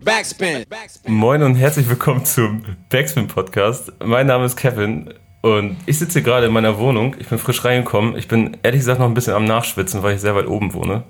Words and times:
Backspin. 0.00 0.64
Moin 1.06 1.42
und 1.42 1.54
herzlich 1.56 1.88
willkommen 1.88 2.24
zum 2.24 2.64
Backspin 2.88 3.28
Podcast. 3.28 3.92
Mein 4.02 4.26
Name 4.26 4.46
ist 4.46 4.56
Kevin 4.56 5.12
und 5.42 5.76
ich 5.86 5.98
sitze 5.98 6.14
hier 6.14 6.22
gerade 6.22 6.46
in 6.46 6.52
meiner 6.52 6.78
Wohnung. 6.78 7.14
Ich 7.18 7.28
bin 7.28 7.38
frisch 7.38 7.62
reingekommen. 7.64 8.16
Ich 8.16 8.26
bin 8.26 8.56
ehrlich 8.62 8.80
gesagt 8.80 9.00
noch 9.00 9.06
ein 9.06 9.14
bisschen 9.14 9.34
am 9.34 9.44
Nachschwitzen, 9.44 10.02
weil 10.02 10.14
ich 10.14 10.20
sehr 10.22 10.34
weit 10.34 10.46
oben 10.46 10.72
wohne. 10.72 11.02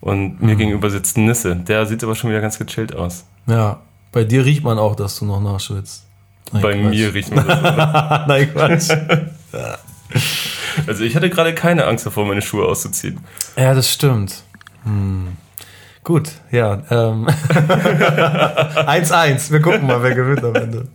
Und 0.00 0.42
mir 0.42 0.56
gegenüber 0.56 0.90
sitzt 0.90 1.16
Nisse. 1.16 1.54
Der 1.56 1.86
sieht 1.86 2.02
aber 2.02 2.14
schon 2.16 2.30
wieder 2.30 2.40
ganz 2.40 2.58
gechillt 2.58 2.94
aus. 2.96 3.24
Ja, 3.46 3.80
bei 4.12 4.24
dir 4.24 4.44
riecht 4.44 4.64
man 4.64 4.78
auch, 4.78 4.96
dass 4.96 5.18
du 5.18 5.24
noch 5.24 5.40
nachschwitzt. 5.40 6.04
Nein, 6.52 6.62
Bei 6.62 6.72
Quatsch. 6.74 6.90
mir 6.90 7.14
riecht 7.14 7.34
man 7.34 7.46
das. 7.46 8.26
Nein, 8.26 8.52
Quatsch. 8.52 8.90
Also 10.86 11.04
ich 11.04 11.14
hatte 11.14 11.30
gerade 11.30 11.54
keine 11.54 11.86
Angst 11.86 12.04
davor, 12.06 12.26
meine 12.26 12.42
Schuhe 12.42 12.66
auszuziehen. 12.66 13.20
ja, 13.56 13.72
das 13.74 13.90
stimmt. 13.90 14.42
Hm. 14.84 15.36
Gut, 16.06 16.30
ja. 16.52 16.82
Ähm. 16.88 17.26
1-1. 17.50 19.50
Wir 19.50 19.60
gucken 19.60 19.88
mal, 19.88 20.00
wer 20.04 20.14
gewinnt 20.14 20.44
am 20.44 20.54
Ende. 20.54 20.86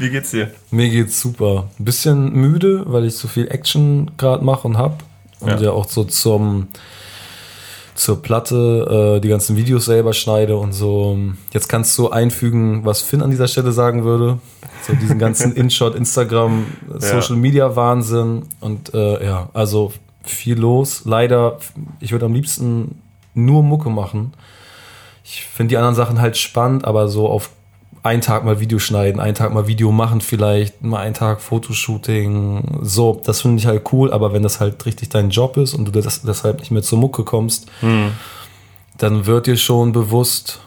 Wie 0.00 0.10
geht's 0.10 0.32
dir? 0.32 0.50
Mir 0.72 0.90
geht's 0.90 1.20
super. 1.20 1.68
Ein 1.78 1.84
bisschen 1.84 2.32
müde, 2.32 2.82
weil 2.86 3.04
ich 3.04 3.14
so 3.14 3.28
viel 3.28 3.46
Action 3.46 4.10
gerade 4.18 4.44
mache 4.44 4.66
und 4.66 4.76
hab. 4.76 5.04
Und 5.38 5.50
Ja. 5.50 5.60
ja. 5.60 5.70
auch 5.70 5.88
so 5.88 6.02
zum 6.02 6.66
zur 7.94 8.22
Platte 8.22 9.18
äh, 9.18 9.20
die 9.20 9.28
ganzen 9.28 9.56
Videos 9.56 9.84
selber 9.84 10.14
schneide 10.14 10.56
und 10.56 10.72
so. 10.72 11.16
Jetzt 11.52 11.68
kannst 11.68 11.96
du 11.96 12.10
einfügen, 12.10 12.84
was 12.84 13.02
Finn 13.02 13.22
an 13.22 13.30
dieser 13.30 13.46
Stelle 13.46 13.70
sagen 13.70 14.02
würde. 14.02 14.40
So 14.84 14.94
diesen 14.94 15.20
ganzen 15.20 15.52
InShot, 15.54 15.94
Instagram, 15.94 16.66
Social 16.98 17.36
Media 17.36 17.76
Wahnsinn. 17.76 18.46
Und 18.58 18.92
äh, 18.94 19.24
ja, 19.24 19.48
also 19.52 19.92
viel 20.24 20.58
los. 20.58 21.02
Leider, 21.04 21.58
ich 22.00 22.10
würde 22.10 22.24
am 22.24 22.34
liebsten 22.34 23.00
nur 23.34 23.62
Mucke 23.62 23.90
machen. 23.90 24.32
Ich 25.24 25.44
finde 25.44 25.70
die 25.70 25.76
anderen 25.76 25.94
Sachen 25.94 26.20
halt 26.20 26.36
spannend, 26.36 26.84
aber 26.84 27.08
so 27.08 27.28
auf 27.28 27.50
einen 28.02 28.22
Tag 28.22 28.44
mal 28.44 28.60
Video 28.60 28.78
schneiden, 28.78 29.20
einen 29.20 29.34
Tag 29.34 29.52
mal 29.52 29.66
Video 29.66 29.92
machen 29.92 30.20
vielleicht, 30.22 30.82
mal 30.82 31.00
einen 31.00 31.12
Tag 31.14 31.40
Fotoshooting, 31.42 32.78
so, 32.82 33.20
das 33.24 33.42
finde 33.42 33.58
ich 33.58 33.66
halt 33.66 33.92
cool, 33.92 34.10
aber 34.12 34.32
wenn 34.32 34.42
das 34.42 34.58
halt 34.58 34.86
richtig 34.86 35.10
dein 35.10 35.28
Job 35.30 35.56
ist 35.58 35.74
und 35.74 35.84
du 35.84 35.90
das, 35.92 36.22
deshalb 36.22 36.60
nicht 36.60 36.70
mehr 36.70 36.82
zur 36.82 36.98
Mucke 36.98 37.24
kommst, 37.24 37.66
dann 38.96 39.26
wird 39.26 39.46
dir 39.46 39.56
schon 39.58 39.92
bewusst, 39.92 40.60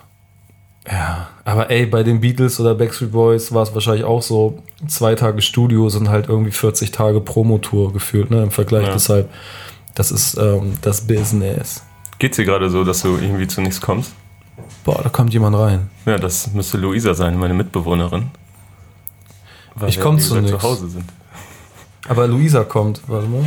ja, 0.87 1.29
aber 1.43 1.71
ey, 1.71 1.85
bei 1.87 2.03
den 2.03 2.19
Beatles 2.21 2.59
oder 2.59 2.75
Backstreet 2.75 3.11
Boys 3.11 3.51
war 3.51 3.63
es 3.63 3.73
wahrscheinlich 3.73 4.03
auch 4.05 4.21
so, 4.21 4.59
zwei 4.87 5.15
Tage 5.15 5.41
Studio 5.41 5.89
sind 5.89 6.09
halt 6.09 6.29
irgendwie 6.29 6.51
40 6.51 6.91
Tage 6.91 7.19
Promotour 7.19 7.93
gefühlt, 7.93 8.29
ne, 8.29 8.43
im 8.43 8.51
Vergleich, 8.51 8.85
Ja. 8.87 8.93
deshalb, 8.93 9.29
das 9.95 10.11
ist 10.11 10.37
ähm, 10.37 10.77
das 10.81 11.01
Business. 11.01 11.83
Geht's 12.19 12.37
dir 12.37 12.45
gerade 12.45 12.69
so, 12.69 12.83
dass 12.83 13.01
du 13.01 13.17
irgendwie 13.17 13.47
zu 13.47 13.61
nichts 13.61 13.81
kommst? 13.81 14.13
Boah, 14.85 15.01
da 15.01 15.09
kommt 15.09 15.33
jemand 15.33 15.55
rein. 15.57 15.89
Ja, 16.05 16.17
das 16.17 16.47
müsste 16.53 16.77
Luisa 16.77 17.13
sein, 17.13 17.37
meine 17.37 17.53
Mitbewohnerin. 17.53 18.31
Weil 19.75 19.89
Ich 19.89 19.97
wir, 19.97 20.03
komm 20.03 20.17
wie 20.17 20.21
zu 20.21 20.35
nix. 20.35 20.51
zu 20.51 20.61
Hause 20.61 20.89
sind. 20.89 21.05
Aber 22.07 22.27
Luisa 22.27 22.63
kommt, 22.63 23.01
warte 23.07 23.27
mal. 23.27 23.45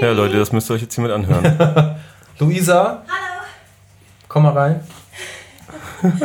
Ja, 0.00 0.12
Leute, 0.12 0.38
das 0.38 0.52
müsst 0.52 0.70
ihr 0.70 0.74
euch 0.74 0.82
jetzt 0.82 0.94
hier 0.94 1.02
mit 1.02 1.12
anhören. 1.12 1.96
Luisa? 2.38 3.02
Hallo. 3.08 3.44
Komm 4.28 4.42
mal 4.44 4.52
rein. 4.52 4.80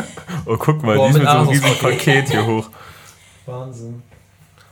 Oh, 0.46 0.56
guck 0.58 0.82
mal, 0.82 0.96
Boah, 0.96 1.08
die 1.08 1.10
ist 1.12 1.14
mit 1.18 1.24
mit 1.24 1.32
so 1.32 1.38
einem 1.38 1.48
riesen 1.50 1.78
Paket 1.80 2.30
hier 2.32 2.46
hoch. 2.46 2.70
Wahnsinn. 3.46 4.02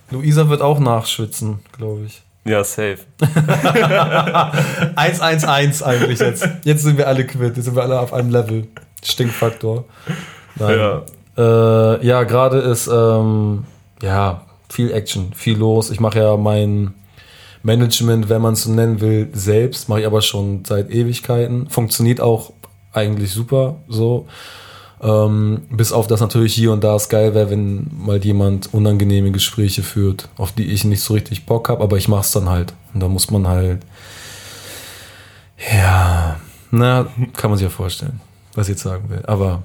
Luisa 0.09 0.47
wird 0.47 0.61
auch 0.61 0.79
nachschwitzen, 0.79 1.59
glaube 1.73 2.05
ich. 2.05 2.23
Ja, 2.45 2.63
safe. 2.63 2.99
1-1-1 3.19 5.83
eigentlich 5.83 6.19
jetzt. 6.19 6.47
Jetzt 6.63 6.83
sind 6.83 6.97
wir 6.97 7.07
alle 7.07 7.25
quitt, 7.25 7.57
jetzt 7.57 7.65
sind 7.65 7.75
wir 7.75 7.83
alle 7.83 7.99
auf 7.99 8.13
einem 8.13 8.29
Level. 8.29 8.67
Stinkfaktor. 9.03 9.83
Nein. 10.55 10.77
Ja. 10.77 11.01
Äh, 11.37 12.05
ja, 12.05 12.23
gerade 12.23 12.59
ist 12.59 12.87
ähm, 12.87 13.65
ja 14.01 14.45
viel 14.69 14.91
Action, 14.91 15.33
viel 15.33 15.57
los. 15.57 15.89
Ich 15.89 15.99
mache 15.99 16.19
ja 16.19 16.37
mein 16.37 16.93
Management, 17.63 18.29
wenn 18.29 18.41
man 18.41 18.53
es 18.53 18.61
so 18.63 18.71
nennen 18.71 19.01
will, 19.01 19.27
selbst. 19.33 19.89
Mache 19.89 19.99
ich 20.01 20.05
aber 20.05 20.21
schon 20.21 20.63
seit 20.65 20.91
Ewigkeiten. 20.91 21.67
Funktioniert 21.69 22.21
auch 22.21 22.53
eigentlich 22.93 23.31
super 23.31 23.77
so. 23.87 24.27
Ähm, 25.05 25.61
bis 25.69 25.91
auf 25.91 26.07
das 26.07 26.19
natürlich 26.19 26.55
hier 26.55 26.71
und 26.71 26.83
da 26.83 26.95
es 26.95 27.09
geil 27.09 27.35
wäre, 27.35 27.51
wenn 27.51 27.91
mal 27.95 28.17
jemand 28.23 28.73
unangenehme 28.73 29.31
Gespräche 29.31 29.83
führt, 29.83 30.29
auf 30.37 30.51
die 30.51 30.65
ich 30.65 30.83
nicht 30.83 31.01
so 31.01 31.13
richtig 31.13 31.45
Bock 31.45 31.69
habe, 31.69 31.83
aber 31.83 31.97
ich 31.97 32.07
mach's 32.07 32.31
dann 32.31 32.49
halt. 32.49 32.73
Und 32.91 33.01
da 33.01 33.07
muss 33.07 33.29
man 33.29 33.47
halt. 33.47 33.83
Ja, 35.71 36.37
na, 36.71 37.05
kann 37.37 37.51
man 37.51 37.59
sich 37.59 37.65
ja 37.65 37.69
vorstellen, 37.69 38.19
was 38.55 38.67
ich 38.67 38.73
jetzt 38.73 38.83
sagen 38.83 39.07
will. 39.09 39.21
Aber 39.27 39.61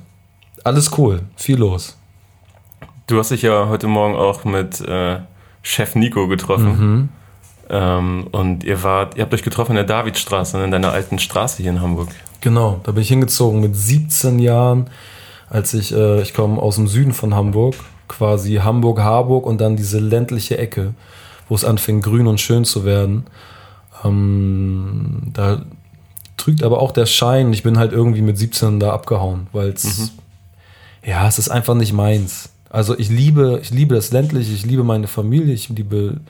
alles 0.63 0.91
cool, 0.99 1.23
viel 1.37 1.57
los. 1.57 1.97
Du 3.07 3.19
hast 3.19 3.31
dich 3.31 3.41
ja 3.41 3.67
heute 3.69 3.87
Morgen 3.87 4.17
auch 4.17 4.45
mit 4.45 4.83
äh, 4.83 5.21
Chef 5.63 5.95
Nico 5.95 6.29
getroffen. 6.29 6.79
Mhm. 6.79 7.09
Ähm, 7.71 8.27
und 8.31 8.63
ihr 8.65 8.83
wart, 8.83 9.17
ihr 9.17 9.23
habt 9.23 9.33
euch 9.33 9.43
getroffen 9.43 9.73
in 9.73 9.77
der 9.77 9.85
Davidstraße, 9.85 10.63
in 10.63 10.71
deiner 10.71 10.93
alten 10.93 11.19
Straße 11.19 11.63
hier 11.63 11.71
in 11.71 11.81
Hamburg. 11.81 12.09
Genau, 12.43 12.81
da 12.83 12.93
bin 12.93 13.03
ich 13.03 13.09
hingezogen 13.09 13.61
mit 13.61 13.75
17 13.75 14.39
Jahren, 14.39 14.91
als 15.51 15.75
ich, 15.75 15.93
äh, 15.93 16.23
ich 16.23 16.33
komme 16.33 16.63
aus 16.63 16.77
dem 16.77 16.87
Süden 16.87 17.13
von 17.13 17.35
Hamburg, 17.35 17.75
quasi 18.09 18.55
Hamburg-Harburg 18.55 19.45
und 19.45 19.61
dann 19.61 19.77
diese 19.77 19.99
ländliche 19.99 20.57
Ecke, 20.57 20.95
wo 21.49 21.55
es 21.55 21.65
anfing 21.65 22.01
grün 22.01 22.29
und 22.29 22.41
schön 22.41 22.65
zu 22.65 22.85
werden. 22.85 23.25
Ähm, 24.05 25.23
da 25.35 25.63
trügt 26.37 26.63
aber 26.63 26.81
auch 26.81 26.93
der 26.93 27.07
Schein, 27.07 27.53
ich 27.53 27.63
bin 27.63 27.79
halt 27.79 27.93
irgendwie 27.93 28.23
mit 28.23 28.39
17 28.39 28.81
da 28.81 28.93
abgehauen, 28.93 29.49
weil 29.53 29.71
es, 29.71 30.13
ja, 31.05 31.27
es 31.29 31.39
ist 31.39 31.51
einfach 31.51 31.75
nicht 31.75 31.93
meins. 31.93 32.51
Also 32.71 32.97
ich 32.97 33.11
liebe, 33.11 33.59
ich 33.61 33.71
liebe 33.71 33.97
das 33.97 34.13
ländliche, 34.13 34.53
ich 34.53 34.65
liebe 34.65 34.85
meine 34.85 35.09
Familie, 35.09 35.53
ich 35.53 35.69
liebe 35.69 36.21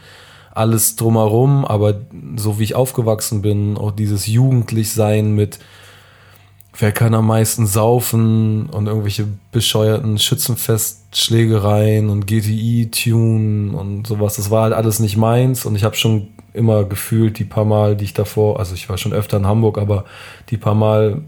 alles 0.53 0.97
drumherum, 0.97 1.65
aber 1.67 2.01
so 2.37 2.59
wie 2.59 2.65
ich 2.65 2.75
aufgewachsen 2.75 3.43
bin, 3.43 3.77
auch 3.77 3.93
dieses 3.93 4.27
Jugendlichsein 4.27 5.35
mit 5.35 5.59
wer 6.79 6.93
kann 6.93 7.15
am 7.15 7.27
meisten 7.27 7.67
saufen 7.67 8.67
und 8.67 8.87
irgendwelche 8.87 9.27
bescheuerten 9.53 10.19
Schützenfestschlägereien 10.19 12.09
und 12.09 12.27
GTI-Tune 12.27 13.77
und 13.77 14.07
sowas, 14.07 14.37
das 14.37 14.51
war 14.51 14.65
halt 14.65 14.75
alles 14.75 15.01
nicht 15.01 15.17
meins 15.17 15.67
und 15.67 15.75
ich 15.75 15.85
habe 15.85 15.97
schon 15.97 16.29
immer 16.53 16.85
gefühlt, 16.85 17.39
die 17.39 17.45
paar 17.45 17.65
Mal, 17.65 17.97
die 17.97 18.05
ich 18.05 18.15
davor, 18.15 18.59
also 18.59 18.75
ich 18.75 18.89
war 18.89 18.99
schon 18.99 19.13
öfter 19.13 19.37
in 19.37 19.47
Hamburg, 19.47 19.79
aber 19.79 20.05
die 20.51 20.57
paar 20.57 20.75
Mal, 20.75 21.23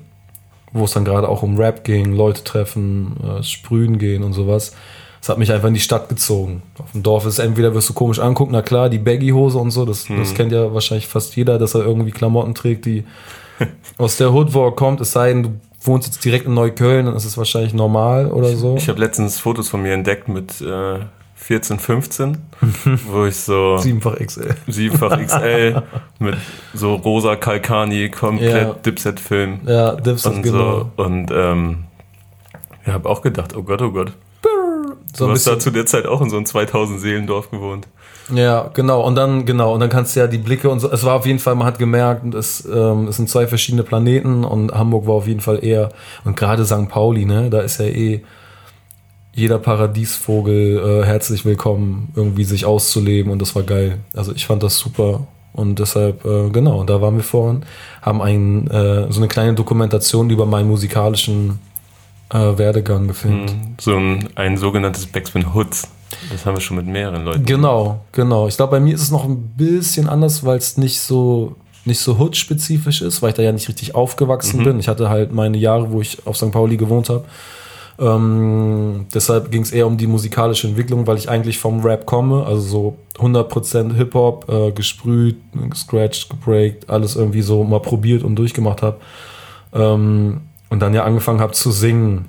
wo 0.72 0.84
es 0.84 0.92
dann 0.92 1.04
gerade 1.04 1.28
auch 1.28 1.42
um 1.42 1.56
Rap 1.56 1.84
ging, 1.84 2.12
Leute 2.12 2.44
treffen, 2.44 3.16
äh, 3.22 3.42
sprühen 3.42 3.98
gehen 3.98 4.22
und 4.22 4.32
sowas. 4.32 4.72
Es 5.20 5.28
hat 5.28 5.38
mich 5.38 5.52
einfach 5.52 5.68
in 5.68 5.74
die 5.74 5.80
Stadt 5.80 6.08
gezogen. 6.08 6.62
Auf 6.78 6.90
dem 6.90 7.04
Dorf 7.04 7.26
ist 7.26 7.38
entweder 7.38 7.74
wirst 7.74 7.88
du 7.88 7.92
komisch 7.92 8.18
angucken, 8.18 8.52
na 8.52 8.62
klar, 8.62 8.90
die 8.90 8.98
Baggy-Hose 8.98 9.58
und 9.58 9.70
so, 9.70 9.84
das, 9.84 10.06
das 10.08 10.34
kennt 10.34 10.50
ja 10.50 10.74
wahrscheinlich 10.74 11.06
fast 11.06 11.36
jeder, 11.36 11.58
dass 11.58 11.74
er 11.74 11.84
irgendwie 11.84 12.10
Klamotten 12.10 12.54
trägt, 12.54 12.86
die 12.86 13.04
aus 13.98 14.16
der 14.16 14.32
Hood, 14.32 14.54
wo 14.54 14.66
er 14.66 14.72
kommt, 14.72 15.00
es 15.00 15.12
sei 15.12 15.28
denn, 15.32 15.42
du 15.42 15.60
wohnst 15.84 16.06
jetzt 16.08 16.24
direkt 16.24 16.46
in 16.46 16.54
Neukölln, 16.54 17.06
dann 17.06 17.16
ist 17.16 17.24
es 17.24 17.36
wahrscheinlich 17.36 17.74
normal 17.74 18.30
oder 18.30 18.54
so. 18.56 18.76
Ich 18.76 18.88
habe 18.88 19.00
letztens 19.00 19.38
Fotos 19.38 19.68
von 19.68 19.82
mir 19.82 19.92
entdeckt 19.94 20.28
mit 20.28 20.60
äh, 20.60 21.00
14, 21.34 21.78
15, 21.80 22.38
wo 23.06 23.24
ich 23.26 23.36
so 23.36 23.76
Siebenfach 23.78 24.14
XL. 24.16 24.54
siebenfach 24.68 25.18
XL 25.26 25.82
mit 26.20 26.36
so 26.72 26.94
rosa 26.94 27.34
Kalkani, 27.36 28.10
komplett 28.10 28.68
Ja. 28.68 28.74
Dipset-Film 28.74 29.60
Ja, 29.66 29.94
Dips 29.96 30.24
und 30.26 30.42
genau. 30.42 30.90
so. 30.96 31.02
Und 31.02 31.30
ähm, 31.32 31.84
ich 32.86 32.92
habe 32.92 33.08
auch 33.08 33.22
gedacht, 33.22 33.56
oh 33.56 33.62
Gott, 33.62 33.82
oh 33.82 33.90
Gott. 33.90 34.12
So 35.14 35.26
Du 35.26 35.32
hast 35.32 35.46
da 35.46 35.58
zu 35.58 35.70
der 35.70 35.84
Zeit 35.84 36.06
auch 36.06 36.20
in 36.22 36.30
so 36.30 36.36
einem 36.36 36.46
2000 36.46 37.00
Seelendorf 37.00 37.50
gewohnt. 37.50 37.86
Ja, 38.32 38.70
genau. 38.74 39.02
Und 39.02 39.16
dann, 39.16 39.44
genau, 39.46 39.74
und 39.74 39.80
dann 39.80 39.90
kannst 39.90 40.14
du 40.14 40.20
ja 40.20 40.26
die 40.26 40.38
Blicke 40.38 40.70
und 40.70 40.80
so. 40.80 40.90
Es 40.90 41.04
war 41.04 41.14
auf 41.14 41.26
jeden 41.26 41.38
Fall, 41.38 41.54
man 41.54 41.66
hat 41.66 41.78
gemerkt, 41.78 42.34
es, 42.34 42.64
ähm, 42.64 43.08
es 43.08 43.16
sind 43.16 43.28
zwei 43.28 43.46
verschiedene 43.46 43.82
Planeten 43.82 44.44
und 44.44 44.72
Hamburg 44.72 45.06
war 45.06 45.14
auf 45.14 45.26
jeden 45.26 45.40
Fall 45.40 45.64
eher, 45.64 45.90
und 46.24 46.36
gerade 46.36 46.64
St. 46.64 46.88
Pauli, 46.88 47.24
ne, 47.24 47.50
da 47.50 47.60
ist 47.60 47.78
ja 47.78 47.86
eh 47.86 48.22
jeder 49.34 49.58
Paradiesvogel 49.58 51.02
äh, 51.02 51.06
herzlich 51.06 51.44
willkommen, 51.44 52.12
irgendwie 52.14 52.44
sich 52.44 52.66
auszuleben 52.66 53.32
und 53.32 53.40
das 53.40 53.54
war 53.54 53.62
geil. 53.62 53.98
Also 54.14 54.32
ich 54.32 54.46
fand 54.46 54.62
das 54.62 54.78
super. 54.78 55.26
Und 55.54 55.78
deshalb, 55.78 56.24
äh, 56.24 56.48
genau, 56.50 56.84
da 56.84 57.00
waren 57.00 57.16
wir 57.16 57.24
vorhin, 57.24 57.64
haben 58.00 58.22
ein, 58.22 58.68
äh, 58.68 59.10
so 59.10 59.20
eine 59.20 59.28
kleine 59.28 59.54
Dokumentation 59.54 60.30
über 60.30 60.46
meinen 60.46 60.68
musikalischen 60.68 61.58
äh, 62.30 62.56
Werdegang 62.56 63.08
gefilmt. 63.08 63.54
So 63.78 63.96
ein, 63.96 64.28
ein 64.34 64.56
sogenanntes 64.56 65.06
Backspin 65.06 65.54
Hoods. 65.54 65.88
Das 66.30 66.46
haben 66.46 66.56
wir 66.56 66.60
schon 66.60 66.76
mit 66.76 66.86
mehreren 66.86 67.24
Leuten. 67.24 67.44
Genau, 67.44 68.00
genau. 68.12 68.48
Ich 68.48 68.56
glaube, 68.56 68.72
bei 68.72 68.80
mir 68.80 68.94
ist 68.94 69.02
es 69.02 69.10
noch 69.10 69.24
ein 69.24 69.52
bisschen 69.56 70.08
anders, 70.08 70.44
weil 70.44 70.58
es 70.58 70.76
nicht 70.76 71.00
so 71.00 71.56
nicht 71.84 71.98
so 71.98 72.16
Hood-spezifisch 72.16 73.02
ist, 73.02 73.22
weil 73.22 73.30
ich 73.30 73.34
da 73.34 73.42
ja 73.42 73.50
nicht 73.50 73.68
richtig 73.68 73.94
aufgewachsen 73.96 74.62
bin. 74.62 74.78
Ich 74.78 74.86
hatte 74.86 75.08
halt 75.08 75.32
meine 75.32 75.58
Jahre, 75.58 75.90
wo 75.90 76.00
ich 76.00 76.24
auf 76.26 76.36
St. 76.36 76.52
Pauli 76.52 76.76
gewohnt 76.76 77.08
habe. 77.08 77.24
Ähm, 77.98 79.06
deshalb 79.12 79.50
ging 79.50 79.62
es 79.62 79.72
eher 79.72 79.86
um 79.86 79.96
die 79.96 80.06
musikalische 80.06 80.68
Entwicklung, 80.68 81.06
weil 81.06 81.16
ich 81.18 81.28
eigentlich 81.28 81.58
vom 81.58 81.80
Rap 81.80 82.06
komme, 82.06 82.44
also 82.46 82.60
so 82.60 82.96
100% 83.18 83.94
Hip-Hop, 83.94 84.48
äh, 84.48 84.72
gesprüht, 84.72 85.36
gescratcht, 85.70 86.30
gebreakt, 86.30 86.88
alles 86.88 87.16
irgendwie 87.16 87.42
so 87.42 87.64
mal 87.64 87.80
probiert 87.80 88.22
und 88.22 88.36
durchgemacht 88.36 88.82
habe. 88.82 88.98
Ähm, 89.74 90.40
Und 90.70 90.80
dann 90.80 90.94
ja 90.94 91.04
angefangen 91.04 91.40
habe 91.40 91.52
zu 91.52 91.70
singen. 91.70 92.26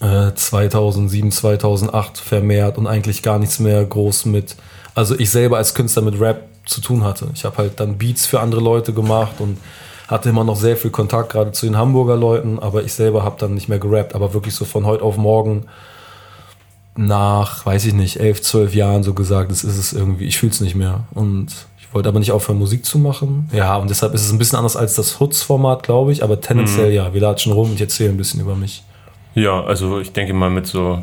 Äh, 0.00 0.32
2007, 0.34 1.32
2008 1.32 2.18
vermehrt 2.18 2.78
und 2.78 2.86
eigentlich 2.86 3.22
gar 3.22 3.38
nichts 3.38 3.58
mehr 3.58 3.84
groß 3.84 4.26
mit, 4.26 4.56
also 4.94 5.18
ich 5.18 5.30
selber 5.30 5.56
als 5.56 5.74
Künstler 5.74 6.02
mit 6.02 6.20
Rap 6.20 6.44
zu 6.66 6.80
tun 6.80 7.02
hatte. 7.02 7.28
Ich 7.34 7.44
habe 7.44 7.56
halt 7.58 7.80
dann 7.80 7.98
Beats 7.98 8.26
für 8.26 8.40
andere 8.40 8.60
Leute 8.60 8.92
gemacht 8.92 9.40
und 9.40 9.58
hatte 10.06 10.28
immer 10.28 10.44
noch 10.44 10.56
sehr 10.56 10.76
viel 10.76 10.90
Kontakt 10.90 11.30
gerade 11.30 11.52
zu 11.52 11.66
den 11.66 11.76
Hamburger 11.76 12.16
Leuten, 12.16 12.58
aber 12.58 12.82
ich 12.84 12.92
selber 12.92 13.24
habe 13.24 13.36
dann 13.38 13.54
nicht 13.54 13.68
mehr 13.68 13.78
gerappt, 13.78 14.14
aber 14.14 14.32
wirklich 14.34 14.54
so 14.54 14.64
von 14.64 14.86
heute 14.86 15.02
auf 15.02 15.16
morgen 15.16 15.66
nach, 16.96 17.64
weiß 17.64 17.84
ich 17.86 17.94
nicht, 17.94 18.18
elf, 18.18 18.42
zwölf 18.42 18.74
Jahren 18.74 19.02
so 19.02 19.14
gesagt, 19.14 19.50
das 19.50 19.64
ist 19.64 19.78
es 19.78 19.92
irgendwie, 19.92 20.24
ich 20.24 20.38
fühle 20.38 20.52
es 20.52 20.60
nicht 20.60 20.74
mehr. 20.74 21.04
Und 21.12 21.48
ich 21.78 21.94
wollte 21.94 22.08
aber 22.08 22.18
nicht 22.18 22.32
aufhören, 22.32 22.58
Musik 22.58 22.84
zu 22.84 22.98
machen. 22.98 23.48
Ja, 23.52 23.76
und 23.76 23.88
deshalb 23.88 24.14
ist 24.14 24.24
es 24.24 24.32
ein 24.32 24.38
bisschen 24.38 24.58
anders 24.58 24.76
als 24.76 24.94
das 24.94 25.20
Hoods-Format, 25.20 25.82
glaube 25.82 26.12
ich, 26.12 26.22
aber 26.22 26.40
tendenziell 26.40 26.88
mhm. 26.88 26.94
ja, 26.94 27.14
wir 27.14 27.20
latschen 27.20 27.52
rum 27.52 27.70
und 27.70 27.74
ich 27.74 27.80
erzähle 27.80 28.10
ein 28.10 28.16
bisschen 28.16 28.40
über 28.40 28.56
mich. 28.56 28.82
Ja, 29.38 29.62
also 29.64 30.00
ich 30.00 30.12
denke 30.12 30.34
mal 30.34 30.50
mit 30.50 30.66
so 30.66 31.02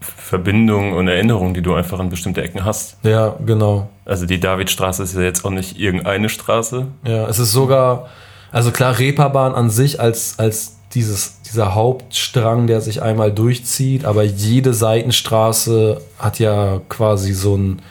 Verbindungen 0.00 0.94
und 0.94 1.06
Erinnerungen, 1.08 1.54
die 1.54 1.62
du 1.62 1.74
einfach 1.74 2.00
an 2.00 2.08
bestimmte 2.08 2.42
Ecken 2.42 2.64
hast. 2.64 2.96
Ja, 3.02 3.36
genau. 3.44 3.88
Also 4.04 4.26
die 4.26 4.40
Davidstraße 4.40 5.02
ist 5.02 5.14
ja 5.14 5.22
jetzt 5.22 5.44
auch 5.44 5.50
nicht 5.50 5.78
irgendeine 5.78 6.28
Straße. 6.28 6.86
Ja, 7.04 7.28
es 7.28 7.38
ist 7.38 7.52
sogar, 7.52 8.08
also 8.50 8.70
klar, 8.70 8.98
Reeperbahn 8.98 9.54
an 9.54 9.70
sich 9.70 10.00
als, 10.00 10.38
als 10.38 10.76
dieses, 10.94 11.40
dieser 11.42 11.74
Hauptstrang, 11.74 12.66
der 12.66 12.80
sich 12.80 13.02
einmal 13.02 13.32
durchzieht, 13.32 14.04
aber 14.04 14.22
jede 14.22 14.74
Seitenstraße 14.74 16.00
hat 16.18 16.38
ja 16.38 16.80
quasi 16.88 17.32
so 17.32 17.54
einen 17.54 17.82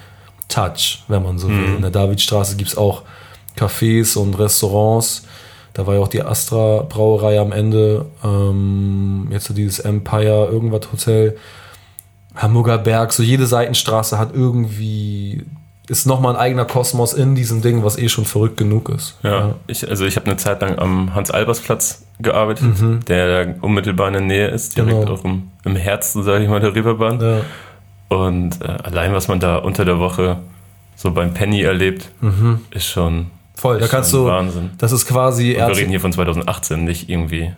Touch, 0.47 1.03
wenn 1.07 1.23
man 1.23 1.37
so 1.39 1.49
will. 1.49 1.55
Mhm. 1.55 1.75
In 1.77 1.81
der 1.81 1.91
Davidstraße 1.91 2.55
gibt 2.55 2.69
es 2.69 2.77
auch 2.77 3.03
Cafés 3.57 4.17
und 4.17 4.35
Restaurants. 4.35 5.25
Da 5.73 5.87
war 5.87 5.95
ja 5.95 6.01
auch 6.01 6.07
die 6.07 6.21
Astra 6.21 6.85
Brauerei 6.87 7.39
am 7.39 7.51
Ende. 7.51 8.05
Ähm, 8.23 9.27
jetzt 9.31 9.45
so 9.45 9.53
dieses 9.53 9.79
Empire 9.79 10.47
irgendwas 10.51 10.91
Hotel. 10.91 11.37
Hamburger 12.35 12.77
Berg, 12.77 13.13
so 13.13 13.23
jede 13.23 13.45
Seitenstraße 13.45 14.17
hat 14.17 14.33
irgendwie 14.33 15.45
ist 15.89 16.05
nochmal 16.05 16.35
ein 16.35 16.39
eigener 16.39 16.65
Kosmos 16.65 17.13
in 17.13 17.35
diesem 17.35 17.61
Ding, 17.61 17.83
was 17.83 17.97
eh 17.97 18.07
schon 18.07 18.23
verrückt 18.25 18.55
genug 18.55 18.89
ist. 18.89 19.17
Ja, 19.21 19.31
ja. 19.31 19.55
Ich, 19.67 19.87
also 19.87 20.05
ich 20.05 20.15
habe 20.15 20.27
eine 20.27 20.37
Zeit 20.37 20.61
lang 20.61 20.79
am 20.79 21.13
Hans-Albers-Platz 21.13 22.05
gearbeitet, 22.19 22.79
mhm. 22.79 23.01
der 23.05 23.55
unmittelbar 23.61 24.07
in 24.07 24.13
der 24.13 24.21
Nähe 24.21 24.47
ist, 24.47 24.77
direkt 24.77 25.01
genau. 25.01 25.13
auch 25.13 25.25
im, 25.25 25.49
im 25.65 25.75
Herzen, 25.75 26.23
sage 26.23 26.45
ich 26.45 26.49
mal, 26.49 26.61
der 26.61 26.73
Reeperbahn. 26.73 27.19
Ja. 27.19 27.41
Und 28.07 28.61
äh, 28.61 28.67
allein, 28.83 29.13
was 29.13 29.27
man 29.27 29.39
da 29.39 29.57
unter 29.57 29.83
der 29.83 29.99
Woche 29.99 30.37
so 30.95 31.11
beim 31.11 31.33
Penny 31.33 31.61
erlebt, 31.61 32.09
mhm. 32.21 32.61
ist 32.71 32.85
schon 32.85 33.27
voll. 33.55 33.79
Da 33.79 33.87
kannst 33.87 34.13
du 34.13 34.25
Wahnsinn. 34.25 34.71
Das 34.77 34.91
ist 34.91 35.07
quasi. 35.07 35.51
Und 35.51 35.67
wir 35.67 35.77
reden 35.77 35.89
hier 35.89 35.99
von 35.99 36.11
2018, 36.11 36.83
nicht 36.83 37.09
irgendwie. 37.09 37.51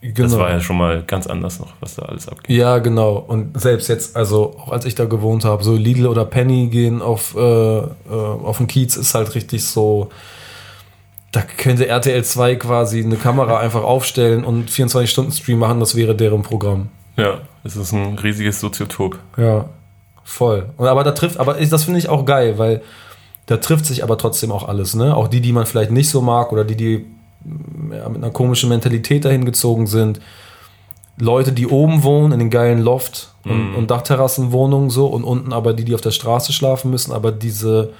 Genau. 0.00 0.14
Das 0.28 0.38
war 0.38 0.50
ja 0.50 0.60
schon 0.60 0.76
mal 0.76 1.02
ganz 1.02 1.26
anders 1.26 1.58
noch, 1.58 1.72
was 1.80 1.96
da 1.96 2.02
alles 2.02 2.28
abgeht. 2.28 2.56
Ja, 2.56 2.78
genau. 2.78 3.16
Und 3.16 3.60
selbst 3.60 3.88
jetzt, 3.88 4.14
also 4.16 4.54
auch 4.56 4.70
als 4.70 4.84
ich 4.84 4.94
da 4.94 5.06
gewohnt 5.06 5.44
habe, 5.44 5.64
so 5.64 5.74
Lidl 5.74 6.06
oder 6.06 6.24
Penny 6.24 6.68
gehen 6.68 7.02
auf, 7.02 7.34
äh, 7.34 7.40
äh, 7.40 7.86
auf 8.08 8.58
den 8.58 8.68
Kiez 8.68 8.96
ist 8.96 9.14
halt 9.14 9.34
richtig 9.34 9.64
so. 9.64 10.10
Da 11.32 11.42
könnte 11.42 11.88
RTL 11.88 12.22
2 12.22 12.56
quasi 12.56 13.02
eine 13.02 13.16
Kamera 13.16 13.58
einfach 13.60 13.82
aufstellen 13.82 14.44
und 14.44 14.70
24-Stunden-Stream 14.70 15.58
machen, 15.58 15.80
das 15.80 15.96
wäre 15.96 16.14
deren 16.14 16.42
Programm. 16.42 16.90
Ja, 17.16 17.40
es 17.64 17.74
ist 17.74 17.92
ein 17.92 18.16
riesiges 18.18 18.60
Soziotop. 18.60 19.18
Ja, 19.36 19.68
voll. 20.22 20.66
Und 20.76 20.86
aber 20.86 21.02
da 21.02 21.10
trifft, 21.10 21.38
aber 21.38 21.54
das 21.54 21.84
finde 21.84 21.98
ich 21.98 22.08
auch 22.08 22.24
geil, 22.24 22.56
weil 22.56 22.82
da 23.48 23.56
trifft 23.56 23.86
sich 23.86 24.02
aber 24.02 24.18
trotzdem 24.18 24.52
auch 24.52 24.68
alles, 24.68 24.94
ne? 24.94 25.16
Auch 25.16 25.26
die, 25.26 25.40
die 25.40 25.52
man 25.52 25.64
vielleicht 25.64 25.90
nicht 25.90 26.10
so 26.10 26.20
mag 26.20 26.52
oder 26.52 26.64
die, 26.64 26.76
die 26.76 27.06
ja, 27.90 28.08
mit 28.10 28.22
einer 28.22 28.30
komischen 28.30 28.68
Mentalität 28.68 29.24
dahin 29.24 29.46
gezogen 29.46 29.86
sind. 29.86 30.20
Leute, 31.18 31.52
die 31.52 31.66
oben 31.66 32.02
wohnen, 32.02 32.32
in 32.32 32.40
den 32.40 32.50
geilen 32.50 32.80
Loft- 32.80 33.32
und, 33.44 33.72
mm. 33.72 33.76
und 33.76 33.90
Dachterrassenwohnungen 33.90 34.90
so 34.90 35.06
und 35.06 35.24
unten 35.24 35.54
aber 35.54 35.72
die, 35.72 35.84
die 35.84 35.94
auf 35.94 36.02
der 36.02 36.10
Straße 36.10 36.52
schlafen 36.52 36.90
müssen, 36.90 37.10
aber 37.12 37.32
diese, 37.32 37.94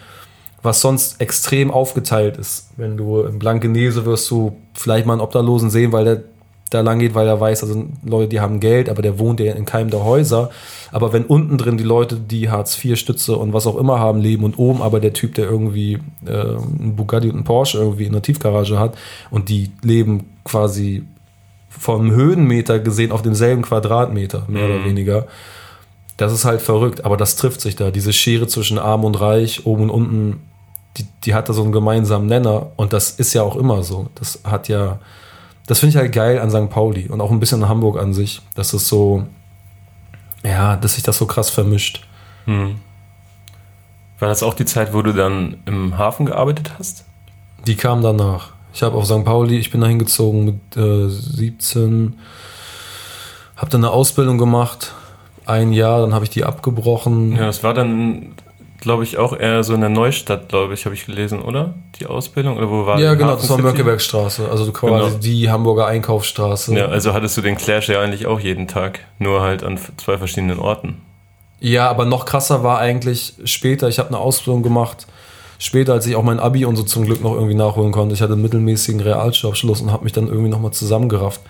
was 0.62 0.82
sonst 0.82 1.18
extrem 1.18 1.70
aufgeteilt 1.70 2.36
ist. 2.36 2.68
Wenn 2.76 2.98
du 2.98 3.22
in 3.22 3.38
Blankenese 3.38 4.04
wirst 4.04 4.30
du 4.30 4.58
vielleicht 4.74 5.06
mal 5.06 5.14
einen 5.14 5.22
Obdachlosen 5.22 5.70
sehen, 5.70 5.92
weil 5.92 6.04
der 6.04 6.22
da 6.70 6.81
lang 6.82 6.99
geht, 6.99 7.15
weil 7.15 7.26
er 7.26 7.41
weiß, 7.41 7.62
also 7.62 7.87
Leute, 8.05 8.29
die 8.29 8.41
haben 8.41 8.61
Geld, 8.61 8.88
aber 8.88 9.03
der 9.03 9.19
wohnt 9.19 9.41
ja 9.41 9.55
in 9.55 9.65
keinem 9.65 9.91
der 9.91 10.05
Häuser. 10.05 10.50
Aber 10.93 11.12
wenn 11.12 11.25
unten 11.25 11.59
drin 11.59 11.79
die 11.79 11.85
Leute, 11.85 12.17
die 12.17 12.50
Hartz-IV-Stütze 12.50 13.37
und 13.37 13.53
was 13.53 13.67
auch 13.67 13.76
immer 13.76 13.99
haben, 13.99 14.20
leben 14.20 14.44
und 14.44 14.59
oben 14.59 14.82
aber 14.82 15.00
der 15.00 15.12
Typ, 15.12 15.35
der 15.35 15.47
irgendwie 15.47 15.99
äh, 16.26 16.31
einen 16.31 16.94
Bugatti 16.97 17.29
und 17.29 17.37
einen 17.37 17.44
Porsche 17.44 17.79
irgendwie 17.79 18.05
in 18.05 18.12
der 18.12 18.23
Tiefgarage 18.23 18.79
hat 18.79 18.97
und 19.31 19.49
die 19.49 19.70
leben 19.82 20.26
quasi 20.44 21.05
vom 21.69 22.11
Höhenmeter 22.11 22.79
gesehen 22.79 23.12
auf 23.12 23.23
demselben 23.23 23.62
Quadratmeter, 23.62 24.44
mehr 24.49 24.67
mhm. 24.67 24.75
oder 24.75 24.85
weniger. 24.85 25.26
Das 26.17 26.32
ist 26.32 26.44
halt 26.44 26.61
verrückt, 26.61 27.05
aber 27.05 27.17
das 27.17 27.37
trifft 27.37 27.61
sich 27.61 27.76
da. 27.76 27.91
Diese 27.91 28.12
Schere 28.12 28.49
zwischen 28.49 28.79
arm 28.79 29.05
und 29.05 29.20
reich, 29.20 29.67
oben 29.67 29.85
und 29.85 29.91
unten, 29.91 30.41
die, 30.97 31.06
die 31.25 31.35
hat 31.35 31.49
da 31.49 31.53
so 31.53 31.62
einen 31.62 31.73
gemeinsamen 31.73 32.26
Nenner 32.26 32.73
und 32.76 32.93
das 32.93 33.11
ist 33.12 33.35
ja 33.35 33.43
auch 33.43 33.56
immer 33.56 33.82
so. 33.85 34.09
Das 34.17 34.41
hat 34.44 34.69
ja, 34.69 34.99
das 35.69 35.81
finde 35.81 35.91
ich 35.91 35.97
halt 35.99 36.12
geil 36.12 36.41
an 36.41 36.50
St. 36.50 36.70
Pauli 36.70 37.09
und 37.09 37.20
auch 37.20 37.31
ein 37.31 37.38
bisschen 37.41 37.62
an 37.62 37.69
Hamburg 37.69 38.00
an 38.00 38.15
sich, 38.15 38.41
dass 38.55 38.73
es 38.73 38.88
so, 38.88 39.25
ja, 40.43 40.76
dass 40.76 40.94
sich 40.94 41.03
das 41.03 41.19
so 41.19 41.26
krass 41.26 41.50
vermischt. 41.50 42.06
Hm. 42.47 42.76
War 44.19 44.29
das 44.29 44.43
auch 44.43 44.55
die 44.55 44.65
Zeit, 44.65 44.94
wo 44.94 45.03
du 45.03 45.12
dann 45.12 45.59
im 45.67 45.99
Hafen 45.99 46.25
gearbeitet 46.25 46.73
hast? 46.79 47.05
Die 47.67 47.76
kam 47.76 48.03
danach. 48.03 48.53
Ich 48.73 48.82
habe 48.82 48.97
auf 48.97 49.05
St. 49.05 49.25
Pauli, 49.25 49.59
ich 49.59 49.70
bin 49.70 49.82
da 49.82 49.87
hingezogen 49.87 50.47
mit 50.47 50.76
äh, 50.76 51.09
17, 51.09 52.19
habe 53.56 53.70
dann 53.70 53.85
eine 53.85 53.93
Ausbildung 53.93 54.38
gemacht, 54.38 54.94
ein 55.44 55.75
Jahr, 55.75 56.00
dann 56.00 56.15
habe 56.15 56.25
ich 56.25 56.31
die 56.31 56.44
abgebrochen. 56.44 57.32
Ja, 57.32 57.44
das 57.44 57.62
war 57.62 57.75
dann 57.75 58.32
glaube 58.80 59.04
ich, 59.04 59.19
auch 59.19 59.38
eher 59.38 59.64
so 59.64 59.75
in 59.75 59.80
der 59.80 59.90
Neustadt, 59.90 60.48
glaube 60.48 60.75
ich, 60.75 60.84
habe 60.84 60.94
ich 60.94 61.06
gelesen, 61.06 61.42
oder? 61.42 61.75
Die 61.98 62.06
Ausbildung? 62.06 62.56
Oder 62.56 62.70
wo 62.70 62.86
war 62.86 63.00
Ja, 63.00 63.14
genau, 63.14 63.34
das 63.34 63.48
war 63.50 63.58
Mönckebergstraße, 63.58 64.48
also 64.48 64.70
quasi 64.72 65.10
genau. 65.10 65.19
die 65.19 65.50
Hamburger 65.50 65.86
Einkaufsstraße. 65.86 66.75
Ja, 66.75 66.86
also 66.86 67.12
hattest 67.12 67.36
du 67.36 67.40
den 67.40 67.56
Clash 67.56 67.88
ja 67.88 68.00
eigentlich 68.00 68.26
auch 68.26 68.40
jeden 68.40 68.69
Tag, 68.69 69.00
nur 69.19 69.42
halt 69.42 69.64
an 69.64 69.78
zwei 69.96 70.19
verschiedenen 70.19 70.58
Orten. 70.58 71.00
Ja, 71.60 71.88
aber 71.90 72.04
noch 72.04 72.25
krasser 72.25 72.62
war 72.62 72.78
eigentlich 72.78 73.34
später, 73.44 73.88
ich 73.88 73.98
habe 73.98 74.08
eine 74.08 74.19
Ausbildung 74.19 74.62
gemacht, 74.62 75.06
später, 75.58 75.92
als 75.92 76.06
ich 76.06 76.14
auch 76.14 76.22
mein 76.22 76.38
Abi 76.38 76.64
und 76.64 76.76
so 76.76 76.84
zum 76.84 77.04
Glück 77.04 77.20
noch 77.20 77.34
irgendwie 77.34 77.56
nachholen 77.56 77.90
konnte. 77.90 78.14
Ich 78.14 78.22
hatte 78.22 78.34
einen 78.34 78.42
mittelmäßigen 78.42 79.00
Realschulabschluss 79.00 79.81
und 79.81 79.90
habe 79.90 80.04
mich 80.04 80.12
dann 80.12 80.28
irgendwie 80.28 80.50
nochmal 80.50 80.70
zusammengerafft 80.70 81.41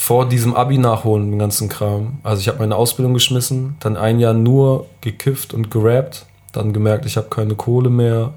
vor 0.00 0.28
diesem 0.28 0.54
Abi 0.54 0.78
nachholen, 0.78 1.32
den 1.32 1.40
ganzen 1.40 1.68
Kram. 1.68 2.20
Also 2.22 2.40
ich 2.40 2.46
habe 2.46 2.60
meine 2.60 2.76
Ausbildung 2.76 3.14
geschmissen, 3.14 3.76
dann 3.80 3.96
ein 3.96 4.20
Jahr 4.20 4.32
nur 4.32 4.86
gekifft 5.00 5.52
und 5.52 5.72
gerappt, 5.72 6.24
dann 6.52 6.72
gemerkt, 6.72 7.04
ich 7.04 7.16
habe 7.16 7.26
keine 7.28 7.56
Kohle 7.56 7.90
mehr. 7.90 8.32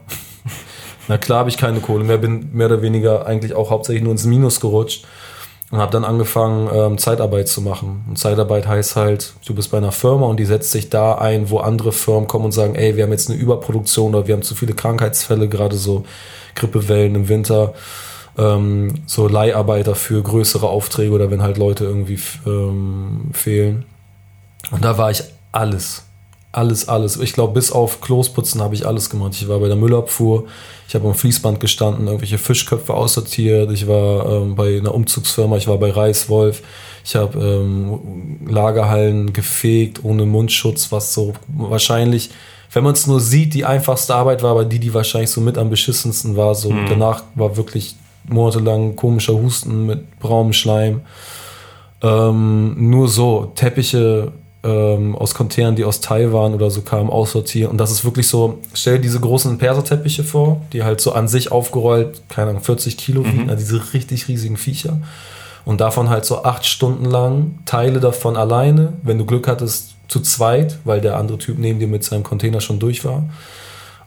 Na 1.08 1.20
klar 1.20 1.40
habe 1.40 1.50
ich 1.50 1.58
keine 1.58 1.80
Kohle 1.80 2.04
mehr, 2.04 2.18
bin 2.18 2.50
mehr 2.52 2.66
oder 2.66 2.82
weniger 2.82 3.28
eigentlich 3.28 3.54
auch 3.54 3.70
hauptsächlich 3.70 4.02
nur 4.02 4.12
ins 4.12 4.26
Minus 4.26 4.60
gerutscht 4.60 5.06
und 5.70 5.78
habe 5.78 5.92
dann 5.92 6.04
angefangen, 6.04 6.68
ähm, 6.74 6.98
Zeitarbeit 6.98 7.48
zu 7.48 7.62
machen. 7.62 8.06
Und 8.10 8.18
Zeitarbeit 8.18 8.68
heißt 8.68 8.96
halt, 8.96 9.36
du 9.46 9.54
bist 9.54 9.70
bei 9.70 9.78
einer 9.78 9.92
Firma 9.92 10.26
und 10.26 10.40
die 10.40 10.46
setzt 10.46 10.72
sich 10.72 10.90
da 10.90 11.14
ein, 11.14 11.52
wo 11.52 11.60
andere 11.60 11.92
Firmen 11.92 12.28
kommen 12.28 12.46
und 12.46 12.54
sagen, 12.54 12.74
ey, 12.74 12.96
wir 12.96 13.04
haben 13.04 13.12
jetzt 13.12 13.30
eine 13.30 13.40
Überproduktion 13.40 14.16
oder 14.16 14.28
wir 14.28 14.34
haben 14.34 14.42
zu 14.42 14.56
viele 14.56 14.74
Krankheitsfälle, 14.74 15.48
gerade 15.48 15.76
so 15.76 16.06
Grippewellen 16.56 17.14
im 17.14 17.30
Winter 17.30 17.76
ähm, 18.38 18.96
so 19.06 19.28
Leiharbeiter 19.28 19.96
für 19.96 20.22
größere 20.22 20.68
Aufträge 20.68 21.12
oder 21.12 21.32
wenn 21.32 21.42
halt 21.42 21.58
Leute 21.58 21.86
irgendwie 21.86 22.20
ähm, 22.46 23.30
fehlen. 23.34 23.86
Und 24.72 24.84
da 24.86 24.98
war 24.98 25.12
ich 25.12 25.24
alles. 25.52 26.06
Alles, 26.54 26.90
alles. 26.90 27.18
Ich 27.18 27.32
glaube, 27.34 27.54
bis 27.54 27.72
auf 27.72 28.02
Klosputzen 28.02 28.62
habe 28.62 28.76
ich 28.76 28.86
alles 28.86 29.10
gemacht. 29.10 29.34
Ich 29.34 29.48
war 29.48 29.60
bei 29.60 29.68
der 29.68 29.78
Müllabfuhr, 29.78 30.48
ich 30.88 30.96
habe 30.96 31.08
am 31.08 31.14
Fließband 31.14 31.62
gestanden, 31.62 32.08
irgendwelche 32.08 32.38
Fischköpfe 32.38 32.94
aussortiert. 32.94 33.72
Ich 33.72 33.88
war 33.88 34.26
ähm, 34.26 34.56
bei 34.56 34.78
einer 34.78 34.94
Umzugsfirma, 34.94 35.56
ich 35.56 35.68
war 35.70 35.78
bei 35.78 35.92
Reiswolf. 35.92 36.62
Ich 37.06 37.16
habe 37.16 37.40
ähm, 37.40 38.40
Lagerhallen 38.48 39.32
gefegt 39.32 40.04
ohne 40.04 40.26
Mundschutz, 40.26 40.92
was 40.92 41.14
so 41.14 41.34
wahrscheinlich, 41.48 42.30
wenn 42.74 42.84
man 42.84 42.94
es 42.94 43.08
nur 43.08 43.22
sieht, 43.22 43.54
die 43.54 43.66
einfachste 43.66 44.14
Arbeit 44.14 44.44
war, 44.44 44.52
aber 44.52 44.66
die, 44.66 44.80
die 44.80 44.94
wahrscheinlich 44.94 45.32
so 45.32 45.40
mit 45.40 45.58
am 45.58 45.70
beschissensten 45.70 46.36
war. 46.36 46.54
So 46.54 46.70
mhm. 46.72 46.86
danach 46.90 47.24
war 47.36 47.56
wirklich 47.56 47.96
monatelang 48.28 48.96
komischer 48.96 49.34
Husten 49.34 49.86
mit 49.86 50.20
braunem 50.20 50.54
Schleim. 50.54 51.02
Ähm, 52.02 52.90
nur 52.90 53.08
so 53.08 53.52
Teppiche 53.56 54.32
ähm, 54.64 55.16
aus 55.16 55.34
Containern, 55.34 55.76
die 55.76 55.86
aus 55.86 56.02
Taiwan 56.02 56.54
oder 56.54 56.70
so 56.70 56.82
kamen, 56.82 57.10
aussortieren. 57.10 57.72
Und 57.72 57.78
das 57.78 57.92
ist 57.92 58.06
wirklich 58.06 58.28
so, 58.28 58.60
stell 58.74 58.96
dir 58.98 59.02
diese 59.02 59.20
großen 59.20 59.58
Perserteppiche 59.58 60.24
vor, 60.24 60.62
die 60.74 60.84
halt 60.84 61.02
so 61.02 61.14
an 61.14 61.28
sich 61.28 61.52
aufgerollt, 61.52 62.22
keine 62.30 62.52
Ahnung, 62.52 62.62
40 62.62 62.98
Kilo 62.98 63.26
wiegen, 63.26 63.44
mhm. 63.44 63.50
also 63.50 63.60
diese 63.60 63.94
richtig 63.94 64.28
riesigen 64.28 64.58
Viecher. 64.58 65.00
Und 65.66 65.82
davon 65.82 66.10
halt 66.10 66.26
so 66.26 66.44
acht 66.44 66.66
Stunden 66.66 67.06
lang, 67.06 67.60
Teile 67.66 68.00
davon 68.00 68.36
alleine, 68.36 68.94
wenn 69.04 69.18
du 69.18 69.26
Glück 69.26 69.48
hattest, 69.48 69.96
zu 70.08 70.20
zweit, 70.20 70.80
weil 70.84 71.02
der 71.02 71.18
andere 71.18 71.38
Typ 71.38 71.58
neben 71.58 71.80
dir 71.80 71.88
mit 71.88 72.04
seinem 72.04 72.24
Container 72.24 72.62
schon 72.62 72.80
durch 72.80 73.06
war. 73.06 73.24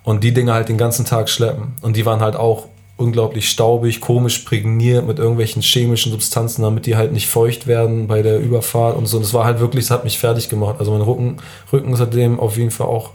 Und 0.03 0.23
die 0.23 0.35
Dinge 0.35 0.53
halt 0.53 0.69
den 0.69 0.77
ganzen 0.77 1.07
Tag 1.07 1.31
schleppen. 1.31 1.75
Und 1.81 1.97
die 1.97 2.05
waren 2.05 2.21
halt 2.21 2.37
auch 2.37 2.67
unglaublich 2.97 3.49
staubig, 3.49 4.01
komisch 4.01 4.41
prägniert 4.41 5.07
mit 5.07 5.19
irgendwelchen 5.19 5.63
chemischen 5.63 6.13
Substanzen, 6.13 6.63
damit 6.63 6.87
die 6.87 6.97
halt 6.97 7.13
nicht 7.13 7.29
feucht 7.29 7.67
werden 7.67 8.07
bei 8.07 8.23
der 8.23 8.39
Überfahrt 8.39 8.97
und 8.97 9.07
so. 9.07 9.17
Und 9.17 9.25
es 9.25 9.35
war 9.35 9.45
halt 9.45 9.59
wirklich, 9.59 9.85
es 9.85 9.91
hat 9.91 10.05
mich 10.05 10.19
fertig 10.19 10.49
gemacht. 10.49 10.77
Also 10.79 10.93
mein 10.93 11.01
Rücken, 11.01 11.39
Rücken 11.73 11.93
ist 11.93 11.99
seitdem 11.99 12.39
auf 12.39 12.57
jeden 12.57 12.71
Fall 12.71 12.87
auch 12.87 13.11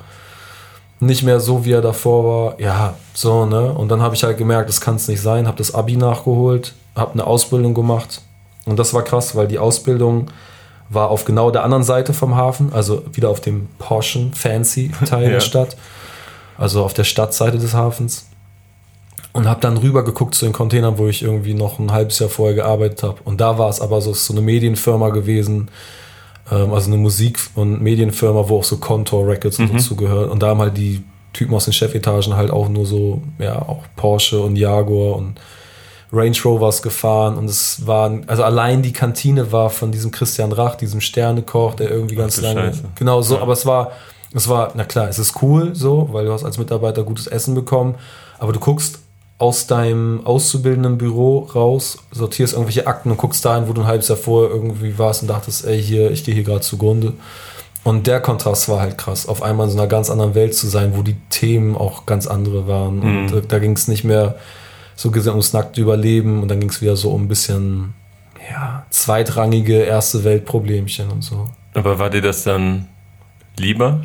nicht 0.99 1.23
mehr 1.23 1.39
so, 1.39 1.63
wie 1.63 1.71
er 1.71 1.81
davor 1.81 2.25
war. 2.25 2.59
Ja, 2.59 2.95
so, 3.13 3.45
ne? 3.45 3.71
Und 3.71 3.89
dann 3.89 4.01
habe 4.01 4.15
ich 4.15 4.23
halt 4.23 4.37
gemerkt, 4.37 4.67
das 4.67 4.81
kann 4.81 4.95
es 4.95 5.07
nicht 5.07 5.21
sein, 5.21 5.47
habe 5.47 5.57
das 5.57 5.73
Abi 5.73 5.95
nachgeholt, 5.95 6.73
habe 6.95 7.13
eine 7.13 7.25
Ausbildung 7.25 7.73
gemacht. 7.73 8.21
Und 8.65 8.77
das 8.77 8.93
war 8.93 9.03
krass, 9.03 9.35
weil 9.35 9.47
die 9.47 9.59
Ausbildung 9.59 10.29
war 10.89 11.09
auf 11.09 11.23
genau 11.23 11.51
der 11.51 11.63
anderen 11.63 11.83
Seite 11.83 12.13
vom 12.13 12.35
Hafen, 12.35 12.73
also 12.73 13.03
wieder 13.13 13.29
auf 13.29 13.39
dem 13.39 13.69
Porsche 13.77 14.31
Fancy 14.33 14.91
Teil 15.05 15.23
ja. 15.25 15.29
der 15.29 15.39
Stadt, 15.39 15.77
also 16.57 16.83
auf 16.83 16.93
der 16.93 17.03
Stadtseite 17.03 17.59
des 17.59 17.73
Hafens. 17.73 18.28
Und 19.39 19.47
habe 19.47 19.61
dann 19.61 19.77
rüber 19.77 20.03
geguckt 20.03 20.35
zu 20.35 20.43
den 20.43 20.53
Containern, 20.53 20.97
wo 20.97 21.07
ich 21.07 21.21
irgendwie 21.21 21.53
noch 21.53 21.79
ein 21.79 21.93
halbes 21.93 22.19
Jahr 22.19 22.29
vorher 22.29 22.55
gearbeitet 22.55 23.03
habe. 23.03 23.19
Und 23.23 23.39
da 23.39 23.57
war 23.57 23.69
es 23.69 23.79
aber 23.79 24.01
so, 24.01 24.13
so 24.13 24.33
eine 24.33 24.41
Medienfirma 24.41 25.09
gewesen, 25.11 25.69
ähm, 26.51 26.73
also 26.73 26.91
eine 26.91 26.97
Musik- 26.97 27.39
und 27.55 27.81
Medienfirma, 27.81 28.49
wo 28.49 28.57
auch 28.57 28.65
so 28.65 28.77
Contour 28.77 29.25
Records 29.27 29.57
mhm. 29.57 29.71
dazu 29.71 29.95
gehört. 29.95 30.29
Und 30.29 30.43
da 30.43 30.47
haben 30.47 30.59
halt 30.59 30.75
die 30.75 31.03
Typen 31.31 31.55
aus 31.55 31.63
den 31.63 31.73
Chefetagen 31.73 32.35
halt 32.35 32.51
auch 32.51 32.67
nur 32.67 32.85
so, 32.85 33.21
ja, 33.37 33.61
auch 33.61 33.83
Porsche 33.95 34.41
und 34.41 34.57
Jaguar 34.57 35.15
und 35.15 35.39
Range 36.11 36.35
Rovers 36.43 36.81
gefahren 36.81 37.37
und 37.37 37.45
es 37.45 37.85
waren, 37.85 38.23
also 38.27 38.43
allein 38.43 38.81
die 38.81 38.93
Kantine 38.93 39.51
war 39.51 39.69
von 39.69 39.91
diesem 39.91 40.11
Christian 40.11 40.51
Rach, 40.51 40.75
diesem 40.75 41.01
Sternekoch, 41.01 41.75
der 41.75 41.91
irgendwie 41.91 42.15
ganz 42.15 42.41
lange. 42.41 42.61
Scheiße. 42.61 42.83
Genau 42.95 43.21
so, 43.21 43.35
ja. 43.35 43.41
aber 43.41 43.53
es 43.53 43.65
war, 43.65 43.91
es 44.33 44.49
war, 44.49 44.71
na 44.73 44.85
klar, 44.85 45.07
es 45.07 45.19
ist 45.19 45.41
cool 45.41 45.75
so, 45.75 46.09
weil 46.11 46.25
du 46.25 46.33
hast 46.33 46.43
als 46.43 46.57
Mitarbeiter 46.57 47.03
gutes 47.03 47.27
Essen 47.27 47.53
bekommen, 47.53 47.95
aber 48.39 48.53
du 48.53 48.59
guckst 48.59 48.98
aus 49.39 49.67
deinem 49.67 50.25
auszubildenden 50.25 50.97
Büro 50.97 51.49
raus, 51.55 51.97
sortierst 52.11 52.53
irgendwelche 52.53 52.85
Akten 52.85 53.09
und 53.09 53.17
guckst 53.17 53.43
dahin, 53.45 53.67
wo 53.67 53.73
du 53.73 53.81
ein 53.81 53.87
halbes 53.87 54.09
Jahr 54.09 54.17
vorher 54.17 54.51
irgendwie 54.53 54.97
warst 54.99 55.21
und 55.21 55.29
dachtest, 55.29 55.65
ey, 55.65 55.81
hier, 55.81 56.11
ich 56.11 56.25
gehe 56.25 56.35
hier 56.35 56.43
gerade 56.43 56.59
zugrunde. 56.59 57.13
Und 57.85 58.05
der 58.05 58.19
Kontrast 58.19 58.67
war 58.67 58.81
halt 58.81 58.97
krass, 58.97 59.25
auf 59.25 59.41
einmal 59.41 59.67
in 59.67 59.71
so 59.71 59.79
einer 59.79 59.87
ganz 59.87 60.09
anderen 60.09 60.35
Welt 60.35 60.53
zu 60.53 60.67
sein, 60.67 60.91
wo 60.95 61.01
die 61.01 61.15
Themen 61.29 61.77
auch 61.77 62.05
ganz 62.05 62.27
andere 62.27 62.67
waren. 62.67 62.99
Mhm. 62.99 63.33
Und 63.33 63.51
da 63.51 63.59
ging 63.59 63.71
es 63.71 63.87
nicht 63.87 64.03
mehr 64.03 64.35
so 64.97 65.09
gesehen 65.11 65.31
ums 65.31 65.53
nackte 65.53 65.79
Überleben 65.79 66.41
und 66.41 66.49
dann 66.49 66.59
ging 66.59 66.69
es 66.69 66.81
wieder 66.81 66.97
so 66.97 67.11
um 67.11 67.23
ein 67.23 67.27
bisschen 67.29 67.93
ja, 68.51 68.85
zweitrangige 68.89 69.79
erste 69.79 70.25
Weltproblemchen 70.25 71.09
und 71.09 71.23
so. 71.23 71.49
Aber 71.73 71.97
war 71.97 72.09
dir 72.09 72.21
das 72.21 72.43
dann 72.43 72.89
lieber? 73.57 74.01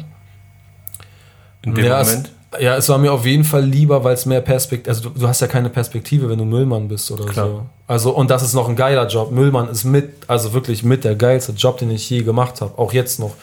In 1.63 1.75
dem 1.75 1.85
ja, 1.85 1.99
Moment? 1.99 2.31
Ja, 2.61 2.77
es 2.77 2.89
war 2.89 2.99
mir 2.99 3.13
auf 3.13 3.27
jeden 3.27 3.45
Fall 3.45 3.65
lieber, 3.65 4.05
weil 4.05 4.15
es 4.15 4.27
mehr 4.27 4.41
Perspektive, 4.41 4.91
also 4.91 5.09
du, 5.09 5.19
du, 5.19 5.29
hast 5.29 5.41
ja 5.41 5.47
keine 5.47 5.71
Perspektive, 5.71 6.29
wenn 6.29 6.39
du 6.39 6.45
Müllmann 6.45 6.89
bist 6.89 7.11
oder 7.11 7.27
Klar. 7.27 7.47
so. 7.47 7.67
Also, 7.87 8.11
und 8.15 8.31
das 8.31 8.43
ist 8.43 8.55
noch 8.55 8.69
ein 8.69 8.77
geiler 8.77 9.07
Job. 9.09 9.31
Müllmann 9.31 9.69
ist 9.69 9.85
mit, 9.85 10.11
also 10.29 10.53
wirklich 10.53 10.83
mit 10.83 11.05
der 11.05 11.17
geilste 11.17 11.53
Job, 11.53 11.79
den 11.79 11.91
ich 11.91 12.09
je 12.09 12.23
gemacht 12.23 12.61
habe. 12.61 12.79
Auch 12.79 12.93
jetzt 12.93 13.19
noch. 13.19 13.35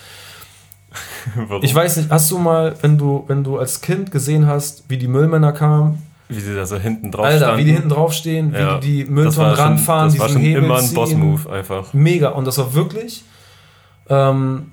ich 1.62 1.74
weiß 1.74 1.98
nicht, 1.98 2.10
hast 2.10 2.30
du 2.32 2.38
mal, 2.38 2.76
wenn 2.82 2.98
du, 2.98 3.24
wenn 3.28 3.44
du 3.44 3.58
als 3.58 3.82
Kind 3.82 4.12
gesehen 4.12 4.48
hast, 4.48 4.84
wie 4.90 4.98
die 4.98 5.08
Müllmänner 5.08 5.52
kamen, 5.52 6.02
wie 6.32 6.40
sie 6.40 6.56
da 6.56 6.66
so 6.66 6.78
hinten 6.78 7.12
drauf 7.12 7.26
Alter, 7.26 7.40
standen. 7.40 7.60
wie 7.60 7.66
die 7.66 7.74
hinten 7.74 7.90
drauf 7.90 8.14
stehen, 8.14 8.54
ja. 8.54 8.78
wie 8.78 8.80
die, 8.80 9.04
die 9.04 9.12
Mülltonnen 9.12 9.52
ranfahren, 9.52 10.10
schon, 10.10 10.20
das 10.20 10.28
war 10.28 10.30
schon 10.30 10.42
Hebel 10.42 10.64
immer 10.64 10.78
ein 10.78 10.94
Boss-Move 10.94 11.52
einfach. 11.52 11.94
Mega. 11.94 12.30
Und 12.30 12.48
das 12.48 12.58
war 12.58 12.74
wirklich, 12.74 13.26
ähm, 14.10 14.72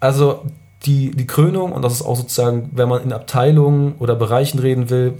also 0.00 0.44
die, 0.84 1.10
die 1.10 1.26
Krönung, 1.26 1.72
und 1.72 1.82
das 1.82 1.94
ist 1.94 2.02
auch 2.02 2.16
sozusagen, 2.16 2.70
wenn 2.72 2.88
man 2.88 3.02
in 3.02 3.12
Abteilungen 3.12 3.94
oder 3.98 4.14
Bereichen 4.14 4.58
reden 4.58 4.90
will, 4.90 5.14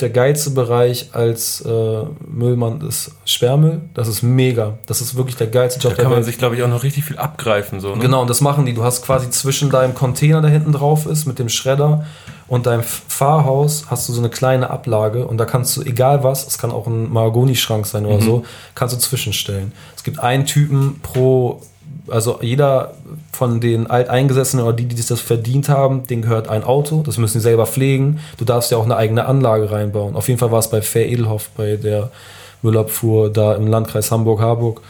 der 0.00 0.10
geilste 0.10 0.50
Bereich 0.50 1.10
als 1.12 1.60
äh, 1.60 2.02
Müllmann 2.26 2.80
ist 2.80 3.12
Sperrmüll. 3.24 3.80
Das 3.94 4.08
ist 4.08 4.22
mega. 4.22 4.76
Das 4.86 5.00
ist 5.00 5.14
wirklich 5.14 5.36
der 5.36 5.46
geilste 5.46 5.78
Job 5.78 5.94
da 5.94 6.02
kann 6.02 6.10
man 6.10 6.24
sich, 6.24 6.36
glaube 6.36 6.56
ich, 6.56 6.62
auch 6.64 6.68
noch 6.68 6.82
richtig 6.82 7.04
viel 7.04 7.16
abgreifen. 7.16 7.78
So, 7.78 7.94
ne? 7.94 8.02
Genau, 8.02 8.22
und 8.22 8.28
das 8.28 8.40
machen 8.40 8.66
die. 8.66 8.74
Du 8.74 8.82
hast 8.82 9.04
quasi 9.04 9.30
zwischen 9.30 9.70
deinem 9.70 9.94
Container, 9.94 10.40
der 10.40 10.50
hinten 10.50 10.72
drauf 10.72 11.06
ist, 11.06 11.26
mit 11.26 11.38
dem 11.38 11.48
Schredder 11.48 12.04
und 12.48 12.66
deinem 12.66 12.82
Fahrhaus 12.82 13.84
hast 13.88 14.08
du 14.08 14.12
so 14.12 14.20
eine 14.20 14.30
kleine 14.30 14.68
Ablage 14.68 15.26
und 15.26 15.38
da 15.38 15.44
kannst 15.44 15.76
du, 15.76 15.82
egal 15.82 16.24
was, 16.24 16.46
es 16.46 16.58
kann 16.58 16.72
auch 16.72 16.88
ein 16.88 17.10
Mahagoni-Schrank 17.12 17.86
sein 17.86 18.04
oder 18.04 18.16
mhm. 18.16 18.22
so, 18.22 18.44
kannst 18.74 18.94
du 18.94 18.98
zwischenstellen. 18.98 19.72
Es 19.96 20.02
gibt 20.02 20.18
einen 20.18 20.44
Typen 20.44 21.00
pro 21.02 21.62
also 22.08 22.38
jeder 22.42 22.94
von 23.32 23.60
den 23.60 23.88
Alteingesessenen 23.88 24.64
oder 24.64 24.74
die, 24.74 24.86
die 24.86 24.96
das 24.96 25.20
verdient 25.20 25.68
haben, 25.68 26.06
den 26.06 26.22
gehört 26.22 26.48
ein 26.48 26.64
Auto. 26.64 27.02
Das 27.02 27.18
müssen 27.18 27.34
sie 27.34 27.42
selber 27.42 27.66
pflegen. 27.66 28.20
Du 28.38 28.44
darfst 28.44 28.70
ja 28.70 28.78
auch 28.78 28.84
eine 28.84 28.96
eigene 28.96 29.26
Anlage 29.26 29.70
reinbauen. 29.70 30.16
Auf 30.16 30.28
jeden 30.28 30.38
Fall 30.38 30.50
war 30.50 30.58
es 30.58 30.68
bei 30.68 30.82
Fair 30.82 31.06
Edelhoff, 31.08 31.50
bei 31.56 31.76
der 31.76 32.10
Müllabfuhr 32.62 33.30
da 33.30 33.54
im 33.54 33.66
Landkreis 33.66 34.10
Hamburg-Harburg, 34.10 34.80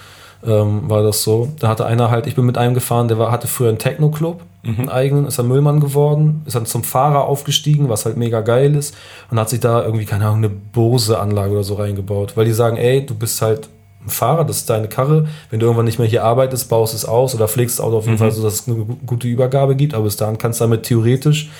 ähm, 0.47 0.89
war 0.89 1.03
das 1.03 1.23
so. 1.23 1.53
Da 1.59 1.69
hatte 1.69 1.87
einer 1.87 2.11
halt, 2.11 2.27
ich 2.27 2.35
bin 2.35 2.47
mit 2.47 2.57
einem 2.57 2.75
gefahren, 2.75 3.09
der 3.09 3.19
war, 3.19 3.31
hatte 3.31 3.49
früher 3.49 3.69
einen 3.69 3.79
Techno-Club, 3.79 4.41
mhm. 4.63 4.79
einen 4.79 4.89
eigenen, 4.89 5.27
ist 5.27 5.39
er 5.39 5.45
Müllmann 5.45 5.81
geworden, 5.81 6.43
ist 6.47 6.55
dann 6.55 6.67
zum 6.67 6.85
Fahrer 6.85 7.25
aufgestiegen, 7.25 7.89
was 7.89 8.05
halt 8.05 8.17
mega 8.17 8.41
geil 8.41 8.75
ist, 8.77 8.95
und 9.31 9.39
hat 9.39 9.49
sich 9.49 9.61
da 9.61 9.83
irgendwie, 9.83 10.05
keine 10.05 10.27
Ahnung, 10.27 10.39
eine 10.39 10.49
Bose-Anlage 10.51 11.53
oder 11.53 11.65
so 11.65 11.75
reingebaut. 11.75 12.37
Weil 12.37 12.45
die 12.45 12.53
sagen, 12.53 12.77
ey, 12.77 13.05
du 13.05 13.15
bist 13.15 13.43
halt 13.43 13.69
Fahrer, 14.07 14.45
das 14.45 14.59
ist 14.59 14.71
deine 14.71 14.89
Karre. 14.89 15.29
Wenn 15.51 15.61
du 15.61 15.67
irgendwann 15.67 15.87
nicht 15.87 15.99
mehr 15.99 16.09
hier 16.09 16.25
arbeitest, 16.25 16.69
baust 16.69 16.95
es 16.95 17.05
aus 17.05 17.35
oder 17.35 17.49
pflegst 17.49 17.79
das 17.79 17.85
Auto 17.85 17.99
auf 17.99 18.05
jeden 18.05 18.17
mhm. 18.17 18.19
Fall 18.19 18.31
so, 18.33 18.43
dass 18.43 18.55
es 18.55 18.69
eine 18.69 18.85
gute 19.07 19.29
Übergabe 19.29 19.77
gibt. 19.77 19.95
Aber 19.95 20.05
bis 20.05 20.17
dahin 20.17 20.39
kannst 20.39 20.61
du 20.61 20.65
damit 20.65 20.85
theoretisch 20.85 21.51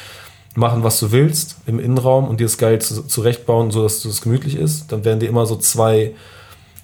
machen, 0.55 0.85
was 0.85 1.01
du 1.01 1.13
willst 1.13 1.57
im 1.67 1.79
Innenraum 1.79 2.29
und 2.29 2.41
dir 2.41 2.45
das 2.45 2.59
geil 2.59 2.81
zu, 2.81 3.03
zurechtbauen, 3.03 3.71
so 3.71 3.83
dass 3.83 4.05
es 4.05 4.23
gemütlich 4.23 4.57
ist. 4.57 4.93
Dann 4.93 5.05
werden 5.05 5.21
dir 5.21 5.29
immer 5.29 5.47
so 5.47 5.57
zwei, 5.57 6.13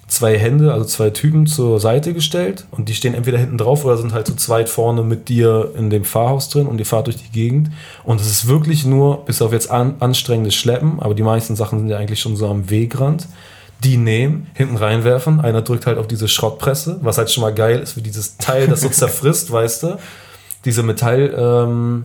zwei 0.09 0.37
Hände, 0.37 0.73
also 0.73 0.85
zwei 0.85 1.11
Typen 1.11 1.47
zur 1.47 1.79
Seite 1.79 2.12
gestellt 2.12 2.67
und 2.73 2.88
die 2.88 2.95
stehen 2.95 3.14
entweder 3.14 3.38
hinten 3.38 3.59
drauf 3.59 3.85
oder 3.85 3.97
sind 3.97 4.12
halt 4.12 4.26
zu 4.26 4.35
zweit 4.35 4.69
vorne 4.69 5.02
mit 5.02 5.29
dir 5.29 5.73
in 5.76 5.88
dem 5.88 6.05
Fahrhaus 6.05 6.49
drin 6.49 6.67
und 6.67 6.79
ihr 6.79 6.87
fahrt 6.87 7.07
durch 7.07 7.17
die 7.17 7.31
Gegend. 7.31 7.71
Und 8.02 8.21
es 8.21 8.29
ist 8.29 8.49
wirklich 8.49 8.85
nur, 8.85 9.25
bis 9.25 9.40
auf 9.40 9.52
jetzt 9.52 9.71
an, 9.71 9.95
anstrengendes 10.00 10.55
Schleppen, 10.55 10.99
aber 10.99 11.14
die 11.14 11.23
meisten 11.23 11.55
Sachen 11.55 11.79
sind 11.79 11.88
ja 11.88 11.99
eigentlich 11.99 12.21
schon 12.21 12.37
so 12.37 12.49
am 12.49 12.71
Wegrand 12.71 13.29
die 13.85 13.97
nehmen, 13.97 14.49
hinten 14.55 14.77
reinwerfen. 14.77 15.41
Einer 15.41 15.63
drückt 15.63 15.87
halt 15.87 15.99
auf 15.99 16.07
diese 16.07 16.29
Schrottpresse, 16.29 16.99
was 17.03 17.19
halt 17.19 17.31
schon 17.31 17.43
mal 17.43 17.55
geil 17.55 17.81
ist, 17.81 17.97
wie 17.97 18.03
dieses 18.03 18.37
Teil, 18.37 18.69
das 18.69 18.83
so 18.83 18.89
zerfrisst, 18.91 19.51
weißt 19.51 19.83
du. 19.85 19.99
Diese 20.65 20.83
Metall, 20.83 21.35
ähm, 21.37 22.05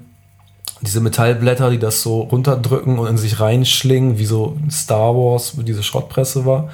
diese 0.82 1.02
Metallblätter, 1.02 1.70
die 1.70 1.80
das 1.80 2.02
so 2.02 2.22
runterdrücken 2.22 3.00
und 3.00 3.08
in 3.08 3.18
sich 3.18 3.40
reinschlingen, 3.40 4.18
wie 4.18 4.26
so 4.26 4.58
Star 4.70 5.14
Wars, 5.16 5.58
wie 5.58 5.64
diese 5.64 5.84
Schrottpresse 5.84 6.46
war. 6.46 6.70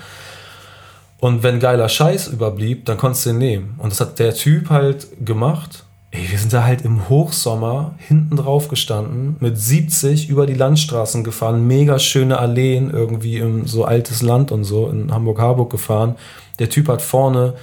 Und 1.20 1.44
wenn 1.44 1.60
geiler 1.60 1.88
Scheiß 1.88 2.28
überblieb, 2.28 2.86
dann 2.86 2.98
konntest 2.98 3.26
du 3.26 3.30
ihn 3.30 3.38
nehmen. 3.38 3.76
Und 3.78 3.92
das 3.92 4.02
hat 4.02 4.20
der 4.20 4.34
Typ 4.34 4.70
halt 4.70 5.08
gemacht. 5.24 5.86
Ey, 6.14 6.30
wir 6.30 6.38
sind 6.38 6.52
da 6.52 6.66
halt 6.66 6.82
im 6.82 7.08
Hochsommer 7.08 7.96
hinten 7.98 8.36
drauf 8.36 8.68
gestanden, 8.68 9.38
mit 9.40 9.58
70 9.58 10.28
über 10.28 10.46
die 10.46 10.54
Landstraßen 10.54 11.24
gefahren, 11.24 11.66
mega 11.68 12.00
schöne 12.00 12.38
Alleen, 12.38 12.90
irgendwie 12.90 13.38
im 13.38 13.66
so 13.66 13.86
altes 13.86 14.22
Land 14.22 14.52
und 14.52 14.66
so, 14.66 14.90
in 14.90 15.14
Hamburg-Harburg 15.14 15.72
gefahren. 15.72 16.18
Der 16.60 16.70
Typ 16.70 16.90
hat 16.90 17.02
vorne, 17.02 17.54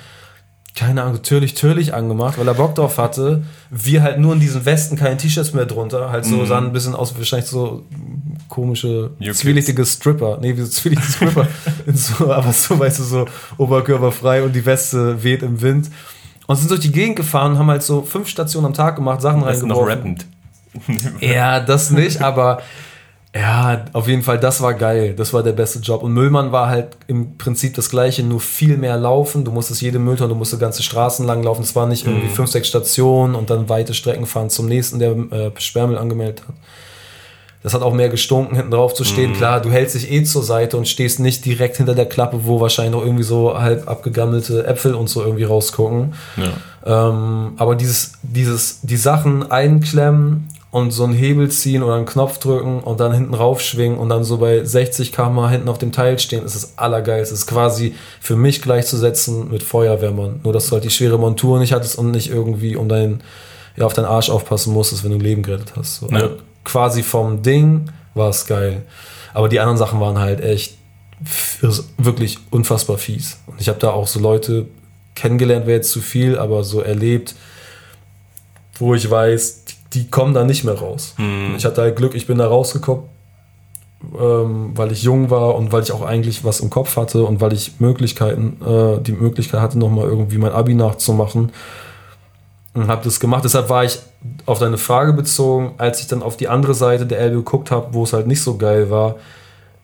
keine 0.75 1.03
Ahnung, 1.03 1.23
türlich, 1.23 1.53
türlich 1.53 1.93
angemacht, 1.93 2.39
weil 2.39 2.49
er 2.49 2.55
Bock 2.55 2.75
drauf 2.75 2.97
hatte. 2.97 3.43
Wir 3.69 4.03
halt 4.03 4.19
nur 4.19 4.33
in 4.33 4.41
diesen 4.41 4.65
Westen, 4.65 4.97
keine 4.97 5.19
T-Shirts 5.19 5.53
mehr 5.53 5.67
drunter, 5.67 6.11
halt 6.11 6.25
so, 6.25 6.37
mm. 6.37 6.47
sahen 6.47 6.65
ein 6.65 6.73
bisschen 6.73 6.95
aus, 6.95 7.19
wahrscheinlich 7.19 7.51
so 7.51 7.85
komische, 8.49 9.11
zwielichtige 9.33 9.85
Stripper. 9.85 10.39
Nee, 10.41 10.57
wie 10.57 10.63
so 10.63 10.69
zwielichtige 10.69 11.13
Stripper. 11.13 11.49
so, 11.93 12.33
aber 12.33 12.53
so, 12.55 12.79
weißt 12.79 13.01
du, 13.01 13.03
so 13.03 13.27
oberkörperfrei 13.59 14.43
und 14.43 14.55
die 14.55 14.65
Weste 14.65 15.23
weht 15.23 15.43
im 15.43 15.61
Wind. 15.61 15.91
Und 16.49 16.57
sind 16.57 16.71
durch 16.71 16.81
die 16.81 16.93
Gegend 16.93 17.17
gefahren 17.17 17.53
und 17.53 17.59
haben 17.59 17.71
halt 17.71 17.83
so 17.83 18.03
fünf 18.03 18.27
Stationen 18.27 18.67
am 18.67 18.75
Tag 18.75 18.97
gemacht, 18.97 19.21
Sachen 19.21 19.43
das 19.43 19.61
reingeworfen. 19.61 19.69
noch 19.69 19.87
rappend. 19.87 20.27
ja, 21.21 21.61
das 21.61 21.91
nicht, 21.91 22.23
aber 22.23 22.63
ja, 23.35 23.85
auf 23.93 24.09
jeden 24.09 24.23
Fall, 24.23 24.41
das 24.41 24.63
war 24.63 24.73
geil. 24.73 25.15
Das 25.15 25.35
war 25.35 25.43
der 25.43 25.53
beste 25.53 25.81
Job. 25.81 26.03
Und 26.03 26.15
Müllmann 26.15 26.51
war 26.51 26.69
halt 26.69 26.97
im 27.07 27.37
Prinzip 27.37 27.75
das 27.75 27.91
gleiche, 27.91 28.23
nur 28.23 28.41
viel 28.41 28.79
mehr 28.79 28.97
laufen. 28.97 29.45
Du 29.45 29.53
musstest 29.53 29.83
jede 29.83 29.99
Mülltonne, 29.99 30.31
du 30.31 30.35
musstest 30.35 30.61
ganze 30.61 30.83
Straßen 30.83 31.27
lang 31.27 31.43
laufen. 31.43 31.63
Es 31.63 31.77
waren 31.77 31.91
nicht 31.91 32.07
irgendwie 32.07 32.29
mhm. 32.29 32.35
fünf, 32.35 32.51
sechs 32.51 32.69
Stationen 32.69 33.35
und 33.35 33.51
dann 33.51 33.69
weite 33.69 33.93
Strecken 33.93 34.25
fahren 34.25 34.49
zum 34.49 34.67
nächsten, 34.67 34.99
der 34.99 35.11
äh, 35.11 35.51
Sperrmüll 35.59 35.99
angemeldet 35.99 36.45
hat. 36.49 36.55
Das 37.63 37.75
hat 37.75 37.83
auch 37.83 37.93
mehr 37.93 38.09
gestunken, 38.09 38.55
hinten 38.55 38.71
drauf 38.71 38.95
zu 38.95 39.05
stehen. 39.05 39.31
Mhm. 39.31 39.37
Klar, 39.37 39.61
du 39.61 39.71
hältst 39.71 39.97
dich 39.97 40.11
eh 40.13 40.23
zur 40.23 40.45
Seite 40.45 40.77
und 40.77 40.87
stehst 40.87 41.19
nicht 41.19 41.45
direkt 41.45 41.77
hinter 41.77 41.95
der 41.95 42.07
Klappe, 42.07 42.41
wo 42.45 42.61
wahrscheinlich 42.61 42.93
noch 42.93 43.03
irgendwie 43.03 43.25
so 43.25 43.59
halb 43.59 43.89
abgegammelte 43.89 44.67
Äpfel 44.67 44.95
und 44.95 45.09
so 45.09 45.23
irgendwie 45.23 45.45
rausgucken. 45.45 46.15
Ja. 46.37 47.11
Ähm, 47.11 47.53
aber 47.57 47.75
dieses, 47.75 48.13
dieses, 48.23 48.81
die 48.83 48.97
Sachen 48.97 49.51
einklemmen 49.51 50.49
und 50.71 50.91
so 50.93 51.05
einen 51.05 51.15
Hebel 51.15 51.51
ziehen 51.51 51.83
oder 51.83 51.95
einen 51.95 52.07
Knopf 52.07 52.39
drücken 52.39 52.81
und 52.81 53.01
dann 53.01 53.13
hinten 53.13 53.35
raufschwingen 53.35 53.99
und 53.99 54.11
dann 54.11 54.23
so 54.23 54.39
bei 54.39 54.63
60 54.65 55.13
km 55.13 55.49
hinten 55.49 55.69
auf 55.69 55.79
dem 55.79 55.93
Teil 55.93 56.19
stehen, 56.19 56.45
ist 56.45 56.55
das 56.55 56.79
Allergeilste. 56.79 57.33
Das 57.33 57.41
ist 57.41 57.47
quasi 57.47 57.95
für 58.21 58.37
mich 58.37 58.63
gleichzusetzen 58.63 59.51
mit 59.51 59.63
Feuerwehrmann. 59.63 60.41
Nur, 60.45 60.53
dass 60.53 60.69
du 60.69 60.73
halt 60.73 60.85
die 60.85 60.91
schwere 60.91 61.19
Montur 61.19 61.59
nicht 61.59 61.73
hattest 61.73 61.99
und 61.99 62.11
nicht 62.11 62.31
irgendwie 62.31 62.77
um 62.77 62.89
deinen, 62.89 63.23
ja, 63.77 63.87
auf 63.87 63.95
deinen 63.95 64.05
Arsch 64.05 64.31
aufpassen 64.31 64.73
musstest, 64.73 65.05
wenn 65.05 65.11
du 65.11 65.19
Leben 65.19 65.43
gerettet 65.43 65.73
hast. 65.75 65.97
So. 65.97 66.09
Ja. 66.09 66.31
Quasi 66.69 67.03
vom 67.03 67.43
Ding 67.43 67.91
war 68.15 68.29
es 68.29 68.47
geil. 68.47 68.83
Aber 69.33 69.49
die 69.49 69.59
anderen 69.59 69.79
Sachen 69.79 70.01
waren 70.01 70.19
halt 70.19 70.43
echt 70.43 70.77
wirklich 71.97 72.39
unfassbar 72.51 72.99
fies. 72.99 73.41
Und 73.47 73.59
ich 73.59 73.71
habe 73.71 73.79
da 73.79 73.91
auch 73.91 74.07
so 74.07 74.21
Leute 74.21 74.67
kennengelernt, 75.15 75.67
wäre 75.67 75.79
jetzt 75.79 75.91
zu 75.91 76.03
viel, 76.03 76.39
aber 76.39 76.65
so 76.65 76.83
erlebt, 76.83 77.35
wo 78.75 78.95
ich 78.95 79.11
weiß, 79.11 79.65
die, 79.65 79.75
die 79.95 80.11
kommen 80.11 80.35
da 80.35 80.45
nicht 80.45 80.63
mehr 80.63 80.75
raus. 80.75 81.15
Mhm. 81.17 81.55
Ich 81.57 81.65
hatte 81.65 81.81
halt 81.81 81.97
Glück, 81.97 82.15
ich 82.15 82.27
bin 82.27 82.37
da 82.37 82.47
rausgekommen, 82.47 83.05
ähm, 84.21 84.73
weil 84.75 84.93
ich 84.93 85.03
jung 85.03 85.31
war 85.31 85.55
und 85.55 85.73
weil 85.73 85.83
ich 85.83 85.91
auch 85.91 86.03
eigentlich 86.03 86.45
was 86.45 86.61
im 86.61 86.69
Kopf 86.69 86.99
hatte 86.99 87.25
und 87.25 87.41
weil 87.41 87.55
ich 87.55 87.81
Möglichkeiten, 87.81 88.59
äh, 88.63 89.01
die 89.01 89.13
Möglichkeit 89.13 89.63
hatte, 89.63 89.79
nochmal 89.79 90.05
irgendwie 90.05 90.37
mein 90.37 90.53
Abi 90.53 90.75
nachzumachen 90.75 91.51
und 92.83 92.89
habe 92.89 93.05
das 93.05 93.21
gemacht. 93.21 93.45
Deshalb 93.45 93.69
war 93.69 93.85
ich 93.85 93.99
auf 94.47 94.59
deine 94.59 94.79
Frage 94.79 95.13
bezogen, 95.13 95.75
als 95.79 96.01
ich 96.01 96.07
dann 96.07 96.23
auf 96.23 96.37
die 96.37 96.49
andere 96.49 96.75
Seite 96.75 97.07
der 97.07 97.19
Elbe 97.21 97.37
geguckt 97.37 97.71
habe, 97.71 97.89
wo 97.93 98.05
es 98.05 98.13
halt 98.13 98.27
nicht 98.27 98.43
so 98.43 98.57
geil 98.57 98.91
war, 98.91 99.17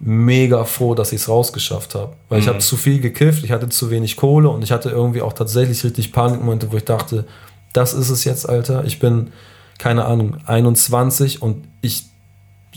mega 0.01 0.65
froh, 0.65 0.95
dass 0.95 1.13
ich 1.13 1.21
es 1.23 1.29
rausgeschafft 1.29 1.95
habe. 1.95 2.13
Weil 2.29 2.41
ich 2.41 2.47
Mhm. 2.47 2.51
habe 2.51 2.59
zu 2.59 2.77
viel 2.77 3.01
gekifft, 3.01 3.45
ich 3.45 3.51
hatte 3.53 3.69
zu 3.69 3.91
wenig 3.91 4.17
Kohle 4.17 4.49
und 4.51 4.63
ich 4.63 4.73
hatte 4.73 4.91
irgendwie 4.91 5.23
auch 5.23 5.33
tatsächlich 5.33 5.83
richtig 5.85 6.13
Panikmomente, 6.13 6.71
wo 6.73 6.77
ich 6.77 6.85
dachte, 6.85 7.25
das 7.73 7.95
ist 7.95 8.11
es 8.11 8.25
jetzt, 8.25 8.49
Alter. 8.49 8.85
Ich 8.85 8.99
bin, 8.99 9.29
keine 9.79 10.05
Ahnung, 10.05 10.37
21 10.47 11.43
und 11.43 11.65
ich 11.81 12.07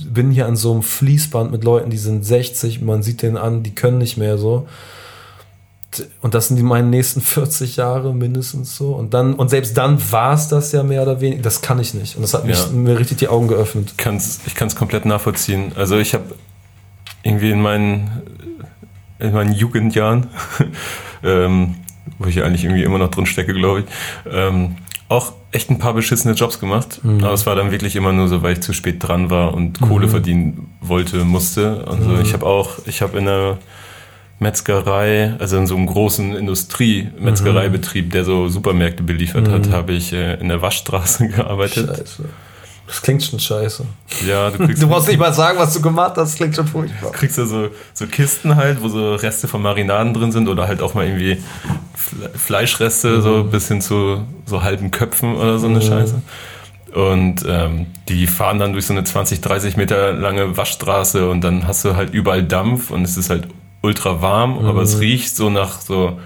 bin 0.09 0.29
hier 0.31 0.45
an 0.45 0.55
so 0.55 0.71
einem 0.71 0.83
Fließband 0.83 1.51
mit 1.51 1.63
Leuten, 1.63 1.89
die 1.89 1.97
sind 1.97 2.23
60, 2.23 2.81
man 2.81 3.01
sieht 3.03 3.21
denen 3.23 3.37
an, 3.37 3.63
die 3.63 3.73
können 3.75 3.97
nicht 3.97 4.17
mehr 4.17 4.37
so. 4.37 4.67
Und 6.21 6.33
das 6.33 6.47
sind 6.47 6.57
die 6.57 6.63
meine 6.63 6.87
nächsten 6.87 7.21
40 7.21 7.75
Jahre 7.77 8.13
mindestens 8.13 8.75
so. 8.75 8.93
Und 8.93 9.13
dann, 9.13 9.33
und 9.33 9.49
selbst 9.49 9.77
dann 9.77 9.99
war 10.11 10.33
es 10.33 10.47
das 10.47 10.71
ja 10.71 10.83
mehr 10.83 11.01
oder 11.03 11.21
weniger. 11.21 11.41
Das 11.41 11.61
kann 11.61 11.79
ich 11.79 11.93
nicht. 11.93 12.15
Und 12.15 12.21
das 12.23 12.33
hat 12.33 12.45
mich, 12.45 12.57
Ja. 12.57 12.67
mir 12.71 12.97
richtig 12.99 13.17
die 13.17 13.27
Augen 13.27 13.47
geöffnet. 13.47 13.93
kann's, 13.97 14.39
ich 14.45 14.55
kann 14.55 14.67
es 14.67 14.75
komplett 14.75 15.05
nachvollziehen. 15.05 15.71
Also 15.75 15.97
ich 15.97 16.13
habe 16.13 16.23
irgendwie 17.23 17.51
in 17.51 17.61
meinen, 17.61 18.09
in 19.19 19.33
meinen 19.33 19.53
Jugendjahren, 19.53 20.27
ähm, 21.23 21.75
wo 22.19 22.27
ich 22.29 22.35
ja 22.35 22.45
eigentlich 22.45 22.63
irgendwie 22.63 22.83
immer 22.83 22.97
noch 22.97 23.09
drin 23.11 23.25
stecke, 23.25 23.53
glaube 23.53 23.81
ich, 23.81 23.85
ähm, 24.31 24.75
auch 25.09 25.33
echt 25.51 25.69
ein 25.69 25.79
paar 25.79 25.93
beschissene 25.93 26.33
Jobs 26.33 26.59
gemacht. 26.59 26.99
Aber 27.03 27.31
es 27.31 27.45
war 27.45 27.55
dann 27.55 27.71
wirklich 27.71 27.95
immer 27.95 28.11
nur 28.11 28.27
so, 28.27 28.41
weil 28.43 28.53
ich 28.53 28.61
zu 28.61 28.73
spät 28.73 28.97
dran 28.99 29.29
war 29.29 29.53
und 29.53 29.79
Kohle 29.79 30.09
verdienen 30.09 30.69
wollte, 30.81 31.23
musste. 31.23 31.85
Also 31.87 32.17
ich 32.21 32.33
habe 32.33 32.45
auch, 32.45 32.71
ich 32.85 33.01
habe 33.01 33.17
in 33.17 33.25
der 33.25 33.57
Metzgerei, 34.39 35.33
also 35.39 35.57
in 35.57 35.65
so 35.65 35.75
einem 35.75 35.87
großen 35.87 36.35
Industrie-Metzgereibetrieb, 36.35 38.11
der 38.11 38.23
so 38.23 38.47
Supermärkte 38.49 39.01
beliefert 39.01 39.49
hat, 39.49 39.71
habe 39.71 39.93
ich 39.93 40.13
äh, 40.13 40.35
in 40.35 40.49
der 40.49 40.61
Waschstraße 40.61 41.27
gearbeitet. 41.35 41.87
Scheiße. 41.87 42.25
Das 42.87 43.01
klingt 43.01 43.21
schon 43.21 43.39
scheiße. 43.39 43.85
Ja, 44.25 44.49
du 44.49 44.57
kriegst 44.65 44.81
Du 44.81 44.87
musst 44.87 45.07
nicht 45.07 45.19
mal 45.19 45.33
sagen, 45.33 45.59
was 45.59 45.73
du 45.73 45.81
gemacht 45.81 46.11
hast. 46.11 46.31
Das 46.31 46.35
klingt 46.35 46.55
schon 46.55 46.67
furchtbar. 46.67 47.11
kriegst 47.11 47.37
du 47.37 47.45
so, 47.45 47.69
so 47.93 48.07
Kisten 48.07 48.55
halt, 48.55 48.81
wo 48.81 48.87
so 48.87 49.15
Reste 49.15 49.47
von 49.47 49.61
Marinaden 49.61 50.13
drin 50.13 50.31
sind 50.31 50.47
oder 50.47 50.67
halt 50.67 50.81
auch 50.81 50.93
mal 50.93 51.05
irgendwie 51.05 51.37
Fle 51.95 52.29
Fleischreste, 52.35 53.21
so 53.21 53.43
bis 53.43 53.67
hin 53.67 53.81
zu 53.81 54.25
so 54.45 54.63
halben 54.63 54.91
Köpfen 54.91 55.35
oder 55.35 55.59
so 55.59 55.67
eine 55.67 55.81
Scheiße. 55.81 56.21
Und 56.93 57.43
ähm, 57.45 57.87
die 58.07 58.25
fahren 58.27 58.59
dann 58.59 58.71
durch 58.71 58.85
so 58.85 58.93
eine 58.93 59.03
20, 59.03 59.41
30 59.41 59.75
Meter 59.75 60.13
lange 60.13 60.55
Waschstraße 60.55 61.29
und 61.29 61.43
dann 61.43 61.67
hast 61.67 61.83
du 61.83 61.95
halt 61.97 62.13
überall 62.13 62.43
Dampf 62.43 62.91
und 62.91 63.03
es 63.03 63.17
ist 63.17 63.29
halt 63.29 63.47
ultra 63.81 64.21
warm, 64.21 64.65
aber 64.65 64.81
es 64.81 64.99
riecht 64.99 65.35
so 65.35 65.49
nach 65.49 65.79
so 65.81 66.19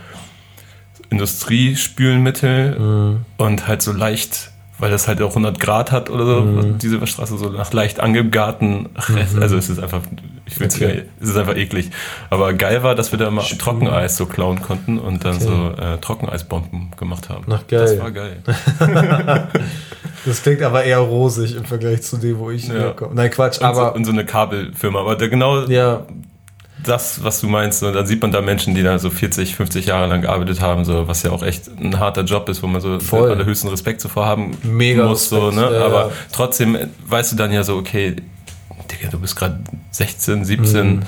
Industriespülmittel 1.09 3.17
und 3.37 3.67
halt 3.67 3.81
so 3.81 3.91
leicht, 3.91 4.51
weil 4.79 4.91
das 4.91 5.07
halt 5.07 5.21
auch 5.21 5.29
100 5.29 5.59
Grad 5.59 5.91
hat 5.91 6.09
oder 6.09 6.25
so, 6.25 6.63
diese 6.81 7.01
Waschstraße 7.01 7.37
so 7.37 7.49
nach 7.49 7.71
leicht 7.73 7.99
angegarten 7.99 8.89
Rest, 9.09 9.37
also 9.39 9.57
es 9.57 9.69
ist 9.69 9.79
einfach, 9.79 10.01
ich 10.45 10.59
will 10.59 10.67
Okay. 10.67 11.03
es 11.19 11.29
ist 11.29 11.37
einfach 11.37 11.55
eklig. 11.55 11.89
Aber 12.29 12.53
geil 12.53 12.81
war, 12.83 12.95
dass 12.95 13.11
wir 13.11 13.19
da 13.19 13.29
mal 13.29 13.43
Trockeneis 13.43 14.17
so 14.17 14.25
klauen 14.25 14.61
konnten 14.61 14.97
und 14.99 15.23
dann 15.25 15.35
Okay. 15.35 15.45
so 15.45 15.81
äh, 15.81 15.97
Trockeneisbomben 15.99 16.91
gemacht 16.97 17.29
haben. 17.29 17.45
Ach, 17.51 17.65
geil. 17.67 17.79
Das 17.81 17.99
war 17.99 18.11
geil. 18.11 18.37
Das 20.23 20.43
klingt 20.43 20.61
aber 20.61 20.83
eher 20.83 20.99
rosig 20.99 21.55
im 21.55 21.65
Vergleich 21.65 22.03
zu 22.03 22.15
dem, 22.17 22.37
wo 22.37 22.51
ich 22.51 22.67
Ja. 22.67 22.75
herkomme. 22.75 23.15
Nein, 23.15 23.31
Quatsch, 23.31 23.57
Und, 23.57 23.65
aber 23.65 23.87
so, 23.89 23.95
und 23.95 24.05
so 24.05 24.11
eine 24.11 24.23
Kabelfirma. 24.23 24.99
Aber 24.99 25.15
der, 25.15 25.29
genau 25.29 25.61
ja, 25.65 26.05
das, 26.83 27.23
was 27.23 27.41
du 27.41 27.47
meinst, 27.47 27.83
und 27.83 27.93
dann 27.93 28.05
sieht 28.07 28.21
man 28.21 28.31
da 28.31 28.41
Menschen, 28.41 28.73
die 28.75 28.83
da 28.83 28.97
so 28.99 29.09
40, 29.09 29.55
50 29.55 29.85
Jahre 29.85 30.07
lang 30.07 30.21
gearbeitet 30.21 30.61
haben, 30.61 30.83
so 30.85 31.07
was 31.07 31.23
ja 31.23 31.31
auch 31.31 31.43
echt 31.43 31.67
ein 31.79 31.99
harter 31.99 32.23
Job 32.23 32.49
ist, 32.49 32.63
wo 32.63 32.67
man 32.67 32.81
so 32.81 32.99
Voll. 32.99 33.29
den 33.29 33.37
allerhöchsten 33.37 33.69
Respekt 33.69 34.01
zuvor 34.01 34.25
haben 34.25 34.57
Mega 34.63 35.07
muss. 35.07 35.29
So, 35.29 35.51
ne? 35.51 35.61
ja, 35.73 35.85
Aber 35.85 36.07
ja. 36.07 36.11
trotzdem 36.31 36.77
weißt 37.05 37.31
du 37.33 37.35
dann 37.35 37.51
ja 37.51 37.63
so, 37.63 37.77
okay, 37.77 38.15
Digga, 38.91 39.09
du 39.09 39.19
bist 39.19 39.35
gerade 39.35 39.59
16, 39.91 40.43
17, 40.45 40.87
Mhm. 40.87 41.01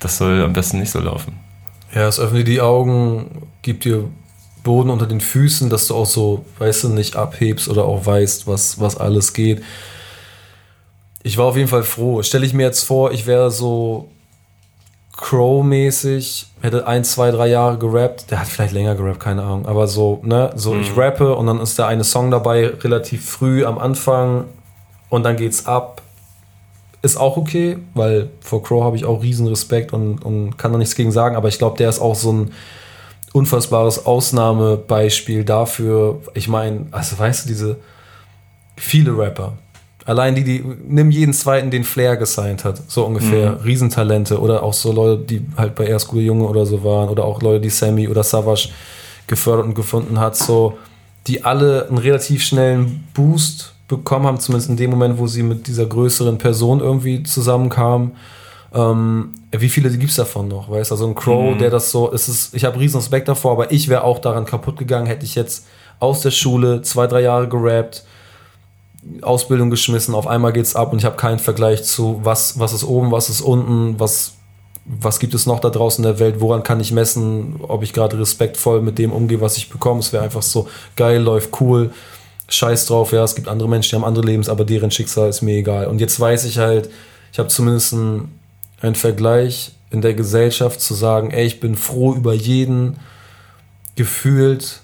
das 0.00 0.18
soll 0.18 0.42
am 0.42 0.52
besten 0.52 0.78
nicht 0.78 0.90
so 0.90 1.00
laufen. 1.00 1.38
ja, 1.94 2.06
es 2.08 2.18
öffnet 2.20 2.46
die 2.48 2.60
Augen, 2.60 3.48
gibt 3.62 3.84
dir 3.84 4.04
Boden 4.62 4.90
unter 4.90 5.06
den 5.06 5.20
Füßen, 5.20 5.70
dass 5.70 5.86
du 5.86 5.94
auch 5.94 6.06
so, 6.06 6.44
weißt 6.58 6.84
du, 6.84 6.88
nicht 6.90 7.14
abhebst 7.16 7.68
oder 7.68 7.84
auch 7.84 8.04
weißt, 8.06 8.46
was, 8.46 8.80
was 8.80 8.96
alles 8.96 9.32
geht. 9.32 9.62
Ich 11.22 11.38
war 11.38 11.46
auf 11.46 11.56
jeden 11.56 11.68
Fall 11.68 11.82
froh. 11.82 12.22
Stelle 12.22 12.46
ich 12.46 12.52
mir 12.52 12.64
jetzt 12.64 12.84
vor, 12.84 13.12
ich 13.12 13.26
wäre 13.26 13.50
so 13.50 14.10
Crow-mäßig, 15.16 16.46
hätte 16.60 16.86
ein, 16.86 17.02
zwei, 17.02 17.30
drei 17.30 17.48
Jahre 17.48 17.78
gerappt. 17.78 18.30
Der 18.30 18.40
hat 18.40 18.48
vielleicht 18.48 18.74
länger 18.74 18.94
gerappt, 18.94 19.20
keine 19.20 19.42
Ahnung. 19.42 19.66
Aber 19.66 19.86
so, 19.86 20.20
ne, 20.22 20.50
so 20.54 20.76
ich 20.76 20.96
rappe 20.96 21.34
und 21.34 21.46
dann 21.46 21.60
ist 21.60 21.78
der 21.78 21.86
eine 21.86 22.04
Song 22.04 22.30
dabei, 22.30 22.66
relativ 22.66 23.28
früh 23.28 23.64
am 23.64 23.78
Anfang 23.78 24.44
und 25.08 25.22
dann 25.24 25.36
geht's 25.36 25.66
ab. 25.66 26.02
Ist 27.02 27.16
auch 27.16 27.36
okay, 27.36 27.78
weil 27.94 28.30
vor 28.40 28.62
Crow 28.62 28.84
habe 28.84 28.96
ich 28.96 29.04
auch 29.04 29.22
riesen 29.22 29.46
Respekt 29.46 29.92
und, 29.92 30.24
und 30.24 30.58
kann 30.58 30.72
da 30.72 30.78
nichts 30.78 30.94
gegen 30.94 31.12
sagen, 31.12 31.36
aber 31.36 31.48
ich 31.48 31.58
glaube, 31.58 31.78
der 31.78 31.88
ist 31.88 32.00
auch 32.00 32.14
so 32.14 32.32
ein 32.32 32.52
unfassbares 33.32 34.06
Ausnahmebeispiel 34.06 35.44
dafür. 35.44 36.20
Ich 36.34 36.48
meine, 36.48 36.86
also 36.90 37.18
weißt 37.18 37.44
du, 37.44 37.48
diese 37.48 37.76
viele 38.76 39.16
Rapper, 39.16 39.54
allein 40.06 40.34
die, 40.34 40.44
die, 40.44 40.64
nimm 40.88 41.10
jeden 41.10 41.34
zweiten, 41.34 41.70
den 41.70 41.84
Flair 41.84 42.16
gesigned 42.16 42.64
hat, 42.64 42.80
so 42.88 43.04
ungefähr, 43.04 43.64
Riesentalente. 43.64 44.40
Oder 44.40 44.62
auch 44.62 44.72
so 44.72 44.92
Leute, 44.92 45.22
die 45.24 45.44
halt 45.56 45.74
bei 45.74 45.86
Erst 45.86 46.08
gute 46.08 46.22
Junge 46.22 46.44
oder 46.44 46.64
so 46.64 46.82
waren. 46.84 47.08
Oder 47.08 47.24
auch 47.24 47.42
Leute, 47.42 47.60
die 47.60 47.70
Sammy 47.70 48.08
oder 48.08 48.22
Savage 48.22 48.68
gefördert 49.26 49.66
und 49.66 49.74
gefunden 49.74 50.18
hat, 50.20 50.36
so, 50.36 50.78
die 51.26 51.44
alle 51.44 51.88
einen 51.88 51.98
relativ 51.98 52.42
schnellen 52.44 53.04
Boost 53.12 53.74
bekommen 53.88 54.26
haben, 54.26 54.38
zumindest 54.38 54.70
in 54.70 54.76
dem 54.76 54.90
Moment, 54.90 55.18
wo 55.18 55.26
sie 55.26 55.42
mit 55.42 55.66
dieser 55.66 55.86
größeren 55.86 56.38
Person 56.38 56.80
irgendwie 56.80 57.24
zusammenkamen. 57.24 58.12
Ähm, 58.72 59.30
wie 59.52 59.68
viele 59.68 59.90
gibt 59.90 60.10
es 60.10 60.16
davon 60.16 60.48
noch? 60.48 60.70
Weißt 60.70 60.90
du, 60.90 60.94
also 60.94 61.06
ein 61.06 61.14
Crow, 61.14 61.56
der 61.56 61.70
das 61.70 61.90
so, 61.90 62.12
es 62.12 62.28
ist, 62.28 62.54
ich 62.54 62.64
habe 62.64 62.78
riesen 62.78 62.98
Respekt 62.98 63.28
davor, 63.28 63.52
aber 63.52 63.72
ich 63.72 63.88
wäre 63.88 64.04
auch 64.04 64.18
daran 64.18 64.44
kaputt 64.44 64.76
gegangen, 64.76 65.06
hätte 65.06 65.24
ich 65.24 65.34
jetzt 65.34 65.66
aus 65.98 66.20
der 66.20 66.30
Schule 66.30 66.82
zwei, 66.82 67.06
drei 67.06 67.22
Jahre 67.22 67.48
gerappt, 67.48 68.04
Ausbildung 69.22 69.70
geschmissen, 69.70 70.14
auf 70.14 70.26
einmal 70.26 70.52
geht's 70.52 70.76
ab 70.76 70.92
und 70.92 70.98
ich 70.98 71.04
habe 71.04 71.16
keinen 71.16 71.38
Vergleich 71.38 71.84
zu, 71.84 72.20
was, 72.22 72.58
was 72.58 72.72
ist 72.72 72.84
oben, 72.84 73.12
was 73.12 73.28
ist 73.28 73.40
unten, 73.40 73.98
was, 74.00 74.34
was 74.84 75.18
gibt 75.18 75.34
es 75.34 75.46
noch 75.46 75.60
da 75.60 75.70
draußen 75.70 76.04
in 76.04 76.10
der 76.10 76.18
Welt, 76.18 76.40
woran 76.40 76.62
kann 76.62 76.80
ich 76.80 76.92
messen, 76.92 77.56
ob 77.62 77.82
ich 77.82 77.92
gerade 77.92 78.18
respektvoll 78.18 78.82
mit 78.82 78.98
dem 78.98 79.12
umgehe, 79.12 79.40
was 79.40 79.56
ich 79.56 79.68
bekomme. 79.68 80.00
Es 80.00 80.12
wäre 80.12 80.24
einfach 80.24 80.42
so 80.42 80.68
geil, 80.96 81.20
läuft 81.20 81.60
cool, 81.60 81.92
scheiß 82.48 82.86
drauf, 82.86 83.12
ja, 83.12 83.24
es 83.24 83.34
gibt 83.34 83.48
andere 83.48 83.68
Menschen, 83.68 83.90
die 83.90 83.96
haben 83.96 84.08
andere 84.08 84.26
Lebens, 84.26 84.48
aber 84.48 84.64
deren 84.64 84.90
Schicksal 84.90 85.28
ist 85.28 85.42
mir 85.42 85.56
egal. 85.56 85.86
Und 85.86 86.00
jetzt 86.00 86.18
weiß 86.18 86.44
ich 86.44 86.58
halt, 86.58 86.90
ich 87.32 87.38
habe 87.38 87.48
zumindest 87.48 87.92
einen, 87.92 88.38
einen 88.80 88.94
Vergleich 88.94 89.72
in 89.90 90.00
der 90.00 90.14
Gesellschaft 90.14 90.80
zu 90.80 90.94
sagen, 90.94 91.30
ey, 91.30 91.46
ich 91.46 91.60
bin 91.60 91.76
froh 91.76 92.14
über 92.14 92.34
jeden 92.34 92.96
gefühlt 93.94 94.80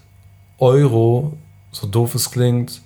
Euro, 0.59 1.35
so 1.71 1.87
doof 1.87 2.15
es 2.15 2.31
klingt, 2.31 2.83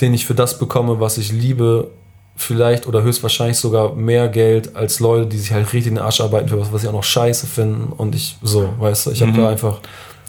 den 0.00 0.14
ich 0.14 0.26
für 0.26 0.34
das 0.34 0.58
bekomme, 0.58 1.00
was 1.00 1.18
ich 1.18 1.32
liebe, 1.32 1.90
vielleicht 2.36 2.86
oder 2.88 3.02
höchstwahrscheinlich 3.02 3.58
sogar 3.58 3.94
mehr 3.94 4.28
Geld 4.28 4.74
als 4.74 4.98
Leute, 4.98 5.26
die 5.26 5.38
sich 5.38 5.52
halt 5.52 5.66
richtig 5.72 5.88
in 5.90 5.94
den 5.96 6.04
Arsch 6.04 6.20
arbeiten 6.20 6.48
für 6.48 6.60
was, 6.60 6.72
was 6.72 6.82
sie 6.82 6.88
auch 6.88 6.92
noch 6.92 7.04
scheiße 7.04 7.46
finden. 7.46 7.92
Und 7.92 8.14
ich, 8.14 8.36
so, 8.42 8.74
weißt 8.78 9.06
du, 9.06 9.10
ich 9.12 9.22
habe 9.22 9.30
Mhm. 9.32 9.36
da 9.36 9.48
einfach 9.50 9.80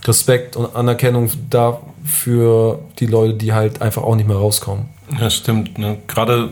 Respekt 0.05 0.55
und 0.55 0.75
Anerkennung 0.75 1.31
dafür 1.49 2.79
die 2.99 3.07
Leute, 3.07 3.33
die 3.33 3.53
halt 3.53 3.81
einfach 3.81 4.03
auch 4.03 4.15
nicht 4.15 4.27
mehr 4.27 4.37
rauskommen. 4.37 4.85
Ja, 5.19 5.29
stimmt. 5.29 5.77
Ne? 5.79 5.97
Gerade 6.07 6.49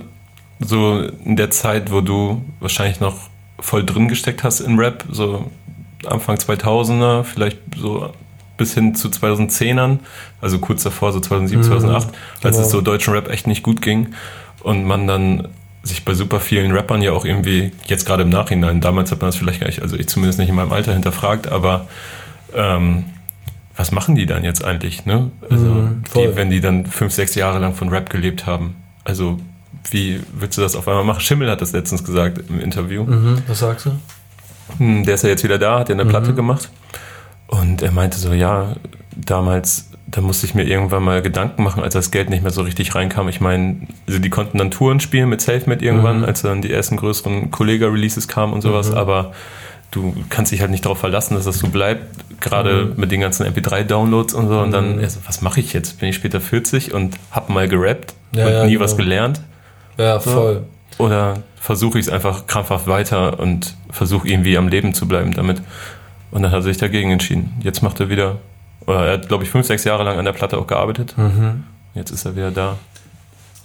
so 0.60 1.02
in 1.23 1.36
der 1.36 1.52
Zeit, 1.52 1.91
wo 1.91 2.02
du 2.02 2.41
wahrscheinlich 2.60 2.99
noch 2.99 3.15
voll 3.60 3.86
drin 3.86 4.08
gesteckt 4.08 4.43
hast 4.43 4.60
in 4.60 4.80
Rap, 4.80 5.06
so 5.12 5.45
Anfang 6.08 6.38
2000er, 6.38 7.23
vielleicht 7.23 7.60
so 7.78 8.10
bis 8.63 8.73
hin 8.73 8.95
zu 8.95 9.10
2010ern, 9.10 9.99
also 10.39 10.58
kurz 10.60 10.84
davor, 10.84 11.12
so 11.12 11.19
2007, 11.19 11.63
2008, 11.63 12.08
als 12.43 12.56
genau. 12.56 12.65
es 12.65 12.71
so 12.71 12.80
deutschen 12.80 13.13
Rap 13.13 13.30
echt 13.30 13.45
nicht 13.45 13.62
gut 13.62 13.82
ging 13.82 14.13
und 14.62 14.86
man 14.86 15.06
dann 15.06 15.49
sich 15.84 16.06
bei 16.06 16.13
super 16.13 16.39
vielen 16.39 16.71
Rappern 16.71 17.02
ja 17.02 17.12
auch 17.12 17.26
irgendwie, 17.26 17.73
jetzt 17.88 18.06
gerade 18.06 18.23
im 18.23 18.30
Nachhinein, 18.30 18.80
damals 18.80 19.12
hat 19.12 19.19
man 19.19 19.28
das 19.28 19.36
vielleicht 19.36 19.60
gar 19.60 19.67
nicht, 19.67 19.82
also 19.82 19.97
ich 19.97 20.08
zumindest 20.08 20.39
nicht 20.39 20.47
in 20.47 20.56
meinem 20.56 20.71
Alter 20.71 20.93
hinterfragt, 20.93 21.49
aber 21.49 21.88
ähm, 22.56 23.04
was 23.76 23.91
machen 23.91 24.15
die 24.15 24.26
dann 24.26 24.45
jetzt 24.45 24.63
eigentlich, 24.63 25.06
ne? 25.06 25.30
Also, 25.49 25.65
Mhm, 25.65 26.04
die, 26.15 26.36
wenn 26.38 26.49
die 26.49 26.62
dann 26.62 26.86
fünf, 26.86 27.12
sechs 27.12 27.36
Jahre 27.36 27.60
lang 27.60 27.73
von 27.73 27.89
Rap 27.89 28.10
gelebt 28.10 28.45
haben. 28.45 28.76
Also, 29.04 29.39
wie 29.91 30.21
willst 30.32 30.58
du 30.58 30.62
das 30.62 30.78
auf 30.78 30.88
einmal 30.88 31.04
machen? 31.04 31.19
Schimmel 31.19 31.49
hat 31.49 31.60
das 31.60 31.73
letztens 31.73 32.06
gesagt 32.06 32.39
im 32.49 32.62
Interview. 32.62 33.06
Was 33.47 33.60
sagst 33.60 33.88
du? 33.88 33.91
hm, 34.78 35.04
der 35.06 35.15
ist 35.15 35.23
ja 35.23 35.30
jetzt 35.30 35.43
wieder 35.43 35.58
da, 35.58 35.80
hat 35.80 35.89
ja 35.89 35.95
eine 35.95 36.06
mhm. 36.06 36.10
Platte 36.10 36.34
gemacht. 36.34 36.69
Und 37.62 37.84
er 37.84 37.92
meinte 37.92 38.18
so, 38.18 38.34
ja, 38.34 38.76
damals, 39.16 39.89
da 40.08 40.22
musste 40.22 40.48
ich 40.48 40.56
mir 40.56 40.63
irgendwann 40.63 41.04
mal 41.04 41.22
Gedanken 41.22 41.63
machen, 41.63 41.84
als 41.84 41.94
das 41.94 42.10
Geld 42.10 42.30
nicht 42.30 42.42
mehr 42.42 42.52
so 42.52 42.63
richtig 42.63 42.96
reinkam. 42.96 43.30
Ich 43.30 43.42
meine, 43.42 43.88
also 44.08 44.20
die 44.20 44.30
konnten 44.32 44.58
dann 44.58 44.72
Touren 44.72 45.00
spielen 45.00 45.30
mit 45.30 45.42
Selfmade 45.42 45.86
irgendwann, 45.86 46.20
mhm. 46.20 46.26
als 46.26 46.42
dann 46.42 46.63
die 46.63 46.72
ersten 46.72 46.98
größeren 46.98 47.52
Kollega-Releases 47.52 48.28
kamen 48.28 48.54
und 48.54 48.62
sowas, 48.62 48.89
mhm. 48.89 48.98
aber 48.98 49.34
du 49.92 50.16
kannst 50.30 50.52
dich 50.52 50.62
halt 50.62 50.72
nicht 50.72 50.86
darauf 50.86 50.98
verlassen, 50.98 51.36
dass 51.36 51.46
das 51.46 51.60
so 51.60 51.68
bleibt, 51.68 52.42
gerade 52.42 52.86
mhm. 52.86 52.94
mit 53.00 53.12
den 53.12 53.22
ganzen 53.22 53.46
MP3-Downloads 53.46 54.34
und 54.34 54.48
so. 54.48 54.60
Und 54.60 54.72
dann, 54.72 54.98
also, 54.98 55.20
was 55.28 55.42
mache 55.42 55.60
ich 55.60 55.74
jetzt? 55.74 56.00
Bin 56.00 56.10
ich 56.10 56.16
später 56.16 56.42
40 56.42 56.92
und 56.92 57.18
hab 57.30 57.50
mal 57.50 57.68
gerappt 57.68 58.16
ja, 58.36 58.48
und 58.48 58.52
ja, 58.52 58.66
nie 58.66 58.74
genau. 58.74 58.84
was 58.84 58.98
gelernt? 58.98 59.42
Ja, 60.00 60.20
voll. 60.20 60.63
Oder 60.98 61.44
versuche 61.60 62.00
ich 62.00 62.08
es 62.08 62.12
einfach 62.12 62.48
krampfhaft 62.48 62.88
weiter 62.88 63.39
und 63.39 63.76
versuche 63.92 64.28
irgendwie 64.28 64.58
am 64.58 64.68
Leben 64.68 64.96
zu 64.96 65.08
bleiben 65.08 65.34
damit. 65.34 65.62
Und 66.34 66.41
dann 66.41 66.52
hat 66.52 66.60
er 66.60 66.63
sich 66.63 66.78
dagegen 66.78 67.12
entschieden. 67.12 67.54
Jetzt 67.62 67.84
macht 67.84 68.00
er 68.00 68.10
wieder, 68.10 68.38
oder 68.88 69.06
er 69.06 69.13
hat, 69.13 69.28
glaube 69.28 69.43
ich, 69.43 69.52
fünf, 69.52 69.67
sechs 69.67 69.84
Jahre 69.84 70.04
lang 70.04 70.17
an 70.17 70.26
der 70.26 70.32
Platte 70.34 70.58
auch 70.58 70.65
gearbeitet. 70.65 71.15
Mhm. 71.15 71.63
Jetzt 71.93 72.10
ist 72.10 72.26
er 72.26 72.36
wieder 72.36 72.50
da. 72.50 72.78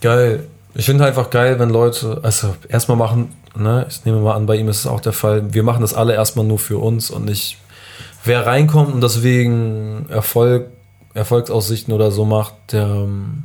Geil. 0.02 0.46
Ich 0.74 0.85
finde 0.85 1.07
einfach 1.07 1.31
geil, 1.31 1.59
wenn 1.59 1.70
Leute, 1.70 2.20
also 2.22 2.54
erstmal 2.68 2.98
machen, 2.98 3.35
ne, 3.57 3.87
ich 3.88 4.04
nehme 4.04 4.20
mal 4.20 4.35
an, 4.35 4.44
bei 4.44 4.57
ihm 4.57 4.68
ist 4.68 4.81
es 4.81 4.87
auch 4.87 5.00
der 5.00 5.14
Fall, 5.14 5.54
wir 5.54 5.62
machen 5.62 5.81
das 5.81 5.94
alle 5.94 6.12
erstmal 6.12 6.44
nur 6.44 6.59
für 6.59 6.76
uns 6.76 7.11
und 7.11 7.24
nicht, 7.24 7.57
wer 8.24 8.44
reinkommt 8.44 8.92
und 8.92 9.00
deswegen 9.00 10.07
Erfolg, 10.11 10.66
Erfolgsaussichten 11.14 11.94
oder 11.94 12.11
so 12.11 12.26
macht, 12.26 12.52
der, 12.72 12.85
ähm, 12.85 13.44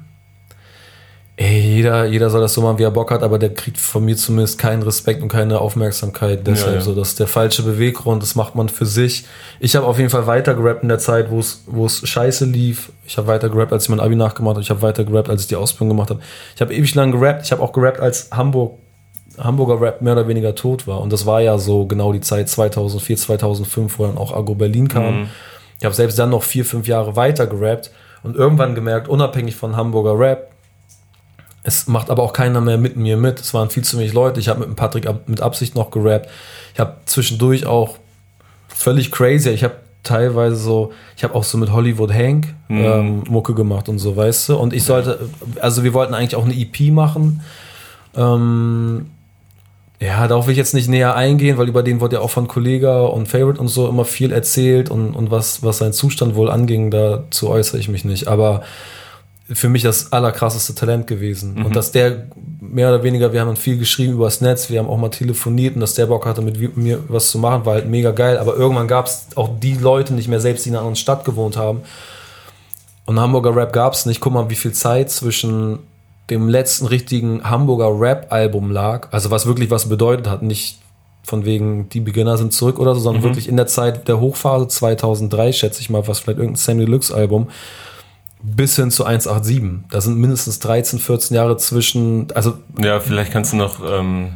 ey, 1.35 1.59
jeder, 1.59 2.05
jeder 2.05 2.29
soll 2.29 2.41
das 2.41 2.53
so 2.53 2.61
machen, 2.61 2.77
wie 2.77 2.83
er 2.83 2.91
Bock 2.91 3.09
hat, 3.09 3.23
aber 3.23 3.39
der 3.39 3.53
kriegt 3.53 3.79
von 3.79 4.05
mir 4.05 4.15
zumindest 4.15 4.59
keinen 4.59 4.83
Respekt 4.83 5.21
und 5.23 5.29
keine 5.29 5.59
Aufmerksamkeit. 5.59 6.45
Deshalb 6.45 6.73
ja, 6.73 6.79
ja. 6.79 6.81
so, 6.81 6.93
das 6.93 7.09
ist 7.09 7.19
der 7.19 7.27
falsche 7.27 7.63
Beweggrund, 7.63 8.21
das 8.21 8.35
macht 8.35 8.53
man 8.53 8.69
für 8.69 8.85
sich. 8.85 9.25
Ich 9.59 9.75
habe 9.75 9.87
auf 9.87 9.97
jeden 9.97 10.11
Fall 10.11 10.27
weiter 10.27 10.53
gerappt 10.53 10.83
in 10.83 10.89
der 10.89 10.99
Zeit, 10.99 11.31
wo 11.31 11.39
es, 11.39 11.63
wo 11.65 11.85
es 11.87 12.07
scheiße 12.07 12.45
lief. 12.45 12.91
Ich 13.07 13.17
habe 13.17 13.27
weiter 13.27 13.49
gerappt, 13.49 13.73
als 13.73 13.83
ich 13.83 13.89
mein 13.89 13.99
Abi 13.99 14.15
nachgemacht 14.15 14.55
habe. 14.55 14.61
Ich 14.61 14.69
habe 14.69 14.83
weiter 14.83 15.03
gerappt, 15.03 15.29
als 15.29 15.41
ich 15.41 15.47
die 15.47 15.55
Ausbildung 15.55 15.89
gemacht 15.89 16.11
habe. 16.11 16.19
Ich 16.55 16.61
habe 16.61 16.73
ewig 16.73 16.93
lang 16.93 17.11
gerappt. 17.11 17.45
Ich 17.45 17.51
habe 17.51 17.63
auch 17.63 17.73
gerappt, 17.73 17.99
als 17.99 18.29
Hamburg, 18.31 18.77
Hamburger 19.39 19.81
Rap 19.81 20.01
mehr 20.03 20.13
oder 20.13 20.27
weniger 20.27 20.53
tot 20.53 20.85
war. 20.85 21.01
Und 21.01 21.11
das 21.11 21.25
war 21.25 21.41
ja 21.41 21.57
so 21.57 21.87
genau 21.87 22.13
die 22.13 22.21
Zeit 22.21 22.47
2004, 22.47 23.17
2005, 23.17 23.97
wo 23.97 24.05
dann 24.05 24.19
auch 24.19 24.35
Agro 24.35 24.53
Berlin 24.53 24.87
kam. 24.87 25.21
Mhm. 25.21 25.29
Ich 25.79 25.85
habe 25.85 25.95
selbst 25.95 26.19
dann 26.19 26.29
noch 26.29 26.43
vier, 26.43 26.63
fünf 26.63 26.87
Jahre 26.87 27.15
weiter 27.15 27.47
gerappt 27.47 27.89
und 28.21 28.35
irgendwann 28.35 28.75
gemerkt, 28.75 29.09
unabhängig 29.09 29.55
von 29.55 29.75
Hamburger 29.75 30.17
Rap, 30.17 30.52
es 31.63 31.87
macht 31.87 32.09
aber 32.09 32.23
auch 32.23 32.33
keiner 32.33 32.61
mehr 32.61 32.77
mit 32.77 32.97
mir 32.97 33.17
mit. 33.17 33.39
Es 33.39 33.53
waren 33.53 33.69
viel 33.69 33.83
zu 33.83 33.97
wenig 33.97 34.13
Leute. 34.13 34.39
Ich 34.39 34.49
habe 34.49 34.59
mit 34.59 34.69
dem 34.69 34.75
Patrick 34.75 35.07
mit 35.27 35.41
Absicht 35.41 35.75
noch 35.75 35.91
gerappt. 35.91 36.29
Ich 36.73 36.79
habe 36.79 36.97
zwischendurch 37.05 37.65
auch 37.65 37.97
völlig 38.67 39.11
crazy. 39.11 39.49
Ich 39.49 39.63
habe 39.63 39.75
teilweise 40.03 40.57
so, 40.57 40.91
ich 41.15 41.23
habe 41.23 41.33
auch 41.35 41.45
so 41.45 41.57
mit 41.57 41.71
Hollywood 41.71 42.13
Hank 42.13 42.53
mhm. 42.67 42.83
ähm, 42.83 43.23
Mucke 43.29 43.53
gemacht 43.53 43.87
und 43.87 43.99
so, 43.99 44.15
weißt 44.15 44.49
du. 44.49 44.57
Und 44.57 44.73
ich 44.73 44.83
sollte, 44.83 45.29
also 45.61 45.83
wir 45.83 45.93
wollten 45.93 46.13
eigentlich 46.13 46.35
auch 46.35 46.45
eine 46.45 46.53
EP 46.53 46.91
machen. 46.91 47.41
Ähm, 48.15 49.05
ja, 50.01 50.27
darauf 50.27 50.47
will 50.47 50.51
ich 50.51 50.57
jetzt 50.57 50.73
nicht 50.73 50.89
näher 50.89 51.15
eingehen, 51.15 51.57
weil 51.57 51.69
über 51.69 51.81
den 51.81 52.01
wurde 52.01 52.17
ja 52.17 52.21
auch 52.21 52.29
von 52.29 52.49
Kollega 52.49 53.03
und 53.03 53.29
Favorite 53.29 53.61
und 53.61 53.69
so 53.69 53.87
immer 53.87 54.03
viel 54.03 54.33
erzählt 54.33 54.91
und, 54.91 55.15
und 55.15 55.31
was, 55.31 55.63
was 55.63 55.77
seinen 55.77 55.93
Zustand 55.93 56.35
wohl 56.35 56.51
anging, 56.51 56.91
dazu 56.91 57.49
äußere 57.49 57.79
ich 57.79 57.87
mich 57.87 58.03
nicht. 58.03 58.27
Aber 58.27 58.63
für 59.51 59.67
mich 59.67 59.83
das 59.83 60.13
allerkrasseste 60.13 60.73
Talent 60.73 61.07
gewesen. 61.07 61.55
Mhm. 61.55 61.65
Und 61.65 61.75
dass 61.75 61.91
der 61.91 62.27
mehr 62.61 62.89
oder 62.89 63.03
weniger, 63.03 63.33
wir 63.33 63.41
haben 63.41 63.55
viel 63.55 63.77
geschrieben 63.77 64.13
übers 64.13 64.41
Netz, 64.41 64.69
wir 64.69 64.79
haben 64.79 64.87
auch 64.87 64.97
mal 64.97 65.09
telefoniert 65.09 65.75
und 65.75 65.81
dass 65.81 65.95
der 65.95 66.05
Bock 66.05 66.25
hatte, 66.25 66.41
mit 66.41 66.77
mir 66.77 66.99
was 67.09 67.29
zu 67.29 67.37
machen, 67.37 67.65
war 67.65 67.75
halt 67.75 67.89
mega 67.89 68.11
geil. 68.11 68.37
Aber 68.37 68.55
irgendwann 68.55 68.87
gab 68.87 69.07
es 69.07 69.27
auch 69.35 69.49
die 69.59 69.75
Leute 69.75 70.13
nicht 70.13 70.29
mehr, 70.29 70.39
selbst 70.39 70.65
die 70.65 70.69
in 70.69 70.75
einer 70.75 70.81
anderen 70.81 70.95
Stadt 70.95 71.25
gewohnt 71.25 71.57
haben. 71.57 71.81
Und 73.05 73.19
Hamburger 73.19 73.53
Rap 73.53 73.73
gab 73.73 73.93
es 73.93 74.05
nicht. 74.05 74.21
Guck 74.21 74.33
mal, 74.33 74.49
wie 74.49 74.55
viel 74.55 74.71
Zeit 74.71 75.11
zwischen 75.11 75.79
dem 76.29 76.47
letzten 76.47 76.85
richtigen 76.85 77.43
Hamburger 77.43 77.99
Rap-Album 77.99 78.71
lag. 78.71 79.09
Also 79.11 79.29
was 79.29 79.45
wirklich 79.45 79.69
was 79.69 79.89
bedeutet 79.89 80.29
hat. 80.29 80.41
Nicht 80.41 80.79
von 81.23 81.43
wegen, 81.43 81.89
die 81.89 81.99
Beginner 81.99 82.37
sind 82.37 82.53
zurück 82.53 82.79
oder 82.79 82.95
so, 82.95 83.01
sondern 83.01 83.21
mhm. 83.23 83.27
wirklich 83.27 83.49
in 83.49 83.57
der 83.57 83.67
Zeit 83.67 84.07
der 84.07 84.21
Hochphase 84.21 84.69
2003, 84.69 85.51
schätze 85.51 85.81
ich 85.81 85.89
mal, 85.89 86.07
was 86.07 86.19
vielleicht 86.19 86.39
irgendein 86.39 86.57
Sammy 86.57 86.85
Deluxe-Album 86.85 87.49
bis 88.43 88.75
hin 88.75 88.91
zu 88.91 89.05
187. 89.05 89.89
Da 89.89 90.01
sind 90.01 90.17
mindestens 90.17 90.59
13, 90.59 90.99
14 90.99 91.35
Jahre 91.35 91.57
zwischen. 91.57 92.27
Also 92.35 92.57
ja, 92.79 92.99
vielleicht 92.99 93.31
kannst 93.31 93.53
du 93.53 93.57
noch 93.57 93.79
ähm, 93.89 94.33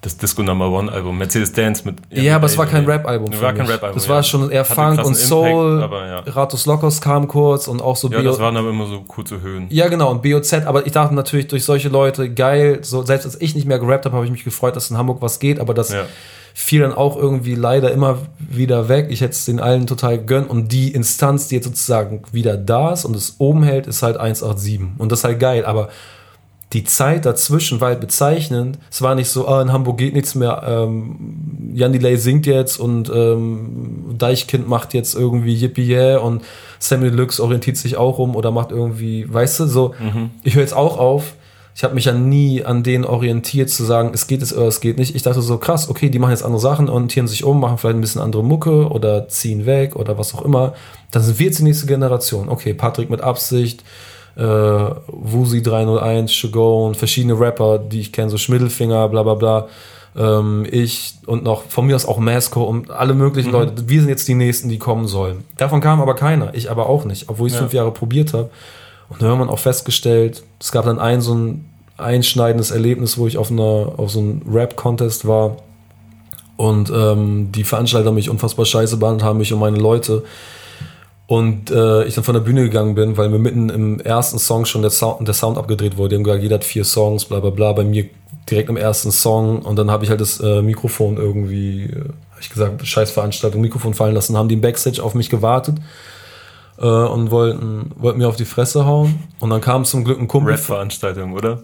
das 0.00 0.16
Disco 0.16 0.44
Number 0.44 0.70
One 0.70 0.90
Album, 0.90 1.18
Mercedes 1.18 1.52
Dance 1.52 1.82
mit. 1.84 1.96
Ja, 2.10 2.36
aber 2.36 2.46
es 2.46 2.56
war 2.56 2.66
kein 2.66 2.84
Rap-Album. 2.84 3.28
War 3.40 3.52
kein 3.52 3.66
Rap-Album. 3.66 3.98
Das 3.98 4.08
war 4.08 4.22
schon 4.22 4.48
eher 4.48 4.64
Funk 4.64 5.04
und 5.04 5.16
Soul. 5.16 5.74
Impact, 5.74 5.92
aber, 5.92 6.06
ja. 6.06 6.20
Ratus 6.20 6.66
Locos 6.66 7.00
kam 7.00 7.26
kurz 7.26 7.66
und 7.66 7.82
auch 7.82 7.96
so. 7.96 8.08
Ja, 8.08 8.18
BO 8.18 8.24
das 8.24 8.38
waren 8.38 8.56
aber 8.56 8.70
immer 8.70 8.86
so 8.86 9.00
kurze 9.00 9.40
Höhen. 9.40 9.66
Ja, 9.70 9.88
genau 9.88 10.12
und 10.12 10.22
BOZ. 10.22 10.52
Aber 10.64 10.86
ich 10.86 10.92
dachte 10.92 11.14
natürlich 11.14 11.48
durch 11.48 11.64
solche 11.64 11.88
Leute 11.88 12.32
geil. 12.32 12.78
So 12.82 13.02
selbst 13.02 13.26
als 13.26 13.40
ich 13.40 13.56
nicht 13.56 13.66
mehr 13.66 13.80
gerappt 13.80 14.04
habe, 14.04 14.14
habe 14.14 14.24
ich 14.24 14.32
mich 14.32 14.44
gefreut, 14.44 14.76
dass 14.76 14.88
in 14.90 14.96
Hamburg 14.96 15.20
was 15.20 15.40
geht. 15.40 15.58
Aber 15.58 15.74
das 15.74 15.92
ja 15.92 16.06
fiel 16.60 16.80
dann 16.80 16.92
auch 16.92 17.16
irgendwie 17.16 17.54
leider 17.54 17.92
immer 17.92 18.18
wieder 18.38 18.88
weg. 18.88 19.06
Ich 19.10 19.20
hätte 19.20 19.30
es 19.30 19.44
den 19.44 19.60
allen 19.60 19.86
total 19.86 20.18
gönnt. 20.18 20.50
Und 20.50 20.72
die 20.72 20.92
Instanz, 20.92 21.46
die 21.46 21.54
jetzt 21.54 21.66
sozusagen 21.66 22.22
wieder 22.32 22.56
da 22.56 22.92
ist 22.92 23.04
und 23.04 23.14
es 23.14 23.36
oben 23.38 23.62
hält, 23.62 23.86
ist 23.86 24.02
halt 24.02 24.16
187. 24.16 24.80
Und 24.98 25.12
das 25.12 25.20
ist 25.20 25.24
halt 25.24 25.38
geil. 25.38 25.64
Aber 25.64 25.88
die 26.72 26.82
Zeit 26.82 27.26
dazwischen 27.26 27.80
war 27.80 27.90
halt 27.90 28.00
bezeichnend. 28.00 28.80
Es 28.90 29.00
war 29.02 29.14
nicht 29.14 29.30
so, 29.30 29.46
ah, 29.46 29.62
in 29.62 29.72
Hamburg 29.72 29.98
geht 29.98 30.14
nichts 30.14 30.34
mehr. 30.34 30.64
Ähm, 30.66 31.70
Jan 31.74 31.92
Delay 31.92 32.16
singt 32.16 32.44
jetzt 32.44 32.80
und 32.80 33.08
ähm, 33.08 34.16
Deichkind 34.18 34.68
macht 34.68 34.94
jetzt 34.94 35.14
irgendwie 35.14 35.54
Yippie 35.54 35.88
Yeah 35.88 36.18
und 36.18 36.42
Sammy 36.80 37.08
Deluxe 37.08 37.40
orientiert 37.40 37.76
sich 37.76 37.96
auch 37.96 38.18
um 38.18 38.34
oder 38.34 38.50
macht 38.50 38.72
irgendwie, 38.72 39.32
weißt 39.32 39.60
du, 39.60 39.66
so, 39.66 39.94
mhm. 39.98 40.30
ich 40.42 40.56
höre 40.56 40.62
jetzt 40.62 40.74
auch 40.76 40.98
auf 40.98 41.34
ich 41.78 41.84
habe 41.84 41.94
mich 41.94 42.06
ja 42.06 42.12
nie 42.12 42.64
an 42.64 42.82
denen 42.82 43.04
orientiert 43.04 43.70
zu 43.70 43.84
sagen, 43.84 44.10
es 44.12 44.26
geht 44.26 44.42
es 44.42 44.52
oder 44.52 44.66
es 44.66 44.80
geht 44.80 44.98
nicht. 44.98 45.14
Ich 45.14 45.22
dachte 45.22 45.40
so, 45.40 45.58
krass, 45.58 45.88
okay, 45.88 46.10
die 46.10 46.18
machen 46.18 46.32
jetzt 46.32 46.42
andere 46.42 46.60
Sachen, 46.60 46.88
orientieren 46.88 47.28
sich 47.28 47.44
um, 47.44 47.60
machen 47.60 47.78
vielleicht 47.78 47.96
ein 47.96 48.00
bisschen 48.00 48.20
andere 48.20 48.42
Mucke 48.42 48.88
oder 48.88 49.28
ziehen 49.28 49.64
weg 49.64 49.94
oder 49.94 50.18
was 50.18 50.34
auch 50.34 50.44
immer. 50.44 50.74
Dann 51.12 51.22
sind 51.22 51.38
wir 51.38 51.46
jetzt 51.46 51.60
die 51.60 51.62
nächste 51.62 51.86
Generation. 51.86 52.48
Okay, 52.48 52.74
Patrick 52.74 53.10
mit 53.10 53.20
Absicht, 53.20 53.84
äh, 54.34 54.42
Wusi 54.42 55.62
301, 55.62 56.32
Shogo 56.32 56.84
und 56.84 56.96
verschiedene 56.96 57.38
Rapper, 57.38 57.78
die 57.78 58.00
ich 58.00 58.12
kenne, 58.12 58.28
so 58.28 58.38
Schmiddelfinger, 58.38 59.08
bla 59.08 59.22
bla 59.22 59.34
bla. 59.34 59.68
Ähm, 60.16 60.66
ich 60.68 61.14
und 61.26 61.44
noch 61.44 61.62
von 61.62 61.86
mir 61.86 61.94
aus 61.94 62.06
auch 62.06 62.18
Masco 62.18 62.64
und 62.64 62.90
alle 62.90 63.14
möglichen 63.14 63.50
mhm. 63.50 63.54
Leute. 63.54 63.88
Wir 63.88 64.00
sind 64.00 64.08
jetzt 64.08 64.26
die 64.26 64.34
Nächsten, 64.34 64.68
die 64.68 64.78
kommen 64.78 65.06
sollen. 65.06 65.44
Davon 65.58 65.80
kam 65.80 66.00
aber 66.00 66.16
keiner, 66.16 66.54
ich 66.54 66.72
aber 66.72 66.88
auch 66.88 67.04
nicht, 67.04 67.28
obwohl 67.28 67.46
ich 67.46 67.52
es 67.52 67.58
ja. 67.58 67.62
fünf 67.62 67.72
Jahre 67.72 67.92
probiert 67.92 68.34
habe. 68.34 68.50
Und 69.08 69.22
dann 69.22 69.30
haben 69.30 69.38
wir 69.38 69.50
auch 69.50 69.58
festgestellt, 69.58 70.42
es 70.60 70.72
gab 70.72 70.84
dann 70.84 70.98
ein 70.98 71.20
so 71.20 71.34
ein 71.34 71.64
einschneidendes 71.96 72.70
Erlebnis, 72.70 73.18
wo 73.18 73.26
ich 73.26 73.38
auf, 73.38 73.50
einer, 73.50 73.92
auf 73.96 74.10
so 74.10 74.20
einem 74.20 74.42
Rap-Contest 74.50 75.26
war 75.26 75.56
und 76.56 76.90
ähm, 76.90 77.50
die 77.52 77.64
Veranstalter 77.64 78.12
mich 78.12 78.30
unfassbar 78.30 78.64
scheiße 78.64 78.96
behandelt 78.96 79.24
haben, 79.24 79.38
mich 79.38 79.52
und 79.52 79.60
meine 79.60 79.78
Leute. 79.78 80.24
Und 81.26 81.70
äh, 81.70 82.04
ich 82.04 82.14
dann 82.14 82.24
von 82.24 82.34
der 82.34 82.40
Bühne 82.40 82.62
gegangen 82.62 82.94
bin, 82.94 83.16
weil 83.18 83.28
mir 83.28 83.38
mitten 83.38 83.68
im 83.68 84.00
ersten 84.00 84.38
Song 84.38 84.64
schon 84.64 84.80
der 84.80 84.90
Sound, 84.90 85.26
der 85.26 85.34
Sound 85.34 85.58
abgedreht 85.58 85.98
wurde. 85.98 86.10
Die 86.10 86.16
haben 86.16 86.24
gesagt, 86.24 86.42
jeder 86.42 86.54
hat 86.54 86.64
vier 86.64 86.84
Songs, 86.84 87.26
bla 87.26 87.40
bla 87.40 87.50
bla. 87.50 87.72
Bei 87.74 87.84
mir 87.84 88.06
direkt 88.50 88.70
im 88.70 88.78
ersten 88.78 89.12
Song. 89.12 89.60
Und 89.60 89.76
dann 89.76 89.90
habe 89.90 90.04
ich 90.04 90.10
halt 90.10 90.22
das 90.22 90.40
äh, 90.40 90.62
Mikrofon 90.62 91.18
irgendwie, 91.18 91.84
äh, 91.84 92.00
habe 92.00 92.40
ich 92.40 92.48
gesagt, 92.48 92.86
scheiß 92.86 93.10
Veranstaltung, 93.10 93.60
Mikrofon 93.60 93.92
fallen 93.92 94.14
lassen. 94.14 94.38
Haben 94.38 94.48
die 94.48 94.54
im 94.54 94.62
Backstage 94.62 95.02
auf 95.02 95.14
mich 95.14 95.28
gewartet 95.28 95.76
äh, 96.78 96.86
und 96.86 97.30
wollten, 97.30 97.90
wollten 97.96 98.18
mir 98.18 98.28
auf 98.28 98.36
die 98.36 98.44
Fresse 98.44 98.86
hauen. 98.86 99.20
Und 99.40 99.50
dann 99.50 99.60
kam 99.60 99.84
zum 99.84 100.04
Glück 100.04 100.20
ein 100.20 100.28
Kumpel. 100.28 100.52
Rap-Veranstaltung, 100.52 101.32
oder? 101.32 101.62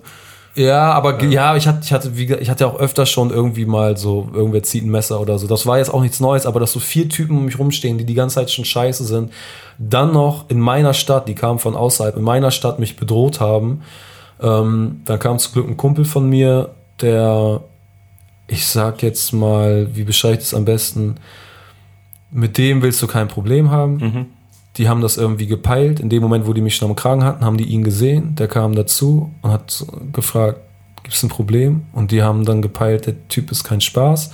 Ja, 0.56 0.92
aber 0.92 1.20
ja, 1.24 1.30
ja 1.30 1.56
ich 1.56 1.66
hatte, 1.66 1.80
ich 1.82 1.92
hatte, 1.92 2.16
wie, 2.16 2.32
ich 2.32 2.48
hatte 2.48 2.66
auch 2.66 2.78
öfter 2.78 3.06
schon 3.06 3.30
irgendwie 3.30 3.66
mal 3.66 3.96
so, 3.96 4.28
irgendwer 4.32 4.62
zieht 4.62 4.84
ein 4.84 4.90
Messer 4.90 5.20
oder 5.20 5.38
so. 5.38 5.48
Das 5.48 5.66
war 5.66 5.78
jetzt 5.78 5.92
auch 5.92 6.00
nichts 6.00 6.20
Neues, 6.20 6.46
aber 6.46 6.60
dass 6.60 6.72
so 6.72 6.80
vier 6.80 7.08
Typen 7.08 7.36
um 7.36 7.44
mich 7.46 7.58
rumstehen, 7.58 7.98
die 7.98 8.04
die 8.04 8.14
ganze 8.14 8.36
Zeit 8.36 8.50
schon 8.50 8.64
scheiße 8.64 9.04
sind, 9.04 9.32
dann 9.78 10.12
noch 10.12 10.48
in 10.48 10.60
meiner 10.60 10.94
Stadt, 10.94 11.28
die 11.28 11.34
kamen 11.34 11.58
von 11.58 11.74
außerhalb, 11.74 12.16
in 12.16 12.22
meiner 12.22 12.52
Stadt 12.52 12.78
mich 12.78 12.96
bedroht 12.96 13.40
haben. 13.40 13.82
Ähm, 14.40 15.00
dann 15.04 15.18
kam 15.18 15.38
zum 15.38 15.54
Glück 15.54 15.68
ein 15.68 15.76
Kumpel 15.76 16.04
von 16.04 16.28
mir, 16.28 16.70
der, 17.00 17.60
ich 18.46 18.66
sag 18.66 19.02
jetzt 19.02 19.32
mal, 19.32 19.88
wie 19.94 20.04
beschreibe 20.04 20.34
ich 20.34 20.40
das 20.40 20.54
am 20.54 20.64
besten, 20.64 21.16
mit 22.30 22.58
dem 22.58 22.82
willst 22.82 23.02
du 23.02 23.08
kein 23.08 23.26
Problem 23.26 23.70
haben. 23.72 23.96
Mhm. 23.96 24.26
Die 24.76 24.88
haben 24.88 25.00
das 25.00 25.16
irgendwie 25.16 25.46
gepeilt. 25.46 26.00
In 26.00 26.08
dem 26.08 26.22
Moment, 26.22 26.46
wo 26.46 26.52
die 26.52 26.60
mich 26.60 26.76
schon 26.76 26.90
am 26.90 26.96
Kragen 26.96 27.24
hatten, 27.24 27.44
haben 27.44 27.56
die 27.56 27.64
ihn 27.64 27.84
gesehen. 27.84 28.34
Der 28.34 28.48
kam 28.48 28.74
dazu 28.74 29.32
und 29.42 29.50
hat 29.50 29.86
gefragt, 30.12 30.60
gibt 31.02 31.14
es 31.14 31.22
ein 31.22 31.28
Problem? 31.28 31.86
Und 31.92 32.10
die 32.10 32.22
haben 32.22 32.44
dann 32.44 32.62
gepeilt, 32.62 33.06
der 33.06 33.28
Typ 33.28 33.52
ist 33.52 33.62
kein 33.62 33.80
Spaß. 33.80 34.30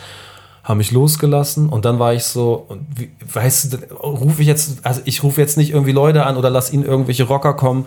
Haben 0.63 0.79
mich 0.79 0.93
losgelassen 0.93 1.69
und 1.69 1.85
dann 1.85 1.99
war 1.99 2.15
ich 2.15 2.25
so, 2.25 2.69
wie, 2.95 3.11
weißt 3.33 3.73
du, 3.73 3.79
rufe 4.03 4.43
ich 4.43 4.49
jetzt, 4.49 4.87
also 4.87 5.01
ich 5.05 5.23
rufe 5.23 5.41
jetzt 5.41 5.57
nicht 5.57 5.71
irgendwie 5.71 5.93
Leute 5.93 6.27
an 6.27 6.37
oder 6.37 6.51
lass 6.51 6.73
ihnen 6.73 6.85
irgendwelche 6.85 7.25
Rocker 7.25 7.55
kommen, 7.55 7.87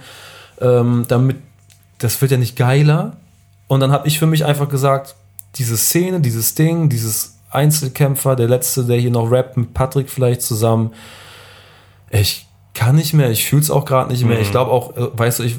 ähm, 0.60 1.06
damit, 1.08 1.38
das 2.00 2.20
wird 2.22 2.32
ja 2.32 2.38
nicht 2.38 2.56
geiler. 2.56 3.18
Und 3.68 3.80
dann 3.80 3.92
habe 3.92 4.08
ich 4.08 4.20
für 4.20 4.26
mich 4.26 4.44
einfach 4.44 4.70
gesagt, 4.70 5.16
diese 5.56 5.78
Szene, 5.78 6.20
dieses 6.20 6.56
Ding, 6.56 6.90
dieses 6.90 7.38
Einzelkämpfer, 7.52 8.36
der 8.36 8.48
letzte, 8.48 8.84
der 8.84 8.98
hier 8.98 9.12
noch 9.12 9.30
rappt, 9.30 9.56
mit 9.56 9.74
Patrick 9.74 10.10
vielleicht 10.10 10.42
zusammen. 10.42 10.92
Ich 12.14 12.46
kann 12.74 12.96
nicht 12.96 13.14
mehr, 13.14 13.30
ich 13.30 13.46
fühle 13.46 13.62
es 13.62 13.70
auch 13.70 13.86
gerade 13.86 14.12
nicht 14.12 14.26
mehr. 14.26 14.40
Ich 14.40 14.50
glaube 14.52 14.72
auch, 14.72 14.96
äh, 14.98 15.08
weißt 15.16 15.40
du, 15.40 15.44
ich 15.44 15.56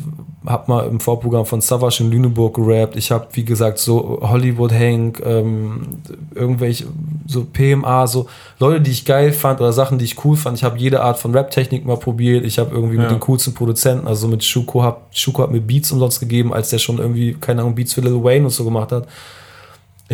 habe 0.47 0.71
mal 0.71 0.87
im 0.87 1.01
Vorprogramm 1.01 1.47
von 1.47 1.61
Savage 1.61 2.03
in 2.03 2.11
Lüneburg 2.11 2.55
gerappt. 2.57 2.97
Ich 2.97 3.11
habe, 3.11 3.29
wie 3.33 3.45
gesagt, 3.45 3.79
so 3.79 4.19
Hollywood 4.21 4.73
Hank, 4.73 5.23
ähm, 5.25 5.87
irgendwelche, 6.35 6.87
so 7.27 7.45
PMA, 7.45 8.07
so 8.07 8.27
Leute, 8.59 8.81
die 8.83 8.91
ich 8.91 9.05
geil 9.05 9.33
fand 9.33 9.61
oder 9.61 9.73
Sachen, 9.73 9.99
die 9.99 10.05
ich 10.05 10.23
cool 10.25 10.37
fand. 10.37 10.59
Ich 10.59 10.65
habe 10.65 10.77
jede 10.77 11.03
Art 11.03 11.19
von 11.19 11.33
Rap-Technik 11.35 11.87
mal 11.87 11.97
probiert. 11.97 12.45
Ich 12.45 12.59
habe 12.59 12.75
irgendwie 12.75 12.97
Ja. 12.97 13.03
mit 13.03 13.11
den 13.13 13.21
coolsten 13.21 13.55
Produzenten, 13.55 14.07
also 14.07 14.29
mit 14.29 14.45
Schuko, 14.45 14.83
hab, 14.83 15.07
Schuko 15.13 15.45
hat 15.45 15.51
mir 15.53 15.61
Beats 15.61 15.93
umsonst 15.93 16.21
gegeben, 16.21 16.53
als 16.53 16.71
der 16.71 16.79
schon 16.79 16.99
irgendwie, 16.99 17.35
keine 17.41 17.63
Ahnung, 17.63 17.75
Beats 17.75 17.95
für 17.95 18.01
Lil 18.03 18.23
Wayne 18.23 18.45
und 18.45 18.51
so 18.51 18.65
gemacht 18.65 18.93
hat. 18.93 19.07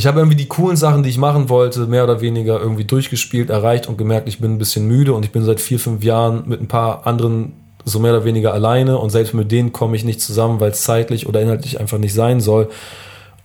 Ich 0.00 0.06
habe 0.06 0.18
irgendwie 0.18 0.36
die 0.36 0.48
coolen 0.48 0.78
Sachen, 0.78 1.02
die 1.02 1.10
ich 1.10 1.18
machen 1.18 1.50
wollte, 1.50 1.80
mehr 1.80 2.04
oder 2.04 2.22
weniger 2.22 2.58
irgendwie 2.58 2.84
durchgespielt, 2.84 3.50
erreicht 3.50 3.86
und 3.86 3.98
gemerkt, 3.98 4.28
ich 4.28 4.38
bin 4.38 4.54
ein 4.54 4.56
bisschen 4.56 4.86
müde 4.86 5.12
und 5.12 5.26
ich 5.26 5.30
bin 5.30 5.44
seit 5.44 5.60
vier, 5.60 5.78
fünf 5.78 6.02
Jahren 6.02 6.44
mit 6.46 6.58
ein 6.58 6.68
paar 6.68 7.06
anderen 7.06 7.52
so 7.84 7.98
mehr 7.98 8.12
oder 8.12 8.24
weniger 8.24 8.54
alleine 8.54 8.96
und 8.96 9.10
selbst 9.10 9.34
mit 9.34 9.52
denen 9.52 9.74
komme 9.74 9.96
ich 9.96 10.04
nicht 10.04 10.22
zusammen, 10.22 10.58
weil 10.58 10.70
es 10.70 10.84
zeitlich 10.84 11.26
oder 11.26 11.42
inhaltlich 11.42 11.80
einfach 11.80 11.98
nicht 11.98 12.14
sein 12.14 12.40
soll. 12.40 12.70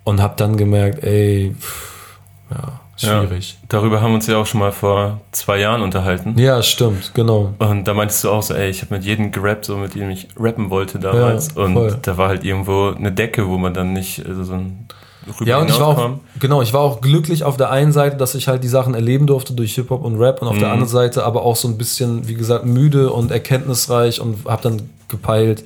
Und 0.05 0.21
habe 0.21 0.35
dann 0.37 0.55
gemerkt, 0.55 1.03
ey, 1.03 1.53
pff, 1.59 2.19
ja, 2.49 2.79
schwierig. 2.95 3.57
Ja, 3.59 3.65
darüber 3.67 4.01
haben 4.01 4.11
wir 4.11 4.15
uns 4.15 4.27
ja 4.27 4.37
auch 4.37 4.45
schon 4.45 4.61
mal 4.61 4.71
vor 4.71 5.19
zwei 5.33 5.59
Jahren 5.59 5.81
unterhalten. 5.81 6.35
Ja, 6.37 6.63
stimmt, 6.63 7.11
genau. 7.13 7.53
Und 7.59 7.85
da 7.85 7.93
meintest 7.93 8.23
du 8.23 8.29
auch 8.29 8.43
so, 8.43 8.53
ey, 8.53 8.69
ich 8.69 8.81
habe 8.81 8.95
mit 8.95 9.03
jedem 9.03 9.33
gerappt, 9.33 9.65
so 9.65 9.75
mit 9.75 9.93
dem 9.95 10.09
ich 10.09 10.29
rappen 10.39 10.69
wollte 10.69 10.99
damals. 10.99 11.49
Ja, 11.53 11.63
und 11.63 11.97
da 12.03 12.17
war 12.17 12.29
halt 12.29 12.45
irgendwo 12.45 12.91
eine 12.91 13.11
Decke, 13.11 13.45
wo 13.49 13.57
man 13.57 13.73
dann 13.73 13.91
nicht 13.91 14.25
also 14.25 14.45
so 14.45 14.53
ein 14.53 14.87
rüber 15.27 15.49
Ja, 15.49 15.57
und 15.59 15.69
ich 15.69 15.79
war 15.79 15.87
auch, 15.87 16.09
genau, 16.39 16.61
ich 16.61 16.73
war 16.73 16.81
auch 16.81 17.01
glücklich 17.01 17.43
auf 17.43 17.57
der 17.57 17.69
einen 17.71 17.91
Seite, 17.91 18.17
dass 18.17 18.35
ich 18.35 18.47
halt 18.47 18.63
die 18.63 18.67
Sachen 18.67 18.93
erleben 18.93 19.27
durfte 19.27 19.53
durch 19.53 19.75
Hip-Hop 19.75 20.03
und 20.03 20.17
Rap 20.19 20.41
und 20.41 20.47
auf 20.47 20.57
der 20.57 20.67
Mhm. 20.67 20.73
anderen 20.73 20.91
Seite 20.91 21.23
aber 21.25 21.43
auch 21.43 21.55
so 21.55 21.67
ein 21.67 21.77
bisschen, 21.77 22.27
wie 22.27 22.33
gesagt, 22.35 22.65
müde 22.65 23.11
und 23.11 23.31
erkenntnisreich 23.31 24.21
und 24.21 24.45
hab 24.45 24.61
dann 24.61 24.89
gepeilt, 25.07 25.63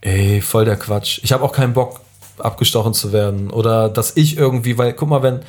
ey, 0.00 0.40
voll 0.40 0.64
der 0.64 0.76
Quatsch. 0.76 1.20
Ich 1.22 1.32
habe 1.32 1.44
auch 1.44 1.52
keinen 1.52 1.72
Bock, 1.72 2.00
abgestochen 2.38 2.94
zu 2.94 3.12
werden 3.12 3.50
oder 3.50 3.88
dass 3.90 4.16
ich 4.16 4.38
irgendwie, 4.38 4.78
weil, 4.78 4.94
guck 4.94 5.08
mal, 5.10 5.22
wenn, 5.22 5.40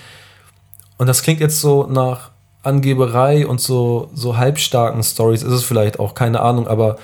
und 0.97 1.07
das 1.07 1.21
klingt 1.21 1.39
jetzt 1.39 1.61
so 1.61 1.87
nach 1.89 2.31
Angeberei 2.63 3.47
und 3.47 3.59
so, 3.61 4.09
so 4.13 4.37
halbstarken 4.37 5.01
Stories, 5.03 5.41
ist 5.41 5.53
es 5.53 5.63
vielleicht 5.63 5.99
auch, 5.99 6.13
keine 6.15 6.41
Ahnung, 6.41 6.67
aber 6.67 6.97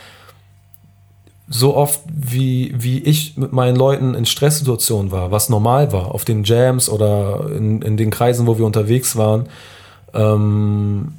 so 1.49 1.75
oft, 1.75 2.01
wie, 2.13 2.73
wie 2.77 2.99
ich 2.99 3.38
mit 3.38 3.53
meinen 3.53 3.77
Leuten 3.77 4.15
in 4.15 4.25
Stresssituationen 4.25 5.12
war, 5.12 5.31
was 5.31 5.49
normal 5.49 5.91
war, 5.93 6.13
auf 6.13 6.25
den 6.25 6.43
Jams 6.43 6.89
oder 6.89 7.49
in, 7.55 7.81
in 7.81 7.95
den 7.95 8.12
Kreisen, 8.12 8.47
wo 8.47 8.57
wir 8.57 8.65
unterwegs 8.65 9.15
waren, 9.15 9.47
ähm, 10.13 11.13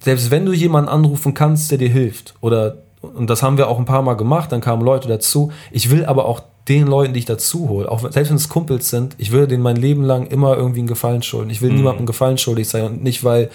selbst 0.00 0.30
wenn 0.30 0.46
du 0.46 0.52
jemanden 0.52 0.88
anrufen 0.88 1.34
kannst, 1.34 1.70
der 1.70 1.78
dir 1.78 1.88
hilft, 1.88 2.34
oder, 2.40 2.76
und 3.00 3.28
das 3.28 3.42
haben 3.42 3.56
wir 3.56 3.68
auch 3.68 3.78
ein 3.78 3.84
paar 3.84 4.02
Mal 4.02 4.14
gemacht, 4.14 4.52
dann 4.52 4.60
kamen 4.60 4.82
Leute 4.84 5.08
dazu, 5.08 5.52
ich 5.70 5.90
will 5.90 6.04
aber 6.04 6.26
auch 6.26 6.42
den 6.68 6.86
Leuten, 6.86 7.12
die 7.12 7.18
ich 7.20 7.24
dazu 7.24 7.68
hole, 7.68 7.90
auch 7.90 8.00
selbst 8.08 8.30
wenn 8.30 8.36
es 8.36 8.48
Kumpels 8.48 8.88
sind, 8.88 9.16
ich 9.18 9.32
würde 9.32 9.48
denen 9.48 9.64
mein 9.64 9.76
Leben 9.76 10.04
lang 10.04 10.26
immer 10.28 10.56
irgendwie 10.56 10.78
einen 10.80 10.86
Gefallen 10.88 11.22
schulden. 11.22 11.50
Ich 11.50 11.60
will 11.60 11.70
Mhm. 11.70 11.76
niemandem 11.76 11.98
einen 11.98 12.06
Gefallen 12.06 12.38
schuldig 12.38 12.68
sein 12.68 12.84
und 12.84 13.02
nicht, 13.02 13.24
weil 13.24 13.50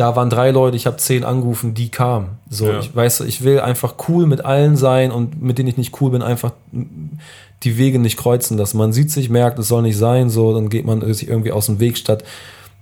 da 0.00 0.16
waren 0.16 0.30
drei 0.30 0.50
Leute, 0.50 0.76
ich 0.78 0.86
habe 0.86 0.96
zehn 0.96 1.24
angerufen, 1.24 1.74
die 1.74 1.90
kamen. 1.90 2.38
So, 2.48 2.66
Ja. 2.66 2.78
ich 2.80 2.96
weiß, 2.96 3.20
ich 3.20 3.44
will 3.44 3.60
einfach 3.60 3.96
cool 4.08 4.24
mit 4.26 4.42
allen 4.44 4.78
sein 4.78 5.10
und 5.12 5.42
mit 5.42 5.58
denen 5.58 5.68
ich 5.68 5.76
nicht 5.76 6.00
cool 6.00 6.10
bin, 6.10 6.22
einfach 6.22 6.52
die 7.62 7.76
Wege 7.76 7.98
nicht 7.98 8.16
kreuzen 8.16 8.56
lassen. 8.56 8.78
Man 8.78 8.94
sieht 8.94 9.10
sich, 9.10 9.28
merkt, 9.28 9.58
es 9.58 9.68
soll 9.68 9.82
nicht 9.82 9.98
sein, 9.98 10.30
so, 10.30 10.54
dann 10.54 10.70
geht 10.70 10.86
man 10.86 11.02
sich 11.12 11.28
irgendwie 11.28 11.52
aus 11.52 11.66
dem 11.66 11.80
Weg, 11.80 11.98
statt 11.98 12.24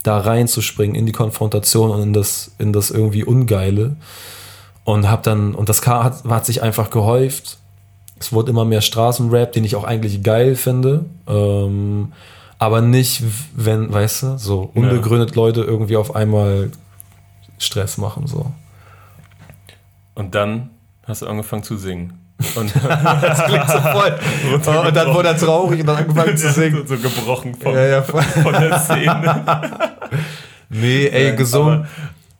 da 0.04 0.18
reinzuspringen 0.18 0.94
in 0.94 1.06
die 1.06 1.12
Konfrontation 1.12 1.90
und 1.90 2.00
in 2.02 2.12
das, 2.12 2.52
in 2.58 2.72
das 2.72 2.92
irgendwie 2.92 3.24
Ungeile. 3.24 3.96
Und 4.84 5.10
hab 5.10 5.24
dann, 5.24 5.56
und 5.56 5.68
das 5.68 5.82
K 5.82 6.04
hat, 6.04 6.24
hat 6.24 6.46
sich 6.46 6.62
einfach 6.62 6.88
gehäuft. 6.90 7.58
Es 8.20 8.32
wurde 8.32 8.50
immer 8.50 8.64
mehr 8.64 8.80
Straßenrap, 8.80 9.50
den 9.50 9.64
ich 9.64 9.74
auch 9.74 9.84
eigentlich 9.84 10.22
geil 10.22 10.54
finde. 10.54 11.04
Ähm, 11.26 12.12
aber 12.60 12.80
nicht, 12.80 13.24
wenn, 13.56 13.92
weißt 13.92 14.22
du, 14.22 14.38
so 14.38 14.70
unbegründet 14.72 15.34
Leute 15.34 15.62
irgendwie 15.62 15.96
auf 15.96 16.14
einmal 16.14 16.70
Stress 17.58 17.98
machen, 17.98 18.26
so. 18.26 18.50
Und 20.14 20.34
dann 20.34 20.70
hast 21.06 21.22
du 21.22 21.26
angefangen 21.26 21.62
zu 21.62 21.76
singen. 21.76 22.14
Und 22.54 22.72
Das 22.84 23.44
klingt 23.46 23.68
so 23.68 23.80
voll. 23.80 24.18
und 24.86 24.96
dann 24.96 25.12
wurde 25.14 25.28
er 25.28 25.36
traurig 25.36 25.80
und 25.80 25.86
dann 25.86 25.96
angefangen 25.96 26.36
zu 26.36 26.50
singen. 26.52 26.86
so, 26.86 26.96
gebrochen 26.96 27.54
vom, 27.54 27.74
Ja, 27.74 27.86
ja, 27.86 28.02
voll. 28.02 28.22
von 28.22 28.52
der 28.52 28.78
Szene. 28.78 29.44
Nee, 30.70 31.06
ey, 31.08 31.34
gesungen. 31.34 31.86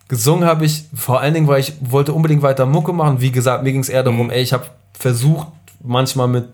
Gesungen 0.07 0.45
habe 0.47 0.65
ich 0.65 0.83
vor 0.95 1.19
allen 1.19 1.33
Dingen, 1.33 1.47
weil 1.47 1.59
ich 1.61 1.73
wollte 1.81 2.13
unbedingt 2.13 2.41
weiter 2.43 2.65
Mucke 2.67 2.93
machen. 2.93 3.21
Wie 3.21 3.31
gesagt, 3.31 3.63
mir 3.63 3.71
ging 3.71 3.81
es 3.81 3.89
eher 3.89 4.03
darum, 4.03 4.27
Mhm. 4.27 4.31
ey, 4.31 4.41
ich 4.41 4.53
habe 4.53 4.65
versucht, 4.93 5.47
manchmal 5.83 6.27
mit 6.27 6.45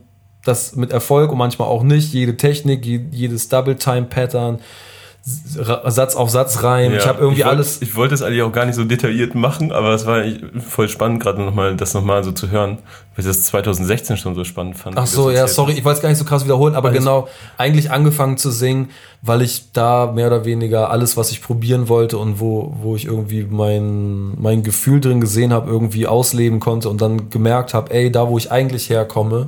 das 0.45 0.75
mit 0.75 0.91
Erfolg 0.91 1.31
und 1.31 1.37
manchmal 1.37 1.67
auch 1.67 1.83
nicht, 1.83 2.13
jede 2.13 2.37
Technik, 2.37 2.85
je- 2.85 3.05
jedes 3.11 3.49
Double-Time-Pattern, 3.49 4.55
S- 4.55 4.61
Ra- 4.61 4.65
Satz 5.27 6.15
auf 6.15 6.29
Satz 6.29 6.61
rein. 6.61 6.93
ich 6.93 7.01
Ja, 7.01 7.07
habe 7.07 7.21
irgendwie 7.21 7.41
wollt- 7.43 7.51
alles. 7.53 7.81
Ich 7.81 7.95
wollte 7.95 8.13
es 8.13 8.21
eigentlich 8.21 8.43
auch 8.43 8.51
gar 8.51 8.65
nicht 8.67 8.75
so 8.75 8.83
detailliert 8.83 9.33
machen, 9.33 9.71
aber 9.71 9.89
es 9.95 10.05
war 10.05 10.21
voll 10.69 10.87
spannend, 10.87 11.19
gerade 11.23 11.41
nochmal 11.41 11.75
das 11.75 11.95
nochmal 11.95 12.23
so 12.23 12.31
zu 12.31 12.51
hören, 12.51 12.77
weil 13.15 13.19
ich 13.21 13.25
das 13.25 13.41
2016 13.45 14.17
schon 14.17 14.35
so 14.35 14.43
spannend 14.43 14.77
fand. 14.77 14.97
Ach 14.99 15.07
so, 15.07 15.31
ja, 15.31 15.47
sorry, 15.47 15.73
ich 15.73 15.83
wollte 15.83 15.97
es 15.97 16.01
gar 16.03 16.09
nicht 16.09 16.19
so 16.19 16.25
krass 16.25 16.43
wiederholen, 16.45 16.75
aber 16.75 16.89
Alles- 16.89 16.99
genau, 16.99 17.27
eigentlich 17.57 17.89
angefangen 17.89 18.37
zu 18.37 18.51
singen, 18.51 18.89
weil 19.23 19.41
ich 19.41 19.71
da 19.73 20.11
mehr 20.13 20.27
oder 20.27 20.45
weniger 20.45 20.91
alles, 20.91 21.17
was 21.17 21.31
ich 21.31 21.41
probieren 21.41 21.89
wollte 21.89 22.19
und 22.19 22.39
wo, 22.39 22.75
wo 22.81 22.95
ich 22.95 23.05
irgendwie 23.05 23.47
mein, 23.49 24.39
mein 24.39 24.61
Gefühl 24.61 25.01
drin 25.01 25.21
gesehen 25.21 25.51
habe, 25.51 25.71
irgendwie 25.71 26.05
ausleben 26.05 26.59
konnte 26.59 26.87
und 26.87 27.01
dann 27.01 27.31
gemerkt 27.31 27.73
habe, 27.73 27.91
ey, 27.91 28.11
da 28.11 28.27
wo 28.29 28.37
ich 28.37 28.51
eigentlich 28.51 28.91
herkomme, 28.91 29.47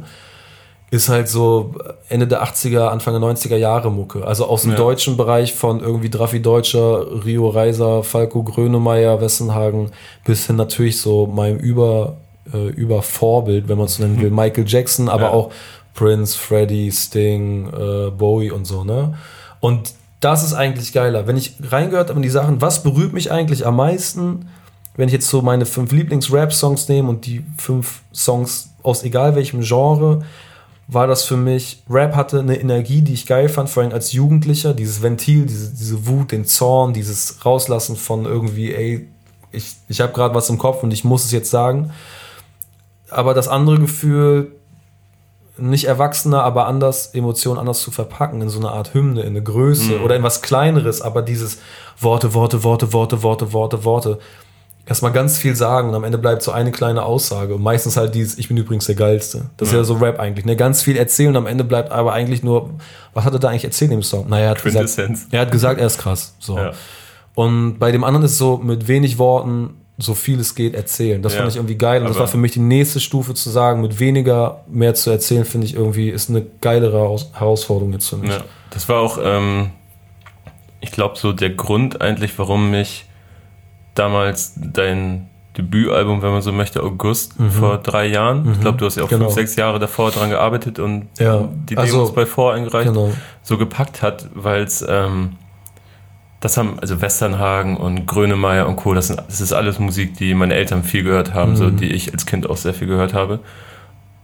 ist 0.90 1.10
halt 1.10 1.28
so 1.28 1.76
Ende 2.08 2.28
der 2.28 2.44
80er, 2.44 2.88
Anfang 2.88 3.14
der 3.14 3.22
90er 3.22 3.58
Jahre 3.58 3.92
Mucke. 3.92 4.26
Also 4.26 4.46
aus 4.46 4.62
dem 4.62 4.72
Ja. 4.72 4.78
deutschen 4.78 5.18
Bereich 5.18 5.54
von 5.54 5.82
irgendwie 5.82 6.10
Draffi 6.10 6.42
Deutscher, 6.42 7.26
Rio 7.26 7.50
Reiser, 7.50 8.04
Falco 8.04 8.42
Grönemeyer, 8.44 9.20
Wessenhagen, 9.20 9.92
bis 10.24 10.48
hin 10.48 10.56
natürlich 10.56 11.02
so 11.02 11.28
meinem 11.28 11.58
Über, 11.58 12.16
äh, 12.54 12.68
Übervorbild, 12.70 13.68
wenn 13.68 13.78
man 13.78 13.88
es 13.88 13.96
so 13.96 14.04
nennen 14.04 14.22
will, 14.22 14.32
Michael 14.32 14.64
Jackson, 14.66 15.10
aber 15.10 15.24
Ja. 15.24 15.30
auch 15.32 15.52
Prince, 15.94 16.38
Freddie, 16.38 16.92
Sting, 16.92 17.68
äh, 17.68 18.10
Bowie 18.12 18.52
und 18.52 18.66
so, 18.66 18.84
ne? 18.86 19.16
Und 19.60 19.94
das 20.22 20.44
ist 20.44 20.54
eigentlich 20.54 20.94
geiler. 20.94 21.28
Wenn 21.28 21.36
ich 21.38 21.56
reingehört 21.70 22.10
habe 22.10 22.20
in 22.20 22.24
die 22.24 22.30
Sachen, 22.30 22.62
was 22.62 22.82
berührt 22.84 23.12
mich 23.14 23.32
eigentlich 23.32 23.66
am 23.66 23.76
meisten, 23.76 24.48
wenn 24.96 25.08
ich 25.10 25.14
jetzt 25.14 25.28
so 25.30 25.42
meine 25.42 25.66
fünf 25.66 25.92
Lieblings-Rap-Songs 25.92 26.88
nehme 26.88 27.10
und 27.10 27.26
die 27.26 27.44
fünf 27.58 28.02
Songs 28.14 28.70
aus 28.84 29.04
egal 29.04 29.36
welchem 29.36 29.62
Genre, 29.62 30.24
war 30.88 31.06
das 31.06 31.26
für 31.26 31.36
mich, 31.36 31.84
Rap 31.90 32.16
hatte 32.16 32.40
eine 32.40 32.60
Energie, 32.60 33.02
die 33.02 33.14
ich 33.14 33.26
geil 33.26 33.50
fand, 33.50 33.70
vor 33.70 33.84
allem 33.84 33.92
als 33.92 34.14
Jugendlicher, 34.14 34.74
dieses 34.74 35.02
Ventil, 35.02 35.46
diese, 35.46 35.72
diese 35.72 36.08
Wut, 36.08 36.32
den 36.32 36.46
Zorn, 36.46 36.94
dieses 36.94 37.46
Rauslassen 37.46 37.98
von 37.98 38.26
irgendwie, 38.26 38.74
ey, 38.74 39.08
ich, 39.52 39.76
ich 39.90 40.00
habe 40.00 40.14
gerade 40.14 40.34
was 40.34 40.50
im 40.50 40.58
Kopf 40.58 40.84
und 40.84 40.92
ich 40.92 41.04
muss 41.04 41.26
es 41.26 41.32
jetzt 41.32 41.50
sagen. 41.50 41.92
Aber 43.10 43.34
das 43.34 43.48
andere 43.48 43.80
Gefühl, 43.80 44.54
nicht 45.58 45.86
erwachsener, 45.86 46.44
aber 46.44 46.68
anders, 46.68 47.08
Emotionen 47.14 47.60
anders 47.60 47.82
zu 47.82 47.92
verpacken, 47.92 48.42
in 48.42 48.50
so 48.50 48.60
eine 48.60 48.70
Art 48.70 48.94
Hymne, 48.94 49.22
in 49.22 49.30
eine 49.30 49.44
Größe 49.44 50.02
oder 50.02 50.16
in 50.16 50.24
was 50.24 50.42
Kleineres, 50.42 51.02
aber 51.02 51.22
dieses 51.22 51.58
Worte, 52.00 52.34
Worte, 52.34 52.64
Worte, 52.64 52.94
Worte, 52.94 53.24
Worte, 53.24 53.54
Worte, 53.54 53.84
Worte. 53.84 54.20
Erstmal 54.88 55.12
ganz 55.12 55.38
viel 55.38 55.54
sagen 55.56 55.90
und 55.90 55.96
am 55.96 56.06
Ende 56.06 56.18
bleibt 56.18 56.42
so 56.42 56.52
eine 56.52 56.72
kleine 56.72 57.04
Aussage. 57.04 57.56
Und 57.56 57.62
meistens 57.62 57.98
halt 57.98 58.16
dieses, 58.16 58.38
ich 58.38 58.48
bin 58.48 58.56
übrigens 58.56 58.86
der 58.86 58.96
Geilste. 58.96 59.50
Das 59.58 59.68
ist 59.68 59.74
ja 59.74 59.84
so 59.84 59.96
Rap 59.96 60.18
eigentlich. 60.20 60.46
Ne? 60.46 60.56
Ganz 60.56 60.82
viel 60.82 60.96
erzählen 60.96 61.30
und 61.32 61.36
am 61.36 61.46
Ende 61.48 61.66
bleibt 61.66 61.92
aber 61.92 62.14
eigentlich 62.14 62.42
nur, 62.42 62.70
was 63.14 63.26
hat 63.26 63.34
er 63.34 63.40
da 63.40 63.50
eigentlich 63.50 63.66
erzählt 63.66 63.92
im 63.92 64.02
Song? 64.02 64.30
Naja, 64.30 64.46
er 64.46 64.50
hat 64.52 64.64
gesagt, 64.64 64.98
er 65.32 65.42
hat 65.42 65.52
gesagt, 65.52 65.80
er 65.82 65.88
ist 65.88 65.98
krass. 65.98 66.36
So. 66.40 66.58
Ja. 66.58 66.72
Und 67.36 67.80
bei 67.80 67.92
dem 67.92 68.04
anderen 68.06 68.26
ist 68.26 68.38
so, 68.38 68.58
mit 68.58 68.88
wenig 68.88 69.18
Worten 69.18 69.76
so 70.00 70.14
viel 70.14 70.40
es 70.40 70.54
geht 70.56 70.74
erzählen. 70.76 71.22
Das 71.22 71.34
Ja. 71.34 71.40
fand 71.40 71.50
ich 71.52 71.58
irgendwie 71.58 71.76
geil. 71.76 72.02
Und 72.02 72.08
das 72.08 72.18
Aber- 72.18 72.22
war 72.26 72.28
für 72.30 72.38
mich 72.38 72.52
die 72.54 72.60
nächste 72.60 73.00
Stufe 73.00 73.34
zu 73.34 73.50
sagen, 73.50 73.82
mit 73.82 74.00
weniger 74.00 74.62
mehr 74.70 74.94
zu 74.94 75.10
erzählen, 75.10 75.44
finde 75.44 75.66
ich 75.68 75.74
irgendwie, 75.74 76.10
ist 76.10 76.30
eine 76.30 76.46
geilere 76.62 77.00
Aus- 77.02 77.32
Herausforderung 77.34 77.92
jetzt 77.94 78.08
für 78.08 78.18
mich. 78.18 78.30
Ja, 78.30 78.42
das 78.70 78.88
war 78.88 79.02
auch, 79.02 79.18
ähm, 79.22 79.72
ich 80.80 80.92
glaube, 80.92 81.18
so 81.18 81.34
der 81.34 81.50
Grund 81.50 82.00
eigentlich, 82.00 82.38
warum 82.38 82.70
mich 82.72 83.06
damals 84.00 84.54
dein 84.56 85.28
Debütalbum, 85.58 86.22
wenn 86.22 86.32
man 86.32 86.42
so 86.44 86.52
möchte, 86.52 86.84
August 86.84 87.34
vor 87.50 87.80
drei 87.80 88.06
Jahren, 88.08 88.52
ich 88.52 88.62
glaube, 88.62 88.78
du 88.78 88.86
hast 88.86 88.96
ja 88.98 89.04
auch 89.04 89.10
Genau. 89.10 89.26
fünf, 89.26 89.34
sechs 89.36 89.56
Jahre 89.56 89.80
davor 89.80 90.12
dran 90.12 90.30
gearbeitet 90.30 90.78
und 90.80 91.08
Ja, 91.18 91.48
die 91.68 91.76
also- 91.78 91.94
Demos 91.98 92.14
bei 92.14 92.26
vor 92.28 92.54
eingereicht, 92.54 92.90
Genau. 92.90 93.12
so 93.42 93.58
gepackt 93.58 94.04
hat, 94.04 94.30
weil 94.36 94.62
es, 94.62 94.86
ähm, 94.88 95.32
das 96.42 96.58
haben, 96.58 96.78
also 96.80 97.02
Westernhagen 97.02 97.76
und 97.78 98.06
Grönemeyer 98.06 98.68
und 98.68 98.76
Co., 98.76 98.94
das, 98.94 99.08
sind, 99.08 99.20
das 99.28 99.42
ist 99.42 99.52
alles 99.54 99.80
Musik, 99.80 100.16
die 100.18 100.36
meine 100.36 100.54
Eltern 100.54 100.84
viel 100.84 101.02
gehört 101.04 101.34
haben, 101.34 101.56
so, 101.56 101.64
Mhm. 101.66 101.78
die 101.78 101.88
ich 101.92 102.14
als 102.14 102.28
Kind 102.28 102.48
auch 102.48 102.58
sehr 102.58 102.76
viel 102.76 102.88
gehört 102.88 103.16
habe. 103.16 103.40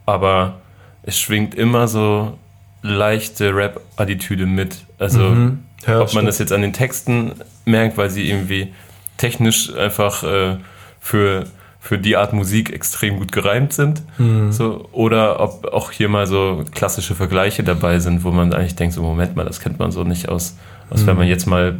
Aber 0.05 0.55
es 1.01 1.17
schwingt 1.17 1.55
immer 1.55 1.87
so 1.87 2.37
leichte 2.83 3.55
Rap-Attitüde 3.55 4.45
mit. 4.45 4.77
Also 4.99 5.19
Mhm. 5.21 5.59
Ja, 5.87 5.99
Ob 6.01 6.13
man 6.13 6.25
das 6.25 6.37
jetzt 6.39 6.53
an 6.53 6.61
den 6.61 6.71
Texten 6.73 7.33
merkt, 7.65 7.97
weil 7.97 8.09
sie 8.09 8.29
irgendwie 8.29 8.71
technisch 9.17 9.73
einfach 9.75 10.23
äh, 10.23 10.57
für, 10.99 11.45
für 11.79 11.97
die 11.97 12.15
Art 12.15 12.33
Musik 12.33 12.71
extrem 12.71 13.17
gut 13.17 13.31
gereimt 13.31 13.73
sind. 13.73 14.01
Mhm. 14.17 14.51
So, 14.51 14.87
oder 14.91 15.39
ob 15.39 15.65
auch 15.73 15.91
hier 15.91 16.09
mal 16.09 16.27
so 16.27 16.63
klassische 16.71 17.15
Vergleiche 17.15 17.63
dabei 17.63 17.99
sind, 17.99 18.23
wo 18.23 18.31
man 18.31 18.53
eigentlich 18.53 18.75
denkt, 18.75 18.95
so 18.95 19.01
Moment 19.01 19.35
mal, 19.35 19.45
das 19.45 19.59
kennt 19.59 19.79
man 19.79 19.91
so 19.91 20.03
nicht 20.03 20.29
aus, 20.29 20.57
aus 20.89 21.01
mhm. 21.01 21.07
wenn 21.07 21.17
man 21.17 21.27
jetzt 21.27 21.45
mal 21.45 21.79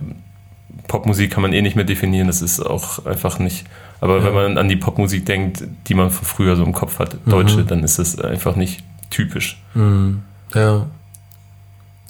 Popmusik 0.88 1.32
kann 1.32 1.41
man 1.41 1.54
eh 1.54 1.62
nicht 1.62 1.76
mehr 1.76 1.86
definieren, 1.86 2.28
das 2.28 2.41
ist 2.41 2.60
auch 2.60 3.06
einfach 3.06 3.39
nicht. 3.39 3.65
Aber 4.02 4.17
ja. 4.17 4.26
wenn 4.26 4.34
man 4.34 4.58
an 4.58 4.67
die 4.67 4.76
Popmusik 4.76 5.26
denkt, 5.26 5.63
die 5.88 5.93
man 5.93 6.12
von 6.12 6.26
früher 6.26 6.56
so 6.56 6.63
im 6.63 6.74
Kopf 6.74 7.00
hat, 7.00 7.17
Deutsche, 7.26 7.60
mhm. 7.60 7.67
dann 7.67 7.84
ist 7.84 8.00
das 8.00 8.19
einfach 8.19 8.56
nicht 8.56 8.84
typisch. 9.10 9.62
Mhm. 9.74 10.24
Ja. 10.54 10.88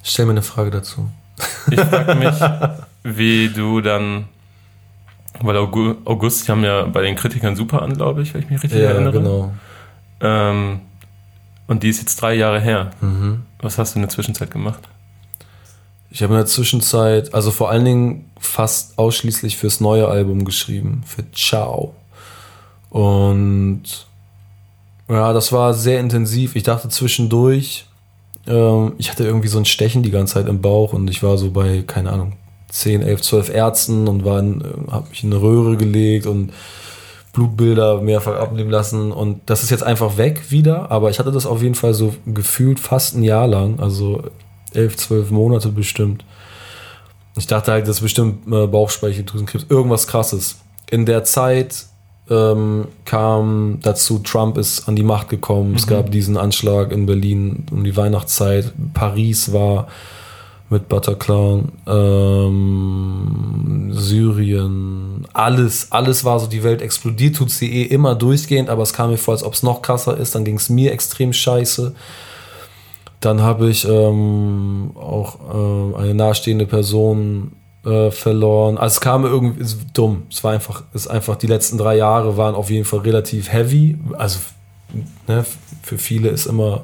Stell 0.04 0.26
mir 0.26 0.32
eine 0.32 0.42
Frage 0.42 0.72
dazu. 0.72 1.10
Ich 1.70 1.80
frage 1.80 2.16
mich, 2.16 2.36
wie 3.04 3.50
du 3.50 3.82
dann, 3.82 4.26
weil 5.42 5.58
August, 5.58 6.48
die 6.48 6.52
haben 6.52 6.64
ja 6.64 6.86
bei 6.86 7.02
den 7.02 7.16
Kritikern 7.16 7.56
super 7.56 7.82
an, 7.82 7.96
glaube 7.96 8.22
ich, 8.22 8.34
wenn 8.34 8.42
ich 8.42 8.50
mich 8.50 8.64
richtig 8.64 8.82
ja, 8.82 8.92
erinnere. 8.92 9.14
genau. 9.14 9.54
Ähm, 10.22 10.82
und 11.68 11.84
die 11.84 11.90
ist 11.90 12.00
jetzt 12.00 12.22
drei 12.22 12.36
Jahre 12.36 12.60
her. 12.60 12.92
Mhm. 13.02 13.44
Was 13.60 13.78
hast 13.78 13.94
du 13.94 14.00
in 14.00 14.04
der 14.04 14.10
Zwischenzeit 14.10 14.52
gemacht? 14.52 14.88
Ich 16.10 16.22
habe 16.22 16.34
in 16.34 16.38
der 16.38 16.46
Zwischenzeit, 16.46 17.34
also 17.34 17.50
vor 17.50 17.72
allen 17.72 17.86
Dingen 17.86 18.32
fast 18.40 19.00
ausschließlich 19.00 19.58
fürs 19.58 19.80
neue 19.80 20.08
Album 20.08 20.46
geschrieben, 20.46 21.04
für 21.06 21.30
Ciao. 21.32 21.96
Und 22.90 23.84
ja, 25.10 25.34
das 25.34 25.52
war 25.52 25.74
sehr 25.74 26.00
intensiv. 26.00 26.56
Ich 26.56 26.64
dachte 26.64 26.90
zwischendurch, 26.90 27.88
ähm, 28.46 28.94
ich 28.98 29.10
hatte 29.10 29.24
irgendwie 29.24 29.48
so 29.48 29.58
ein 29.58 29.66
Stechen 29.66 30.04
die 30.04 30.12
ganze 30.12 30.36
Zeit 30.36 30.48
im 30.48 30.62
Bauch 30.62 30.94
und 30.94 31.10
ich 31.10 31.24
war 31.24 31.38
so 31.38 31.50
bei, 31.52 31.84
keine 31.86 32.12
Ahnung, 32.12 32.34
10, 32.74 33.04
11, 33.04 33.22
12 33.22 33.50
Ärzten 33.50 34.08
und 34.08 34.26
war 34.26 34.40
in, 34.40 34.64
hab 34.90 35.10
mich 35.12 35.24
in 35.24 35.32
eine 35.32 35.42
Röhre 35.42 35.78
gelegt 35.78 36.26
und 36.26 36.52
Blutbilder 37.32 38.02
mehrfach 38.02 38.36
abnehmen 38.36 38.72
lassen 38.72 39.12
und 39.12 39.42
das 39.46 39.64
ist 39.64 39.70
jetzt 39.70 39.84
einfach 39.84 40.18
weg 40.18 40.50
wieder, 40.50 40.92
aber 40.92 41.12
ich 41.12 41.20
hatte 41.20 41.32
das 41.32 41.46
auf 41.46 41.62
jeden 41.62 41.76
Fall 41.76 41.94
so 41.94 42.16
gefühlt 42.26 42.80
fast 42.80 43.16
ein 43.16 43.24
Jahr 43.24 43.48
lang, 43.48 43.80
also 43.80 44.24
11, 44.74 44.98
12 44.98 45.32
Monate 45.32 45.70
bestimmt. 45.70 46.26
Ich 47.36 47.48
dachte 47.48 47.72
halt, 47.72 47.88
das 47.88 47.98
ist 47.98 48.02
bestimmt 48.02 48.52
äh, 48.52 48.68
Bauchspeicheldrüsenkrebs, 48.68 49.68
irgendwas 49.70 50.08
krasses. 50.08 50.58
In 50.90 51.06
der 51.06 51.24
Zeit 51.24 51.86
ähm, 52.30 52.88
kam 53.06 53.80
dazu, 53.84 54.20
Trump 54.20 54.58
ist 54.58 54.88
an 54.88 54.96
die 54.96 55.04
Macht 55.04 55.30
gekommen. 55.30 55.72
Mhm. 55.72 55.76
Es 55.76 55.88
gab 55.88 56.12
diesen 56.12 56.38
Anschlag 56.38 56.92
in 56.92 57.06
Berlin 57.06 57.66
um 57.72 57.84
die 57.84 57.96
Weihnachtszeit. 57.96 58.72
Paris 58.94 59.54
war 59.54 59.88
mit 60.74 60.90
Bataclan, 60.90 61.72
ähm, 61.88 63.92
Syrien, 63.94 65.26
alles, 65.34 65.92
alles 65.92 66.26
war 66.26 66.40
so, 66.40 66.48
die 66.48 66.64
Welt 66.64 66.82
explodiert, 66.82 67.38
tut 67.38 67.52
sie 67.52 67.72
eh 67.72 67.84
immer 67.84 68.16
durchgehend, 68.16 68.70
aber 68.70 68.84
es 68.84 68.94
kam 68.94 69.12
mir 69.12 69.18
vor, 69.18 69.34
als 69.34 69.44
ob 69.44 69.54
es 69.54 69.64
noch 69.64 69.82
krasser 69.82 70.18
ist. 70.18 70.36
Dann 70.36 70.44
ging 70.44 70.58
es 70.58 70.70
mir 70.70 70.92
extrem 70.92 71.32
scheiße. 71.32 71.96
Dann 73.20 73.42
habe 73.42 73.70
ich 73.70 73.88
ähm, 73.88 74.92
auch 74.96 75.38
äh, 75.40 76.02
eine 76.02 76.14
nahestehende 76.14 76.66
Person 76.66 77.54
äh, 77.86 78.12
verloren. 78.12 78.78
Also 78.78 78.96
es 78.96 79.02
kam 79.02 79.26
irgendwie 79.26 79.62
ist 79.62 79.78
dumm. 79.94 80.24
Es 80.30 80.44
war 80.44 80.54
einfach, 80.54 80.84
ist 80.94 81.08
einfach, 81.08 81.38
die 81.38 81.48
letzten 81.48 81.78
drei 81.78 81.96
Jahre 81.96 82.36
waren 82.36 82.56
auf 82.56 82.70
jeden 82.70 82.86
Fall 82.86 83.00
relativ 83.00 83.52
heavy. 83.52 83.98
Also 84.18 84.40
ne, 85.28 85.46
für 85.84 85.98
viele 85.98 86.30
ist 86.30 86.48
immer, 86.48 86.82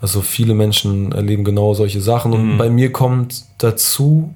also 0.00 0.20
viele 0.20 0.54
Menschen 0.54 1.12
erleben 1.12 1.44
genau 1.44 1.74
solche 1.74 2.00
Sachen. 2.00 2.32
Und 2.32 2.54
mhm. 2.54 2.58
bei 2.58 2.68
mir 2.68 2.92
kommt 2.92 3.44
dazu, 3.58 4.34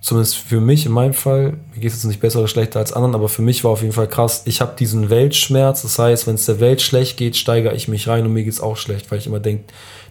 zumindest 0.00 0.38
für 0.38 0.60
mich 0.60 0.86
in 0.86 0.92
meinem 0.92 1.14
Fall, 1.14 1.54
mir 1.74 1.80
geht 1.80 1.90
es 1.90 1.98
jetzt 1.98 2.04
nicht 2.04 2.20
besser 2.20 2.40
oder 2.40 2.48
schlechter 2.48 2.80
als 2.80 2.92
anderen, 2.92 3.14
aber 3.14 3.28
für 3.28 3.42
mich 3.42 3.62
war 3.62 3.70
auf 3.70 3.82
jeden 3.82 3.94
Fall 3.94 4.08
krass, 4.08 4.42
ich 4.46 4.60
habe 4.60 4.74
diesen 4.78 5.10
Weltschmerz. 5.10 5.82
Das 5.82 5.98
heißt, 5.98 6.26
wenn 6.26 6.34
es 6.34 6.46
der 6.46 6.60
Welt 6.60 6.82
schlecht 6.82 7.16
geht, 7.16 7.36
steigere 7.36 7.74
ich 7.74 7.88
mich 7.88 8.08
rein 8.08 8.26
und 8.26 8.32
mir 8.32 8.44
geht 8.44 8.52
es 8.52 8.60
auch 8.60 8.76
schlecht, 8.76 9.10
weil 9.10 9.18
ich 9.18 9.26
immer 9.26 9.40
denke, 9.40 9.64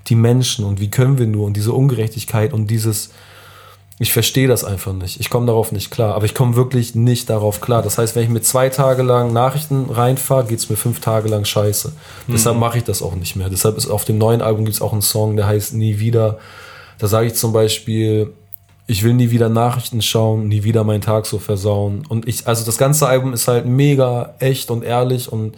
die 0.07 0.15
Menschen 0.15 0.65
und 0.65 0.79
wie 0.79 0.89
können 0.89 1.17
wir 1.17 1.27
nur 1.27 1.45
und 1.45 1.55
diese 1.55 1.73
Ungerechtigkeit 1.73 2.53
und 2.53 2.67
dieses 2.67 3.11
ich 4.01 4.13
verstehe 4.13 4.47
das 4.47 4.63
einfach 4.63 4.93
nicht. 4.93 5.19
Ich 5.19 5.29
komme 5.29 5.45
darauf 5.45 5.71
nicht 5.71 5.91
klar. 5.91 6.15
Aber 6.15 6.25
ich 6.25 6.33
komme 6.33 6.55
wirklich 6.55 6.95
nicht 6.95 7.29
darauf 7.29 7.61
klar. 7.61 7.83
Das 7.83 7.99
heißt, 7.99 8.15
wenn 8.15 8.23
ich 8.23 8.29
mir 8.29 8.41
zwei 8.41 8.69
Tage 8.69 9.03
lang 9.03 9.31
Nachrichten 9.31 9.91
reinfahre, 9.91 10.45
geht 10.45 10.57
es 10.57 10.71
mir 10.71 10.75
fünf 10.75 11.01
Tage 11.01 11.29
lang 11.29 11.45
scheiße. 11.45 11.89
Mhm. 12.25 12.31
Deshalb 12.31 12.57
mache 12.57 12.79
ich 12.79 12.83
das 12.83 13.03
auch 13.03 13.13
nicht 13.13 13.35
mehr. 13.35 13.47
Deshalb 13.51 13.77
ist 13.77 13.87
auf 13.87 14.03
dem 14.03 14.17
neuen 14.17 14.41
Album 14.41 14.65
gibt 14.65 14.73
es 14.73 14.81
auch 14.81 14.91
einen 14.91 15.03
Song, 15.03 15.35
der 15.35 15.45
heißt 15.45 15.75
Nie 15.75 15.99
wieder. 15.99 16.39
Da 16.97 17.05
sage 17.05 17.27
ich 17.27 17.35
zum 17.35 17.53
Beispiel, 17.53 18.33
ich 18.87 19.03
will 19.03 19.13
nie 19.13 19.29
wieder 19.29 19.49
Nachrichten 19.49 20.01
schauen, 20.01 20.47
nie 20.47 20.63
wieder 20.63 20.83
meinen 20.83 21.01
Tag 21.01 21.27
so 21.27 21.37
versauen. 21.37 22.03
Und 22.09 22.27
ich, 22.27 22.47
also 22.47 22.65
das 22.65 22.79
ganze 22.79 23.07
Album 23.07 23.33
ist 23.33 23.47
halt 23.47 23.67
mega 23.67 24.33
echt 24.39 24.71
und 24.71 24.83
ehrlich 24.83 25.31
und 25.31 25.55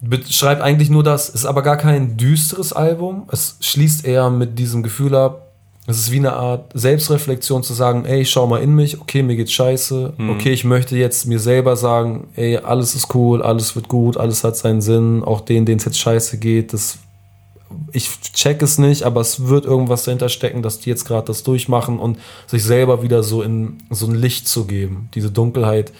beschreibt 0.00 0.62
eigentlich 0.62 0.90
nur 0.90 1.02
das. 1.02 1.28
Ist 1.28 1.44
aber 1.44 1.62
gar 1.62 1.76
kein 1.76 2.16
düsteres 2.16 2.72
Album. 2.72 3.28
Es 3.32 3.56
schließt 3.58 4.04
eher 4.04 4.30
mit 4.30 4.60
diesem 4.60 4.84
Gefühl 4.84 5.16
ab, 5.16 5.43
es 5.86 5.98
ist 5.98 6.10
wie 6.10 6.18
eine 6.18 6.32
Art 6.32 6.70
Selbstreflexion 6.72 7.62
zu 7.62 7.74
sagen, 7.74 8.06
ey, 8.06 8.24
schau 8.24 8.46
mal 8.46 8.62
in 8.62 8.74
mich, 8.74 9.00
okay, 9.00 9.22
mir 9.22 9.36
geht's 9.36 9.52
scheiße, 9.52 10.14
mhm. 10.16 10.30
okay, 10.30 10.50
ich 10.52 10.64
möchte 10.64 10.96
jetzt 10.96 11.26
mir 11.26 11.38
selber 11.38 11.76
sagen, 11.76 12.28
ey, 12.36 12.56
alles 12.56 12.94
ist 12.94 13.14
cool, 13.14 13.42
alles 13.42 13.76
wird 13.76 13.88
gut, 13.88 14.16
alles 14.16 14.44
hat 14.44 14.56
seinen 14.56 14.80
Sinn, 14.80 15.22
auch 15.22 15.42
denen, 15.42 15.66
denen 15.66 15.78
es 15.78 15.84
jetzt 15.84 15.98
scheiße 15.98 16.38
geht, 16.38 16.72
das, 16.72 16.98
ich 17.92 18.08
check 18.32 18.62
es 18.62 18.78
nicht, 18.78 19.02
aber 19.02 19.20
es 19.20 19.46
wird 19.46 19.66
irgendwas 19.66 20.04
dahinter 20.04 20.30
stecken, 20.30 20.62
dass 20.62 20.80
die 20.80 20.88
jetzt 20.88 21.04
gerade 21.04 21.26
das 21.26 21.42
durchmachen 21.42 21.98
und 21.98 22.18
sich 22.46 22.64
selber 22.64 23.02
wieder 23.02 23.22
so 23.22 23.42
in 23.42 23.78
so 23.90 24.06
ein 24.06 24.14
Licht 24.14 24.48
zu 24.48 24.64
geben, 24.64 25.10
diese 25.14 25.30
Dunkelheit 25.30 25.92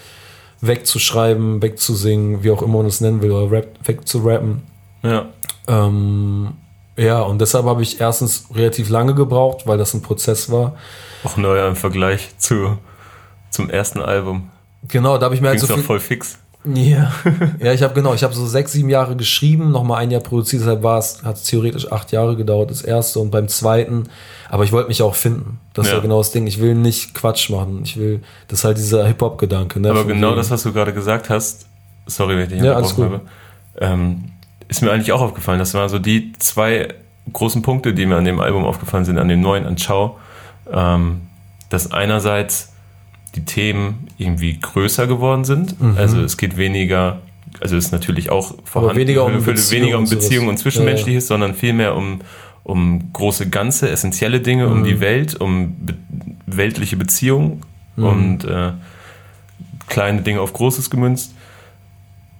wegzuschreiben, 0.62 1.60
wegzusingen, 1.60 2.42
wie 2.42 2.50
auch 2.50 2.62
immer 2.62 2.78
man 2.78 2.86
es 2.86 3.02
nennen 3.02 3.20
will, 3.20 3.32
oder 3.32 3.50
rap, 3.50 3.68
wegzurappen. 3.84 4.62
Ja. 5.02 5.26
Ähm, 5.68 6.54
ja, 6.96 7.20
und 7.22 7.40
deshalb 7.40 7.64
habe 7.66 7.82
ich 7.82 8.00
erstens 8.00 8.46
relativ 8.54 8.88
lange 8.88 9.14
gebraucht, 9.14 9.66
weil 9.66 9.78
das 9.78 9.94
ein 9.94 10.02
Prozess 10.02 10.50
war. 10.50 10.76
Auch 11.24 11.36
neuer 11.36 11.68
im 11.68 11.76
Vergleich 11.76 12.36
zu, 12.38 12.78
zum 13.50 13.68
ersten 13.68 14.00
Album. 14.00 14.50
Genau, 14.88 15.18
da 15.18 15.26
habe 15.26 15.34
ich 15.34 15.40
mir 15.40 15.48
halt 15.48 15.60
so 15.60 15.66
viel, 15.66 15.82
voll 15.82 16.00
fix. 16.00 16.38
Ja, 16.64 17.12
ja, 17.58 17.72
ich 17.72 17.82
habe 17.82 17.92
genau, 17.94 18.14
ich 18.14 18.22
habe 18.22 18.32
so 18.32 18.46
sechs, 18.46 18.72
sieben 18.72 18.88
Jahre 18.88 19.16
geschrieben, 19.16 19.70
nochmal 19.70 20.02
ein 20.02 20.10
Jahr 20.10 20.22
produziert, 20.22 20.62
deshalb 20.62 20.82
war 20.82 20.98
es, 20.98 21.22
hat 21.22 21.36
es 21.36 21.44
theoretisch 21.44 21.90
acht 21.92 22.10
Jahre 22.12 22.36
gedauert, 22.36 22.70
das 22.70 22.80
erste 22.80 23.18
und 23.20 23.30
beim 23.30 23.48
zweiten, 23.48 24.04
aber 24.48 24.64
ich 24.64 24.72
wollte 24.72 24.88
mich 24.88 25.02
auch 25.02 25.14
finden. 25.14 25.60
Das 25.74 25.88
ja. 25.88 25.94
war 25.94 26.00
genau 26.00 26.18
das 26.18 26.30
Ding. 26.30 26.46
Ich 26.46 26.60
will 26.60 26.74
nicht 26.74 27.14
Quatsch 27.14 27.50
machen. 27.50 27.82
Ich 27.84 27.98
will, 27.98 28.20
das 28.48 28.60
ist 28.60 28.64
halt 28.64 28.78
dieser 28.78 29.06
Hip-Hop-Gedanke. 29.06 29.78
Ne, 29.80 29.90
aber 29.90 30.04
genau 30.04 30.34
das, 30.34 30.50
was 30.50 30.62
du 30.62 30.72
gerade 30.72 30.94
gesagt 30.94 31.28
hast, 31.28 31.66
sorry, 32.06 32.36
wenn 32.36 32.44
ich 32.44 32.48
dich 32.50 32.62
ja, 32.62 32.76
habe, 32.76 33.20
ähm, 33.80 34.30
ist 34.68 34.82
mir 34.82 34.90
eigentlich 34.92 35.12
auch 35.12 35.20
aufgefallen. 35.20 35.58
Das 35.58 35.74
waren 35.74 35.88
so 35.88 35.98
die 35.98 36.32
zwei 36.38 36.88
großen 37.32 37.62
Punkte, 37.62 37.94
die 37.94 38.06
mir 38.06 38.16
an 38.16 38.24
dem 38.24 38.40
Album 38.40 38.64
aufgefallen 38.64 39.04
sind, 39.04 39.18
an 39.18 39.28
dem 39.28 39.40
neuen, 39.40 39.66
an 39.66 39.76
Ciao. 39.76 40.18
Ähm, 40.70 41.22
dass 41.68 41.90
einerseits 41.92 42.72
die 43.34 43.44
Themen 43.44 44.06
irgendwie 44.16 44.58
größer 44.58 45.06
geworden 45.06 45.44
sind. 45.44 45.80
Mhm. 45.80 45.96
Also 45.98 46.22
es 46.22 46.36
geht 46.36 46.56
weniger, 46.56 47.20
also 47.60 47.76
es 47.76 47.86
ist 47.86 47.92
natürlich 47.92 48.30
auch 48.30 48.54
vorhanden, 48.64 48.96
weniger 48.96 49.24
um, 49.24 49.44
Beziehung 49.44 49.82
weniger 49.82 49.98
um 49.98 50.08
Beziehung 50.08 50.48
und 50.48 50.58
Zwischenmenschliches, 50.58 51.28
ja, 51.28 51.34
ja. 51.34 51.40
sondern 51.40 51.54
vielmehr 51.54 51.96
um, 51.96 52.20
um 52.62 53.12
große 53.12 53.50
Ganze, 53.50 53.90
essentielle 53.90 54.40
Dinge, 54.40 54.66
mhm. 54.66 54.72
um 54.72 54.84
die 54.84 55.00
Welt, 55.00 55.40
um 55.40 55.74
be 55.84 55.94
weltliche 56.46 56.96
Beziehungen 56.96 57.62
mhm. 57.96 58.04
und 58.04 58.44
äh, 58.44 58.72
kleine 59.88 60.22
Dinge 60.22 60.40
auf 60.40 60.52
Großes 60.52 60.88
gemünzt. 60.88 61.34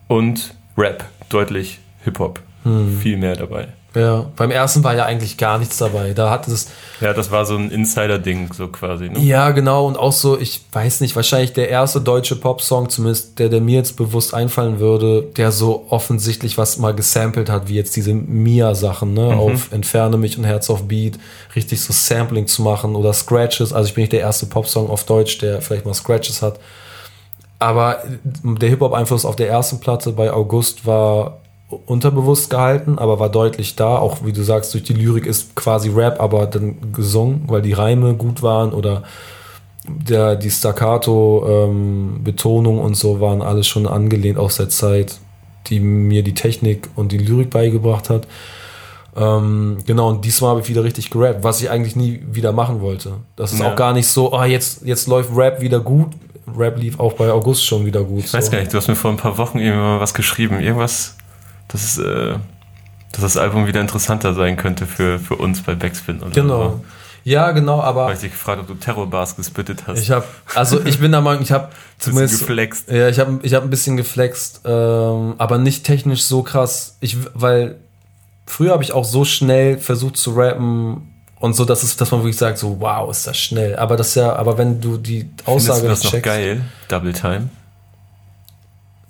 Und 0.06 0.54
Rap 0.76 1.06
deutlich 1.30 1.80
Hip-Hop 2.04 2.40
hm. 2.64 2.98
viel 2.98 3.16
mehr 3.16 3.36
dabei. 3.36 3.68
Ja, 3.94 4.26
beim 4.34 4.50
ersten 4.50 4.82
war 4.82 4.96
ja 4.96 5.04
eigentlich 5.04 5.36
gar 5.36 5.58
nichts 5.58 5.78
dabei. 5.78 6.14
Da 6.14 6.28
hat 6.28 6.48
es. 6.48 6.68
Ja, 7.00 7.12
das 7.12 7.30
war 7.30 7.46
so 7.46 7.54
ein 7.54 7.70
Insider-Ding, 7.70 8.52
so 8.52 8.66
quasi. 8.66 9.08
Ne? 9.08 9.20
Ja, 9.20 9.52
genau. 9.52 9.86
Und 9.86 9.96
auch 9.96 10.12
so, 10.12 10.38
ich 10.38 10.62
weiß 10.72 11.00
nicht, 11.00 11.14
wahrscheinlich 11.14 11.52
der 11.52 11.68
erste 11.68 12.00
deutsche 12.00 12.34
Pop-Song, 12.34 12.88
zumindest 12.88 13.38
der, 13.38 13.48
der 13.48 13.60
mir 13.60 13.76
jetzt 13.76 13.96
bewusst 13.96 14.34
einfallen 14.34 14.80
würde, 14.80 15.22
der 15.36 15.52
so 15.52 15.86
offensichtlich 15.90 16.58
was 16.58 16.78
mal 16.78 16.92
gesampelt 16.92 17.48
hat, 17.48 17.68
wie 17.68 17.74
jetzt 17.74 17.94
diese 17.94 18.14
Mia-Sachen, 18.14 19.14
ne? 19.14 19.26
Mhm. 19.26 19.38
Auf 19.38 19.70
Entferne 19.70 20.16
mich 20.16 20.36
und 20.38 20.44
Herz 20.44 20.70
auf 20.70 20.88
Beat, 20.88 21.18
richtig 21.54 21.80
so 21.80 21.92
Sampling 21.92 22.48
zu 22.48 22.62
machen 22.62 22.96
oder 22.96 23.12
Scratches. 23.12 23.72
Also 23.72 23.88
ich 23.88 23.94
bin 23.94 24.02
nicht 24.02 24.12
der 24.12 24.20
erste 24.20 24.46
Pop-Song 24.46 24.90
auf 24.90 25.04
Deutsch, 25.04 25.38
der 25.38 25.62
vielleicht 25.62 25.86
mal 25.86 25.94
Scratches 25.94 26.42
hat. 26.42 26.58
Aber 27.60 28.02
der 28.42 28.68
Hip-Hop-Einfluss 28.70 29.24
auf 29.24 29.36
der 29.36 29.48
ersten 29.48 29.78
Platte 29.78 30.10
bei 30.10 30.32
August 30.32 30.84
war 30.84 31.38
unterbewusst 31.86 32.50
gehalten, 32.50 32.98
aber 32.98 33.20
war 33.20 33.28
deutlich 33.28 33.76
da. 33.76 33.98
Auch 33.98 34.24
wie 34.24 34.32
du 34.32 34.42
sagst, 34.42 34.74
durch 34.74 34.82
die 34.84 34.94
Lyrik 34.94 35.26
ist 35.26 35.54
quasi 35.54 35.90
Rap, 35.90 36.20
aber 36.20 36.46
dann 36.46 36.92
gesungen, 36.92 37.42
weil 37.46 37.62
die 37.62 37.72
Reime 37.72 38.14
gut 38.14 38.42
waren 38.42 38.72
oder 38.72 39.02
der, 39.86 40.36
die 40.36 40.50
Staccato-Betonung 40.50 42.78
ähm, 42.78 42.84
und 42.84 42.96
so 42.96 43.20
waren 43.20 43.42
alles 43.42 43.66
schon 43.66 43.86
angelehnt 43.86 44.38
aus 44.38 44.56
der 44.56 44.68
Zeit, 44.68 45.18
die 45.66 45.80
mir 45.80 46.22
die 46.22 46.34
Technik 46.34 46.88
und 46.96 47.12
die 47.12 47.18
Lyrik 47.18 47.50
beigebracht 47.50 48.10
hat. 48.10 48.26
Ähm, 49.16 49.78
genau, 49.86 50.08
und 50.08 50.24
diesmal 50.24 50.50
habe 50.50 50.60
ich 50.60 50.68
wieder 50.68 50.82
richtig 50.82 51.10
gerappt, 51.10 51.44
was 51.44 51.62
ich 51.62 51.70
eigentlich 51.70 51.94
nie 51.96 52.22
wieder 52.32 52.52
machen 52.52 52.80
wollte. 52.80 53.12
Das 53.36 53.52
ist 53.52 53.60
Ja. 53.60 53.72
auch 53.72 53.76
gar 53.76 53.92
nicht 53.92 54.08
so, 54.08 54.32
oh, 54.32 54.42
jetzt, 54.42 54.82
jetzt 54.84 55.06
läuft 55.06 55.30
Rap 55.36 55.60
wieder 55.60 55.80
gut. 55.80 56.08
Rap 56.56 56.78
lief 56.78 56.98
auch 56.98 57.12
bei 57.14 57.30
August 57.30 57.64
schon 57.64 57.86
wieder 57.86 58.02
gut. 58.02 58.24
Ich 58.24 58.34
weiß 58.34 58.46
so. 58.46 58.52
gar 58.52 58.58
nicht, 58.58 58.72
du 58.72 58.76
hast 58.76 58.88
mir 58.88 58.96
vor 58.96 59.10
ein 59.10 59.16
paar 59.16 59.38
Wochen 59.38 59.58
irgendwie 59.58 59.78
mal 59.78 60.00
was 60.00 60.14
geschrieben. 60.14 60.60
Irgendwas, 60.60 61.16
das 61.74 61.84
ist, 61.84 61.98
äh, 61.98 62.34
dass 63.10 63.20
das 63.20 63.36
Album 63.36 63.66
wieder 63.66 63.80
interessanter 63.80 64.32
sein 64.32 64.56
könnte 64.56 64.86
für, 64.86 65.18
für 65.18 65.34
uns 65.34 65.60
bei 65.60 65.74
Backspin. 65.74 66.20
Oder 66.20 66.30
Genau. 66.30 66.62
So. 66.62 66.84
Ja, 67.24 67.50
genau, 67.52 67.80
aber 67.80 68.06
Weil 68.06 68.14
ich 68.14 68.20
dich 68.20 68.32
gefragt 68.32 68.60
ob 68.60 68.68
du 68.68 68.74
Terrorbars 68.74 69.34
gespittet 69.34 69.84
hast. 69.86 69.98
ich 69.98 70.10
habe, 70.10 70.24
also 70.54 70.84
ich 70.84 71.00
bin 71.00 71.10
der 71.10 71.20
Meinung, 71.22 71.42
ich 71.42 71.52
habe 71.52 71.70
zumindest 71.98 72.40
geflext. 72.40 72.90
Ja, 72.90 73.08
ich 73.08 73.18
habe 73.18 73.40
ich 73.42 73.54
hab 73.54 73.64
ein 73.64 73.70
bisschen 73.70 73.96
geflext, 73.96 74.60
ähm, 74.64 75.34
aber 75.38 75.58
nicht 75.58 75.84
technisch 75.84 76.22
so 76.22 76.42
krass. 76.42 76.96
Ich, 77.00 77.16
weil 77.32 77.76
früher 78.46 78.72
habe 78.72 78.84
ich 78.84 78.92
auch 78.92 79.04
so 79.04 79.24
schnell 79.24 79.78
versucht 79.78 80.16
zu 80.18 80.32
rappen 80.32 81.14
und 81.40 81.56
so, 81.56 81.64
dass, 81.64 81.82
es, 81.82 81.96
dass 81.96 82.10
man 82.10 82.20
wirklich 82.20 82.36
sagt, 82.36 82.58
so 82.58 82.78
wow, 82.78 83.10
ist 83.10 83.26
das 83.26 83.38
schnell. 83.38 83.74
Aber 83.76 83.96
das 83.96 84.14
ja, 84.14 84.36
aber 84.36 84.58
wenn 84.58 84.80
du 84.80 84.98
die 84.98 85.28
Aussage 85.44 85.80
Findest 85.80 85.82
du 85.82 85.88
das 85.88 85.88
nicht 85.88 86.04
noch 86.04 86.10
checkst, 86.10 86.24
geil? 86.24 86.60
Double 86.88 87.12
Time? 87.14 87.48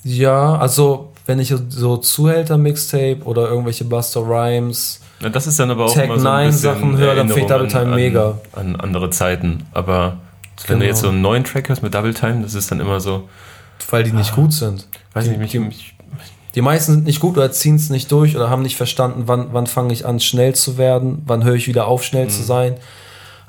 ja, 0.05 0.57
also 0.57 1.14
wenn 1.27 1.39
ich 1.39 1.55
so 1.68 1.97
Zuhälter-Mixtape 1.97 3.22
oder 3.25 3.49
irgendwelche 3.49 3.85
Buster 3.85 4.20
Rhymes, 4.20 5.01
Na, 5.20 5.29
das 5.31 5.47
ist 5.47 5.59
dann 5.59 5.70
aber 5.70 5.87
auch 5.87 5.95
Tag 5.95 6.05
immer 6.05 6.18
so 6.18 6.29
ein 6.29 6.35
9 6.35 6.47
bisschen 6.49 6.61
Sachen 6.62 6.97
höre, 6.99 7.14
dann 7.14 7.29
finde 7.29 7.41
ich 7.43 7.47
Double 7.49 7.68
Time 7.68 7.85
an, 7.87 7.95
mega. 7.95 8.39
An, 8.53 8.75
an 8.75 8.81
andere 8.81 9.11
Zeiten. 9.11 9.64
Aber 9.72 10.18
wenn 10.66 10.79
du 10.79 10.85
Genau. 10.85 10.85
jetzt 10.85 11.01
so 11.01 11.09
einen 11.09 11.22
neuen 11.22 11.45
Track 11.45 11.68
hörst 11.68 11.83
mit 11.83 11.95
Double 11.95 12.14
Time, 12.14 12.43
das 12.43 12.55
ist 12.55 12.70
dann 12.70 12.81
immer 12.81 13.01
so, 13.01 13.29
weil 13.91 14.05
die 14.05 14.12
nicht 14.12 14.35
gut 14.35 14.53
sind. 14.53 14.87
weiß 15.14 15.25
Die- 15.25 15.31
nicht, 15.31 15.39
mich, 15.41 15.51
die- 15.53 15.59
mich, 15.61 15.91
Die 16.57 16.62
meisten 16.62 16.93
sind 16.93 17.05
nicht 17.05 17.18
gut 17.18 17.37
oder 17.37 17.51
ziehen 17.51 17.75
es 17.77 17.91
nicht 17.91 18.12
durch 18.12 18.37
oder 18.37 18.49
haben 18.49 18.62
nicht 18.62 18.77
verstanden, 18.77 19.25
wann, 19.27 19.49
wann 19.53 19.66
fange 19.66 19.93
ich 19.93 20.07
an, 20.07 20.20
schnell 20.20 20.55
zu 20.55 20.79
werden, 20.79 21.22
wann 21.27 21.43
höre 21.43 21.55
ich 21.55 21.66
wieder 21.66 21.87
auf, 21.89 22.05
schnell 22.05 22.27
Mhm. 22.27 22.31
zu 22.31 22.43
sein. 22.45 22.77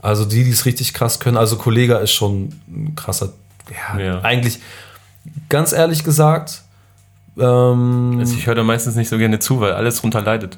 Also 0.01 0.25
die, 0.25 0.43
die 0.43 0.49
es 0.49 0.65
richtig 0.65 0.93
krass 0.95 1.19
können. 1.19 1.37
Also 1.37 1.55
Kollega 1.57 1.97
ist 1.97 2.11
schon 2.13 2.53
ein 2.67 2.93
krasser, 2.95 3.29
ja, 3.95 3.99
Ja. 3.99 4.21
eigentlich, 4.21 4.57
ganz 5.49 5.71
ehrlich 5.71 6.03
gesagt, 6.03 6.61
ähm, 7.39 8.17
also 8.19 8.35
ich 8.35 8.47
höre 8.47 8.55
da 8.55 8.63
meistens 8.63 8.95
nicht 8.95 9.09
so 9.09 9.17
gerne 9.17 9.39
zu, 9.39 9.59
weil 9.59 9.73
alles 9.73 10.01
drunter 10.01 10.21
leidet. 10.21 10.57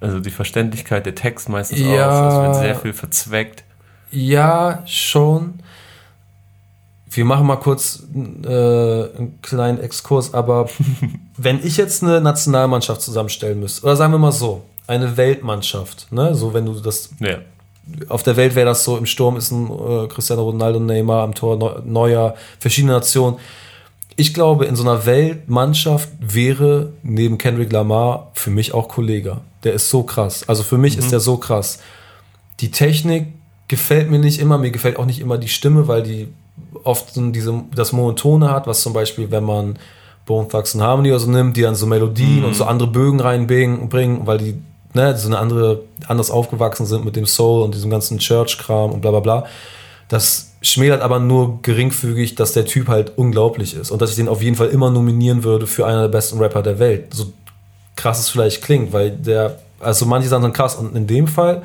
Also 0.00 0.18
die 0.20 0.30
Verständlichkeit, 0.30 1.04
der 1.06 1.14
Text 1.14 1.48
meistens 1.48 1.80
Ja. 1.80 2.08
auch. 2.08 2.28
Es 2.28 2.42
wird 2.42 2.56
sehr 2.66 2.74
viel 2.76 2.92
verzweckt. 2.92 3.64
ja, 4.10 4.82
schon. 4.86 5.60
Wir 7.12 7.24
machen 7.24 7.44
mal 7.46 7.56
kurz 7.56 8.04
äh, 8.14 8.48
einen 8.48 9.38
kleinen 9.42 9.80
Exkurs, 9.80 10.32
aber 10.32 10.68
wenn 11.36 11.58
ich 11.66 11.76
jetzt 11.76 12.04
eine 12.04 12.20
Nationalmannschaft 12.20 13.02
zusammenstellen 13.02 13.58
müsste, 13.58 13.82
oder 13.84 13.96
sagen 13.96 14.12
wir 14.12 14.18
mal 14.18 14.30
so, 14.30 14.62
eine 14.86 15.16
Weltmannschaft, 15.16 16.06
ne? 16.12 16.34
so 16.36 16.54
wenn 16.54 16.66
du 16.66 16.74
das 16.78 17.10
Ja. 17.18 17.38
auf 18.08 18.22
der 18.22 18.36
Welt 18.36 18.54
wäre 18.54 18.66
das 18.66 18.84
so, 18.84 18.96
im 18.96 19.06
Sturm 19.06 19.36
ist 19.36 19.50
ein 19.50 19.68
äh, 19.70 20.06
Cristiano 20.06 20.42
Ronaldo, 20.44 20.78
Neymar, 20.78 21.24
am 21.24 21.34
Tor 21.34 21.56
Neu- 21.56 21.80
Neuer, 21.84 22.34
verschiedene 22.60 22.92
Nationen. 22.92 23.38
Ich 24.16 24.34
glaube, 24.34 24.66
in 24.66 24.76
so 24.76 24.82
einer 24.82 25.06
Weltmannschaft 25.06 26.08
wäre 26.20 26.92
neben 27.02 27.38
Kendrick 27.38 27.72
Lamar 27.72 28.30
für 28.34 28.50
mich 28.50 28.74
auch 28.74 28.88
Kollege. 28.88 29.38
Der 29.64 29.72
ist 29.72 29.90
so 29.90 30.02
krass. 30.02 30.44
Also 30.48 30.62
für 30.62 30.78
mich 30.78 30.98
ist 30.98 31.12
der 31.12 31.20
so 31.20 31.36
krass. 31.36 31.78
Die 32.60 32.70
Technik 32.70 33.28
gefällt 33.68 34.10
mir 34.10 34.18
nicht 34.18 34.40
immer, 34.40 34.58
mir 34.58 34.70
gefällt 34.70 34.98
auch 34.98 35.06
nicht 35.06 35.20
immer 35.20 35.38
die 35.38 35.48
Stimme, 35.48 35.88
weil 35.88 36.02
die 36.02 36.28
oft 36.84 37.14
so 37.14 37.30
diese, 37.30 37.62
das 37.74 37.92
Monotone 37.92 38.50
hat, 38.50 38.66
was 38.66 38.82
zum 38.82 38.92
Beispiel, 38.92 39.30
wenn 39.30 39.44
man 39.44 39.78
Bone 40.26 40.48
Thugs 40.48 40.74
and 40.74 40.84
Harmony 40.84 41.10
oder 41.10 41.20
so 41.20 41.30
nimmt, 41.30 41.56
die 41.56 41.62
dann 41.62 41.74
so 41.74 41.86
Melodien 41.86 42.44
und 42.44 42.54
so 42.54 42.64
andere 42.64 42.88
Bögen 42.88 43.20
reinbringen, 43.20 43.88
bringen, 43.88 44.26
weil 44.26 44.38
die 44.38 44.54
ne, 44.94 45.16
so 45.16 45.28
eine 45.28 45.38
andere, 45.38 45.82
anders 46.06 46.30
aufgewachsen 46.30 46.86
sind 46.86 47.04
mit 47.04 47.16
dem 47.16 47.26
Soul 47.26 47.62
und 47.62 47.74
diesem 47.74 47.90
ganzen 47.90 48.18
Church-Kram 48.18 48.92
und 48.92 49.00
bla 49.00 49.10
bla 49.10 49.20
bla. 49.20 49.46
Das 50.08 50.49
schmälert 50.62 51.00
aber 51.00 51.18
nur 51.20 51.62
geringfügig, 51.62 52.34
dass 52.34 52.52
der 52.52 52.66
Typ 52.66 52.88
halt 52.88 53.12
unglaublich 53.16 53.74
ist 53.74 53.90
und 53.90 54.02
dass 54.02 54.10
ich 54.10 54.16
den 54.16 54.28
auf 54.28 54.42
jeden 54.42 54.56
Fall 54.56 54.68
immer 54.68 54.90
nominieren 54.90 55.42
würde 55.42 55.66
für 55.66 55.86
einer 55.86 56.02
der 56.02 56.08
besten 56.08 56.38
Rapper 56.38 56.62
der 56.62 56.78
Welt. 56.78 57.14
So 57.14 57.32
krass 57.96 58.18
es 58.20 58.28
vielleicht 58.28 58.62
klingt, 58.62 58.92
weil 58.92 59.10
der, 59.10 59.58
also 59.80 60.04
manche 60.06 60.28
Sachen 60.28 60.42
sind 60.42 60.52
krass 60.54 60.74
und 60.76 60.94
in 60.96 61.06
dem 61.06 61.26
Fall, 61.26 61.62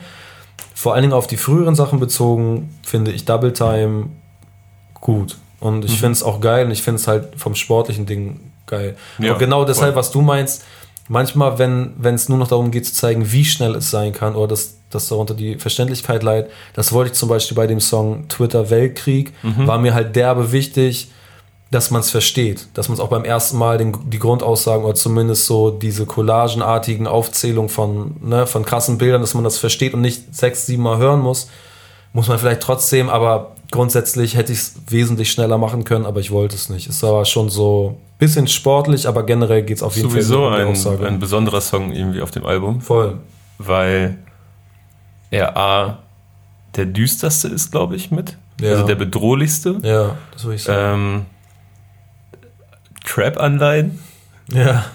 vor 0.74 0.94
allen 0.94 1.04
Dingen 1.04 1.14
auf 1.14 1.28
die 1.28 1.38
früheren 1.38 1.76
Sachen 1.76 2.00
bezogen, 2.00 2.74
finde 2.84 3.12
ich 3.12 3.26
Double 3.26 3.52
Time 3.54 4.08
gut. 5.02 5.38
Und 5.60 5.80
Mhm. 5.80 5.86
ich 5.86 6.00
finde 6.00 6.12
es 6.14 6.24
auch 6.24 6.40
geil 6.42 6.66
und 6.66 6.72
ich 6.72 6.82
finde 6.82 7.00
es 7.02 7.08
halt 7.08 7.30
vom 7.38 7.56
sportlichen 7.56 8.06
Ding 8.06 8.40
geil. 8.66 8.96
Ja, 9.20 9.34
und 9.34 9.40
genau 9.40 9.66
deshalb, 9.66 9.94
voll. 9.94 10.00
was 10.00 10.12
du 10.12 10.22
meinst, 10.22 10.64
manchmal, 11.08 11.58
wenn 11.60 11.94
wenn 11.98 12.16
es 12.16 12.30
nur 12.30 12.38
noch 12.38 12.48
darum 12.48 12.72
geht 12.72 12.86
zu 12.86 12.94
zeigen, 12.94 13.32
wie 13.32 13.46
schnell 13.46 13.76
es 13.76 13.92
sein 13.92 14.14
kann 14.14 14.36
oder 14.36 14.48
dass, 14.48 14.78
dass 14.90 15.08
darunter 15.08 15.34
die 15.34 15.56
Verständlichkeit 15.56 16.24
leidet, 16.24 16.52
das 16.74 16.92
wollte 16.92 17.12
ich 17.12 17.18
zum 17.18 17.30
Beispiel 17.30 17.56
bei 17.56 17.68
dem 17.68 17.80
Song 17.80 18.28
Twitter 18.28 18.70
Weltkrieg, 18.70 19.34
Mhm. 19.44 19.68
war 19.68 19.78
mir 19.78 19.94
halt 19.94 20.16
derbe 20.16 20.52
wichtig, 20.52 21.10
dass 21.72 21.92
man 21.92 22.02
es 22.02 22.12
versteht, 22.12 22.68
dass 22.76 22.88
man 22.88 22.94
es 22.94 23.00
auch 23.02 23.10
beim 23.10 23.26
ersten 23.26 23.58
Mal 23.58 23.78
den, 23.78 23.98
die 24.10 24.20
Grundaussagen 24.20 24.86
oder 24.86 24.96
zumindest 24.96 25.46
so 25.46 25.72
diese 25.72 26.06
collagenartigen 26.06 27.08
Aufzählungen 27.08 27.70
von, 27.70 28.16
ne, 28.22 28.48
von 28.48 28.64
krassen 28.64 28.98
Bildern, 28.98 29.22
dass 29.22 29.34
man 29.34 29.44
das 29.44 29.58
versteht 29.58 29.94
und 29.94 30.02
nicht 30.02 30.34
sechs, 30.34 30.68
sieben 30.68 30.84
Mal 30.84 31.00
hören 31.00 31.20
muss. 31.22 31.50
Muss 32.14 32.28
man 32.30 32.40
vielleicht 32.40 32.62
trotzdem, 32.62 33.10
aber 33.10 33.55
grundsätzlich 33.72 34.36
hätte 34.36 34.52
ich 34.54 34.60
es 34.60 34.74
wesentlich 34.90 35.32
schneller 35.32 35.58
machen 35.58 35.84
können, 35.84 36.06
aber 36.06 36.20
ich 36.20 36.32
wollte 36.32 36.56
es 36.56 36.70
nicht. 36.70 36.88
Es 36.90 37.02
war 37.04 37.26
schon 37.26 37.50
so 37.50 37.98
ein 38.00 38.18
bisschen 38.20 38.48
sportlich, 38.48 39.08
aber 39.08 39.24
generell 39.24 39.64
geht 39.64 39.78
es 39.78 39.84
auf 39.84 39.96
jeden 39.96 40.10
Sowieso 40.10 40.50
Fall 40.50 40.66
um 40.66 40.74
die 40.74 40.88
ein, 40.88 41.06
ein 41.06 41.20
besonderer 41.20 41.62
Song 41.62 41.92
irgendwie 41.92 42.22
auf 42.22 42.32
dem 42.32 42.46
Album, 42.46 42.82
Voll. 42.82 43.18
weil 43.58 44.18
er 45.32 45.58
A, 45.58 46.00
der 46.76 46.86
düsterste 46.86 47.48
ist, 47.48 47.72
glaube 47.72 47.96
ich, 47.96 48.12
mit. 48.12 48.38
Ja. 48.62 48.72
Also 48.72 48.86
der 48.86 48.96
bedrohlichste. 48.96 49.80
Ja, 49.84 50.16
das 50.34 50.44
würde 50.46 50.56
ich 50.56 50.64
sagen. 50.64 50.94
Ähm, 50.94 51.26
Trap-Anleihen. 53.06 54.00
ja. 54.52 54.86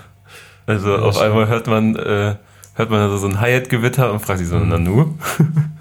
Also 0.66 0.90
Ja, 0.96 1.02
auf 1.02 1.18
einmal 1.18 1.48
hört 1.48 1.66
man, 1.66 1.96
äh, 1.96 2.36
hört 2.74 2.90
man 2.90 3.00
also 3.00 3.18
so 3.18 3.26
ein 3.26 3.40
Hi-Hat-Gewitter 3.40 4.12
und 4.12 4.20
fragt 4.20 4.38
sich 4.38 4.48
so, 4.48 4.56
Mhm. 4.56 4.68
Nanu? 4.68 5.14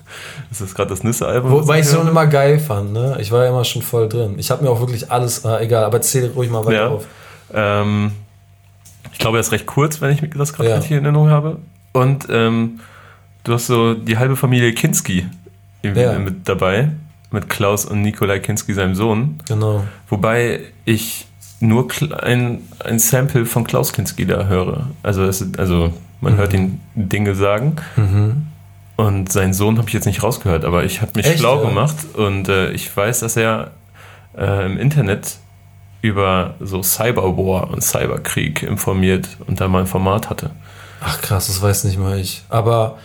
ist 0.51 0.61
das 0.61 0.73
gerade 0.75 0.89
das 0.89 1.03
Nüsse-Album? 1.03 1.51
Wobei 1.51 1.79
ich 1.79 1.85
es 1.85 1.93
schon 1.93 2.07
immer 2.07 2.27
geil 2.27 2.59
fand, 2.59 2.93
ne? 2.93 3.17
Ich 3.19 3.31
war 3.31 3.43
ja 3.43 3.49
immer 3.49 3.63
schon 3.65 3.81
voll 3.81 4.07
drin. 4.09 4.35
Ich 4.37 4.51
habe 4.51 4.63
mir 4.63 4.69
auch 4.69 4.79
wirklich 4.79 5.11
alles, 5.11 5.45
äh, 5.45 5.63
egal, 5.63 5.83
aber 5.83 6.01
zähle 6.01 6.31
ruhig 6.31 6.49
mal 6.49 6.65
weiter 6.65 6.73
Ja. 6.77 6.87
auf. 6.89 7.05
Ähm, 7.53 8.11
ich 9.11 9.19
glaube, 9.19 9.37
er 9.37 9.41
ist 9.41 9.51
recht 9.51 9.65
kurz, 9.65 10.01
wenn 10.01 10.11
ich 10.11 10.21
das 10.35 10.53
gerade 10.53 10.69
Ja. 10.69 10.75
richtig 10.75 10.91
in 10.97 11.03
Erinnerung 11.03 11.29
habe. 11.29 11.57
Und 11.93 12.27
ähm, 12.29 12.79
du 13.43 13.53
hast 13.53 13.67
so 13.67 13.93
die 13.93 14.17
halbe 14.17 14.35
Familie 14.35 14.73
Kinski 14.73 15.25
Ja. 15.83 16.17
mit 16.19 16.47
dabei. 16.47 16.91
Mit 17.31 17.47
Klaus 17.47 17.85
und 17.85 18.01
Nikolai 18.01 18.39
Kinski, 18.39 18.73
seinem 18.73 18.95
Sohn. 18.95 19.37
Genau. 19.47 19.83
Wobei 20.09 20.61
ich 20.85 21.27
nur 21.59 21.87
ein, 22.23 22.61
ein 22.83 22.97
Sample 22.97 23.45
von 23.45 23.65
Klaus 23.65 23.93
Kinski 23.93 24.25
da 24.25 24.45
höre. 24.47 24.87
Also, 25.03 25.25
es, 25.25 25.41
ist- 25.41 25.59
also 25.59 25.93
man 26.21 26.37
hört 26.37 26.53
ihn 26.55 26.79
Dinge 26.95 27.35
sagen. 27.35 27.75
Mhm. 27.97 28.47
Und 28.99 29.31
seinen 29.31 29.53
Sohn 29.53 29.77
habe 29.77 29.87
ich 29.87 29.93
jetzt 29.93 30.07
nicht 30.07 30.23
rausgehört, 30.23 30.65
aber 30.65 30.83
ich 30.83 31.01
habe 31.01 31.13
mich 31.15 31.25
Echt, 31.25 31.39
schlau 31.39 31.63
ja? 31.63 31.69
gemacht 31.69 31.95
und 32.15 32.49
äh, 32.49 32.71
ich 32.71 32.97
weiß, 32.97 33.21
dass 33.21 33.37
er 33.37 33.71
äh, 34.37 34.65
im 34.65 34.77
Internet 34.77 35.37
über 36.01 36.55
so 36.59 36.83
Cyberwar 36.83 37.69
und 37.69 37.81
Cyberkrieg 37.81 38.61
informiert 38.61 39.29
und 39.47 39.61
da 39.61 39.69
mal 39.69 39.79
ein 39.79 39.87
Format 39.87 40.29
hatte. 40.29 40.49
Ach 40.99 41.21
krass, 41.21 41.47
das 41.47 41.61
weiß 41.61 41.85
nicht 41.85 41.97
mal 41.97 42.19
ich. 42.19 42.43
Aber 42.49 42.97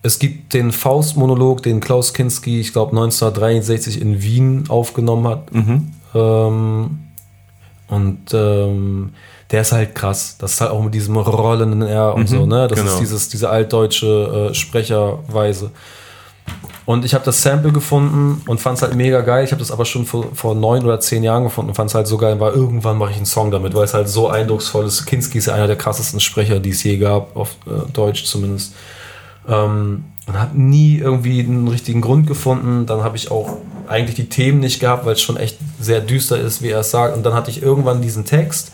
es 0.00 0.18
gibt 0.18 0.54
den 0.54 0.72
Faust-Monolog, 0.72 1.62
den 1.62 1.80
Klaus 1.80 2.14
Kinski, 2.14 2.58
ich 2.58 2.72
glaube 2.72 2.92
1963 2.92 4.00
in 4.00 4.22
Wien 4.22 4.64
aufgenommen 4.68 5.28
hat. 5.28 5.52
Mhm. 5.52 5.92
Ähm, 6.14 6.98
und 7.88 8.32
ähm, 8.32 9.12
der 9.52 9.60
ist 9.60 9.72
halt 9.72 9.94
krass. 9.94 10.36
Das 10.38 10.54
ist 10.54 10.60
halt 10.60 10.70
auch 10.70 10.82
mit 10.82 10.94
diesem 10.94 11.16
rollenden 11.16 11.82
R 11.82 12.14
und 12.14 12.22
Mhm, 12.22 12.26
so, 12.26 12.46
ne? 12.46 12.66
Das 12.68 12.78
genau. 12.78 12.92
ist 12.92 13.00
dieses, 13.00 13.28
diese 13.28 13.50
altdeutsche 13.50 14.50
äh, 14.50 14.54
Sprecherweise. 14.54 15.70
Und 16.84 17.04
ich 17.04 17.14
habe 17.14 17.24
das 17.24 17.40
Sample 17.40 17.70
gefunden 17.70 18.42
und 18.48 18.60
fand 18.60 18.78
es 18.78 18.82
halt 18.82 18.96
mega 18.96 19.20
geil. 19.20 19.44
Ich 19.44 19.52
habe 19.52 19.60
das 19.60 19.70
aber 19.70 19.84
schon 19.84 20.04
vor, 20.04 20.26
vor 20.34 20.56
neun 20.56 20.84
oder 20.84 20.98
zehn 20.98 21.22
Jahren 21.22 21.44
gefunden 21.44 21.70
und 21.70 21.76
fand 21.76 21.90
es 21.90 21.94
halt 21.94 22.08
so 22.08 22.18
geil, 22.18 22.40
weil 22.40 22.52
irgendwann 22.52 22.98
mache 22.98 23.12
ich 23.12 23.16
einen 23.18 23.26
Song 23.26 23.52
damit, 23.52 23.74
weil 23.74 23.84
es 23.84 23.94
halt 23.94 24.08
so 24.08 24.28
eindrucksvoll 24.28 24.86
ist. 24.86 25.06
Kinski 25.06 25.38
ist 25.38 25.46
ja 25.46 25.54
einer 25.54 25.68
der 25.68 25.76
krassesten 25.76 26.18
Sprecher, 26.18 26.58
die 26.58 26.70
es 26.70 26.82
je 26.82 26.98
gab, 26.98 27.36
auf 27.36 27.56
äh, 27.66 27.92
Deutsch 27.92 28.24
zumindest. 28.24 28.74
Ähm, 29.48 30.04
und 30.26 30.40
habe 30.40 30.60
nie 30.60 30.98
irgendwie 30.98 31.40
einen 31.40 31.68
richtigen 31.68 32.00
Grund 32.00 32.26
gefunden. 32.26 32.86
Dann 32.86 33.04
habe 33.04 33.16
ich 33.16 33.30
auch 33.30 33.58
eigentlich 33.88 34.16
die 34.16 34.28
Themen 34.28 34.60
nicht 34.60 34.80
gehabt, 34.80 35.04
weil 35.04 35.14
es 35.14 35.20
schon 35.20 35.36
echt 35.36 35.58
sehr 35.80 36.00
düster 36.00 36.38
ist, 36.38 36.62
wie 36.62 36.70
er 36.70 36.80
es 36.80 36.90
sagt. 36.90 37.16
Und 37.16 37.24
dann 37.24 37.34
hatte 37.34 37.50
ich 37.50 37.62
irgendwann 37.62 38.02
diesen 38.02 38.24
Text, 38.24 38.72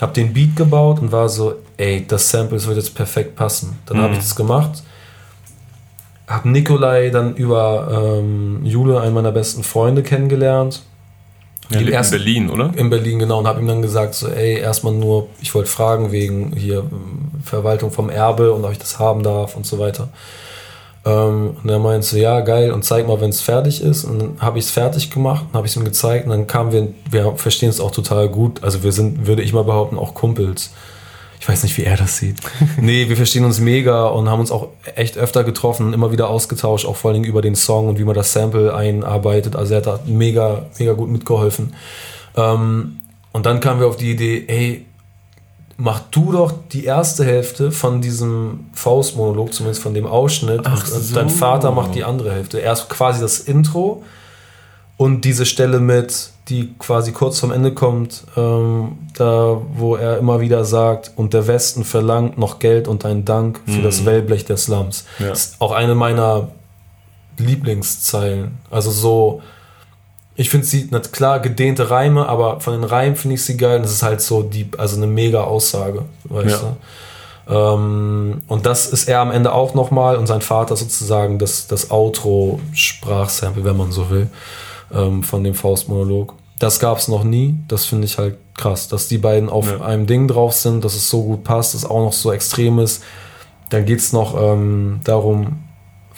habe 0.00 0.12
den 0.12 0.32
Beat 0.32 0.54
gebaut 0.56 1.00
und 1.00 1.10
war 1.12 1.28
so, 1.28 1.54
ey, 1.76 2.04
das 2.06 2.30
Sample 2.30 2.56
das 2.56 2.66
wird 2.66 2.76
jetzt 2.76 2.94
perfekt 2.94 3.34
passen. 3.36 3.78
Dann 3.86 3.98
habe 3.98 4.08
Mhm. 4.08 4.14
ich 4.14 4.18
das 4.20 4.36
gemacht. 4.36 4.82
Habe 6.26 6.48
Nikolai 6.50 7.08
dann 7.10 7.34
über 7.36 8.18
ähm, 8.20 8.60
Jule, 8.64 9.00
einen 9.00 9.14
meiner 9.14 9.32
besten 9.32 9.62
Freunde, 9.62 10.02
kennengelernt. 10.02 10.82
Ja, 11.70 11.80
in 11.80 11.88
ersten- 11.88 12.16
Berlin, 12.16 12.50
oder? 12.50 12.70
In 12.76 12.90
Berlin, 12.90 13.18
genau. 13.18 13.38
Und 13.40 13.46
habe 13.46 13.60
ihm 13.60 13.66
dann 13.66 13.82
gesagt, 13.82 14.14
so, 14.14 14.28
ey, 14.28 14.58
erstmal 14.58 14.92
nur, 14.94 15.28
ich 15.40 15.54
wollte 15.54 15.68
fragen 15.70 16.12
wegen 16.12 16.52
hier, 16.54 16.78
ähm, 16.80 17.30
Verwaltung 17.42 17.90
vom 17.90 18.08
Erbe 18.10 18.52
und 18.52 18.64
ob 18.64 18.72
ich 18.72 18.78
das 18.78 18.98
haben 18.98 19.22
darf 19.22 19.56
und 19.56 19.66
so 19.66 19.78
weiter. 19.78 20.08
Ähm, 21.08 21.56
und 21.62 21.70
er 21.70 21.78
meinte 21.78 22.06
so, 22.06 22.16
ja, 22.18 22.40
geil, 22.40 22.70
und 22.70 22.84
zeig 22.84 23.08
mal, 23.08 23.20
wenn 23.20 23.30
es 23.30 23.40
fertig 23.40 23.82
ist. 23.82 24.04
Und 24.04 24.18
dann 24.18 24.36
habe 24.40 24.58
ich 24.58 24.66
es 24.66 24.70
fertig 24.70 25.10
gemacht, 25.10 25.46
habe 25.54 25.66
ich 25.66 25.72
es 25.72 25.76
ihm 25.76 25.84
gezeigt 25.84 26.26
und 26.26 26.30
dann 26.30 26.46
kamen 26.46 26.72
wir, 26.72 26.88
wir 27.10 27.36
verstehen 27.36 27.70
es 27.70 27.80
auch 27.80 27.90
total 27.90 28.28
gut. 28.28 28.62
Also 28.62 28.82
wir 28.82 28.92
sind, 28.92 29.26
würde 29.26 29.42
ich 29.42 29.54
mal 29.54 29.64
behaupten, 29.64 29.96
auch 29.98 30.12
Kumpels. 30.14 30.70
Ich 31.40 31.48
weiß 31.48 31.62
nicht, 31.62 31.78
wie 31.78 31.84
er 31.84 31.96
das 31.96 32.18
sieht. 32.18 32.36
nee, 32.80 33.08
wir 33.08 33.16
verstehen 33.16 33.44
uns 33.44 33.58
mega 33.58 34.06
und 34.08 34.28
haben 34.28 34.40
uns 34.40 34.50
auch 34.50 34.68
echt 34.96 35.16
öfter 35.16 35.44
getroffen, 35.44 35.94
immer 35.94 36.12
wieder 36.12 36.28
ausgetauscht, 36.28 36.84
auch 36.84 36.96
vor 36.96 37.10
allen 37.10 37.22
Dingen 37.22 37.30
über 37.30 37.40
den 37.40 37.54
Song 37.54 37.88
und 37.88 37.98
wie 37.98 38.04
man 38.04 38.14
das 38.14 38.32
Sample 38.32 38.74
einarbeitet. 38.74 39.56
Also 39.56 39.74
er 39.74 39.78
hat 39.78 39.86
da 39.86 40.00
mega, 40.04 40.66
mega 40.78 40.92
gut 40.92 41.08
mitgeholfen. 41.08 41.74
Ähm, 42.36 42.98
und 43.32 43.46
dann 43.46 43.60
kamen 43.60 43.80
wir 43.80 43.86
auf 43.86 43.96
die 43.96 44.10
Idee, 44.10 44.44
ey, 44.48 44.84
mach 45.80 46.00
du 46.10 46.32
doch 46.32 46.52
die 46.72 46.84
erste 46.84 47.24
Hälfte 47.24 47.70
von 47.70 48.00
diesem 48.00 48.66
Faustmonolog, 48.74 49.54
zumindest 49.54 49.80
von 49.80 49.94
dem 49.94 50.06
Ausschnitt, 50.06 50.62
Ach 50.64 50.84
und 50.92 51.02
so. 51.02 51.14
dein 51.14 51.30
Vater 51.30 51.70
macht 51.70 51.94
die 51.94 52.04
andere 52.04 52.32
Hälfte. 52.32 52.58
Erst 52.58 52.90
quasi 52.90 53.20
das 53.20 53.38
Intro 53.38 54.02
und 54.96 55.24
diese 55.24 55.46
Stelle 55.46 55.78
mit, 55.78 56.30
die 56.48 56.74
quasi 56.80 57.12
kurz 57.12 57.38
vom 57.38 57.52
Ende 57.52 57.72
kommt, 57.74 58.24
ähm, 58.36 58.98
da 59.16 59.60
wo 59.74 59.94
er 59.94 60.18
immer 60.18 60.40
wieder 60.40 60.64
sagt, 60.64 61.12
und 61.14 61.32
der 61.32 61.46
Westen 61.46 61.84
verlangt 61.84 62.38
noch 62.38 62.58
Geld 62.58 62.88
und 62.88 63.04
einen 63.04 63.24
Dank 63.24 63.60
für 63.66 63.80
das 63.80 64.04
Wellblech 64.04 64.46
der 64.46 64.56
Slums. 64.56 65.04
Mhm. 65.18 65.24
Ja. 65.26 65.30
Das 65.30 65.44
ist 65.44 65.60
auch 65.60 65.70
eine 65.70 65.94
meiner 65.94 66.48
Lieblingszeilen. 67.36 68.58
Also 68.68 68.90
so, 68.90 69.42
ich 70.40 70.50
finde 70.50 70.64
sie, 70.66 70.86
na 70.90 71.00
klar, 71.00 71.40
gedehnte 71.40 71.90
Reime, 71.90 72.26
aber 72.28 72.60
von 72.60 72.72
den 72.72 72.84
Reimen 72.84 73.16
finde 73.16 73.34
ich 73.34 73.42
sie 73.44 73.56
geil. 73.56 73.76
Und 73.76 73.82
das 73.82 73.92
ist 73.92 74.02
halt 74.04 74.20
so 74.20 74.42
die, 74.42 74.70
also 74.78 74.96
eine 74.96 75.08
mega 75.08 75.42
Aussage, 75.42 76.02
weißt 76.24 76.62
Ja. 76.62 76.76
du? 77.46 77.54
Ähm, 77.54 78.42
und 78.46 78.64
das 78.64 78.86
ist 78.86 79.08
er 79.08 79.20
am 79.20 79.32
Ende 79.32 79.52
auch 79.52 79.74
nochmal 79.74 80.16
und 80.16 80.26
sein 80.28 80.40
Vater 80.40 80.76
sozusagen 80.76 81.38
das, 81.40 81.66
das 81.66 81.90
Outro-Sprachsample, 81.90 83.64
wenn 83.64 83.76
man 83.76 83.90
so 83.90 84.10
will, 84.10 84.28
ähm, 84.94 85.22
von 85.22 85.42
dem 85.44 85.54
Faustmonolog. 85.54 86.34
Das 86.58 86.78
gab 86.80 86.98
es 86.98 87.08
noch 87.08 87.24
nie. 87.24 87.56
Das 87.68 87.84
finde 87.84 88.06
ich 88.06 88.18
halt 88.18 88.36
krass, 88.54 88.88
dass 88.88 89.08
die 89.08 89.18
beiden 89.18 89.48
auf 89.48 89.70
Ja. 89.70 89.80
einem 89.84 90.06
Ding 90.06 90.28
drauf 90.28 90.52
sind, 90.54 90.84
dass 90.84 90.94
es 90.94 91.08
so 91.08 91.22
gut 91.22 91.44
passt, 91.44 91.74
dass 91.74 91.82
es 91.84 91.90
auch 91.90 92.00
noch 92.00 92.12
so 92.12 92.32
extrem 92.32 92.78
ist. 92.78 93.02
Dann 93.70 93.84
geht 93.86 93.98
es 94.00 94.12
noch 94.12 94.40
ähm, 94.40 95.00
darum, 95.04 95.64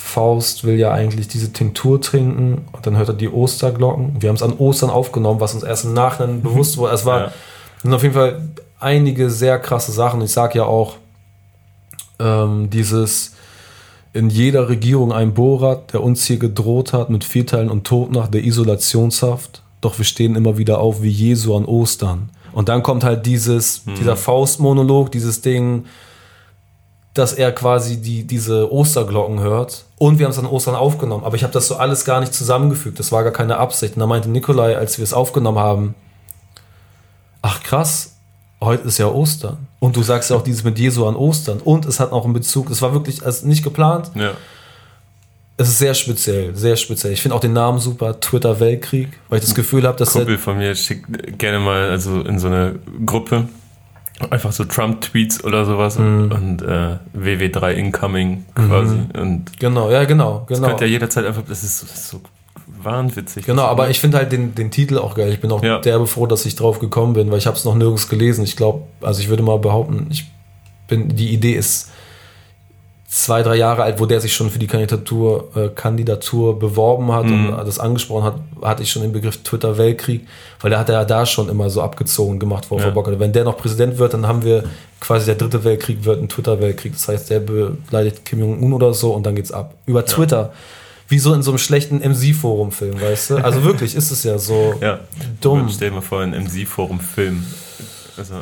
Faust 0.02 0.64
will 0.64 0.76
ja 0.76 0.90
eigentlich 0.92 1.28
diese 1.28 1.52
Tinktur 1.52 2.00
trinken 2.00 2.66
und 2.72 2.86
dann 2.86 2.96
hört 2.96 3.08
er 3.08 3.14
die 3.14 3.28
Osterglocken. 3.28 4.16
Wir 4.20 4.30
haben 4.30 4.36
es 4.36 4.42
an 4.42 4.54
Ostern 4.54 4.90
aufgenommen, 4.90 5.40
was 5.40 5.54
uns 5.54 5.62
erst 5.62 5.84
im 5.84 5.92
Nachhinein 5.92 6.42
bewusst 6.42 6.78
wurde. 6.78 6.94
Es 6.94 7.04
war 7.04 7.20
Ja. 7.20 7.32
sind 7.82 7.94
auf 7.94 8.02
jeden 8.02 8.14
Fall 8.14 8.40
einige 8.80 9.30
sehr 9.30 9.58
krasse 9.58 9.92
Sachen. 9.92 10.20
Ich 10.22 10.32
sage 10.32 10.58
ja 10.58 10.64
auch, 10.64 10.96
ähm, 12.18 12.70
dieses 12.70 13.34
in 14.12 14.30
jeder 14.30 14.68
Regierung 14.68 15.12
ein 15.12 15.34
Bohrat, 15.34 15.92
der 15.92 16.02
uns 16.02 16.24
hier 16.24 16.38
gedroht 16.38 16.92
hat 16.92 17.10
mit 17.10 17.22
Vierteilen 17.22 17.70
und 17.70 17.86
Todnacht, 17.86 18.34
der 18.34 18.42
Isolationshaft. 18.44 19.62
Doch 19.80 19.98
wir 19.98 20.04
stehen 20.04 20.34
immer 20.34 20.58
wieder 20.58 20.80
auf 20.80 21.02
wie 21.02 21.10
Jesu 21.10 21.54
an 21.56 21.64
Ostern. 21.66 22.30
Und 22.52 22.68
dann 22.68 22.82
kommt 22.82 23.04
halt 23.04 23.26
dieses, 23.26 23.82
dieser 23.98 24.16
Faustmonolog, 24.16 25.12
dieses 25.12 25.40
Ding, 25.40 25.84
dass 27.14 27.32
er 27.32 27.52
quasi 27.52 28.00
die, 28.00 28.24
diese 28.24 28.72
Osterglocken 28.72 29.40
hört. 29.40 29.84
Und 29.98 30.18
wir 30.18 30.26
haben 30.26 30.32
es 30.32 30.38
an 30.38 30.46
Ostern 30.46 30.76
aufgenommen. 30.76 31.24
Aber 31.24 31.36
ich 31.36 31.42
habe 31.42 31.52
das 31.52 31.66
so 31.66 31.76
alles 31.76 32.04
gar 32.04 32.20
nicht 32.20 32.32
zusammengefügt. 32.32 32.98
Das 32.98 33.10
war 33.10 33.24
gar 33.24 33.32
keine 33.32 33.56
Absicht. 33.56 33.94
Und 33.94 34.00
da 34.00 34.06
meinte 34.06 34.30
Nikolai, 34.30 34.76
als 34.76 34.98
wir 34.98 35.02
es 35.02 35.12
aufgenommen 35.12 35.58
haben, 35.58 35.94
ach 37.42 37.62
krass, 37.62 38.16
heute 38.60 38.86
ist 38.86 38.98
ja 38.98 39.06
Ostern. 39.06 39.66
Und 39.80 39.96
du 39.96 40.02
sagst 40.02 40.30
ja 40.30 40.36
auch 40.36 40.42
dieses 40.42 40.62
mit 40.62 40.78
Jesu 40.78 41.06
an 41.06 41.16
Ostern. 41.16 41.58
Und 41.58 41.84
es 41.84 41.98
hat 41.98 42.12
auch 42.12 42.24
einen 42.24 42.32
Bezug. 42.32 42.70
Es 42.70 42.80
war 42.80 42.92
wirklich 42.92 43.24
also 43.24 43.46
nicht 43.46 43.64
geplant. 43.64 44.12
Ja. 44.14 44.32
Es 45.56 45.68
ist 45.68 45.78
sehr 45.78 45.92
speziell, 45.92 46.56
sehr 46.56 46.76
speziell. 46.76 47.12
Ich 47.12 47.20
finde 47.20 47.34
auch 47.34 47.40
den 47.40 47.52
Namen 47.52 47.80
super, 47.80 48.18
Twitter 48.18 48.60
Weltkrieg, 48.60 49.08
weil 49.28 49.40
ich 49.40 49.44
das 49.44 49.54
Gefühl 49.54 49.86
habe, 49.86 49.98
dass 49.98 50.12
Kumpel 50.12 50.38
von 50.38 50.56
mir 50.56 50.74
schickt 50.74 51.38
gerne 51.38 51.58
mal 51.58 51.90
also 51.90 52.22
in 52.22 52.38
so 52.38 52.46
eine 52.46 52.78
Gruppe 53.04 53.46
einfach 54.30 54.52
so 54.52 54.64
Trump-Tweets 54.64 55.44
oder 55.44 55.64
sowas 55.64 55.98
Mhm. 55.98 56.32
und 56.32 56.62
äh, 56.62 56.98
WW3 57.16 57.72
Incoming 57.72 58.44
quasi. 58.54 58.96
Und 59.18 59.58
genau, 59.58 59.90
ja 59.90 60.04
genau, 60.04 60.44
das 60.48 60.58
genau. 60.58 60.68
könnte 60.68 60.84
ja 60.84 60.90
jederzeit 60.90 61.24
einfach, 61.26 61.42
das 61.48 61.62
ist 61.62 61.78
so, 61.80 61.86
das 61.86 62.08
so 62.10 62.20
wahnwitzig. 62.82 63.46
Genau, 63.46 63.62
aber 63.64 63.90
ich 63.90 64.00
finde 64.00 64.18
halt 64.18 64.32
den, 64.32 64.54
den 64.54 64.70
Titel 64.70 64.98
auch 64.98 65.14
geil. 65.14 65.32
Ich 65.32 65.40
bin 65.40 65.50
auch 65.52 65.62
Ja. 65.62 65.78
derbe 65.78 66.06
froh, 66.06 66.26
dass 66.26 66.46
ich 66.46 66.56
drauf 66.56 66.78
gekommen 66.78 67.12
bin, 67.14 67.30
weil 67.30 67.38
ich 67.38 67.46
habe 67.46 67.56
es 67.56 67.64
noch 67.64 67.74
nirgends 67.74 68.08
gelesen. 68.08 68.44
Ich 68.44 68.56
glaube, 68.56 68.84
also 69.02 69.20
ich 69.20 69.28
würde 69.28 69.42
mal 69.42 69.58
behaupten, 69.58 70.06
ich 70.10 70.30
bin, 70.88 71.14
die 71.14 71.32
Idee 71.32 71.52
ist 71.54 71.90
zwei, 73.12 73.42
drei 73.42 73.56
Jahre 73.56 73.82
alt, 73.82 73.98
wo 73.98 74.06
der 74.06 74.20
sich 74.20 74.32
schon 74.32 74.50
für 74.50 74.60
die 74.60 74.68
Kandidatur, 74.68 75.48
äh, 75.56 75.68
Kandidatur 75.74 76.56
beworben 76.56 77.10
hat 77.10 77.24
Mhm. 77.24 77.50
und 77.50 77.66
das 77.66 77.80
angesprochen 77.80 78.22
hat, 78.24 78.34
hatte 78.62 78.84
ich 78.84 78.92
schon 78.92 79.02
den 79.02 79.10
Begriff 79.10 79.38
Twitter 79.42 79.76
Weltkrieg, 79.78 80.28
weil 80.60 80.70
der 80.70 80.78
hat 80.78 80.88
ja 80.88 81.04
da 81.04 81.26
schon 81.26 81.48
immer 81.48 81.68
so 81.70 81.82
abgezogen 81.82 82.38
gemacht 82.38 82.66
vor 82.66 82.78
Ja. 82.78 82.84
ja. 82.86 82.90
Bock. 82.90 83.08
hatte. 83.08 83.18
Wenn 83.18 83.32
der 83.32 83.42
noch 83.42 83.56
Präsident 83.56 83.98
wird, 83.98 84.14
dann 84.14 84.28
haben 84.28 84.44
wir 84.44 84.62
quasi 85.00 85.26
der 85.26 85.34
dritte 85.34 85.64
Weltkrieg 85.64 86.04
wird 86.04 86.22
ein 86.22 86.28
Twitter-Weltkrieg. 86.28 86.92
Das 86.92 87.08
heißt, 87.08 87.30
der 87.30 87.40
beleidigt 87.40 88.24
Kim 88.24 88.38
Jong-un 88.38 88.72
oder 88.72 88.94
so 88.94 89.12
und 89.12 89.26
dann 89.26 89.34
geht's 89.34 89.50
ab. 89.50 89.74
Über 89.86 90.04
Twitter. 90.06 90.52
Wie 91.08 91.18
so 91.18 91.34
in 91.34 91.42
so 91.42 91.50
einem 91.50 91.58
schlechten 91.58 91.98
MC-Forum-Film, 92.08 93.00
weißt 93.00 93.30
du? 93.30 93.36
Also 93.38 93.64
wirklich 93.64 93.96
ist 93.96 94.12
es 94.12 94.22
ja 94.22 94.38
so 94.38 94.74
Ja, 94.80 95.00
dumm. 95.40 95.68
Stell 95.68 95.88
dir 95.88 95.96
mal 95.96 96.00
vor, 96.02 96.20
ein 96.20 96.30
MC-Forum-Film. 96.34 97.44
Also, 98.20 98.34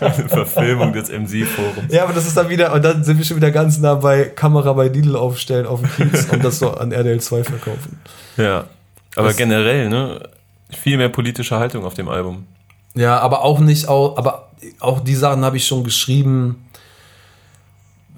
eine 0.00 0.12
Verfilmung 0.28 0.92
des 0.92 1.10
MC-Forums. 1.10 1.92
Ja, 1.92 2.04
aber 2.04 2.12
das 2.14 2.26
ist 2.26 2.36
dann 2.36 2.48
wieder, 2.48 2.72
und 2.72 2.82
dann 2.84 3.04
sind 3.04 3.18
wir 3.18 3.24
schon 3.24 3.36
wieder 3.36 3.50
ganz 3.50 3.78
nah 3.78 3.94
bei 3.96 4.24
Kamera 4.24 4.72
bei 4.72 4.88
Lidl 4.88 5.14
aufstellen 5.16 5.66
auf 5.66 5.80
dem 5.80 5.90
Kiez 6.10 6.26
und 6.32 6.42
das 6.42 6.58
so 6.58 6.70
an 6.72 6.90
RDL 6.92 7.20
2 7.20 7.44
verkaufen. 7.44 8.00
Ja, 8.36 8.64
aber 9.16 9.28
Das- 9.28 9.36
generell, 9.36 9.88
ne? 9.88 10.20
Viel 10.70 10.96
mehr 10.96 11.10
politische 11.10 11.56
Haltung 11.58 11.84
auf 11.84 11.92
dem 11.94 12.08
Album. 12.08 12.46
Ja, 12.94 13.18
aber 13.18 13.42
auch 13.44 13.58
nicht, 13.60 13.88
auch, 13.88 14.16
aber 14.16 14.48
auch 14.80 15.00
die 15.00 15.14
Sachen 15.14 15.44
habe 15.44 15.58
ich 15.58 15.66
schon 15.66 15.84
geschrieben, 15.84 16.64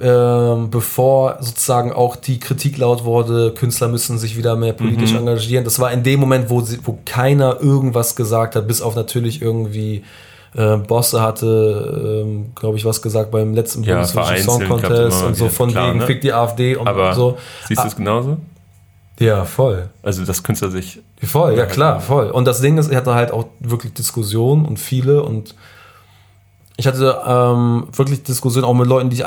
ähm, 0.00 0.70
bevor 0.70 1.36
sozusagen 1.40 1.92
auch 1.92 2.16
die 2.16 2.40
Kritik 2.40 2.78
laut 2.78 3.04
wurde, 3.04 3.52
Künstler 3.52 3.88
müssen 3.88 4.18
sich 4.18 4.36
wieder 4.36 4.56
mehr 4.56 4.72
politisch 4.72 5.12
Mhm. 5.12 5.18
engagieren. 5.18 5.64
Das 5.64 5.78
war 5.78 5.92
in 5.92 6.02
dem 6.02 6.18
Moment, 6.20 6.50
wo, 6.50 6.60
sie, 6.62 6.78
wo 6.84 6.98
keiner 7.04 7.60
irgendwas 7.60 8.16
gesagt 8.16 8.56
hat, 8.56 8.66
bis 8.66 8.82
auf 8.82 8.96
natürlich 8.96 9.40
irgendwie 9.40 10.02
äh, 10.56 10.76
Bosse 10.76 11.20
hatte, 11.20 12.22
ähm, 12.24 12.52
glaube 12.54 12.76
ich, 12.76 12.84
was 12.84 13.02
gesagt 13.02 13.30
beim 13.32 13.54
letzten 13.54 13.82
Ja, 13.84 13.94
Bundesvision 13.94 14.38
Song 14.60 14.64
Contest 14.68 15.22
und 15.24 15.36
so 15.36 15.48
von 15.48 15.70
klar, 15.70 15.88
wegen 15.88 15.98
ne? 15.98 16.06
fick 16.06 16.20
die 16.20 16.32
AfD 16.32 16.76
und 16.76 16.86
Aber 16.86 17.12
so. 17.14 17.38
siehst 17.66 17.78
du 17.80 17.84
Ah. 17.84 17.88
es 17.88 17.96
genauso? 17.96 18.36
Ja, 19.20 19.44
voll. 19.44 19.88
Also, 20.02 20.24
dass 20.24 20.42
Künstler 20.42 20.70
sich. 20.70 21.00
Voll, 21.22 21.56
ja 21.56 21.66
klar, 21.66 22.00
voll. 22.00 22.30
Und 22.30 22.46
das 22.46 22.60
Ding 22.60 22.78
ist, 22.78 22.88
er 22.90 22.96
hatte 22.98 23.14
halt 23.14 23.30
auch 23.32 23.46
wirklich 23.60 23.94
Diskussionen 23.94 24.64
und 24.64 24.78
viele 24.78 25.22
und 25.22 25.54
ich 26.76 26.86
hatte 26.88 27.20
ähm, 27.26 27.84
wirklich 27.92 28.22
Diskussionen 28.24 28.64
auch 28.64 28.74
mit 28.74 28.88
Leuten, 28.88 29.10
die 29.10 29.16
ich, 29.16 29.24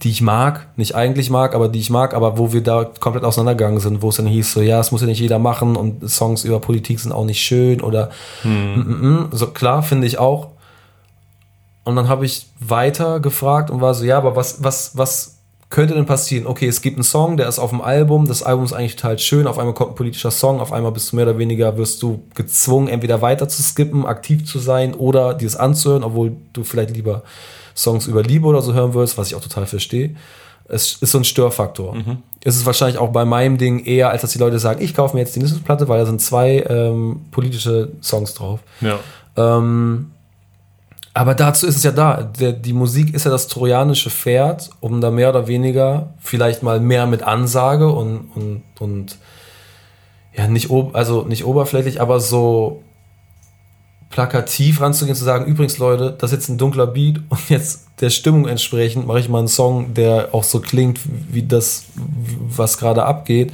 die 0.00 0.10
ich 0.10 0.22
mag, 0.22 0.66
nicht 0.76 0.94
eigentlich 0.94 1.28
mag, 1.28 1.54
aber 1.54 1.68
die 1.68 1.78
ich 1.78 1.90
mag, 1.90 2.14
aber 2.14 2.38
wo 2.38 2.52
wir 2.52 2.62
da 2.62 2.84
komplett 2.84 3.24
auseinandergegangen 3.24 3.78
sind, 3.78 4.00
wo 4.00 4.08
es 4.08 4.16
dann 4.16 4.26
hieß, 4.26 4.52
so 4.52 4.62
ja, 4.62 4.80
es 4.80 4.90
muss 4.90 5.02
ja 5.02 5.06
nicht 5.06 5.20
jeder 5.20 5.38
machen 5.38 5.76
und 5.76 6.08
Songs 6.08 6.44
über 6.44 6.60
Politik 6.60 6.98
sind 6.98 7.12
auch 7.12 7.26
nicht 7.26 7.42
schön 7.42 7.82
oder 7.82 8.10
mm, 8.42 8.48
mm, 8.48 9.08
mm. 9.08 9.28
so 9.32 9.48
klar, 9.48 9.82
finde 9.82 10.06
ich 10.06 10.18
auch. 10.18 10.48
Und 11.84 11.96
dann 11.96 12.08
habe 12.08 12.24
ich 12.24 12.46
weiter 12.58 13.20
gefragt 13.20 13.70
und 13.70 13.80
war 13.80 13.92
so, 13.92 14.04
ja, 14.04 14.16
aber 14.16 14.34
was, 14.34 14.64
was, 14.64 14.96
was 14.96 15.38
könnte 15.68 15.94
denn 15.94 16.06
passieren? 16.06 16.46
Okay, 16.46 16.68
es 16.68 16.80
gibt 16.80 16.96
einen 16.96 17.04
Song, 17.04 17.36
der 17.36 17.48
ist 17.48 17.58
auf 17.58 17.70
dem 17.70 17.82
Album, 17.82 18.26
das 18.26 18.42
Album 18.42 18.64
ist 18.64 18.72
eigentlich 18.72 18.96
total 18.96 19.18
schön, 19.18 19.46
auf 19.46 19.58
einmal 19.58 19.74
kommt 19.74 19.92
ein 19.92 19.94
politischer 19.96 20.30
Song, 20.30 20.60
auf 20.60 20.72
einmal 20.72 20.92
bist 20.92 21.12
du 21.12 21.16
mehr 21.16 21.26
oder 21.26 21.38
weniger, 21.38 21.76
wirst 21.76 22.02
du 22.02 22.22
gezwungen, 22.34 22.88
entweder 22.88 23.20
weiter 23.20 23.48
zu 23.48 23.62
skippen, 23.62 24.06
aktiv 24.06 24.46
zu 24.46 24.58
sein 24.58 24.94
oder 24.94 25.34
dieses 25.34 25.56
anzuhören, 25.56 26.04
obwohl 26.04 26.36
du 26.52 26.64
vielleicht 26.64 26.90
lieber 26.90 27.24
Songs 27.76 28.06
über 28.06 28.22
Liebe 28.22 28.46
oder 28.46 28.62
so 28.62 28.72
hören 28.72 28.94
würdest, 28.94 29.18
was 29.18 29.28
ich 29.28 29.34
auch 29.34 29.40
total 29.40 29.66
verstehe. 29.66 30.14
Es 30.68 30.94
ist 30.94 31.10
so 31.10 31.18
ein 31.18 31.24
Störfaktor. 31.24 31.96
Es 32.44 32.56
ist 32.56 32.64
wahrscheinlich 32.64 32.98
auch 32.98 33.10
bei 33.10 33.24
meinem 33.24 33.58
Ding 33.58 33.84
eher, 33.84 34.10
als 34.10 34.22
dass 34.22 34.32
die 34.32 34.38
Leute 34.38 34.58
sagen, 34.58 34.82
ich 34.82 34.94
kaufe 34.94 35.14
mir 35.14 35.22
jetzt 35.22 35.36
die 35.36 35.40
Platte, 35.40 35.88
weil 35.88 35.98
da 35.98 36.06
sind 36.06 36.20
zwei 36.20 36.64
ähm, 36.68 37.22
politische 37.30 37.92
Songs 38.00 38.34
drauf. 38.34 38.60
Ja. 38.80 38.98
Ähm, 39.36 40.12
aber 41.14 41.34
dazu 41.34 41.66
ist 41.66 41.76
es 41.76 41.82
ja 41.82 41.90
da. 41.90 42.22
Der, 42.22 42.52
die 42.52 42.72
Musik 42.72 43.12
ist 43.12 43.24
ja 43.24 43.30
das 43.30 43.48
trojanische 43.48 44.08
Pferd, 44.08 44.70
um 44.80 45.00
da 45.00 45.10
mehr 45.10 45.28
oder 45.28 45.46
weniger 45.46 46.14
vielleicht 46.20 46.62
mal 46.62 46.80
mehr 46.80 47.06
mit 47.06 47.22
Ansage 47.22 47.90
und, 47.90 48.30
und, 48.34 48.62
und 48.78 49.18
ja, 50.34 50.48
nicht, 50.48 50.70
ob, 50.70 50.96
also 50.96 51.22
nicht 51.24 51.44
oberflächlich, 51.44 52.00
aber 52.00 52.18
so 52.20 52.82
plakativ 54.12 54.80
ranzugehen, 54.80 55.16
zu 55.16 55.24
sagen, 55.24 55.46
übrigens 55.46 55.78
Leute, 55.78 56.14
das 56.16 56.30
ist 56.30 56.38
jetzt 56.38 56.48
ein 56.50 56.58
dunkler 56.58 56.86
Beat 56.86 57.20
und 57.28 57.48
jetzt 57.48 57.86
der 58.00 58.10
Stimmung 58.10 58.46
entsprechend 58.46 59.06
mache 59.06 59.18
ich 59.18 59.28
mal 59.28 59.40
einen 59.40 59.48
Song, 59.48 59.94
der 59.94 60.28
auch 60.32 60.44
so 60.44 60.60
klingt 60.60 61.00
wie 61.30 61.42
das, 61.42 61.86
was 61.96 62.78
gerade 62.78 63.04
abgeht. 63.04 63.52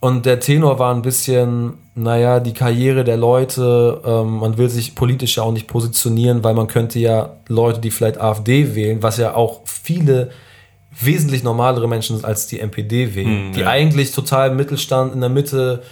Und 0.00 0.26
der 0.26 0.38
Tenor 0.38 0.78
war 0.78 0.94
ein 0.94 1.00
bisschen, 1.00 1.74
naja, 1.94 2.38
die 2.40 2.52
Karriere 2.52 3.04
der 3.04 3.16
Leute, 3.16 4.02
ähm, 4.04 4.38
man 4.40 4.58
will 4.58 4.68
sich 4.68 4.94
politisch 4.94 5.38
ja 5.38 5.44
auch 5.44 5.52
nicht 5.52 5.66
positionieren, 5.66 6.44
weil 6.44 6.52
man 6.52 6.66
könnte 6.66 6.98
ja 6.98 7.36
Leute, 7.48 7.80
die 7.80 7.90
vielleicht 7.90 8.20
AfD 8.20 8.74
wählen, 8.74 9.02
was 9.02 9.16
ja 9.16 9.34
auch 9.34 9.62
viele 9.64 10.30
wesentlich 11.00 11.42
normalere 11.42 11.88
Menschen 11.88 12.16
sind 12.16 12.24
als 12.24 12.46
die 12.46 12.60
NPD 12.60 13.14
wählen, 13.14 13.46
Hm, 13.46 13.52
die 13.52 13.60
ja. 13.60 13.68
eigentlich 13.68 14.12
total 14.12 14.50
im 14.50 14.56
Mittelstand 14.56 15.14
in 15.14 15.20
der 15.20 15.30
Mitte 15.30 15.82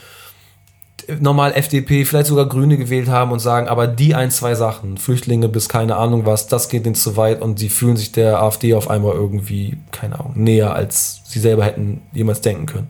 normal 1.20 1.52
FDP, 1.52 2.04
vielleicht 2.04 2.26
sogar 2.26 2.48
Grüne 2.48 2.76
gewählt 2.76 3.08
haben 3.08 3.32
und 3.32 3.38
sagen, 3.38 3.68
aber 3.68 3.86
die 3.86 4.14
ein, 4.14 4.30
zwei 4.30 4.54
Sachen, 4.54 4.98
Flüchtlinge 4.98 5.48
bis 5.48 5.68
keine 5.68 5.96
Ahnung 5.96 6.26
was, 6.26 6.46
das 6.46 6.68
geht 6.68 6.86
ihnen 6.86 6.94
zu 6.94 7.16
weit 7.16 7.40
und 7.42 7.58
sie 7.58 7.68
fühlen 7.68 7.96
sich 7.96 8.12
der 8.12 8.42
AfD 8.42 8.74
auf 8.74 8.90
einmal 8.90 9.14
irgendwie, 9.14 9.78
keine 9.90 10.18
Ahnung, 10.18 10.32
näher, 10.36 10.74
als 10.74 11.22
sie 11.24 11.40
selber 11.40 11.64
hätten 11.64 12.02
jemals 12.12 12.40
denken 12.40 12.66
können. 12.66 12.88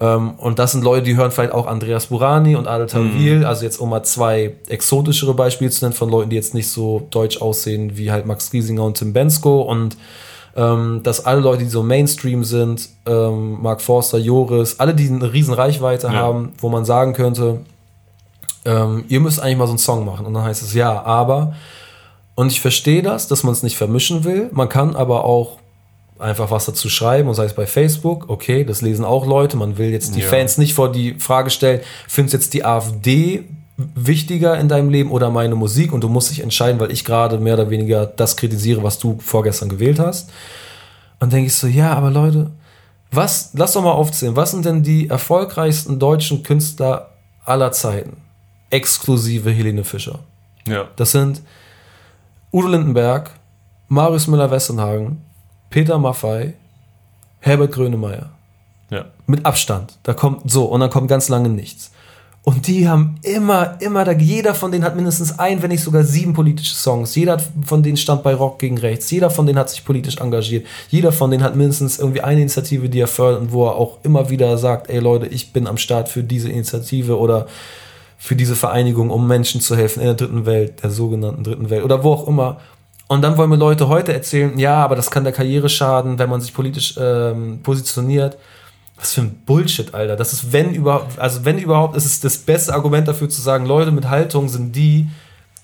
Ähm, 0.00 0.34
und 0.38 0.58
das 0.58 0.72
sind 0.72 0.84
Leute, 0.84 1.04
die 1.04 1.16
hören 1.16 1.30
vielleicht 1.30 1.52
auch 1.52 1.66
Andreas 1.66 2.06
Burani 2.06 2.56
und 2.56 2.66
Adel 2.66 2.86
Tawil, 2.86 3.44
also 3.44 3.64
jetzt 3.64 3.78
um 3.78 3.90
mal 3.90 4.02
zwei 4.02 4.54
exotischere 4.68 5.34
Beispiele 5.34 5.70
zu 5.70 5.84
nennen 5.84 5.94
von 5.94 6.10
Leuten, 6.10 6.30
die 6.30 6.36
jetzt 6.36 6.54
nicht 6.54 6.68
so 6.68 7.06
deutsch 7.10 7.40
aussehen 7.40 7.96
wie 7.96 8.10
halt 8.10 8.26
Max 8.26 8.50
Giesinger 8.50 8.84
und 8.84 8.98
Tim 8.98 9.12
Bensko. 9.12 9.62
Und 9.62 9.96
ähm, 10.56 11.00
dass 11.02 11.24
alle 11.24 11.40
Leute, 11.40 11.64
die 11.64 11.68
so 11.70 11.82
Mainstream 11.82 12.44
sind, 12.44 12.88
ähm, 13.06 13.60
Mark 13.62 13.80
Forster, 13.82 14.18
Joris, 14.18 14.78
alle, 14.78 14.94
die 14.94 15.08
eine 15.08 15.32
riesen 15.32 15.54
Reichweite 15.54 16.06
Ja. 16.08 16.12
haben, 16.12 16.52
wo 16.58 16.68
man 16.68 16.84
sagen 16.84 17.12
könnte, 17.12 17.60
ähm, 18.64 19.04
ihr 19.08 19.20
müsst 19.20 19.40
eigentlich 19.40 19.58
mal 19.58 19.66
so 19.66 19.72
einen 19.72 19.78
Song 19.78 20.04
machen. 20.04 20.26
Und 20.26 20.34
dann 20.34 20.44
heißt 20.44 20.62
es 20.62 20.72
ja, 20.74 21.02
aber. 21.02 21.54
Und 22.34 22.50
ich 22.52 22.60
verstehe 22.60 23.02
das, 23.02 23.28
dass 23.28 23.42
man 23.44 23.52
es 23.52 23.62
nicht 23.62 23.76
vermischen 23.76 24.24
will. 24.24 24.48
Man 24.52 24.68
kann 24.68 24.96
aber 24.96 25.24
auch 25.24 25.58
einfach 26.18 26.50
was 26.50 26.64
dazu 26.66 26.88
schreiben 26.88 27.28
und 27.28 27.34
sei 27.34 27.44
es 27.44 27.54
bei 27.54 27.66
Facebook, 27.66 28.28
okay, 28.30 28.64
das 28.64 28.80
lesen 28.80 29.04
auch 29.04 29.26
Leute. 29.26 29.56
Man 29.56 29.76
will 29.78 29.90
jetzt 29.90 30.14
die 30.14 30.20
Ja. 30.20 30.28
Fans 30.28 30.56
nicht 30.58 30.72
vor 30.74 30.90
die 30.90 31.14
Frage 31.18 31.50
stellen, 31.50 31.80
findest 32.08 32.32
du 32.32 32.36
jetzt 32.38 32.54
die 32.54 32.64
AfD 32.64 33.44
wichtiger 33.76 34.58
in 34.58 34.68
deinem 34.68 34.90
Leben 34.90 35.10
oder 35.10 35.30
meine 35.30 35.54
Musik? 35.54 35.92
Und 35.92 36.02
du 36.02 36.08
musst 36.08 36.30
dich 36.30 36.40
entscheiden, 36.40 36.80
weil 36.80 36.92
ich 36.92 37.04
gerade 37.04 37.38
mehr 37.38 37.54
oder 37.54 37.70
weniger 37.70 38.06
das 38.06 38.36
kritisiere, 38.36 38.82
was 38.82 38.98
du 38.98 39.18
vorgestern 39.20 39.68
gewählt 39.68 39.98
hast. 39.98 40.30
Und 41.20 41.32
denke 41.32 41.46
ich 41.46 41.54
so, 41.54 41.66
ja, 41.66 41.94
aber 41.94 42.10
Leute, 42.10 42.50
was, 43.10 43.50
lass 43.54 43.72
doch 43.72 43.82
mal 43.82 43.92
aufzählen, 43.92 44.36
was 44.36 44.50
sind 44.50 44.64
denn 44.64 44.82
die 44.82 45.08
erfolgreichsten 45.08 45.98
deutschen 45.98 46.42
Künstler 46.42 47.10
aller 47.44 47.72
Zeiten? 47.72 48.16
Exklusive 48.70 49.50
Helene 49.50 49.84
Fischer. 49.84 50.20
Ja. 50.66 50.88
Das 50.96 51.12
sind 51.12 51.42
Udo 52.52 52.68
Lindenberg, 52.68 53.30
Marius 53.88 54.26
Müller-Westernhagen, 54.26 55.22
Peter 55.70 55.98
Maffei, 55.98 56.54
Herbert 57.40 57.72
Grönemeyer. 57.72 58.30
Ja. 58.90 59.06
Mit 59.26 59.44
Abstand. 59.44 59.98
Da 60.02 60.14
kommt 60.14 60.50
so 60.50 60.64
und 60.64 60.80
dann 60.80 60.90
kommt 60.90 61.08
ganz 61.08 61.28
lange 61.28 61.48
nichts. 61.48 61.90
Und 62.44 62.66
die 62.66 62.86
haben 62.86 63.16
immer, 63.22 63.78
immer, 63.80 64.12
jeder 64.12 64.54
von 64.54 64.70
denen 64.70 64.84
hat 64.84 64.96
mindestens 64.96 65.38
ein, 65.38 65.62
wenn 65.62 65.70
nicht 65.70 65.82
sogar 65.82 66.04
sieben 66.04 66.34
politische 66.34 66.74
Songs. 66.74 67.14
Jeder 67.14 67.38
von 67.64 67.82
denen 67.82 67.96
stand 67.96 68.22
bei 68.22 68.34
Rock 68.34 68.58
gegen 68.58 68.76
Rechts. 68.76 69.10
Jeder 69.10 69.30
von 69.30 69.46
denen 69.46 69.58
hat 69.58 69.70
sich 69.70 69.82
politisch 69.82 70.18
engagiert. 70.18 70.66
Jeder 70.90 71.10
von 71.10 71.30
denen 71.30 71.42
hat 71.42 71.56
mindestens 71.56 71.98
irgendwie 71.98 72.20
eine 72.20 72.42
Initiative, 72.42 72.90
die 72.90 73.00
er 73.00 73.06
fördert 73.06 73.40
und 73.40 73.52
wo 73.52 73.66
er 73.66 73.76
auch 73.76 73.96
immer 74.02 74.28
wieder 74.28 74.58
sagt, 74.58 74.90
ey 74.90 74.98
Leute, 74.98 75.26
ich 75.26 75.54
bin 75.54 75.66
am 75.66 75.78
Start 75.78 76.10
für 76.10 76.22
diese 76.22 76.50
Initiative 76.50 77.18
oder 77.18 77.46
für 78.18 78.36
diese 78.36 78.56
Vereinigung, 78.56 79.08
um 79.08 79.26
Menschen 79.26 79.62
zu 79.62 79.74
helfen 79.74 80.00
in 80.00 80.06
der 80.06 80.14
dritten 80.14 80.44
Welt, 80.44 80.82
der 80.82 80.90
sogenannten 80.90 81.44
dritten 81.44 81.70
Welt 81.70 81.82
oder 81.82 82.04
wo 82.04 82.12
auch 82.12 82.28
immer. 82.28 82.58
Und 83.08 83.22
dann 83.22 83.38
wollen 83.38 83.50
mir 83.50 83.56
Leute 83.56 83.88
heute 83.88 84.12
erzählen, 84.12 84.58
ja, 84.58 84.76
aber 84.76 84.96
das 84.96 85.10
kann 85.10 85.24
der 85.24 85.32
Karriere 85.32 85.70
schaden, 85.70 86.18
wenn 86.18 86.28
man 86.28 86.42
sich 86.42 86.52
politisch 86.52 86.94
ähm, 86.98 87.60
positioniert. 87.62 88.36
Was 89.04 89.12
für 89.12 89.20
ein 89.20 89.42
Bullshit, 89.44 89.92
Alter. 89.92 90.16
Das 90.16 90.32
ist, 90.32 90.50
wenn 90.50 90.72
überhaupt, 90.72 91.18
also 91.18 91.44
wenn 91.44 91.58
überhaupt, 91.58 91.94
ist 91.94 92.06
es 92.06 92.20
das 92.20 92.38
beste 92.38 92.72
Argument 92.72 93.06
dafür 93.06 93.28
zu 93.28 93.42
sagen, 93.42 93.66
Leute 93.66 93.90
mit 93.90 94.08
Haltung 94.08 94.48
sind 94.48 94.74
die, 94.74 95.08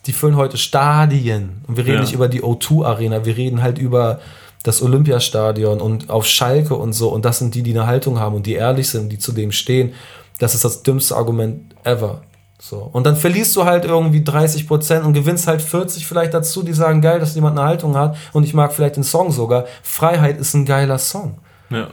die 0.05 0.13
füllen 0.13 0.37
heute 0.37 0.59
Stadien. 0.59 1.63
Und 1.67 1.79
wir 1.79 1.85
reden 1.87 1.95
Ja. 1.97 2.01
nicht 2.03 2.13
über 2.13 2.29
die 2.29 2.43
O2-Arena, 2.43 3.25
wir 3.25 3.35
reden 3.39 3.63
halt 3.63 3.79
über 3.79 4.21
das 4.63 4.83
Olympiastadion 4.83 5.81
und 5.81 6.11
auf 6.11 6.27
Schalke 6.27 6.75
und 6.75 6.93
so. 6.93 7.09
Und 7.09 7.25
das 7.25 7.39
sind 7.39 7.55
die, 7.55 7.63
die 7.63 7.71
eine 7.71 7.87
Haltung 7.87 8.19
haben 8.19 8.35
und 8.37 8.45
die 8.45 8.53
ehrlich 8.53 8.91
sind, 8.91 9.11
die 9.11 9.19
zu 9.19 9.33
dem 9.33 9.53
stehen. 9.53 9.95
Das 10.39 10.55
ist 10.55 10.63
das 10.67 10.83
dümmste 10.83 11.17
Argument 11.17 11.75
ever. 11.85 12.21
So. 12.61 12.91
Und 12.93 13.07
dann 13.07 13.17
verlierst 13.17 13.57
du 13.57 13.65
halt 13.65 13.87
irgendwie 13.87 14.23
30 14.23 14.69
Prozent 14.69 15.07
und 15.07 15.15
gewinnst 15.15 15.47
halt 15.47 15.63
40 15.63 16.07
vielleicht 16.07 16.35
dazu, 16.35 16.63
die 16.63 16.75
sagen, 16.75 17.01
geil, 17.01 17.19
dass 17.19 17.35
jemand 17.35 17.59
eine 17.59 17.67
Haltung 17.67 17.97
hat 17.97 18.19
und 18.35 18.45
ich 18.45 18.53
mag 18.53 18.75
vielleicht 18.75 18.97
den 18.97 19.03
Song 19.05 19.33
sogar. 19.33 19.65
Freiheit 19.83 20.39
ist 20.39 20.53
ein 20.53 20.67
geiler 20.67 20.99
Song. 20.99 21.39
Ja. 21.71 21.89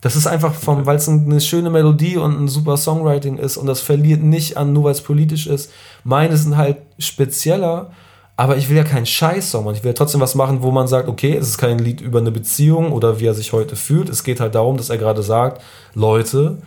Das 0.00 0.14
ist 0.14 0.26
einfach 0.26 0.54
vom, 0.54 0.86
weil 0.86 0.96
es 0.96 1.08
eine 1.08 1.40
schöne 1.40 1.70
Melodie 1.70 2.16
und 2.16 2.40
ein 2.40 2.48
super 2.48 2.76
Songwriting 2.76 3.36
ist 3.36 3.56
und 3.56 3.66
das 3.66 3.80
verliert 3.80 4.22
nicht 4.22 4.56
an, 4.56 4.72
nur 4.72 4.84
weil 4.84 4.92
es 4.92 5.00
politisch 5.00 5.46
ist. 5.46 5.72
Meine 6.04 6.36
sind 6.36 6.56
halt 6.56 6.76
spezieller, 6.98 7.90
aber 8.36 8.56
ich 8.56 8.68
will 8.68 8.76
ja 8.76 8.84
keinen 8.84 9.06
Scheiß-Song 9.06 9.64
machen. 9.64 9.74
Ich 9.74 9.82
will 9.82 9.90
ja 9.90 9.94
trotzdem 9.94 10.20
was 10.20 10.36
machen, 10.36 10.62
wo 10.62 10.70
man 10.70 10.86
sagt, 10.86 11.08
okay, 11.08 11.36
es 11.36 11.48
ist 11.48 11.58
kein 11.58 11.80
Lied 11.80 12.00
über 12.00 12.20
eine 12.20 12.30
Beziehung 12.30 12.92
oder 12.92 13.18
wie 13.18 13.26
er 13.26 13.34
sich 13.34 13.52
heute 13.52 13.74
fühlt. 13.74 14.08
Es 14.08 14.22
geht 14.22 14.38
halt 14.38 14.54
darum, 14.54 14.76
dass 14.76 14.90
er 14.90 14.98
gerade 14.98 15.24
sagt, 15.24 15.60
Leute, 15.94 16.58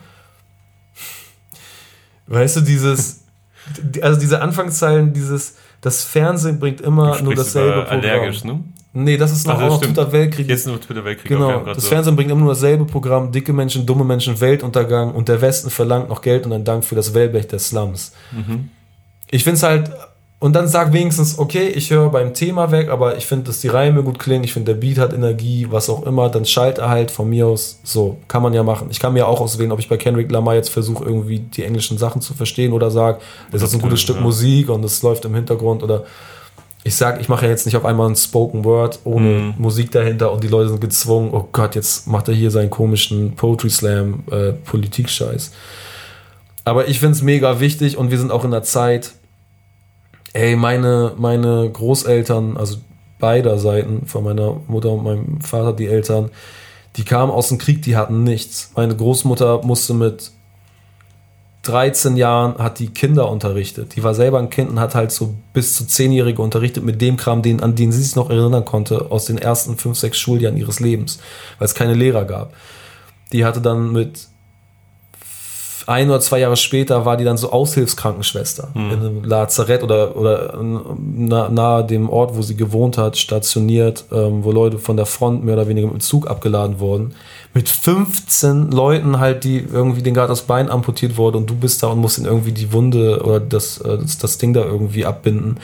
weißt 2.28 2.58
du, 2.58 2.62
dieses, 2.62 3.24
also 4.02 4.20
diese 4.20 4.42
Anfangszeilen, 4.42 5.14
dieses, 5.14 5.56
das 5.80 6.04
Fernsehen 6.04 6.60
bringt 6.60 6.82
immer 6.82 7.22
nur 7.22 7.36
dasselbe 7.36 7.84
Programm. 7.84 8.00
allergisch, 8.00 8.44
ne? 8.44 8.62
Nee, 8.94 9.16
das 9.18 9.32
ist 9.32 9.48
noch, 9.48 9.54
das 9.56 9.64
auch 9.64 9.68
noch 9.70 9.78
stimmt. 9.78 9.98
Dritter 9.98 10.12
Weltkrieg. 10.12 10.50
Jetzt 10.50 10.68
nur 10.68 10.80
Twitter 10.82 11.06
Weltkrieg. 11.06 11.32
okay, 11.32 11.40
wir 11.40 11.48
Genau, 11.60 11.66
das 11.74 11.84
so- 11.84 11.90
Fernsehen 11.90 12.16
bringt 12.16 12.30
immer 12.30 12.42
nur 12.42 12.50
dasselbe 12.54 12.84
Programm, 12.86 13.32
dicke 13.32 13.54
Menschen, 13.54 13.86
dumme 13.86 14.04
Menschen, 14.04 14.40
Weltuntergang 14.42 15.14
und 15.14 15.30
der 15.30 15.40
Westen 15.42 15.70
verlangt 15.70 16.10
noch 16.10 16.22
Geld 16.22 16.46
und 16.46 16.52
einen 16.54 16.66
Dank 16.66 16.84
für 16.84 16.96
das 16.96 17.14
Wellblech 17.14 17.48
der 17.48 17.60
Slums. 17.60 18.12
Mhm. 18.32 18.70
Ich 19.30 19.46
finde 19.46 19.56
es 19.56 19.64
halt, 19.64 19.90
und 20.40 20.54
dann 20.58 20.68
sag 20.68 20.92
wenigstens, 20.92 21.40
okay, 21.40 21.68
ich 21.68 21.90
höre 21.92 22.10
beim 22.10 22.34
Thema 22.34 22.72
weg, 22.72 22.90
aber 22.90 23.16
ich 23.16 23.26
finde, 23.28 23.46
dass 23.46 23.62
die 23.62 23.70
Reime 23.70 24.04
gut 24.04 24.20
klingen, 24.20 24.44
ich 24.44 24.52
finde, 24.52 24.74
der 24.74 24.82
Beat 24.82 24.98
hat 24.98 25.14
Energie, 25.14 25.68
was 25.70 25.90
auch 25.90 26.04
immer, 26.06 26.28
dann 26.30 26.44
schalt 26.46 26.80
er 26.80 26.90
halt 26.90 27.12
von 27.12 27.30
mir 27.30 27.48
aus, 27.48 27.80
so, 27.84 28.18
kann 28.28 28.42
man 28.44 28.52
ja 28.54 28.64
machen. 28.64 28.88
Ich 28.92 29.00
kann 29.00 29.14
mir 29.14 29.26
auch 29.28 29.40
auswählen, 29.40 29.72
ob 29.72 29.80
ich 29.80 29.88
bei 29.88 29.96
Kendrick 29.98 30.30
Lamar 30.32 30.56
jetzt 30.56 30.70
versuche, 30.70 31.06
irgendwie 31.06 31.40
die 31.40 31.64
englischen 31.64 31.98
Sachen 31.98 32.22
zu 32.22 32.34
verstehen 32.34 32.74
oder 32.74 32.92
sage, 32.92 33.20
das 33.52 33.62
ist 33.62 33.74
ein 33.74 33.82
gutes 33.82 34.02
Stück 34.02 34.18
ja. 34.18 34.22
Musik 34.22 34.68
und 34.70 34.84
es 34.84 35.02
läuft 35.02 35.24
im 35.26 35.36
Hintergrund 35.36 35.82
oder 35.84 36.04
ich 36.84 36.96
sag, 36.96 37.22
ich 37.22 37.30
mache 37.30 37.46
ja 37.46 37.52
jetzt 37.52 37.66
nicht 37.66 37.76
auf 37.76 37.86
einmal 37.86 38.10
ein 38.10 38.16
Spoken 38.16 38.66
Word 38.66 39.00
ohne 39.04 39.28
Mhm. 39.28 39.54
Musik 39.58 39.92
dahinter 39.92 40.32
und 40.32 40.44
die 40.44 40.48
Leute 40.48 40.70
sind 40.70 40.82
gezwungen, 40.82 41.30
oh 41.32 41.48
Gott, 41.52 41.76
jetzt 41.76 42.08
macht 42.08 42.28
er 42.28 42.34
hier 42.34 42.50
seinen 42.50 42.70
komischen 42.70 43.36
Poetry 43.36 43.70
Slam 43.70 44.24
äh, 44.32 44.54
Politik-Scheiß. 44.54 45.52
Aber 46.66 46.88
ich 46.88 47.00
finde 47.00 47.16
es 47.16 47.22
mega 47.22 47.60
wichtig 47.60 47.98
und 47.98 48.12
wir 48.12 48.18
sind 48.18 48.32
auch 48.32 48.46
in 48.46 48.52
der 48.52 48.64
Zeit, 48.64 49.12
ey, 50.34 50.56
meine, 50.56 51.14
meine 51.18 51.70
Großeltern, 51.72 52.58
also 52.58 52.78
beider 53.20 53.60
Seiten, 53.60 54.08
von 54.08 54.24
meiner 54.24 54.60
Mutter 54.68 54.92
und 54.92 55.04
meinem 55.04 55.42
Vater, 55.42 55.74
die 55.74 55.88
Eltern, 55.88 56.32
die 56.98 57.04
kamen 57.04 57.32
aus 57.32 57.50
dem 57.50 57.58
Krieg, 57.58 57.82
die 57.84 57.96
hatten 57.96 58.24
nichts. 58.24 58.72
Meine 58.76 58.96
Großmutter 58.96 59.62
musste 59.64 59.94
mit 59.94 60.32
13 61.64 62.18
Jahren 62.18 62.58
hat 62.58 62.80
die 62.80 62.90
Kinder 62.90 63.30
unterrichtet. 63.30 63.96
Die 63.96 64.04
war 64.04 64.16
selber 64.16 64.40
ein 64.40 64.50
Kind 64.50 64.72
und 64.72 64.80
hat 64.80 64.96
halt 64.96 65.12
so 65.12 65.36
bis 65.54 65.76
zu 65.76 65.84
10-Jährige 65.84 66.42
unterrichtet 66.42 66.84
mit 66.84 67.02
dem 67.02 67.18
Kram, 67.18 67.44
den, 67.44 67.62
an 67.62 67.76
den 67.76 67.92
sie 67.92 68.02
sich 68.02 68.16
noch 68.16 68.32
erinnern 68.32 68.66
konnte, 68.66 69.12
aus 69.12 69.26
den 69.26 69.38
ersten 69.38 69.78
5, 69.78 69.98
6 69.98 70.18
Schuljahren 70.18 70.58
ihres 70.58 70.80
Lebens, 70.80 71.20
weil 71.60 71.66
es 71.66 71.76
keine 71.76 71.94
Lehrer 71.94 72.26
gab. 72.26 72.54
Die 73.32 73.46
hatte 73.46 73.62
dann 73.62 73.92
mit 73.92 74.28
ein 75.92 76.10
oder 76.10 76.20
zwei 76.20 76.40
Jahre 76.40 76.58
später 76.58 77.06
war 77.06 77.18
die 77.18 77.24
dann 77.24 77.38
so 77.38 77.52
Aushilfskrankenschwester 77.52 78.70
in 78.74 79.00
einem 79.00 79.24
Lazarett 79.24 79.84
oder, 79.84 80.16
oder 80.16 80.60
na, 80.62 81.50
nahe 81.50 81.86
dem 81.86 82.10
Ort, 82.10 82.36
wo 82.36 82.42
sie 82.42 82.56
gewohnt 82.56 82.98
hat, 82.98 83.18
stationiert, 83.18 84.06
ähm, 84.12 84.44
wo 84.44 84.52
Leute 84.52 84.80
von 84.80 84.98
der 84.98 85.06
Front 85.06 85.44
mehr 85.44 85.56
oder 85.56 85.68
weniger 85.68 85.88
mit 85.88 85.98
dem 85.98 86.00
Zug 86.02 86.30
abgeladen 86.30 86.80
wurden. 86.80 87.14
Mit 87.54 87.70
15 87.70 88.72
Leuten 88.72 89.20
halt, 89.20 89.44
die 89.44 89.58
irgendwie 89.58 90.02
den 90.02 90.14
gerade 90.14 90.30
das 90.30 90.44
Bein 90.44 90.70
amputiert 90.70 91.18
wurde 91.18 91.38
und 91.38 91.50
du 91.50 91.56
bist 91.56 91.84
da 91.84 91.88
und 91.88 92.00
musst 92.00 92.18
ihnen 92.18 92.28
irgendwie 92.28 92.54
die 92.54 92.72
Wunde 92.72 93.22
oder 93.24 93.40
das, 93.40 93.80
äh, 93.80 93.98
das, 93.98 94.18
das 94.18 94.38
Ding 94.38 94.54
da 94.54 94.64
irgendwie 94.64 95.06
abbinden. 95.06 95.60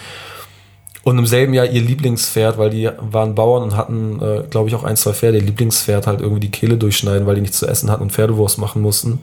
Und 1.04 1.18
im 1.18 1.26
selben 1.26 1.54
Jahr 1.54 1.68
ihr 1.68 1.82
Lieblingspferd, 1.82 2.58
weil 2.58 2.70
die 2.70 2.90
waren 3.00 3.34
Bauern 3.34 3.64
und 3.64 3.78
hatten, 3.78 4.22
äh, 4.22 4.44
glaube 4.50 4.68
ich, 4.68 4.76
auch 4.76 4.84
ein, 4.84 4.98
zwei 4.98 5.14
Pferde, 5.14 5.38
ihr 5.38 5.44
Lieblingspferd 5.46 6.06
halt 6.06 6.20
irgendwie 6.20 6.42
die 6.42 6.52
Kehle 6.52 6.76
durchschneiden, 6.76 7.26
weil 7.26 7.36
die 7.36 7.42
nichts 7.42 7.60
zu 7.60 7.66
essen 7.66 7.90
hatten 7.90 8.04
und 8.04 8.12
Pferdewurst 8.12 8.58
machen 8.58 8.82
mussten. 8.82 9.20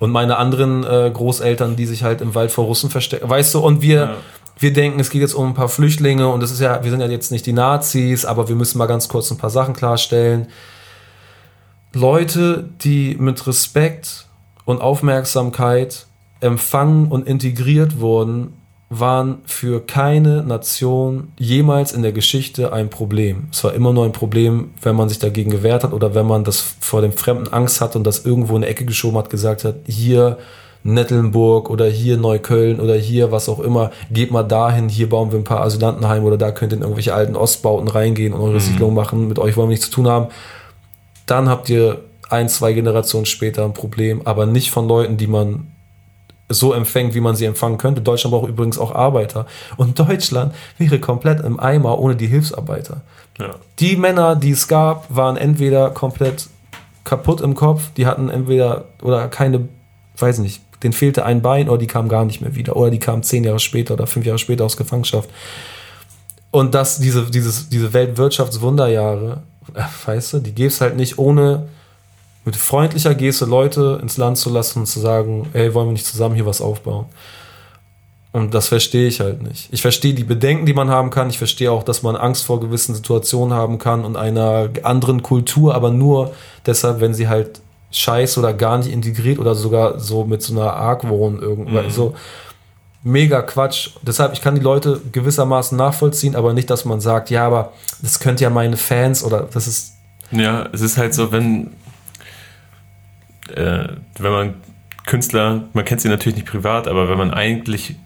Und 0.00 0.10
meine 0.10 0.38
anderen 0.38 0.82
äh, 0.82 1.10
Großeltern, 1.14 1.76
die 1.76 1.86
sich 1.86 2.02
halt 2.02 2.20
im 2.22 2.34
Wald 2.34 2.50
vor 2.50 2.64
Russen 2.64 2.90
verstecken. 2.90 3.28
Weißt 3.30 3.54
du, 3.54 3.60
und 3.60 3.82
wir, 3.82 3.96
Ja. 4.00 4.16
wir 4.58 4.72
denken, 4.72 4.98
es 4.98 5.10
geht 5.10 5.20
jetzt 5.20 5.34
um 5.34 5.48
ein 5.48 5.54
paar 5.54 5.68
Flüchtlinge 5.68 6.26
und 6.26 6.40
das 6.40 6.50
ist 6.50 6.60
ja, 6.60 6.82
wir 6.82 6.90
sind 6.90 7.00
ja 7.00 7.06
jetzt 7.06 7.30
nicht 7.30 7.44
die 7.46 7.52
Nazis, 7.52 8.24
aber 8.24 8.48
wir 8.48 8.56
müssen 8.56 8.78
mal 8.78 8.86
ganz 8.86 9.08
kurz 9.08 9.30
ein 9.30 9.36
paar 9.38 9.50
Sachen 9.50 9.74
klarstellen. 9.74 10.48
Leute, 11.92 12.68
die 12.82 13.16
mit 13.18 13.46
Respekt 13.46 14.26
und 14.64 14.80
Aufmerksamkeit 14.80 16.06
empfangen 16.40 17.08
und 17.08 17.26
integriert 17.26 18.00
wurden, 18.00 18.54
waren 18.90 19.38
für 19.46 19.80
keine 19.86 20.42
Nation 20.42 21.28
jemals 21.38 21.92
in 21.92 22.02
der 22.02 22.10
Geschichte 22.10 22.72
ein 22.72 22.90
Problem. 22.90 23.46
Es 23.52 23.62
war 23.62 23.72
immer 23.72 23.92
nur 23.92 24.04
ein 24.04 24.12
Problem, 24.12 24.72
wenn 24.82 24.96
man 24.96 25.08
sich 25.08 25.20
dagegen 25.20 25.50
gewehrt 25.50 25.84
hat 25.84 25.92
oder 25.92 26.16
wenn 26.16 26.26
man 26.26 26.42
das 26.42 26.74
vor 26.80 27.00
dem 27.00 27.12
Fremden 27.12 27.52
Angst 27.52 27.80
hatte 27.80 27.98
und 27.98 28.04
das 28.04 28.24
irgendwo 28.26 28.56
in 28.56 28.64
eine 28.64 28.66
Ecke 28.66 28.84
geschoben 28.84 29.16
hat, 29.16 29.30
gesagt 29.30 29.62
hat, 29.62 29.76
hier, 29.86 30.38
Nettelnburg 30.82 31.70
oder 31.70 31.86
hier 31.86 32.16
Neukölln 32.16 32.80
oder 32.80 32.96
hier 32.96 33.30
was 33.30 33.48
auch 33.48 33.60
immer, 33.60 33.92
geht 34.10 34.32
mal 34.32 34.42
dahin, 34.42 34.88
hier 34.88 35.08
bauen 35.08 35.30
wir 35.30 35.38
ein 35.38 35.44
paar 35.44 35.60
Asylantenheime 35.60 36.26
oder 36.26 36.38
da 36.38 36.50
könnt 36.50 36.72
ihr 36.72 36.76
in 36.76 36.82
irgendwelche 36.82 37.14
alten 37.14 37.36
Ostbauten 37.36 37.86
reingehen 37.86 38.32
und 38.32 38.40
eure 38.40 38.54
mhm. 38.54 38.60
Siedlung 38.60 38.94
machen, 38.94 39.28
mit 39.28 39.38
euch 39.38 39.56
wollen 39.56 39.68
wir 39.68 39.74
nichts 39.74 39.86
zu 39.86 39.92
tun 39.92 40.08
haben. 40.08 40.28
Dann 41.26 41.48
habt 41.48 41.68
ihr 41.68 42.00
ein, 42.28 42.48
zwei 42.48 42.72
Generationen 42.72 43.26
später 43.26 43.64
ein 43.64 43.74
Problem, 43.74 44.22
aber 44.24 44.46
nicht 44.46 44.70
von 44.70 44.88
Leuten, 44.88 45.16
die 45.16 45.26
man 45.26 45.69
so 46.50 46.72
empfängt, 46.72 47.14
wie 47.14 47.20
man 47.20 47.36
sie 47.36 47.46
empfangen 47.46 47.78
könnte. 47.78 48.02
Deutschland 48.02 48.32
braucht 48.32 48.48
übrigens 48.48 48.78
auch 48.78 48.94
Arbeiter. 48.94 49.46
Und 49.76 49.98
Deutschland 49.98 50.54
wäre 50.78 50.98
komplett 50.98 51.40
im 51.44 51.58
Eimer 51.58 51.98
ohne 51.98 52.16
die 52.16 52.26
Hilfsarbeiter. 52.26 53.00
Ja. 53.38 53.54
Die 53.78 53.96
Männer, 53.96 54.36
die 54.36 54.50
es 54.50 54.68
gab, 54.68 55.14
waren 55.14 55.36
entweder 55.36 55.90
komplett 55.90 56.48
kaputt 57.04 57.40
im 57.40 57.54
Kopf, 57.54 57.90
die 57.96 58.06
hatten 58.06 58.28
entweder 58.28 58.84
oder 59.02 59.28
keine, 59.28 59.68
weiß 60.18 60.38
nicht, 60.40 60.60
denen 60.82 60.92
fehlte 60.92 61.24
ein 61.24 61.42
Bein 61.42 61.68
oder 61.68 61.78
die 61.78 61.86
kamen 61.86 62.08
gar 62.08 62.24
nicht 62.24 62.40
mehr 62.40 62.54
wieder. 62.54 62.76
Oder 62.76 62.90
die 62.90 62.98
kamen 62.98 63.22
zehn 63.22 63.44
Jahre 63.44 63.58
später 63.58 63.94
oder 63.94 64.06
fünf 64.06 64.26
Jahre 64.26 64.38
später 64.38 64.64
aus 64.64 64.76
Gefangenschaft. 64.76 65.30
Und 66.50 66.74
dass 66.74 66.98
diese, 66.98 67.30
dieses, 67.30 67.68
diese 67.68 67.92
Weltwirtschaftswunderjahre, 67.92 69.42
äh, 69.74 69.82
weißt 70.06 70.34
du, 70.34 70.38
die 70.40 70.52
gibt's 70.52 70.80
halt 70.80 70.96
nicht 70.96 71.18
ohne 71.18 71.68
mit 72.44 72.56
freundlicher 72.56 73.14
Geste 73.14 73.44
Leute 73.44 73.98
ins 74.02 74.16
Land 74.16 74.38
zu 74.38 74.50
lassen 74.50 74.80
und 74.80 74.86
zu 74.86 75.00
sagen, 75.00 75.48
ey, 75.52 75.74
wollen 75.74 75.88
wir 75.88 75.92
nicht 75.92 76.06
zusammen 76.06 76.34
hier 76.34 76.46
was 76.46 76.60
aufbauen? 76.60 77.06
Und 78.32 78.54
das 78.54 78.68
verstehe 78.68 79.08
ich 79.08 79.20
halt 79.20 79.42
nicht. 79.42 79.68
Ich 79.72 79.82
verstehe 79.82 80.14
die 80.14 80.24
Bedenken, 80.24 80.64
die 80.64 80.72
man 80.72 80.88
haben 80.88 81.10
kann. 81.10 81.30
Ich 81.30 81.38
verstehe 81.38 81.72
auch, 81.72 81.82
dass 81.82 82.02
man 82.02 82.14
Angst 82.14 82.44
vor 82.44 82.60
gewissen 82.60 82.94
Situationen 82.94 83.52
haben 83.52 83.78
kann 83.78 84.04
und 84.04 84.16
einer 84.16 84.70
anderen 84.84 85.22
Kultur, 85.22 85.74
aber 85.74 85.90
nur 85.90 86.32
deshalb, 86.64 87.00
wenn 87.00 87.12
sie 87.12 87.28
halt 87.28 87.60
scheiße 87.90 88.38
oder 88.38 88.52
gar 88.52 88.78
nicht 88.78 88.90
integriert 88.90 89.40
oder 89.40 89.56
sogar 89.56 89.98
so 89.98 90.24
mit 90.24 90.42
so 90.42 90.52
einer 90.52 90.74
Argwohn 90.74 91.40
irgendwann. 91.40 91.86
Mhm. 91.86 91.90
So 91.90 92.14
mega 93.02 93.42
Quatsch. 93.42 93.90
Deshalb, 94.02 94.32
ich 94.32 94.40
kann 94.40 94.54
die 94.54 94.60
Leute 94.60 95.00
gewissermaßen 95.10 95.76
nachvollziehen, 95.76 96.36
aber 96.36 96.52
nicht, 96.52 96.70
dass 96.70 96.84
man 96.84 97.00
sagt, 97.00 97.30
ja, 97.30 97.46
aber 97.46 97.72
das 98.00 98.20
könnte 98.20 98.44
ja 98.44 98.50
meine 98.50 98.76
Fans 98.76 99.24
oder 99.24 99.48
das 99.52 99.66
ist. 99.66 99.94
Ja, 100.30 100.68
es 100.72 100.80
ist 100.80 100.96
halt 100.96 101.14
so, 101.14 101.32
wenn 101.32 101.72
äh, 103.56 103.88
wenn 104.18 104.32
man 104.32 104.54
Künstler, 105.06 105.64
man 105.72 105.84
kennt 105.84 106.00
sie 106.00 106.08
natürlich 106.08 106.36
nicht 106.36 106.48
privat, 106.48 106.86
aber 106.86 107.08
wenn 107.08 107.18
man 107.18 107.32
eigentlich 107.32 107.96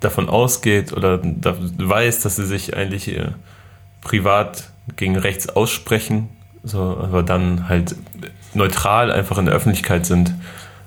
davon 0.00 0.28
ausgeht 0.28 0.92
oder 0.92 1.18
da 1.18 1.56
weiß, 1.58 2.20
dass 2.20 2.36
sie 2.36 2.46
sich 2.46 2.76
eigentlich 2.76 3.16
äh, 3.16 3.32
privat 4.00 4.70
gegen 4.96 5.16
rechts 5.16 5.48
aussprechen, 5.48 6.28
so, 6.64 6.78
aber 6.80 7.22
dann 7.22 7.68
halt 7.68 7.96
neutral 8.54 9.10
einfach 9.10 9.38
in 9.38 9.46
der 9.46 9.54
Öffentlichkeit 9.54 10.06
sind, 10.06 10.34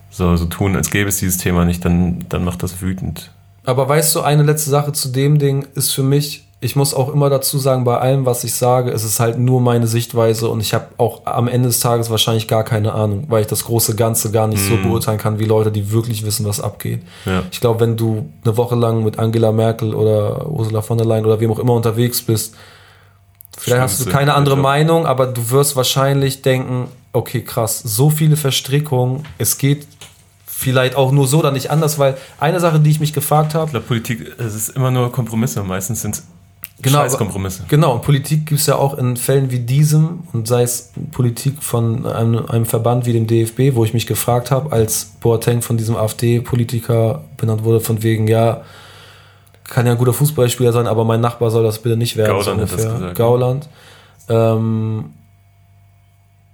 so, 0.09 0.36
so 0.36 0.45
tun, 0.45 0.76
als 0.76 0.91
gäbe 0.91 1.09
es 1.09 1.17
dieses 1.17 1.38
Thema 1.38 1.65
nicht, 1.65 1.84
dann, 1.84 2.26
dann 2.30 2.43
macht 2.43 2.63
das 2.63 2.82
wütend. 2.82 3.32
Aber 3.65 3.89
weißt 3.89 4.15
du, 4.15 4.21
eine 4.21 4.43
letzte 4.43 4.69
Sache 4.69 4.93
zu 4.93 5.09
dem 5.09 5.39
Ding 5.39 5.67
ist 5.76 5.91
für 5.91 6.03
mich, 6.03 6.44
ich 6.66 6.76
muss 6.76 6.95
auch 6.95 7.13
immer 7.13 7.30
dazu 7.30 7.59
sagen, 7.59 7.84
bei 7.84 7.99
allem, 7.99 8.26
was 8.26 8.43
ich 8.43 8.55
sage, 8.55 8.89
ist 8.89 9.03
es 9.03 9.20
halt 9.20 9.38
nur 9.38 9.61
meine 9.61 9.86
Sichtweise 9.86 10.49
und 10.49 10.61
ich 10.61 10.74
habe 10.74 10.88
auch 10.97 11.22
am 11.26 11.47
Ende 11.47 11.70
des 11.70 11.80
Tages 11.80 12.09
wahrscheinlich 12.09 12.47
gar 12.47 12.63
keine 12.63 12.93
Ahnung, 12.93 13.26
weil 13.28 13.41
ich 13.41 13.47
das 13.47 13.66
große 13.66 13.95
Ganze 13.95 14.32
gar 14.32 14.47
nicht 14.47 14.63
mm. 14.63 14.70
so 14.70 14.76
mhm. 14.76 14.84
beurteilen 14.84 15.20
kann 15.20 15.38
wie 15.38 15.45
Leute, 15.45 15.72
die 15.72 15.91
wirklich 15.91 16.26
wissen, 16.26 16.43
was 16.45 16.59
abgeht. 16.59 17.03
Ja. 17.26 17.43
Ich 17.51 17.61
glaube, 17.61 17.82
wenn 17.82 17.97
du 17.97 18.30
eine 18.43 18.57
Woche 18.57 18.74
lang 18.76 19.03
mit 19.03 19.20
Angela 19.20 19.51
Merkel 19.51 19.93
oder 19.93 20.49
Ursula 20.49 20.82
von 20.82 20.97
der 20.97 21.05
Leyen 21.05 21.26
oder 21.26 21.39
wem 21.39 21.51
auch 21.51 21.59
immer 21.59 21.74
unterwegs 21.74 22.24
bist, 22.24 22.55
vielleicht 23.55 23.82
hast 23.84 24.03
du 24.03 24.09
keine 24.09 24.34
andere 24.34 24.57
Meinung, 24.57 25.05
aber 25.05 25.28
du 25.28 25.51
wirst 25.51 25.76
wahrscheinlich 25.76 26.41
denken, 26.41 26.88
okay, 27.13 27.43
krass, 27.43 27.80
so 27.80 28.09
viele 28.09 28.38
Verstrickungen, 28.38 29.24
es 29.38 29.59
geht 29.59 29.86
vielleicht 30.47 30.95
auch 30.95 31.11
nur 31.11 31.28
so 31.28 31.43
dann 31.43 31.53
nicht 31.53 31.70
anders, 31.70 31.99
weil 31.99 32.18
eine 32.39 32.59
Sache, 32.59 32.80
die 32.80 32.89
ich 32.89 32.99
mich 32.99 33.13
gefragt 33.13 33.53
habe. 33.53 33.66
Ich 33.66 33.72
glaube, 33.72 33.86
Politik, 33.86 34.34
es 34.39 34.55
ist 34.55 34.70
immer 34.70 34.89
nur 34.89 35.11
Kompromisse. 35.11 35.61
Meistens 35.63 36.01
sind 36.01 36.16
es 36.16 36.24
Genau, 36.82 36.99
Scheißkompromisse. 36.99 37.63
Genau, 37.69 37.93
und 37.93 38.01
Politik 38.01 38.45
gibt 38.45 38.59
es 38.59 38.67
ja 38.67 38.76
auch 38.76 38.97
in 38.97 39.15
Fällen 39.15 39.49
wie 39.49 39.59
diesem 39.59 40.23
und 40.34 40.47
sei 40.47 40.63
es 40.63 40.91
Politik 41.11 41.63
von 41.63 42.05
einem, 42.05 42.45
einem 42.47 42.65
Verband 42.65 43.05
wie 43.05 43.13
dem 43.13 43.28
DFB, 43.28 43.76
wo 43.76 43.86
ich 43.86 43.93
mich 43.93 44.07
gefragt 44.07 44.51
habe, 44.51 44.71
als 44.71 45.13
Boateng 45.21 45.61
von 45.61 45.78
diesem 45.78 45.95
AfD-Politiker 45.95 47.23
benannt 47.38 47.63
wurde, 47.63 47.80
von 47.80 48.03
wegen, 48.03 48.28
ja, 48.28 48.63
kann 49.63 49.86
ja 49.86 49.93
ein 49.93 49.97
guter 49.97 50.13
Fußballspieler 50.13 50.73
sein, 50.73 50.86
aber 50.86 51.05
mein 51.05 51.21
Nachbar 51.21 51.49
soll 51.49 51.63
das 51.63 51.80
bitte 51.80 51.97
nicht 51.97 52.17
werden. 52.17 52.30
Gauland 52.30 52.45
so 52.45 52.51
ungefähr. 52.51 52.78
Hat 52.78 52.86
das 52.86 52.99
gesagt. 52.99 53.17
Gauland. 53.17 53.69
Ähm, 54.28 55.05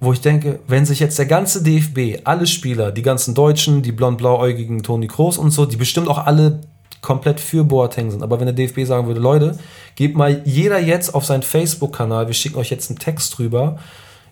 wo 0.00 0.12
ich 0.12 0.20
denke, 0.20 0.60
wenn 0.66 0.84
sich 0.84 0.98
jetzt 0.98 1.18
der 1.18 1.26
ganze 1.26 1.62
DFB, 1.62 2.22
alle 2.24 2.46
Spieler, 2.46 2.90
die 2.90 3.02
ganzen 3.02 3.34
Deutschen, 3.34 3.82
die 3.82 3.92
blond-blauäugigen 3.92 4.82
Toni 4.82 5.06
Kroos 5.06 5.38
und 5.38 5.50
so, 5.50 5.64
die 5.66 5.76
bestimmt 5.76 6.08
auch 6.08 6.26
alle 6.26 6.60
komplett 7.02 7.40
für 7.40 7.64
Boateng 7.64 8.10
sind. 8.10 8.22
Aber 8.22 8.40
wenn 8.40 8.46
der 8.46 8.54
DFB 8.54 8.86
sagen 8.86 9.06
würde, 9.06 9.20
Leute, 9.20 9.58
gebt 9.96 10.16
mal 10.16 10.40
jeder 10.44 10.78
jetzt 10.78 11.14
auf 11.14 11.26
seinen 11.26 11.42
Facebook-Kanal, 11.42 12.28
wir 12.28 12.34
schicken 12.34 12.56
euch 12.56 12.70
jetzt 12.70 12.88
einen 12.88 12.98
Text 12.98 13.36
drüber, 13.36 13.78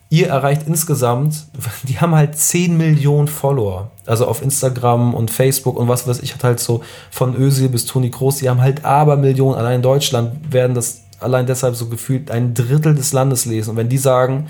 ihr 0.09 0.29
erreicht 0.29 0.63
insgesamt, 0.65 1.45
die 1.83 1.99
haben 1.99 2.15
halt 2.15 2.37
10 2.37 2.75
Millionen 2.77 3.27
Follower. 3.27 3.91
Also 4.05 4.25
auf 4.25 4.41
Instagram 4.41 5.13
und 5.13 5.29
Facebook 5.29 5.77
und 5.77 5.87
was 5.87 6.07
weiß 6.07 6.21
ich, 6.21 6.33
hat 6.33 6.43
halt 6.43 6.59
so 6.59 6.81
von 7.11 7.35
Özil 7.35 7.69
bis 7.69 7.85
Toni 7.85 8.09
Kroos, 8.09 8.37
die 8.37 8.49
haben 8.49 8.61
halt 8.61 8.85
aber 8.85 9.17
Millionen. 9.17 9.55
Allein 9.55 9.75
in 9.75 9.81
Deutschland 9.81 10.51
werden 10.51 10.73
das 10.73 11.03
allein 11.19 11.45
deshalb 11.45 11.75
so 11.75 11.87
gefühlt 11.87 12.31
ein 12.31 12.53
Drittel 12.53 12.95
des 12.95 13.13
Landes 13.13 13.45
lesen. 13.45 13.71
Und 13.71 13.77
wenn 13.77 13.89
die 13.89 13.97
sagen, 13.97 14.47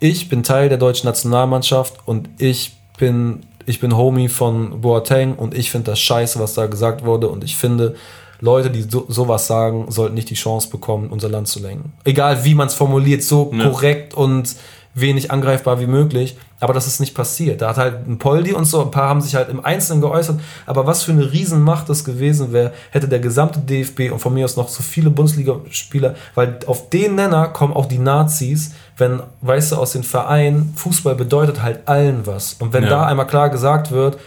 ich 0.00 0.28
bin 0.28 0.42
Teil 0.42 0.68
der 0.68 0.78
deutschen 0.78 1.06
Nationalmannschaft 1.06 2.06
und 2.06 2.28
ich 2.38 2.76
bin 2.98 3.40
ich 3.72 3.80
bin 3.80 3.96
Homie 3.96 4.28
von 4.28 4.82
Boateng 4.82 5.34
und 5.34 5.56
ich 5.56 5.70
finde 5.70 5.92
das 5.92 5.98
scheiße, 5.98 6.38
was 6.38 6.52
da 6.52 6.66
gesagt 6.66 7.06
wurde 7.06 7.28
und 7.28 7.42
ich 7.42 7.56
finde, 7.56 7.94
Leute, 8.38 8.70
die 8.70 8.82
so, 8.82 9.06
sowas 9.08 9.46
sagen, 9.46 9.86
sollten 9.88 10.14
nicht 10.14 10.28
die 10.28 10.34
Chance 10.34 10.68
bekommen, 10.68 11.08
unser 11.08 11.30
Land 11.30 11.48
zu 11.48 11.60
lenken. 11.60 11.92
Egal 12.04 12.44
wie 12.44 12.54
man 12.54 12.66
es 12.66 12.74
formuliert, 12.74 13.22
so 13.22 13.50
ja. 13.54 13.64
korrekt 13.64 14.12
und 14.12 14.56
wenig 14.92 15.30
angreifbar 15.30 15.80
wie 15.80 15.86
möglich. 15.86 16.36
Aber 16.62 16.74
das 16.74 16.86
ist 16.86 17.00
nicht 17.00 17.16
passiert. 17.16 17.60
Da 17.60 17.70
hat 17.70 17.76
halt 17.76 18.06
ein 18.06 18.18
Poldi 18.18 18.52
und 18.52 18.66
so, 18.66 18.82
ein 18.82 18.92
paar 18.92 19.08
haben 19.08 19.20
sich 19.20 19.34
halt 19.34 19.48
im 19.48 19.64
Einzelnen 19.64 20.00
geäußert. 20.00 20.38
Aber 20.64 20.86
was 20.86 21.02
für 21.02 21.10
eine 21.10 21.32
Riesenmacht 21.32 21.88
das 21.88 22.04
gewesen 22.04 22.52
wäre, 22.52 22.72
hätte 22.92 23.08
der 23.08 23.18
gesamte 23.18 23.58
DFB 23.58 24.12
und 24.12 24.20
von 24.20 24.32
mir 24.32 24.44
aus 24.44 24.56
noch 24.56 24.68
so 24.68 24.80
viele 24.80 25.10
Bundesligaspieler, 25.10 26.14
weil 26.36 26.60
auf 26.66 26.88
den 26.88 27.16
Nenner 27.16 27.48
kommen 27.48 27.74
auch 27.74 27.86
die 27.86 27.98
Nazis, 27.98 28.74
wenn, 28.96 29.20
weißt 29.40 29.72
du, 29.72 29.76
aus 29.76 29.90
den 29.90 30.04
Vereinen, 30.04 30.72
Fußball 30.76 31.16
bedeutet 31.16 31.64
halt 31.64 31.80
allen 31.86 32.28
was. 32.28 32.52
Und 32.60 32.72
wenn 32.72 32.84
ja. 32.84 32.90
da 32.90 33.06
einmal 33.06 33.26
klar 33.26 33.50
gesagt 33.50 33.90
wird, 33.90 34.20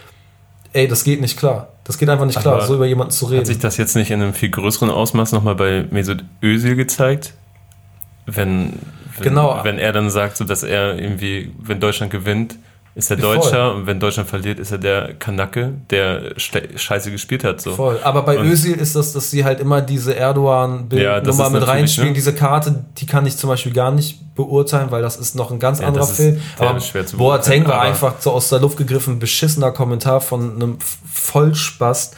ey, 0.74 0.86
das 0.86 1.04
geht 1.04 1.22
nicht 1.22 1.38
klar. 1.38 1.68
Das 1.84 1.96
geht 1.96 2.10
einfach 2.10 2.26
nicht 2.26 2.36
Aber 2.36 2.56
klar, 2.56 2.66
so 2.66 2.74
über 2.74 2.84
jemanden 2.84 3.12
zu 3.12 3.24
reden. 3.24 3.40
Hat 3.40 3.46
sich 3.46 3.60
das 3.60 3.78
jetzt 3.78 3.96
nicht 3.96 4.10
in 4.10 4.20
einem 4.20 4.34
viel 4.34 4.50
größeren 4.50 4.90
Ausmaß 4.90 5.32
nochmal 5.32 5.54
bei 5.54 5.86
Mesut 5.90 6.22
Özil 6.42 6.76
gezeigt? 6.76 7.32
Wenn, 8.26 8.74
wenn, 9.18 9.24
genau. 9.24 9.60
wenn 9.62 9.78
er 9.78 9.92
dann 9.92 10.10
sagt, 10.10 10.36
so 10.36 10.44
dass 10.44 10.62
er 10.62 10.98
irgendwie, 10.98 11.52
wenn 11.58 11.80
Deutschland 11.80 12.12
gewinnt, 12.12 12.56
ist 12.96 13.10
er 13.10 13.18
Deutscher 13.18 13.68
Voll. 13.68 13.76
und 13.76 13.86
wenn 13.86 14.00
Deutschland 14.00 14.26
verliert, 14.26 14.58
ist 14.58 14.72
er 14.72 14.78
der 14.78 15.12
Kanacke, 15.12 15.74
der 15.90 16.32
scheiße 16.38 17.10
gespielt 17.10 17.44
hat. 17.44 17.60
So. 17.60 17.74
Voll. 17.74 18.00
Aber 18.02 18.22
bei 18.22 18.38
und 18.38 18.46
Özil 18.46 18.74
ist 18.74 18.96
das, 18.96 19.12
dass 19.12 19.30
sie 19.30 19.44
halt 19.44 19.60
immer 19.60 19.82
diese 19.82 20.16
Erdogan-Nummer 20.16 20.98
ja, 20.98 21.50
mit 21.50 21.66
reinspielen. 21.66 22.08
Ne? 22.08 22.14
Diese 22.14 22.34
Karte, 22.34 22.86
die 22.96 23.04
kann 23.04 23.26
ich 23.26 23.36
zum 23.36 23.50
Beispiel 23.50 23.74
gar 23.74 23.90
nicht 23.90 24.34
beurteilen, 24.34 24.90
weil 24.90 25.02
das 25.02 25.18
ist 25.18 25.34
noch 25.34 25.50
ein 25.50 25.58
ganz 25.58 25.80
ja, 25.80 25.88
anderer 25.88 26.06
Film. 26.06 26.40
Aber 26.58 26.78
Boateng 27.18 27.68
war 27.68 27.82
einfach 27.82 28.14
so 28.18 28.30
aus 28.30 28.48
der 28.48 28.60
Luft 28.60 28.78
gegriffen, 28.78 29.18
beschissener 29.18 29.72
Kommentar 29.72 30.22
von 30.22 30.54
einem 30.54 30.78
Vollspaß, 30.80 32.12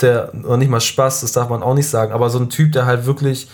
der, 0.00 0.32
oder 0.42 0.56
nicht 0.56 0.70
mal 0.70 0.80
Spaß, 0.80 1.20
das 1.20 1.32
darf 1.32 1.50
man 1.50 1.62
auch 1.62 1.74
nicht 1.74 1.88
sagen, 1.88 2.12
aber 2.14 2.30
so 2.30 2.38
ein 2.38 2.48
Typ, 2.48 2.72
der 2.72 2.86
halt 2.86 3.04
wirklich 3.04 3.48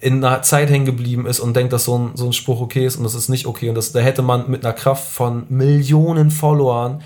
in 0.00 0.24
einer 0.24 0.42
Zeit 0.42 0.70
hängen 0.70 0.86
geblieben 0.86 1.26
ist 1.26 1.40
und 1.40 1.56
denkt, 1.56 1.72
dass 1.72 1.84
so 1.84 1.98
ein, 1.98 2.10
so 2.14 2.26
ein 2.26 2.32
Spruch 2.32 2.60
okay 2.60 2.86
ist 2.86 2.96
und 2.96 3.04
das 3.04 3.14
ist 3.14 3.28
nicht 3.28 3.46
okay. 3.46 3.68
Und 3.68 3.74
das, 3.74 3.92
da 3.92 4.00
hätte 4.00 4.22
man 4.22 4.50
mit 4.50 4.64
einer 4.64 4.74
Kraft 4.74 5.08
von 5.10 5.44
Millionen 5.48 6.30
Followern 6.30 7.02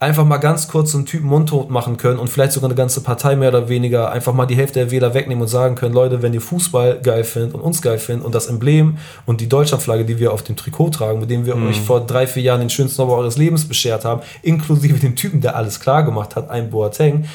einfach 0.00 0.24
mal 0.24 0.38
ganz 0.38 0.68
kurz 0.68 0.92
so 0.92 0.98
einen 0.98 1.06
Typen 1.06 1.26
mundtot 1.28 1.70
machen 1.70 1.96
können 1.96 2.18
und 2.18 2.28
vielleicht 2.28 2.52
sogar 2.52 2.68
eine 2.68 2.76
ganze 2.76 3.00
Partei 3.00 3.36
mehr 3.36 3.48
oder 3.48 3.68
weniger 3.68 4.12
einfach 4.12 4.34
mal 4.34 4.46
die 4.46 4.56
Hälfte 4.56 4.80
der 4.80 4.90
Wähler 4.90 5.14
wegnehmen 5.14 5.42
und 5.42 5.48
sagen 5.48 5.76
können, 5.76 5.94
Leute, 5.94 6.20
wenn 6.20 6.34
ihr 6.34 6.40
Fußball 6.40 7.00
geil 7.00 7.24
findet 7.24 7.54
und 7.54 7.60
uns 7.60 7.80
geil 7.80 7.98
findet 7.98 8.26
und 8.26 8.34
das 8.34 8.48
Emblem 8.48 8.98
und 9.24 9.40
die 9.40 9.48
Deutschlandflagge, 9.48 10.04
die 10.04 10.18
wir 10.18 10.32
auf 10.32 10.42
dem 10.42 10.56
Trikot 10.56 10.90
tragen, 10.90 11.20
mit 11.20 11.30
dem 11.30 11.46
wir 11.46 11.54
mhm. 11.54 11.68
euch 11.68 11.80
vor 11.80 12.04
drei, 12.04 12.26
vier 12.26 12.42
Jahren 12.42 12.60
den 12.60 12.70
schönsten 12.70 12.96
Sommer 12.96 13.14
eures 13.14 13.38
Lebens 13.38 13.66
beschert 13.66 14.04
haben, 14.04 14.20
inklusive 14.42 14.98
dem 14.98 15.16
Typen, 15.16 15.40
der 15.40 15.56
alles 15.56 15.80
klar 15.80 16.02
gemacht 16.02 16.36
hat, 16.36 16.50
ein 16.50 16.70
Boateng, 16.70 17.26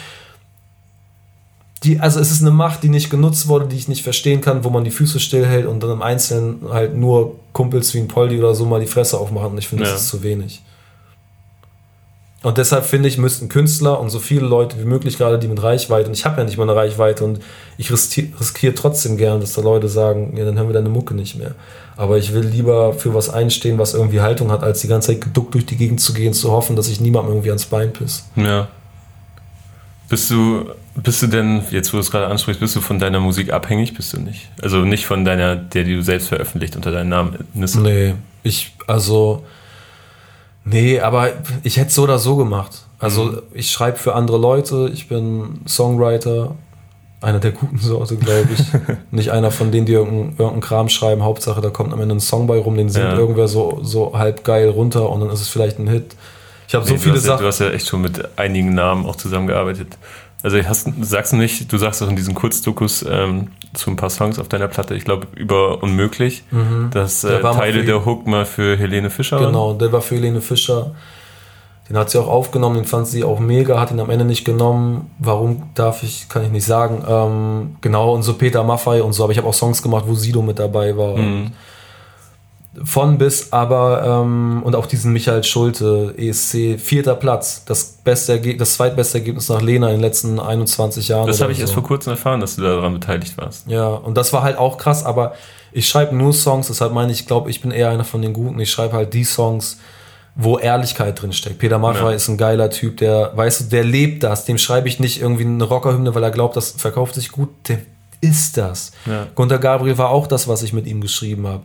die, 1.83 1.99
also 1.99 2.19
es 2.19 2.31
ist 2.31 2.41
eine 2.41 2.51
Macht, 2.51 2.83
die 2.83 2.89
nicht 2.89 3.09
genutzt 3.09 3.47
wurde, 3.47 3.67
die 3.67 3.77
ich 3.77 3.87
nicht 3.87 4.03
verstehen 4.03 4.41
kann, 4.41 4.63
wo 4.63 4.69
man 4.69 4.83
die 4.83 4.91
Füße 4.91 5.19
stillhält 5.19 5.65
und 5.65 5.81
dann 5.81 5.91
im 5.91 6.01
Einzelnen 6.01 6.61
halt 6.69 6.95
nur 6.95 7.35
Kumpels 7.53 7.93
wie 7.93 7.99
ein 7.99 8.07
Poldi 8.07 8.37
oder 8.37 8.53
so 8.53 8.65
mal 8.65 8.81
die 8.81 8.87
Fresse 8.87 9.17
aufmachen. 9.17 9.51
Und 9.51 9.57
ich 9.59 9.67
finde, 9.67 9.85
ja. 9.85 9.91
das 9.91 10.01
ist 10.01 10.09
zu 10.09 10.21
wenig. 10.21 10.61
Und 12.41 12.57
deshalb 12.57 12.85
finde 12.85 13.09
ich, 13.09 13.17
müssten 13.17 13.49
Künstler 13.49 13.99
und 13.99 14.09
so 14.09 14.19
viele 14.19 14.45
Leute 14.45 14.79
wie 14.79 14.85
möglich, 14.85 15.17
gerade 15.17 15.39
die 15.39 15.49
mit 15.49 15.61
Reichweite, 15.61 16.07
und 16.07 16.13
ich 16.13 16.23
habe 16.23 16.37
ja 16.37 16.45
nicht 16.45 16.57
mal 16.57 16.63
eine 16.63 16.75
Reichweite 16.75 17.25
und 17.25 17.39
ich 17.77 17.91
riskiere 17.91 18.73
trotzdem 18.75 19.17
gern, 19.17 19.41
dass 19.41 19.53
da 19.53 19.61
Leute 19.61 19.89
sagen, 19.89 20.37
ja, 20.37 20.45
dann 20.45 20.57
hören 20.57 20.67
wir 20.67 20.73
deine 20.73 20.87
Mucke 20.87 21.13
nicht 21.13 21.35
mehr. 21.35 21.55
Aber 21.97 22.17
ich 22.17 22.33
will 22.33 22.45
lieber 22.45 22.93
für 22.93 23.13
was 23.13 23.29
einstehen, 23.29 23.77
was 23.77 23.93
irgendwie 23.93 24.21
Haltung 24.21 24.51
hat, 24.51 24.63
als 24.63 24.79
die 24.79 24.87
ganze 24.87 25.07
Zeit 25.09 25.21
geduckt 25.21 25.53
durch 25.53 25.65
die 25.65 25.75
Gegend 25.75 25.99
zu 25.99 26.13
gehen, 26.13 26.31
zu 26.33 26.51
hoffen, 26.51 26.77
dass 26.77 26.87
ich 26.87 27.01
niemandem 27.01 27.33
irgendwie 27.33 27.49
ans 27.49 27.65
Bein 27.65 27.91
piss. 27.91 28.25
Ja. 28.37 28.69
Bist 30.09 30.31
du, 30.31 30.71
bist 30.95 31.21
du 31.21 31.27
denn, 31.27 31.61
jetzt 31.69 31.93
wo 31.93 31.97
du 31.97 32.01
es 32.01 32.09
gerade 32.09 32.27
ansprichst, 32.27 32.59
bist 32.59 32.75
du 32.75 32.81
von 32.81 32.97
deiner 32.97 33.19
Musik 33.19 33.53
abhängig? 33.53 33.93
Bist 33.93 34.13
du 34.13 34.19
nicht? 34.19 34.49
Also 34.61 34.79
nicht 34.79 35.05
von 35.05 35.23
deiner, 35.23 35.55
der, 35.55 35.83
die 35.83 35.95
du 35.95 36.01
selbst 36.01 36.29
veröffentlicht 36.29 36.75
unter 36.75 36.91
deinem 36.91 37.09
Namen 37.09 37.37
Nisse? 37.53 37.79
Nee, 37.79 38.15
ich, 38.41 38.73
also, 38.87 39.43
nee, 40.65 40.99
aber 40.99 41.29
ich 41.61 41.77
hätte 41.77 41.89
es 41.89 41.95
so 41.95 42.03
oder 42.03 42.17
so 42.17 42.35
gemacht. 42.35 42.85
Also 42.97 43.25
mhm. 43.25 43.41
ich 43.53 43.71
schreibe 43.71 43.97
für 43.97 44.15
andere 44.15 44.39
Leute, 44.39 44.89
ich 44.91 45.07
bin 45.07 45.61
Songwriter, 45.67 46.55
einer 47.21 47.39
der 47.39 47.51
guten 47.51 47.77
Sorte, 47.77 48.15
glaube 48.15 48.49
ich. 48.53 48.63
Nicht 49.11 49.31
einer 49.31 49.51
von 49.51 49.71
denen, 49.71 49.85
die 49.85 49.93
irgendeinen 49.93 50.35
irgendein 50.37 50.61
Kram 50.61 50.89
schreiben. 50.89 51.23
Hauptsache, 51.23 51.61
da 51.61 51.69
kommt 51.69 51.93
am 51.93 52.01
Ende 52.01 52.15
ein 52.15 52.19
Song 52.19 52.47
bei 52.47 52.57
rum, 52.57 52.77
den 52.77 52.89
singt 52.89 53.05
ja. 53.05 53.17
irgendwer 53.17 53.47
so, 53.47 53.79
so 53.83 54.17
halb 54.17 54.43
geil 54.43 54.69
runter 54.69 55.09
und 55.09 55.21
dann 55.21 55.29
ist 55.29 55.41
es 55.41 55.49
vielleicht 55.49 55.79
ein 55.79 55.87
Hit. 55.87 56.15
Ich 56.69 56.75
habe 56.75 56.85
nee, 56.85 56.91
so 56.91 56.97
viele 56.97 57.17
Sachen. 57.17 57.37
Ja, 57.37 57.41
du 57.41 57.47
hast 57.47 57.59
ja 57.59 57.71
echt 57.71 57.87
schon 57.87 58.01
mit 58.01 58.37
einigen 58.37 58.75
Namen 58.75 59.07
auch 59.07 59.15
zusammengearbeitet. 59.15 59.97
Also 60.43 60.63
hast, 60.63 60.87
sagst 61.01 61.33
du 61.33 61.37
nicht, 61.37 61.73
du 61.73 61.77
sagst 61.79 62.03
auch 62.03 62.09
in 62.09 62.15
diesen 62.15 62.35
Kurzdokus 62.35 63.03
ähm, 63.09 63.47
zu 63.73 63.89
ein 63.89 63.95
paar 63.95 64.11
Songs 64.11 64.37
auf 64.37 64.49
deiner 64.49 64.67
Platte, 64.67 64.93
ich 64.93 65.03
glaube 65.03 65.27
über 65.35 65.81
Unmöglich, 65.81 66.43
mhm. 66.51 66.91
dass 66.93 67.23
äh, 67.23 67.41
Teile 67.41 67.83
der 67.85 68.05
Hook 68.05 68.27
mal 68.27 68.45
für 68.45 68.77
Helene 68.77 69.09
Fischer 69.09 69.39
Genau, 69.39 69.73
der 69.73 69.91
war 69.91 70.01
für 70.01 70.15
Helene 70.15 70.41
Fischer. 70.41 70.91
Den 71.89 71.97
hat 71.97 72.11
sie 72.11 72.19
auch 72.19 72.27
aufgenommen, 72.27 72.75
den 72.75 72.85
fand 72.85 73.07
sie 73.07 73.23
auch 73.23 73.39
mega, 73.39 73.79
hat 73.79 73.89
ihn 73.89 73.99
am 73.99 74.11
Ende 74.11 74.23
nicht 74.23 74.45
genommen. 74.45 75.09
Warum 75.17 75.71
darf 75.73 76.03
ich, 76.03 76.29
kann 76.29 76.43
ich 76.43 76.51
nicht 76.51 76.65
sagen. 76.65 77.03
Ähm, 77.07 77.77
genau, 77.81 78.13
und 78.13 78.21
so 78.21 78.35
Peter 78.35 78.63
Maffei 78.63 79.01
und 79.01 79.13
so, 79.13 79.23
aber 79.23 79.31
ich 79.31 79.39
habe 79.39 79.47
auch 79.47 79.55
Songs 79.55 79.81
gemacht, 79.81 80.05
wo 80.05 80.13
Sido 80.13 80.43
mit 80.43 80.59
dabei 80.59 80.95
war. 80.95 81.17
Mhm. 81.17 81.51
Von 82.83 83.17
bis, 83.17 83.51
aber 83.51 84.23
ähm, 84.23 84.61
und 84.63 84.75
auch 84.75 84.85
diesen 84.85 85.11
Michael 85.11 85.43
Schulte, 85.43 86.13
ESC, 86.17 86.79
vierter 86.79 87.15
Platz, 87.15 87.63
das 87.65 87.97
beste 88.03 88.39
das 88.55 88.75
zweitbeste 88.75 89.17
Ergebnis 89.17 89.49
nach 89.49 89.61
Lena 89.61 89.87
in 89.87 89.95
den 89.95 90.01
letzten 90.01 90.39
21 90.39 91.07
Jahren. 91.07 91.27
Das 91.27 91.41
habe 91.41 91.51
ich 91.51 91.57
so. 91.57 91.63
erst 91.63 91.73
vor 91.73 91.83
kurzem 91.83 92.11
erfahren, 92.11 92.39
dass 92.39 92.55
du 92.55 92.61
daran 92.61 92.93
beteiligt 92.93 93.37
warst. 93.37 93.67
Ja, 93.67 93.87
und 93.87 94.15
das 94.15 94.33
war 94.33 94.43
halt 94.43 94.57
auch 94.57 94.77
krass, 94.77 95.05
aber 95.05 95.33
ich 95.71 95.87
schreibe 95.87 96.15
nur 96.15 96.33
Songs, 96.33 96.67
deshalb 96.67 96.93
meine 96.93 97.11
ich, 97.11 97.21
ich 97.21 97.27
glaube, 97.27 97.49
ich 97.49 97.61
bin 97.61 97.71
eher 97.71 97.89
einer 97.89 98.05
von 98.05 98.21
den 98.21 98.33
Guten. 98.33 98.59
Ich 98.59 98.71
schreibe 98.71 98.93
halt 98.93 99.13
die 99.13 99.23
Songs, 99.23 99.79
wo 100.35 100.57
Ehrlichkeit 100.57 101.21
drin 101.21 101.33
steckt. 101.33 101.59
Peter 101.59 101.79
Maffay 101.79 102.09
ja. 102.09 102.11
ist 102.11 102.27
ein 102.27 102.37
geiler 102.37 102.69
Typ, 102.69 102.97
der, 102.97 103.31
weißt 103.35 103.61
du, 103.61 103.65
der 103.65 103.83
lebt 103.83 104.23
das. 104.23 104.45
Dem 104.45 104.57
schreibe 104.57 104.87
ich 104.87 104.99
nicht 104.99 105.21
irgendwie 105.21 105.43
eine 105.45 105.63
Rockerhymne, 105.63 106.15
weil 106.15 106.23
er 106.23 106.31
glaubt, 106.31 106.55
das 106.55 106.71
verkauft 106.71 107.15
sich 107.15 107.31
gut. 107.31 107.49
Der 107.67 107.79
ist 108.21 108.57
das. 108.57 108.91
Ja. 109.05 109.27
Gunter 109.35 109.59
Gabriel 109.59 109.97
war 109.97 110.09
auch 110.09 110.27
das, 110.27 110.47
was 110.47 110.63
ich 110.63 110.73
mit 110.73 110.87
ihm 110.87 111.01
geschrieben 111.01 111.47
habe. 111.47 111.63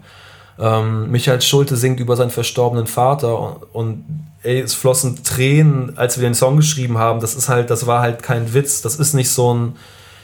Ähm, 0.58 1.10
Michael 1.10 1.40
Schulte 1.40 1.76
singt 1.76 2.00
über 2.00 2.16
seinen 2.16 2.30
verstorbenen 2.30 2.86
Vater 2.86 3.38
und, 3.38 3.56
und 3.72 4.04
ey, 4.42 4.60
es 4.60 4.74
flossen 4.74 5.22
Tränen, 5.24 5.96
als 5.96 6.18
wir 6.18 6.28
den 6.28 6.34
Song 6.34 6.56
geschrieben 6.56 6.98
haben. 6.98 7.20
Das 7.20 7.34
ist 7.34 7.48
halt, 7.48 7.70
das 7.70 7.86
war 7.86 8.00
halt 8.00 8.22
kein 8.22 8.54
Witz. 8.54 8.82
Das 8.82 8.96
ist 8.96 9.14
nicht 9.14 9.30
so 9.30 9.54
ein. 9.54 9.76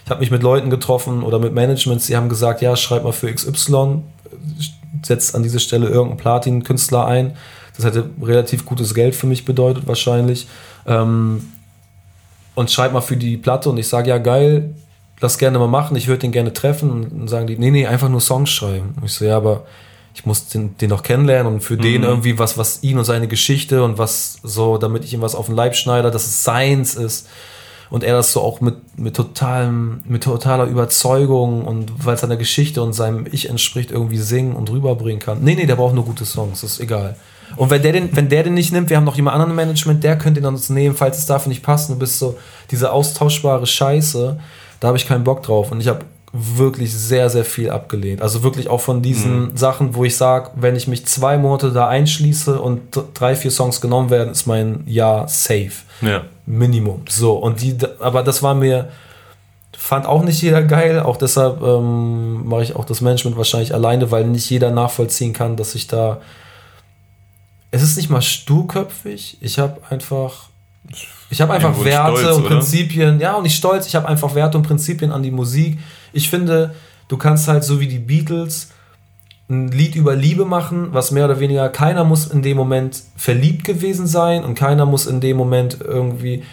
Ich 0.05 0.11
habe 0.11 0.21
mich 0.21 0.31
mit 0.31 0.43
Leuten 0.43 0.71
getroffen 0.71 1.23
oder 1.23 1.39
mit 1.39 1.55
Managements, 1.55 2.07
die 2.07 2.17
haben 2.17 2.29
gesagt, 2.29 2.63
ja, 2.63 2.75
schreib 2.75 3.05
mal 3.05 3.13
für 3.13 3.33
XY, 3.33 4.03
setzt 5.03 5.37
an 5.37 5.43
diese 5.45 5.61
Stelle 5.61 5.87
irgendeinen 5.87 6.17
Platin-Künstler 6.17 7.07
ein 7.07 7.37
das 7.81 7.95
hätte 7.95 8.11
relativ 8.23 8.67
gutes 8.67 8.95
Geld 8.95 9.15
für 9.15 9.27
mich 9.27 9.45
bedeutet 9.45 9.87
wahrscheinlich. 9.87 10.47
Ähm, 10.87 11.53
und 12.55 12.71
schreib 12.71 12.93
mal 12.93 13.01
für 13.01 13.17
die 13.17 13.37
Platte 13.37 13.71
und 13.71 13.79
ich 13.79 13.89
sage, 13.89 14.11
ja 14.11 14.19
geil, 14.19 14.75
lass 15.21 15.39
gerne 15.39 15.59
mal 15.59 15.69
machen, 15.69 15.97
ich 15.97 16.09
würde 16.09 16.21
den 16.21 16.33
gerne 16.33 16.53
treffen. 16.53 16.91
Und 16.91 17.11
dann 17.11 17.29
sagen 17.29 17.47
die, 17.47 17.57
nee, 17.57 17.71
nee, 17.71 17.87
einfach 17.87 18.09
nur 18.09 18.21
Songs 18.21 18.51
schreiben. 18.51 18.95
Und 18.97 19.05
ich 19.07 19.13
so, 19.13 19.25
ja, 19.25 19.37
aber 19.37 19.65
ich 20.21 20.27
muss 20.27 20.49
den, 20.49 20.77
den 20.77 20.91
noch 20.91 21.03
kennenlernen 21.03 21.51
und 21.51 21.61
für 21.61 21.77
mhm. 21.77 21.81
den 21.81 22.03
irgendwie 22.03 22.39
was, 22.39 22.59
was 22.59 22.83
ihn 22.83 22.99
und 22.99 23.07
seine 23.07 23.27
Geschichte 23.27 23.83
und 23.83 23.97
was 23.97 24.39
so, 24.43 24.77
damit 24.77 25.03
ich 25.03 25.15
ihm 25.15 25.23
was 25.23 25.35
auf 25.35 25.47
den 25.47 25.55
Leib 25.55 25.75
schneide, 25.75 26.11
dass 26.11 26.27
es 26.27 26.45
seins 26.45 26.95
ist. 26.95 27.27
Und 27.89 28.05
er 28.05 28.13
das 28.13 28.33
so 28.33 28.43
auch 28.43 28.61
mit, 28.61 28.99
mit, 28.99 29.17
totalem, 29.17 30.03
mit 30.05 30.23
totaler 30.25 30.67
Überzeugung 30.67 31.65
und 31.65 32.05
weil 32.05 32.17
es 32.17 32.21
seiner 32.21 32.37
Geschichte 32.37 32.83
und 32.83 32.93
seinem 32.93 33.27
Ich 33.33 33.49
entspricht, 33.49 33.91
irgendwie 33.91 34.19
singen 34.19 34.55
und 34.55 34.71
rüberbringen 34.71 35.21
kann. 35.21 35.43
Nee, 35.43 35.55
nee, 35.55 35.65
der 35.65 35.77
braucht 35.77 35.95
nur 35.95 36.05
gute 36.05 36.27
Songs, 36.27 36.61
das 36.61 36.73
ist 36.73 36.81
egal. 36.81 37.17
Und 37.57 37.71
wenn 37.71 37.81
der, 37.81 37.93
den, 37.93 38.15
wenn 38.15 38.29
der 38.29 38.43
den 38.43 38.55
nicht 38.55 38.73
nimmt, 38.73 38.91
wir 38.91 38.99
haben 38.99 39.05
noch 39.05 39.17
jemand 39.17 39.35
anderen 39.35 39.53
im 39.53 39.57
Management, 39.57 40.05
der 40.05 40.19
könnte 40.19 40.41
ihn 40.41 40.45
dann 40.45 40.55
uns 40.55 40.69
nehmen, 40.69 40.95
falls 40.95 41.17
es 41.17 41.27
dafür 41.27 41.49
nicht 41.49 41.63
passt. 41.63 41.89
Du 41.89 41.97
bist 41.97 42.19
so 42.19 42.37
diese 42.71 42.93
austauschbare 42.93 43.67
Scheiße, 43.67 44.39
da 44.81 44.87
habe 44.87 44.99
ich 44.99 45.09
keinen 45.09 45.25
Bock 45.25 45.43
drauf. 45.43 45.73
Und 45.73 45.81
ich 45.81 45.89
habe 45.89 46.05
wirklich 46.33 46.95
sehr, 46.95 47.29
sehr 47.29 47.45
viel 47.45 47.71
abgelehnt. 47.71 48.23
Also 48.23 48.43
wirklich 48.43 48.69
auch 48.69 48.81
von 48.81 49.03
diesen 49.03 49.51
mhm. 49.51 49.57
Sachen, 49.57 49.95
wo 49.95 50.05
ich 50.05 50.17
sage, 50.17 50.51
wenn 50.55 50.77
ich 50.77 50.87
mich 50.87 51.07
zwei 51.07 51.39
Monate 51.39 51.73
da 51.73 51.89
einschließe 51.89 52.61
und 52.61 52.81
drei, 53.15 53.35
vier 53.35 53.51
Songs 53.51 53.81
genommen 53.81 54.11
werden, 54.11 54.31
ist 54.31 54.47
mein 54.47 54.85
Jahr 54.87 55.27
safe. 55.29 55.73
Ja. 56.03 56.23
Minimum. 56.47 57.03
So, 57.09 57.35
und 57.35 57.61
die, 57.61 57.77
aber 57.99 58.23
das 58.23 58.43
war 58.43 58.55
mir, 58.55 58.91
fand 59.77 60.07
auch 60.07 60.23
nicht 60.23 60.41
jeder 60.41 60.63
geil. 60.63 61.01
Auch 61.01 61.17
deshalb 61.17 61.63
ähm, 61.63 62.47
mache 62.47 62.63
ich 62.63 62.77
auch 62.77 62.85
das 62.85 63.01
Management 63.01 63.37
wahrscheinlich 63.37 63.75
alleine, 63.75 64.11
weil 64.11 64.25
nicht 64.25 64.49
jeder 64.51 64.71
nachvollziehen 64.71 65.33
kann, 65.33 65.57
dass 65.57 65.75
ich 65.75 65.89
da 65.89 66.21
es 67.71 67.83
ist 67.83 67.97
nicht 67.97 68.11
mal 68.11 68.23
sturköpfig. 68.23 69.39
Ich 69.41 69.59
habe 69.59 69.81
einfach, 69.91 70.49
ich 71.31 71.41
habe 71.41 71.53
einfach 71.53 71.85
Werte 71.85 72.19
stolz, 72.19 72.37
und 72.37 72.47
Prinzipien. 72.47 73.17
Oder? 73.17 73.25
Ja, 73.25 73.35
und 73.35 73.45
ich 73.45 73.55
stolz. 73.55 73.87
Ich 73.87 73.95
habe 73.95 74.09
einfach 74.09 74.35
Werte 74.35 74.59
und 74.59 74.65
Prinzipien 74.65 75.13
an 75.13 75.23
die 75.23 75.31
Musik. 75.31 75.79
Ich 76.13 76.31
finde, 76.31 76.75
du 77.09 77.17
kannst 77.17 77.49
halt 77.49 77.65
so 77.65 77.81
wie 77.81 77.89
die 77.89 77.99
Beatles 77.99 78.71
ein 79.49 79.69
Lied 79.69 79.97
über 79.97 80.15
Liebe 80.15 80.45
machen, 80.45 80.89
was 80.93 81.11
mehr 81.11 81.25
oder 81.25 81.41
weniger 81.41 81.69
keiner 81.69 82.05
muss 82.05 82.27
in 82.27 82.43
dem 82.43 82.57
Moment 82.57 83.03
verliebt 83.17 83.65
gewesen 83.65 84.07
sein 84.07 84.45
und 84.45 84.55
keiner 84.55 84.87
muss 84.87 85.07
in 85.07 85.21
dem 85.21 85.37
Moment 85.37 85.79
irgendwie 85.81 86.45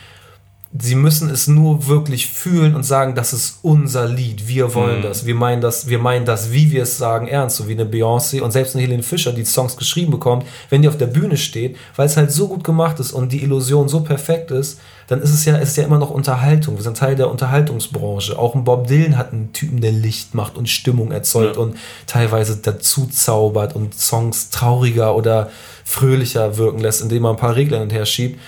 Sie 0.80 0.96
müssen 0.96 1.30
es 1.30 1.48
nur 1.48 1.88
wirklich 1.88 2.28
fühlen 2.28 2.76
und 2.76 2.84
sagen, 2.84 3.16
das 3.16 3.32
ist 3.32 3.60
unser 3.62 4.08
Lied. 4.08 4.48
Wir 4.48 4.74
wollen 4.76 5.00
mhm. 5.00 5.04
das. 5.04 5.26
Wir 5.26 5.34
meinen 5.34 5.62
das, 5.62 5.88
wir 5.88 5.98
meinen 5.98 6.26
das, 6.26 6.52
wie 6.52 6.72
wir 6.72 6.84
es 6.84 6.98
sagen, 6.98 7.28
ernst. 7.28 7.56
So 7.56 7.68
wie 7.70 7.72
eine 7.72 7.86
Beyoncé 7.86 8.42
und 8.42 8.52
selbst 8.52 8.76
eine 8.76 8.84
Helene 8.84 9.02
Fischer, 9.04 9.32
die 9.32 9.46
Songs 9.46 9.78
geschrieben 9.78 10.12
bekommt, 10.12 10.46
wenn 10.70 10.82
die 10.82 10.90
auf 10.90 10.98
der 10.98 11.08
Bühne 11.08 11.38
steht, 11.38 11.78
weil 11.96 12.08
es 12.08 12.18
halt 12.18 12.32
so 12.32 12.50
gut 12.50 12.66
gemacht 12.66 13.00
ist 13.00 13.14
und 13.14 13.32
die 13.32 13.44
Illusion 13.44 13.88
so 13.88 14.02
perfekt 14.02 14.52
ist, 14.52 14.80
dann 15.08 15.22
ist 15.22 15.32
es 15.32 15.46
ja, 15.46 15.56
ist 15.58 15.78
ja 15.78 15.84
immer 15.84 15.98
noch 15.98 16.10
Unterhaltung. 16.10 16.76
Wir 16.76 16.84
sind 16.84 16.98
Teil 16.98 17.16
der 17.16 17.32
Unterhaltungsbranche. 17.32 18.38
Auch 18.38 18.56
ein 18.56 18.64
Bob 18.64 18.88
Dylan 18.88 19.18
hat 19.18 19.34
einen 19.34 19.54
Typen, 19.54 19.82
der 19.82 19.92
Licht 19.94 20.36
macht 20.36 20.58
und 20.58 20.68
Stimmung 20.70 21.12
erzeugt 21.12 21.56
ja. 21.56 21.62
und 21.62 21.78
teilweise 22.08 22.58
dazu 22.58 23.08
zaubert 23.08 23.76
und 23.76 23.96
Songs 23.96 24.50
trauriger 24.50 25.16
oder 25.16 25.50
fröhlicher 25.86 26.58
wirken 26.58 26.80
lässt, 26.80 27.02
indem 27.02 27.24
man 27.24 27.36
ein 27.36 27.40
paar 27.40 27.56
Regeln 27.56 27.82
hinterher 27.82 28.06
schiebt 28.06 28.40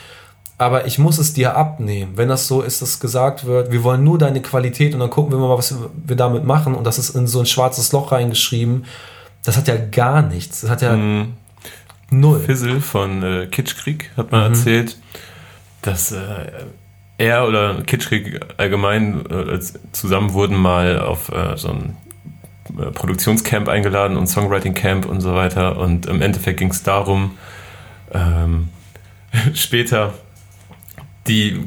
aber 0.59 0.85
ich 0.85 0.99
muss 0.99 1.17
es 1.17 1.33
dir 1.33 1.55
abnehmen. 1.55 2.11
Wenn 2.15 2.27
das 2.27 2.47
so 2.47 2.61
ist, 2.61 2.81
dass 2.81 2.99
gesagt 2.99 3.45
wird, 3.45 3.71
wir 3.71 3.81
wollen 3.83 4.03
nur 4.03 4.17
deine 4.17 4.41
Qualität 4.41 4.93
und 4.93 4.99
dann 4.99 5.09
gucken 5.09 5.31
wir 5.31 5.39
mal, 5.39 5.57
was 5.57 5.73
wir 6.05 6.17
damit 6.17 6.43
machen 6.43 6.75
und 6.75 6.83
das 6.83 6.99
ist 6.99 7.15
in 7.15 7.27
so 7.27 7.39
ein 7.39 7.45
schwarzes 7.45 7.93
Loch 7.93 8.11
reingeschrieg, 8.11 8.67
das 9.45 9.55
hat 9.55 9.69
ja 9.69 9.77
gar 9.77 10.21
nichts. 10.21 10.61
Das 10.61 10.69
hat 10.69 10.81
ja 10.81 10.97
mhm. 10.97 11.33
null. 12.11 12.41
Fizzle 12.41 12.81
von 12.81 13.23
äh, 13.23 13.47
Kitschkrieg 13.47 14.11
hat 14.17 14.33
mal 14.33 14.49
mhm. 14.49 14.53
erzählt, 14.53 14.97
dass 15.81 16.11
äh, 16.11 16.17
er 17.17 17.47
oder 17.47 17.81
Kitschkrieg 17.83 18.39
allgemein 18.57 19.25
äh, 19.29 19.59
zusammen 19.91 20.33
wurden 20.33 20.57
mal 20.57 20.99
auf 20.99 21.31
äh, 21.31 21.57
so 21.57 21.69
ein 21.69 21.97
äh, 22.77 22.91
Produktionscamp 22.91 23.67
eingeladen 23.67 24.17
und 24.17 24.27
Songwriting 24.27 24.73
Camp 24.73 25.05
und 25.05 25.21
so 25.21 25.35
weiter 25.35 25.77
und 25.77 26.05
im 26.05 26.21
Endeffekt 26.21 26.59
ging 26.59 26.69
es 26.69 26.83
darum, 26.83 27.37
ähm, 28.13 28.69
später 29.53 30.13
die 31.27 31.63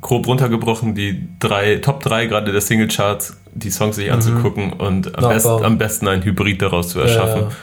grob 0.00 0.26
runtergebrochen, 0.26 0.94
die 0.94 1.28
drei, 1.38 1.76
Top 1.76 2.02
3 2.02 2.26
gerade 2.26 2.52
der 2.52 2.60
Singlecharts, 2.60 3.36
die 3.52 3.70
Songs 3.70 3.96
sich 3.96 4.06
mhm. 4.06 4.14
anzugucken 4.14 4.72
und 4.72 5.18
am, 5.18 5.28
best, 5.28 5.46
am, 5.46 5.78
besten 5.78 6.08
ein 6.08 6.22
Hybrid 6.22 6.62
daraus 6.62 6.90
zu 6.90 7.00
erschaffen. 7.00 7.42
Ja, 7.42 7.48
ja. 7.48 7.54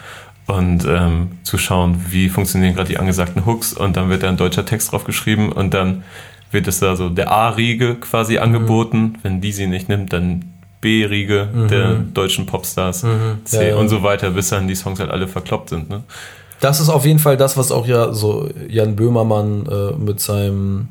Und 0.47 0.85
ähm, 0.85 1.39
zu 1.43 1.57
schauen, 1.57 2.05
wie 2.09 2.29
funktionieren 2.29 2.75
gerade 2.75 2.89
die 2.89 2.99
angesagten 2.99 3.45
Hooks 3.45 3.73
und 3.73 3.97
dann 3.97 4.09
wird 4.09 4.21
da 4.21 4.29
ein 4.29 4.37
deutscher 4.37 4.65
Text 4.65 4.91
drauf 4.91 5.03
geschrieben 5.03 5.51
und 5.51 5.73
dann 5.73 6.03
wird 6.51 6.67
es 6.67 6.79
da 6.79 6.95
so 6.95 7.09
der 7.09 7.31
A-Riege 7.31 7.95
quasi 7.95 8.33
mhm. 8.33 8.43
angeboten. 8.43 9.17
Wenn 9.23 9.41
die 9.41 9.51
sie 9.51 9.65
nicht 9.65 9.89
nimmt, 9.89 10.13
dann 10.13 10.53
B-Riege 10.81 11.49
mhm. 11.51 11.67
der 11.67 11.93
deutschen 11.95 12.45
Popstars, 12.45 13.03
mhm. 13.03 13.39
C 13.43 13.69
ja, 13.69 13.75
und 13.75 13.89
so 13.89 14.03
weiter, 14.03 14.29
bis 14.29 14.49
dann 14.49 14.67
die 14.67 14.75
Songs 14.75 14.99
halt 14.99 15.09
alle 15.09 15.27
verkloppt 15.27 15.69
sind. 15.69 15.89
Ne? 15.89 16.03
Das 16.59 16.79
ist 16.79 16.89
auf 16.89 17.05
jeden 17.05 17.19
Fall 17.19 17.37
das, 17.37 17.57
was 17.57 17.71
auch 17.71 17.87
ja 17.87 18.13
so 18.13 18.47
Jan 18.69 18.95
Böhmermann 18.95 19.65
äh, 19.65 19.97
mit 19.97 20.19
seinem 20.19 20.89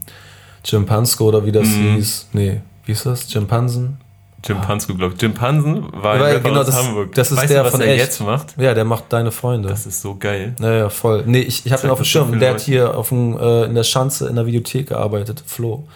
Chimpansko 0.64 1.26
oder 1.26 1.46
wie 1.46 1.52
das 1.52 1.68
mhm. 1.68 1.94
hieß. 1.94 2.28
Nee, 2.32 2.60
wie 2.86 2.92
ist 2.92 3.06
das? 3.06 3.28
Chimpansen? 3.28 3.98
Jim 4.46 4.60
Pansky-Blog. 4.60 5.14
Jim 5.18 5.32
Pansen 5.34 5.84
war 5.92 6.18
Weil, 6.18 6.22
ein 6.22 6.32
Rapper 6.36 6.48
genau, 6.50 6.60
aus 6.60 6.66
das, 6.66 6.76
Hamburg. 6.86 7.14
das 7.14 7.30
ist 7.30 7.38
weißt 7.38 7.50
der 7.50 7.60
du, 7.60 7.64
was 7.66 7.72
von 7.72 7.80
er 7.80 7.88
echt. 7.94 7.98
jetzt 8.04 8.20
macht? 8.20 8.54
Ja, 8.58 8.74
der 8.74 8.84
macht 8.84 9.04
deine 9.12 9.30
Freunde. 9.32 9.68
Das 9.70 9.86
ist 9.86 10.02
so 10.02 10.16
geil. 10.16 10.54
Ja, 10.60 10.72
ja, 10.74 10.88
voll. 10.90 11.22
Nee, 11.26 11.40
ich, 11.40 11.64
ich 11.64 11.72
habe 11.72 11.86
ihn 11.86 11.90
auf 11.90 11.98
dem 11.98 12.04
so 12.04 12.10
Schirm. 12.10 12.38
Der 12.38 12.50
hat 12.50 12.60
hier 12.60 12.96
auf 12.96 13.08
dem, 13.08 13.38
äh, 13.38 13.64
in 13.64 13.74
der 13.74 13.84
Schanze 13.84 14.28
in 14.28 14.36
der 14.36 14.44
Videothek 14.46 14.88
gearbeitet. 14.88 15.42
Flo. 15.46 15.86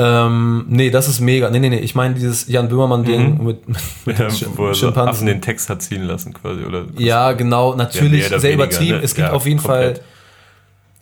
Ähm, 0.00 0.64
nee, 0.68 0.90
das 0.90 1.08
ist 1.08 1.18
mega. 1.20 1.50
Nee, 1.50 1.58
nee, 1.58 1.70
nee. 1.70 1.78
Ich 1.80 1.94
meine 1.96 2.14
dieses 2.14 2.46
Jan 2.46 2.68
Böhmermann-Ding 2.68 3.42
mit, 3.44 3.68
mit, 3.68 3.76
mit 4.04 4.18
Ja, 4.18 4.28
wo 4.54 4.72
Schimpansen. 4.72 5.08
Affen 5.08 5.26
den 5.26 5.42
Text 5.42 5.68
hat 5.70 5.82
ziehen 5.82 6.04
lassen 6.04 6.32
quasi. 6.34 6.62
Oder 6.64 6.84
Ja, 6.96 7.32
genau, 7.32 7.74
natürlich, 7.74 8.26
oder 8.28 8.38
sehr 8.38 8.52
übertrieben. 8.54 8.98
ne? 8.98 9.02
Es 9.04 9.14
gibt 9.16 9.26
Ja, 9.28 9.32
auf 9.34 9.44
jeden 9.46 9.60
komplett. 9.60 9.98
Fall, 9.98 10.06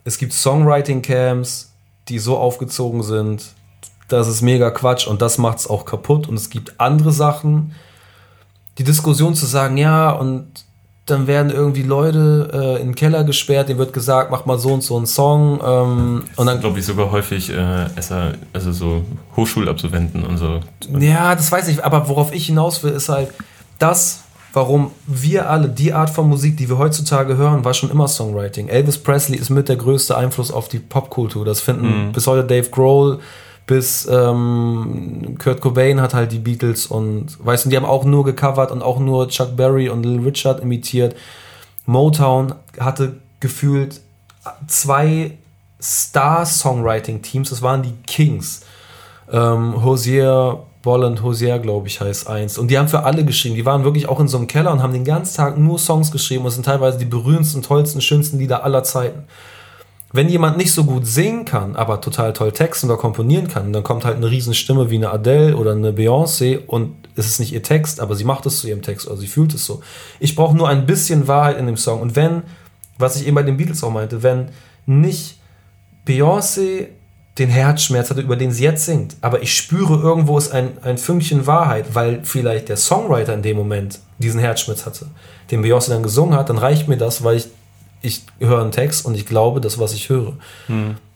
es 0.03 0.17
gibt 0.17 0.33
Songwriting-Camps, 0.33 1.71
die 2.07 2.17
so 2.17 2.37
aufgezogen 2.37 3.03
sind, 3.03 3.43
das 4.07 4.27
ist 4.27 4.41
mega 4.41 4.71
Quatsch 4.71 5.07
und 5.07 5.21
das 5.21 5.37
macht 5.37 5.59
es 5.59 5.69
auch 5.69 5.85
kaputt. 5.85 6.27
Und 6.27 6.35
es 6.35 6.49
gibt 6.49 6.79
andere 6.79 7.11
Sachen, 7.11 7.73
die 8.77 8.83
Diskussion 8.83 9.35
zu 9.35 9.45
sagen, 9.45 9.77
ja, 9.77 10.11
und 10.11 10.47
dann 11.09 11.25
werden 11.25 11.51
irgendwie 11.51 11.83
Leute 11.83 12.49
äh, 12.53 12.81
in 12.81 12.89
den 12.89 12.95
Keller 12.95 13.23
gesperrt, 13.23 13.69
denen 13.69 13.79
wird 13.79 13.93
gesagt, 13.93 14.29
mach 14.29 14.45
mal 14.45 14.59
so 14.59 14.73
und 14.73 14.83
so 14.83 14.97
einen 14.97 15.05
Song. 15.05 15.59
Ähm, 15.63 16.23
und 16.35 16.45
dann 16.45 16.59
glaube 16.59 16.79
ich 16.79 16.85
sogar 16.85 17.11
häufig 17.11 17.49
äh, 17.49 17.85
SR, 17.95 18.33
also 18.53 18.71
so 18.71 19.03
Hochschulabsolventen 19.35 20.23
und 20.23 20.37
so. 20.37 20.59
Ja, 20.99 21.33
das 21.33 21.51
weiß 21.51 21.69
ich, 21.69 21.83
aber 21.83 22.09
worauf 22.09 22.33
ich 22.33 22.47
hinaus 22.47 22.83
will, 22.83 22.91
ist 22.91 23.07
halt 23.07 23.29
das, 23.79 24.23
warum 24.51 24.91
wir 25.05 25.49
alle, 25.49 25.69
die 25.69 25.93
Art 25.93 26.09
von 26.09 26.27
Musik, 26.27 26.57
die 26.57 26.67
wir 26.67 26.77
heutzutage 26.77 27.37
hören, 27.37 27.63
war 27.63 27.73
schon 27.73 27.89
immer 27.89 28.09
Songwriting. 28.09 28.67
Elvis 28.67 28.97
Presley 28.97 29.37
ist 29.37 29.49
mit 29.49 29.69
der 29.69 29.77
größte 29.77 30.17
Einfluss 30.17 30.51
auf 30.51 30.67
die 30.67 30.79
Popkultur. 30.79 31.45
Das 31.45 31.61
finden 31.61 32.11
bis 32.11 32.27
heute 32.27 32.45
Dave 32.45 32.69
Grohl, 32.69 33.19
bis 33.67 34.07
ähm, 34.09 35.35
Kurt 35.37 35.61
Cobain 35.61 36.01
hat 36.01 36.13
halt 36.13 36.31
die 36.31 36.39
Beatles 36.39 36.87
und 36.87 37.37
weißt 37.45 37.65
du, 37.65 37.69
die 37.69 37.77
haben 37.77 37.85
auch 37.85 38.05
nur 38.05 38.23
gecovert 38.23 38.71
und 38.71 38.81
auch 38.81 38.99
nur 38.99 39.27
Chuck 39.29 39.55
Berry 39.55 39.89
und 39.89 40.03
Little 40.03 40.25
Richard 40.25 40.61
imitiert. 40.61 41.15
Motown 41.85 42.55
hatte 42.79 43.17
gefühlt 43.39 44.01
zwei 44.67 45.37
Star-Songwriting-Teams, 45.81 47.49
das 47.49 47.61
waren 47.61 47.83
die 47.83 47.93
Kings 48.07 48.61
ähm, 49.31 49.83
Hosier 49.83 50.63
Bolland 50.87 51.21
Hosier, 51.21 51.59
glaube 51.59 51.87
ich, 51.87 51.99
heißt 51.99 52.29
eins. 52.29 52.57
Und 52.57 52.71
die 52.71 52.77
haben 52.77 52.87
für 52.87 53.03
alle 53.03 53.25
geschrieben. 53.25 53.55
Die 53.55 53.65
waren 53.65 53.83
wirklich 53.83 54.07
auch 54.07 54.21
in 54.21 54.29
so 54.29 54.37
einem 54.37 54.47
Keller 54.47 54.71
und 54.71 54.81
haben 54.81 54.93
den 54.93 55.03
ganzen 55.03 55.35
Tag 55.35 55.57
nur 55.57 55.79
Songs 55.79 56.11
geschrieben. 56.11 56.45
Und 56.45 56.51
sind 56.51 56.65
teilweise 56.65 56.97
die 56.97 57.03
berührendsten, 57.03 57.61
tollsten, 57.61 57.99
schönsten 57.99 58.37
Lieder 58.37 58.63
aller 58.63 58.83
Zeiten. 58.85 59.25
Wenn 60.17 60.29
jemand 60.29 60.57
nicht 60.57 60.71
so 60.71 60.83
gut 60.83 61.05
singen 61.05 61.45
kann, 61.45 61.75
aber 61.75 62.01
total 62.01 62.33
toll 62.33 62.51
texten 62.51 62.87
oder 62.87 62.97
komponieren 62.97 63.47
kann, 63.47 63.71
dann 63.71 63.83
kommt 63.83 64.03
halt 64.03 64.15
eine 64.15 64.31
Riesenstimme 64.31 64.89
wie 64.89 64.95
eine 64.95 65.11
Adele 65.11 65.55
oder 65.55 65.73
eine 65.73 65.91
Beyoncé 65.91 66.65
und 66.65 66.95
es 67.15 67.27
ist 67.27 67.39
nicht 67.39 67.53
ihr 67.53 67.61
Text, 67.61 67.99
aber 67.99 68.15
sie 68.15 68.23
macht 68.23 68.47
es 68.47 68.61
zu 68.61 68.67
ihrem 68.67 68.81
Text 68.81 69.05
oder 69.05 69.17
sie 69.17 69.27
fühlt 69.27 69.53
es 69.53 69.63
so. 69.63 69.83
Ich 70.19 70.35
brauche 70.35 70.57
nur 70.57 70.69
ein 70.69 70.87
bisschen 70.87 71.27
Wahrheit 71.27 71.59
in 71.59 71.67
dem 71.67 71.77
Song. 71.77 72.01
Und 72.01 72.15
wenn, 72.15 72.41
was 72.97 73.15
ich 73.15 73.27
eben 73.27 73.35
bei 73.35 73.43
den 73.43 73.57
Beatles 73.57 73.83
auch 73.83 73.91
meinte, 73.91 74.23
wenn 74.23 74.47
nicht 74.87 75.37
Beyoncé 76.07 76.87
den 77.37 77.49
Herzschmerz 77.49 78.09
hatte, 78.09 78.21
über 78.21 78.37
den 78.37 78.51
sie 78.51 78.63
jetzt 78.63 78.87
singt, 78.87 79.17
aber 79.21 79.43
ich 79.43 79.55
spüre 79.55 80.01
irgendwo 80.01 80.39
ist 80.39 80.51
ein, 80.51 80.79
ein 80.81 80.97
Fünkchen 80.97 81.45
Wahrheit, 81.45 81.93
weil 81.93 82.21
vielleicht 82.23 82.69
der 82.69 82.77
Songwriter 82.77 83.35
in 83.35 83.43
dem 83.43 83.55
Moment 83.55 83.99
diesen 84.17 84.39
Herzschmerz 84.39 84.87
hatte, 84.87 85.05
den 85.51 85.63
Beyoncé 85.63 85.89
dann 85.89 86.01
gesungen 86.01 86.35
hat, 86.35 86.49
dann 86.49 86.57
reicht 86.57 86.87
mir 86.87 86.97
das, 86.97 87.23
weil 87.23 87.37
ich, 87.37 87.49
ich 88.07 88.23
höre 88.39 88.61
einen 88.61 88.71
Text 88.71 89.05
und 89.05 89.15
ich 89.15 89.25
glaube 89.25 89.61
das, 89.61 89.79
was 89.79 89.93
ich 89.93 90.09
höre. 90.09 90.33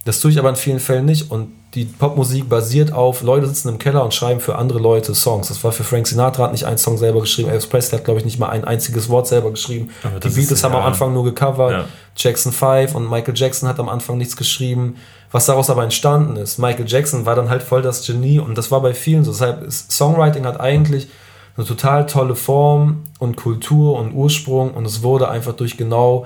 Das 0.06 0.20
tue 0.20 0.32
ich 0.32 0.40
aber 0.40 0.50
in 0.50 0.56
vielen 0.56 0.80
Fällen 0.80 1.06
nicht 1.06 1.32
und 1.32 1.50
die 1.74 1.86
Popmusik 1.86 2.50
basiert 2.50 2.92
auf, 2.92 3.22
Leute 3.22 3.48
sitzen 3.48 3.70
im 3.70 3.78
Keller 3.78 4.04
und 4.04 4.14
schreiben 4.14 4.42
für 4.42 4.58
andere 4.58 4.80
Leute 4.80 5.16
Songs. 5.16 5.48
Das 5.48 5.64
war 5.64 5.72
für 5.72 5.86
Frank 5.86 6.06
Sinatra 6.06 6.46
hat 6.46 6.52
nicht 6.52 6.66
ein 6.66 6.78
Song 6.78 6.98
selber 6.98 7.22
geschrieben, 7.22 7.50
Elvis 7.50 7.68
Presley 7.68 7.98
hat, 7.98 8.06
glaube 8.06 8.20
ich, 8.20 8.26
nicht 8.26 8.40
mal 8.40 8.50
ein 8.50 8.66
einziges 8.66 9.08
Wort 9.08 9.28
selber 9.28 9.52
geschrieben. 9.52 9.90
Die 10.04 10.28
Beatles 10.28 10.52
ist, 10.52 10.64
haben 10.66 10.76
am 10.76 10.82
ja. 10.82 10.88
Anfang 10.88 11.14
nur 11.14 11.24
gecovert. 11.24 11.72
Ja. 11.72 11.86
Jackson 12.18 12.52
5 12.52 12.94
und 12.96 13.10
Michael 13.10 13.36
Jackson 13.38 13.70
hat 13.70 13.80
am 13.80 13.88
Anfang 13.88 14.18
nichts 14.18 14.36
geschrieben. 14.36 14.98
Was 15.32 15.46
daraus 15.46 15.70
aber 15.70 15.84
entstanden 15.84 16.36
ist, 16.36 16.58
Michael 16.58 16.86
Jackson 16.88 17.26
war 17.26 17.36
dann 17.36 17.50
halt 17.50 17.64
voll 17.64 17.82
das 17.82 18.06
Genie 18.06 18.40
und 18.40 18.58
das 18.58 18.70
war 18.70 18.82
bei 18.82 18.94
vielen 18.94 19.24
so. 19.24 19.32
Deshalb 19.32 19.64
ist 19.64 19.94
Songwriting 19.94 20.46
hat 20.46 20.60
eigentlich 20.60 21.08
eine 21.56 21.66
total 21.66 22.06
tolle 22.06 22.36
Form 22.36 23.04
und 23.20 23.38
Kultur 23.38 23.98
und 23.98 24.14
Ursprung 24.14 24.74
und 24.74 24.86
es 24.86 25.04
wurde 25.04 25.30
einfach 25.30 25.54
durch 25.54 25.78
genau 25.78 26.26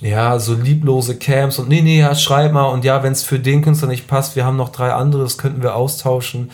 ja, 0.00 0.38
so 0.38 0.54
lieblose 0.54 1.16
Camps 1.16 1.58
und 1.58 1.68
nee, 1.68 1.82
nee, 1.82 2.00
ja, 2.00 2.14
schreib 2.14 2.52
mal 2.52 2.66
und 2.66 2.84
ja, 2.84 3.02
wenn 3.02 3.12
es 3.12 3.22
für 3.22 3.38
den 3.38 3.62
Künstler 3.62 3.88
nicht 3.88 4.06
passt, 4.06 4.36
wir 4.36 4.44
haben 4.44 4.56
noch 4.56 4.68
drei 4.70 4.92
andere, 4.92 5.22
das 5.22 5.38
könnten 5.38 5.62
wir 5.62 5.74
austauschen. 5.74 6.50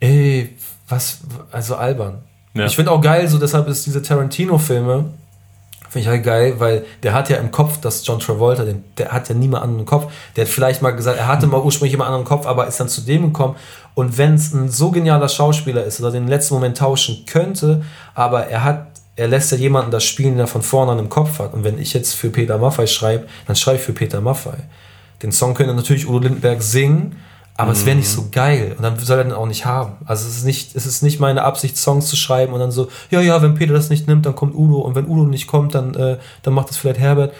Ey, 0.00 0.56
was, 0.88 1.20
also 1.50 1.76
albern. 1.76 2.18
Ja. 2.54 2.66
Ich 2.66 2.76
finde 2.76 2.90
auch 2.92 3.00
geil, 3.00 3.28
so 3.28 3.38
deshalb 3.38 3.68
ist 3.68 3.86
diese 3.86 4.02
Tarantino-Filme, 4.02 5.06
finde 5.88 6.00
ich 6.00 6.08
halt 6.08 6.24
geil, 6.24 6.54
weil 6.58 6.84
der 7.02 7.14
hat 7.14 7.28
ja 7.28 7.36
im 7.38 7.50
Kopf, 7.50 7.80
dass 7.80 8.06
John 8.06 8.18
Travolta, 8.18 8.64
den, 8.64 8.84
der 8.98 9.12
hat 9.12 9.28
ja 9.28 9.34
niemand 9.34 9.62
anderen 9.62 9.80
im 9.80 9.86
Kopf. 9.86 10.12
Der 10.36 10.44
hat 10.44 10.52
vielleicht 10.52 10.82
mal 10.82 10.90
gesagt, 10.90 11.18
er 11.18 11.26
hatte 11.26 11.46
mal 11.46 11.60
ursprünglich 11.60 11.92
jemand 11.92 12.08
anderen 12.08 12.24
Kopf, 12.24 12.46
aber 12.46 12.66
ist 12.66 12.78
dann 12.78 12.88
zu 12.88 13.00
dem 13.00 13.22
gekommen. 13.22 13.56
Und 13.94 14.18
wenn 14.18 14.34
es 14.34 14.52
ein 14.52 14.68
so 14.68 14.90
genialer 14.90 15.28
Schauspieler 15.28 15.84
ist, 15.84 15.98
dass 15.98 16.04
er 16.04 16.10
den 16.12 16.28
letzten 16.28 16.54
Moment 16.54 16.76
tauschen 16.76 17.24
könnte, 17.26 17.82
aber 18.14 18.46
er 18.46 18.62
hat, 18.62 18.86
er 19.16 19.28
lässt 19.28 19.50
ja 19.50 19.58
jemanden 19.58 19.90
das 19.90 20.04
spielen, 20.04 20.32
den 20.32 20.40
er 20.40 20.46
von 20.46 20.62
vorne 20.62 20.92
an 20.92 20.98
im 20.98 21.08
Kopf 21.08 21.38
hat. 21.38 21.54
Und 21.54 21.64
wenn 21.64 21.78
ich 21.78 21.94
jetzt 21.94 22.14
für 22.14 22.28
Peter 22.28 22.58
Maffay 22.58 22.86
schreibe, 22.86 23.26
dann 23.46 23.56
schreibe 23.56 23.78
ich 23.78 23.82
für 23.82 23.92
Peter 23.92 24.20
Maffay. 24.20 24.58
Den 25.22 25.32
Song 25.32 25.54
könnte 25.54 25.74
natürlich 25.74 26.06
Udo 26.06 26.18
Lindenberg 26.18 26.62
singen, 26.62 27.16
aber 27.56 27.72
es 27.72 27.86
wäre 27.86 27.96
nicht 27.96 28.10
so 28.10 28.28
geil. 28.30 28.74
Und 28.76 28.82
dann 28.82 28.98
soll 28.98 29.16
er 29.16 29.24
den 29.24 29.32
auch 29.32 29.46
nicht 29.46 29.64
haben. 29.64 29.94
Also 30.04 30.28
es 30.28 30.36
ist 30.36 30.44
nicht, 30.44 30.76
es 30.76 30.84
ist 30.84 31.02
nicht 31.02 31.20
meine 31.20 31.42
Absicht, 31.42 31.78
Songs 31.78 32.06
zu 32.06 32.16
schreiben 32.16 32.52
und 32.52 32.60
dann 32.60 32.70
so, 32.70 32.88
ja, 33.10 33.22
ja, 33.22 33.40
wenn 33.40 33.54
Peter 33.54 33.72
das 33.72 33.88
nicht 33.88 34.06
nimmt, 34.06 34.26
dann 34.26 34.36
kommt 34.36 34.54
Udo. 34.54 34.80
Und 34.80 34.94
wenn 34.94 35.06
Udo 35.06 35.24
nicht 35.24 35.46
kommt, 35.46 35.74
dann, 35.74 35.94
äh, 35.94 36.18
dann 36.42 36.52
macht 36.52 36.70
es 36.70 36.76
vielleicht 36.76 37.00
Herbert. 37.00 37.32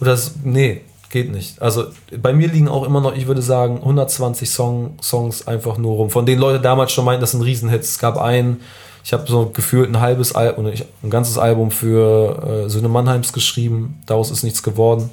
Oder 0.00 0.10
das, 0.10 0.34
nee, 0.42 0.80
geht 1.10 1.30
nicht. 1.30 1.62
Also 1.62 1.86
bei 2.20 2.32
mir 2.32 2.48
liegen 2.48 2.68
auch 2.68 2.84
immer 2.84 3.00
noch, 3.00 3.14
ich 3.14 3.28
würde 3.28 3.42
sagen, 3.42 3.76
120 3.76 4.50
Song, 4.50 4.94
Songs 5.00 5.46
einfach 5.46 5.78
nur 5.78 5.94
rum. 5.94 6.10
Von 6.10 6.26
denen 6.26 6.40
Leute 6.40 6.60
damals 6.60 6.90
schon 6.90 7.04
meinten, 7.04 7.20
das 7.20 7.30
sind 7.32 7.42
Riesenhits. 7.42 7.90
Es 7.90 7.98
gab 8.00 8.16
einen, 8.16 8.62
ich 9.04 9.12
habe 9.12 9.26
so 9.26 9.46
gefühlt 9.46 9.88
ein 9.90 10.00
halbes 10.00 10.34
Album, 10.34 10.66
ein 10.66 11.10
ganzes 11.10 11.38
Album 11.38 11.70
für 11.70 12.64
äh, 12.66 12.68
Söhne 12.68 12.88
Mannheims 12.88 13.32
geschrieben. 13.32 14.00
Daraus 14.06 14.30
ist 14.30 14.42
nichts 14.42 14.62
geworden. 14.62 15.10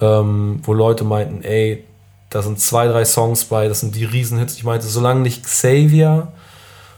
Ähm, 0.00 0.60
wo 0.62 0.72
Leute 0.72 1.04
meinten, 1.04 1.42
ey, 1.42 1.84
da 2.30 2.42
sind 2.42 2.58
zwei, 2.60 2.88
drei 2.88 3.04
Songs 3.04 3.44
bei, 3.44 3.68
das 3.68 3.80
sind 3.80 3.94
die 3.94 4.04
Riesenhits. 4.04 4.56
Ich 4.56 4.64
meinte, 4.64 4.86
solange 4.86 5.20
nicht 5.20 5.44
Xavier 5.44 6.28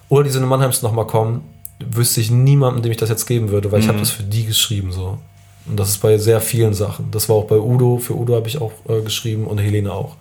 oder 0.09 0.25
die 0.25 0.31
Söhne 0.31 0.47
Mannheims 0.47 0.83
nochmal 0.83 1.07
kommen, 1.07 1.45
wüsste 1.79 2.21
ich 2.21 2.31
niemanden, 2.31 2.83
dem 2.83 2.91
ich 2.91 2.97
das 2.97 3.11
jetzt 3.11 3.27
geben 3.27 3.51
würde, 3.51 3.71
weil 3.71 3.81
ich 3.81 3.89
habe 3.89 3.99
das 3.99 4.11
für 4.11 4.23
die 4.23 4.47
geschrieben 4.47 4.93
so. 4.93 5.19
Und 5.67 5.79
das 5.79 5.91
ist 5.91 5.99
bei 5.99 6.17
sehr 6.17 6.41
vielen 6.41 6.75
Sachen. 6.75 7.11
Das 7.11 7.29
war 7.29 7.37
auch 7.37 7.45
bei 7.45 7.59
Udo, 7.59 7.99
für 7.99 8.15
Udo 8.15 8.35
habe 8.35 8.49
ich 8.49 8.61
auch 8.61 8.73
äh, 8.89 9.03
geschrieben 9.03 9.47
und 9.47 9.59
Helene 9.59 9.93
auch. 9.93 10.17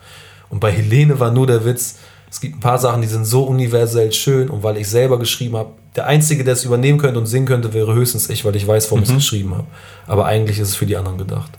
Und 0.50 0.60
bei 0.60 0.72
Helene 0.72 1.20
war 1.20 1.32
nur 1.32 1.48
der 1.48 1.66
Witz, 1.66 1.98
es 2.36 2.42
gibt 2.42 2.58
ein 2.58 2.60
paar 2.60 2.78
Sachen, 2.78 3.02
die 3.02 3.08
sind 3.08 3.24
so 3.24 3.46
universell 3.46 4.12
schön 4.12 4.50
und 4.50 4.62
weil 4.62 4.76
ich 4.76 4.90
selber 4.90 5.18
geschrieben 5.18 5.56
habe, 5.56 5.70
der 5.96 6.06
Einzige, 6.06 6.44
der 6.44 6.52
es 6.52 6.66
übernehmen 6.66 6.98
könnte 6.98 7.18
und 7.18 7.28
singen 7.28 7.46
könnte, 7.46 7.74
wäre 7.74 7.94
höchstens 7.94 8.30
ich, 8.30 8.44
weil 8.44 8.58
ich 8.58 8.68
weiß, 8.68 8.92
warum 8.92 9.04
ich 9.04 9.10
es 9.10 9.16
geschrieben 9.16 9.54
habe. 9.54 9.64
Aber 10.06 10.26
eigentlich 10.26 10.60
ist 10.60 10.68
es 10.68 10.76
für 10.76 10.86
die 10.86 10.98
anderen 10.98 11.18
gedacht. 11.18 11.52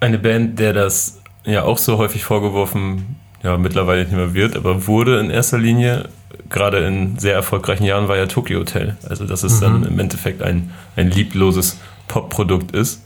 Eine 0.00 0.18
Band, 0.18 0.58
der 0.58 0.72
das 0.72 1.20
ja 1.44 1.62
auch 1.62 1.78
so 1.78 1.96
häufig 1.96 2.24
vorgeworfen, 2.24 3.14
ja 3.44 3.56
mittlerweile 3.58 4.02
nicht 4.02 4.12
mehr 4.12 4.34
wird, 4.34 4.56
aber 4.56 4.88
wurde 4.88 5.20
in 5.20 5.30
erster 5.30 5.58
Linie, 5.58 6.08
gerade 6.50 6.78
in 6.78 7.16
sehr 7.20 7.34
erfolgreichen 7.34 7.84
Jahren, 7.84 8.08
war 8.08 8.16
ja 8.16 8.26
Tokyo 8.26 8.58
Hotel. 8.58 8.96
Also 9.08 9.24
dass 9.24 9.44
es 9.44 9.60
dann 9.60 9.84
im 9.84 10.00
Endeffekt 10.00 10.42
ein, 10.42 10.72
ein 10.96 11.12
liebloses 11.12 11.78
Popprodukt 12.08 12.72
ist. 12.72 13.02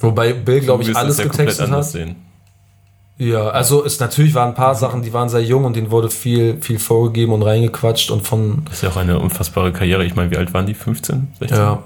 Wobei 0.00 0.32
Bill, 0.32 0.60
glaube 0.60 0.84
ich, 0.84 0.96
alles 0.96 1.18
getextet 1.18 1.70
hat. 1.70 1.84
sehen. 1.84 2.29
Ja, 3.20 3.50
also 3.50 3.84
es 3.84 4.00
natürlich 4.00 4.32
waren 4.32 4.48
ein 4.48 4.54
paar 4.54 4.74
Sachen, 4.74 5.02
die 5.02 5.12
waren 5.12 5.28
sehr 5.28 5.42
jung 5.42 5.66
und 5.66 5.76
denen 5.76 5.90
wurde 5.90 6.08
viel, 6.08 6.56
viel 6.62 6.78
vorgegeben 6.78 7.34
und 7.34 7.42
reingequatscht 7.42 8.10
und 8.10 8.26
von 8.26 8.62
Das 8.64 8.76
ist 8.76 8.82
ja 8.82 8.88
auch 8.88 8.96
eine 8.96 9.18
unfassbare 9.18 9.72
Karriere. 9.72 10.06
Ich 10.06 10.14
meine, 10.14 10.30
wie 10.30 10.38
alt 10.38 10.54
waren 10.54 10.64
die? 10.64 10.72
15? 10.72 11.28
16? 11.38 11.58
Ja, 11.58 11.82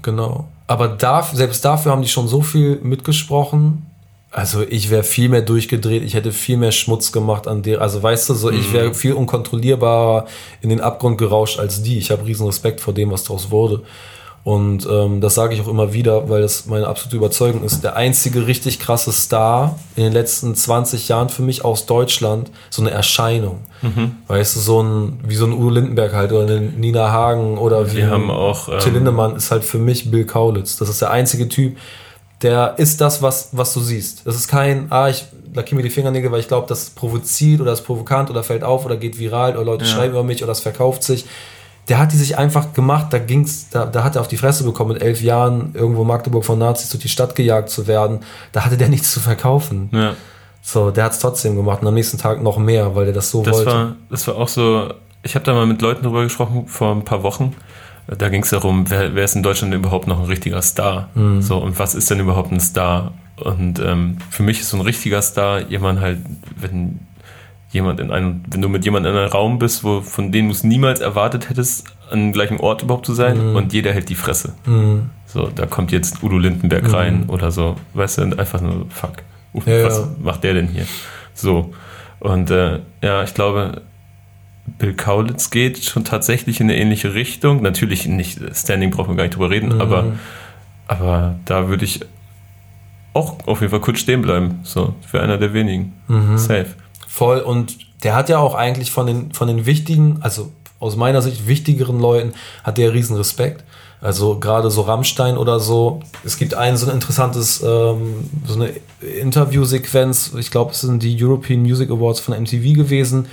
genau. 0.00 0.46
Aber 0.68 0.86
da, 0.86 1.24
selbst 1.24 1.64
dafür 1.64 1.90
haben 1.90 2.02
die 2.02 2.08
schon 2.08 2.28
so 2.28 2.40
viel 2.40 2.78
mitgesprochen. 2.84 3.84
Also 4.30 4.62
ich 4.62 4.90
wäre 4.90 5.02
viel 5.02 5.28
mehr 5.28 5.42
durchgedreht, 5.42 6.04
ich 6.04 6.14
hätte 6.14 6.30
viel 6.30 6.56
mehr 6.56 6.72
Schmutz 6.72 7.10
gemacht 7.10 7.48
an 7.48 7.62
der. 7.62 7.80
Also 7.80 8.00
weißt 8.00 8.28
du, 8.28 8.34
so 8.34 8.48
ich 8.50 8.72
wäre 8.72 8.94
viel 8.94 9.14
unkontrollierbarer 9.14 10.26
in 10.60 10.68
den 10.68 10.80
Abgrund 10.80 11.18
gerauscht 11.18 11.58
als 11.58 11.82
die. 11.82 11.98
Ich 11.98 12.12
habe 12.12 12.24
riesen 12.26 12.46
Respekt 12.46 12.80
vor 12.80 12.94
dem, 12.94 13.10
was 13.10 13.24
daraus 13.24 13.50
wurde. 13.50 13.82
Und 14.44 14.86
ähm, 14.90 15.22
das 15.22 15.34
sage 15.34 15.54
ich 15.54 15.62
auch 15.62 15.68
immer 15.68 15.94
wieder, 15.94 16.28
weil 16.28 16.42
das 16.42 16.66
meine 16.66 16.86
absolute 16.86 17.16
Überzeugung 17.16 17.64
ist. 17.64 17.82
Der 17.82 17.96
einzige 17.96 18.46
richtig 18.46 18.78
krasse 18.78 19.10
Star 19.10 19.78
in 19.96 20.04
den 20.04 20.12
letzten 20.12 20.54
20 20.54 21.08
Jahren 21.08 21.30
für 21.30 21.40
mich 21.40 21.64
aus 21.64 21.86
Deutschland, 21.86 22.50
so 22.68 22.82
eine 22.82 22.90
Erscheinung. 22.90 23.60
Weißt 24.28 24.56
du, 24.56 24.60
so 24.60 24.82
ein, 24.82 25.20
wie 25.26 25.34
so 25.36 25.46
ein 25.46 25.52
Udo 25.52 25.70
Lindenberg 25.70 26.12
halt 26.12 26.32
oder 26.32 26.42
eine 26.46 26.60
Nina 26.60 27.10
Hagen 27.10 27.56
oder 27.56 27.90
wie 27.92 27.96
Wir 27.98 28.10
haben 28.10 28.30
auch, 28.30 28.68
ähm, 28.68 28.78
Till 28.80 28.92
Lindemann 28.92 29.34
ist 29.36 29.50
halt 29.50 29.64
für 29.64 29.78
mich 29.78 30.10
Bill 30.10 30.26
Kaulitz. 30.26 30.76
Das 30.76 30.88
ist 30.90 31.00
der 31.00 31.10
einzige 31.10 31.48
Typ, 31.48 31.78
der 32.42 32.74
ist 32.78 33.00
das, 33.00 33.22
was, 33.22 33.48
was 33.52 33.72
du 33.72 33.80
siehst. 33.80 34.26
Das 34.26 34.36
ist 34.36 34.48
kein, 34.48 34.86
ah, 34.90 35.08
ich 35.08 35.24
lackiere 35.54 35.76
mir 35.76 35.82
die 35.82 35.90
Fingernägel, 35.90 36.30
weil 36.32 36.40
ich 36.40 36.48
glaube, 36.48 36.66
das 36.68 36.90
provoziert 36.90 37.60
oder 37.62 37.72
ist 37.72 37.82
provokant 37.82 38.28
oder 38.28 38.42
fällt 38.42 38.62
auf 38.64 38.84
oder 38.84 38.96
geht 38.96 39.18
viral 39.18 39.54
oder 39.56 39.64
Leute 39.64 39.84
Ja. 39.84 39.90
schreiben 39.90 40.12
über 40.12 40.24
mich 40.24 40.42
oder 40.42 40.52
es 40.52 40.60
verkauft 40.60 41.02
sich. 41.02 41.24
Der 41.88 41.98
hat 41.98 42.12
die 42.12 42.16
sich 42.16 42.38
einfach 42.38 42.72
gemacht, 42.72 43.12
da 43.12 43.18
ging's, 43.18 43.68
da, 43.70 43.84
da 43.84 44.04
hat 44.04 44.16
er 44.16 44.22
auf 44.22 44.28
die 44.28 44.38
Fresse 44.38 44.64
bekommen, 44.64 44.94
mit 44.94 45.02
elf 45.02 45.20
Jahren 45.20 45.70
irgendwo 45.74 46.04
Magdeburg 46.04 46.44
von 46.44 46.58
Nazis 46.58 46.88
durch 46.90 47.02
die 47.02 47.08
Stadt 47.10 47.34
gejagt 47.34 47.68
zu 47.68 47.86
werden. 47.86 48.20
Da 48.52 48.64
hatte 48.64 48.76
der 48.76 48.88
nichts 48.94 49.12
zu 49.12 49.20
verkaufen. 49.20 49.90
Ja. 49.92 50.14
So, 50.62 50.90
der 50.90 51.04
hat 51.04 51.12
es 51.12 51.18
trotzdem 51.18 51.56
gemacht 51.56 51.82
und 51.82 51.88
am 51.88 51.94
nächsten 51.94 52.16
Tag 52.16 52.42
noch 52.42 52.56
mehr, 52.56 52.96
weil 52.96 53.04
der 53.04 53.14
das 53.14 53.30
so 53.30 53.42
Das 53.42 53.56
wollte. 53.58 53.70
war, 53.70 53.96
das 54.08 54.26
war 54.26 54.36
auch 54.36 54.48
so, 54.48 54.94
ich 55.22 55.34
habe 55.34 55.44
da 55.44 55.52
mal 55.52 55.66
mit 55.66 55.82
Leuten 55.82 56.02
drüber 56.02 56.22
gesprochen 56.22 56.66
vor 56.68 56.92
ein 56.92 57.04
paar 57.04 57.22
Wochen. 57.22 57.54
Da 58.06 58.28
ging 58.28 58.42
es 58.42 58.50
darum, 58.50 58.88
wer, 58.90 59.14
wer 59.14 59.24
ist 59.24 59.34
in 59.34 59.42
Deutschland 59.42 59.74
überhaupt 59.74 60.06
noch 60.06 60.20
ein 60.20 60.26
richtiger 60.26 60.60
Star? 60.62 61.08
Mhm. 61.14 61.42
So, 61.42 61.58
und 61.58 61.78
was 61.78 61.94
ist 61.94 62.10
denn 62.10 62.20
überhaupt 62.20 62.50
ein 62.52 62.60
Star? 62.60 63.12
Und 63.36 63.78
ähm, 63.78 64.18
für 64.30 64.42
mich 64.42 64.60
ist 64.60 64.70
so 64.70 64.76
ein 64.76 64.82
richtiger 64.82 65.20
Star 65.22 65.60
jemand 65.60 66.00
halt, 66.00 66.18
wenn 66.56 67.00
jemand 67.74 68.00
in 68.00 68.10
einem, 68.10 68.42
wenn 68.48 68.62
du 68.62 68.68
mit 68.68 68.84
jemandem 68.84 69.12
in 69.12 69.18
einem 69.18 69.30
Raum 69.30 69.58
bist, 69.58 69.84
wo 69.84 70.00
von 70.00 70.32
dem 70.32 70.46
du 70.46 70.52
es 70.52 70.64
niemals 70.64 71.00
erwartet 71.00 71.50
hättest, 71.50 71.86
an 72.10 72.18
dem 72.20 72.32
gleichen 72.32 72.58
Ort 72.60 72.82
überhaupt 72.82 73.04
zu 73.06 73.12
sein 73.14 73.50
Mhm. 73.50 73.56
und 73.56 73.72
jeder 73.72 73.92
hält 73.92 74.08
die 74.08 74.14
Fresse. 74.14 74.54
Mhm. 74.66 75.10
So, 75.26 75.48
da 75.54 75.66
kommt 75.66 75.90
jetzt 75.92 76.22
Udo 76.22 76.38
Lindenberg 76.38 76.84
Mhm. 76.84 76.94
rein 76.94 77.24
oder 77.28 77.50
so. 77.50 77.76
Weißt 77.92 78.18
du, 78.18 78.22
einfach 78.38 78.60
nur, 78.60 78.86
fuck. 78.88 79.14
Uh, 79.52 79.60
Ja, 79.66 79.84
was 79.84 79.98
ja. 79.98 80.08
macht 80.22 80.44
der 80.44 80.54
denn 80.54 80.68
hier? 80.68 80.86
So. 81.34 81.72
Und 82.20 82.50
äh, 82.50 82.80
ja, 83.02 83.22
ich 83.24 83.34
glaube, 83.34 83.82
Bill 84.78 84.94
Kaulitz 84.94 85.50
geht 85.50 85.84
schon 85.84 86.04
tatsächlich 86.04 86.60
in 86.60 86.70
eine 86.70 86.78
ähnliche 86.78 87.12
Richtung. 87.14 87.60
Natürlich 87.62 88.06
nicht, 88.06 88.40
Standing 88.56 88.90
brauchen 88.90 89.10
wir 89.10 89.16
gar 89.16 89.24
nicht 89.24 89.34
drüber 89.36 89.50
reden, 89.50 89.74
Mhm. 89.74 89.80
aber, 89.80 90.04
aber 90.88 91.34
da 91.44 91.68
würde 91.68 91.84
ich 91.84 92.00
auch 93.12 93.38
auf 93.46 93.60
jeden 93.60 93.70
Fall 93.70 93.80
kurz 93.80 94.00
stehen 94.00 94.22
bleiben. 94.22 94.60
So, 94.62 94.94
für 95.06 95.20
einer 95.20 95.36
der 95.38 95.52
wenigen. 95.52 95.92
Mhm. 96.08 96.36
Safe. 96.38 96.66
Voll. 97.14 97.38
Und 97.38 97.76
der 98.02 98.16
hat 98.16 98.28
ja 98.28 98.38
auch 98.38 98.56
eigentlich 98.56 98.90
von 98.90 99.06
den, 99.06 99.32
von 99.32 99.46
den 99.46 99.66
wichtigen, 99.66 100.18
also 100.20 100.50
aus 100.80 100.96
meiner 100.96 101.22
Sicht 101.22 101.46
wichtigeren 101.46 102.00
Leuten, 102.00 102.32
hat 102.64 102.76
der 102.76 102.92
riesen 102.92 103.16
Respekt. 103.16 103.62
Also 104.00 104.40
gerade 104.40 104.68
so 104.68 104.80
Rammstein 104.80 105.38
oder 105.38 105.60
so. 105.60 106.00
Es 106.24 106.36
gibt 106.38 106.54
ein 106.54 106.76
so 106.76 106.88
ein 106.88 106.92
interessantes, 106.92 107.62
ähm, 107.62 108.28
so 108.44 108.54
eine 108.54 108.70
Interviewsequenz. 109.00 110.32
Ich 110.40 110.50
glaube, 110.50 110.72
es 110.72 110.80
sind 110.80 111.04
die 111.04 111.16
European 111.22 111.62
Music 111.62 111.88
Awards 111.88 112.18
von 112.18 112.34
MTV 112.34 112.74
gewesen. 112.74 113.26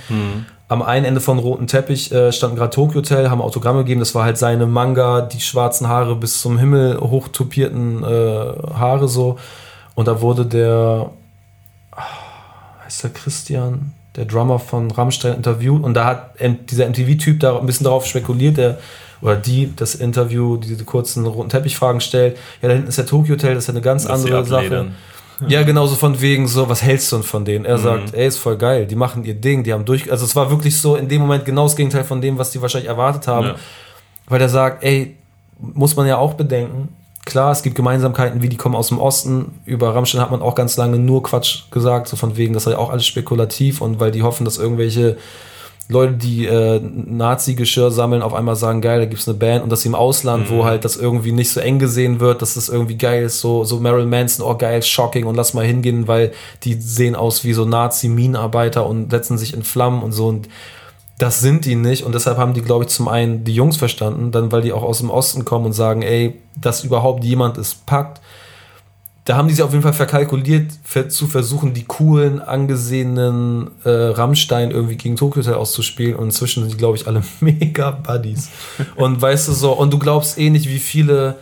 Am 0.68 0.80
einen 0.80 1.04
Ende 1.04 1.20
von 1.20 1.40
Roten 1.40 1.66
Teppich 1.66 2.12
äh, 2.12 2.30
standen 2.30 2.54
gerade 2.54 2.70
Tokyo 2.70 3.00
Hotel, 3.00 3.30
haben 3.30 3.42
Autogramme 3.42 3.80
gegeben. 3.80 3.98
Das 3.98 4.14
war 4.14 4.22
halt 4.22 4.38
seine 4.38 4.66
Manga, 4.66 5.22
die 5.22 5.40
schwarzen 5.40 5.88
Haare 5.88 6.14
bis 6.14 6.40
zum 6.40 6.56
Himmel 6.56 7.00
hochtupierten 7.00 8.04
äh, 8.04 8.06
Haare 8.06 9.08
so. 9.08 9.38
Und 9.96 10.06
da 10.06 10.20
wurde 10.20 10.46
der, 10.46 11.10
heißt 12.92 13.04
der 13.04 13.10
Christian, 13.10 13.92
der 14.16 14.26
Drummer 14.26 14.58
von 14.58 14.90
Rammstein 14.90 15.34
interviewt 15.36 15.82
und 15.82 15.94
da 15.94 16.04
hat 16.04 16.34
dieser 16.70 16.88
MTV-Typ 16.88 17.40
da 17.40 17.58
ein 17.58 17.66
bisschen 17.66 17.84
darauf 17.84 18.06
spekuliert, 18.06 18.58
der 18.58 18.78
oder 19.22 19.36
die 19.36 19.72
das 19.76 19.94
Interview, 19.94 20.56
diese 20.56 20.84
kurzen 20.84 21.24
roten 21.24 21.48
Teppichfragen 21.48 22.00
stellt. 22.00 22.36
Ja, 22.60 22.68
da 22.68 22.74
hinten 22.74 22.88
ist 22.88 22.98
der 22.98 23.06
Tokyo 23.06 23.34
Hotel, 23.36 23.54
das 23.54 23.64
ist 23.64 23.68
ja 23.68 23.74
eine 23.74 23.80
ganz 23.80 24.02
sie 24.02 24.10
andere 24.10 24.44
Sache. 24.44 24.86
Ja, 25.48 25.62
genauso 25.62 25.94
von 25.96 26.20
wegen 26.20 26.46
so, 26.46 26.68
was 26.68 26.82
hältst 26.82 27.10
du 27.10 27.16
denn 27.16 27.22
von 27.24 27.44
denen? 27.44 27.60
Mhm. 27.60 27.66
Er 27.70 27.78
sagt, 27.78 28.14
ey, 28.14 28.26
ist 28.26 28.38
voll 28.38 28.56
geil, 28.56 28.86
die 28.86 28.94
machen 28.96 29.24
ihr 29.24 29.34
Ding, 29.34 29.62
die 29.64 29.72
haben 29.72 29.84
durch, 29.84 30.10
also 30.10 30.24
es 30.24 30.36
war 30.36 30.50
wirklich 30.50 30.76
so 30.78 30.96
in 30.96 31.08
dem 31.08 31.20
Moment 31.22 31.44
genau 31.44 31.64
das 31.64 31.76
Gegenteil 31.76 32.04
von 32.04 32.20
dem, 32.20 32.36
was 32.38 32.50
die 32.50 32.60
wahrscheinlich 32.60 32.88
erwartet 32.88 33.26
haben, 33.28 33.46
Ja. 33.46 33.54
weil 34.26 34.40
er 34.40 34.48
sagt, 34.48 34.84
ey, 34.84 35.16
muss 35.58 35.96
man 35.96 36.06
ja 36.06 36.18
auch 36.18 36.34
bedenken, 36.34 36.88
klar, 37.24 37.52
es 37.52 37.62
gibt 37.62 37.76
Gemeinsamkeiten, 37.76 38.42
wie 38.42 38.48
die 38.48 38.56
kommen 38.56 38.74
aus 38.74 38.88
dem 38.88 38.98
Osten, 38.98 39.60
über 39.64 39.94
Rammstein 39.94 40.20
hat 40.20 40.30
man 40.30 40.42
auch 40.42 40.54
ganz 40.54 40.76
lange 40.76 40.98
nur 40.98 41.22
Quatsch 41.22 41.70
gesagt, 41.70 42.08
so 42.08 42.16
von 42.16 42.36
wegen, 42.36 42.54
das 42.54 42.64
sei 42.64 42.76
auch 42.76 42.90
alles 42.90 43.06
spekulativ 43.06 43.80
und 43.80 44.00
weil 44.00 44.10
die 44.10 44.22
hoffen, 44.22 44.44
dass 44.44 44.58
irgendwelche 44.58 45.16
Leute, 45.88 46.14
die 46.14 46.46
äh, 46.46 46.80
Nazi-Geschirr 46.80 47.90
sammeln, 47.90 48.22
auf 48.22 48.34
einmal 48.34 48.56
sagen, 48.56 48.80
geil, 48.80 49.00
da 49.00 49.06
gibt's 49.06 49.28
eine 49.28 49.36
Band 49.36 49.62
und 49.62 49.70
dass 49.70 49.82
sie 49.82 49.88
im 49.88 49.94
Ausland, 49.94 50.50
wo 50.50 50.64
halt 50.64 50.84
das 50.84 50.96
irgendwie 50.96 51.32
nicht 51.32 51.50
so 51.50 51.60
eng 51.60 51.78
gesehen 51.78 52.20
wird, 52.20 52.40
dass 52.40 52.54
das 52.54 52.68
irgendwie 52.68 52.96
geil 52.96 53.24
ist, 53.24 53.40
so, 53.40 53.64
so 53.64 53.78
Marilyn 53.78 54.08
Manson, 54.08 54.46
oh 54.46 54.56
geil, 54.56 54.82
shocking 54.82 55.26
und 55.26 55.34
lass 55.34 55.54
mal 55.54 55.64
hingehen, 55.64 56.08
weil 56.08 56.32
die 56.62 56.74
sehen 56.74 57.14
aus 57.14 57.44
wie 57.44 57.52
so 57.52 57.64
Nazi-Minenarbeiter 57.64 58.86
und 58.86 59.10
setzen 59.10 59.38
sich 59.38 59.54
in 59.54 59.64
Flammen 59.64 60.02
und 60.02 60.12
so 60.12 60.28
und 60.28 60.48
das 61.22 61.38
sind 61.38 61.66
die 61.66 61.76
nicht 61.76 62.02
und 62.02 62.16
deshalb 62.16 62.36
haben 62.36 62.52
die, 62.52 62.62
glaube 62.62 62.82
ich, 62.82 62.90
zum 62.90 63.06
einen 63.06 63.44
die 63.44 63.54
Jungs 63.54 63.76
verstanden, 63.76 64.32
dann 64.32 64.50
weil 64.50 64.62
die 64.62 64.72
auch 64.72 64.82
aus 64.82 64.98
dem 64.98 65.08
Osten 65.08 65.44
kommen 65.44 65.66
und 65.66 65.72
sagen, 65.72 66.02
ey, 66.02 66.34
dass 66.60 66.82
überhaupt 66.82 67.22
jemand 67.22 67.58
es 67.58 67.76
packt. 67.76 68.20
Da 69.24 69.36
haben 69.36 69.46
die 69.46 69.54
sich 69.54 69.62
auf 69.62 69.70
jeden 69.70 69.84
Fall 69.84 69.92
verkalkuliert, 69.92 70.72
ver 70.82 71.08
zu 71.08 71.28
versuchen, 71.28 71.74
die 71.74 71.84
coolen, 71.84 72.40
angesehenen 72.40 73.70
äh, 73.84 73.88
Rammstein 73.88 74.72
irgendwie 74.72 74.96
gegen 74.96 75.14
Tokyo 75.14 75.42
Hotel 75.42 75.54
auszuspielen 75.54 76.16
und 76.16 76.24
inzwischen 76.24 76.64
sind 76.64 76.72
die, 76.72 76.76
glaube 76.76 76.96
ich, 76.96 77.06
alle 77.06 77.22
mega 77.40 77.92
Buddies. 77.92 78.50
und 78.96 79.22
weißt 79.22 79.46
du 79.46 79.52
so, 79.52 79.74
und 79.74 79.92
du 79.92 80.00
glaubst 80.00 80.38
eh 80.38 80.50
nicht, 80.50 80.68
wie 80.68 80.80
viele, 80.80 81.36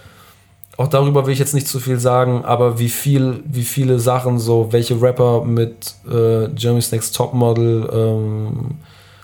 auch 0.76 0.88
darüber 0.88 1.24
will 1.24 1.32
ich 1.32 1.38
jetzt 1.38 1.54
nicht 1.54 1.68
zu 1.68 1.80
viel 1.80 1.98
sagen, 1.98 2.44
aber 2.44 2.78
wie 2.78 2.90
viel, 2.90 3.42
wie 3.46 3.64
viele 3.64 3.98
Sachen 3.98 4.38
so, 4.38 4.68
welche 4.72 5.00
Rapper 5.00 5.42
mit 5.42 5.94
äh, 6.06 6.54
Jeremy's 6.54 6.92
Next 6.92 7.16
Topmodel 7.16 7.88
ähm, 7.90 8.76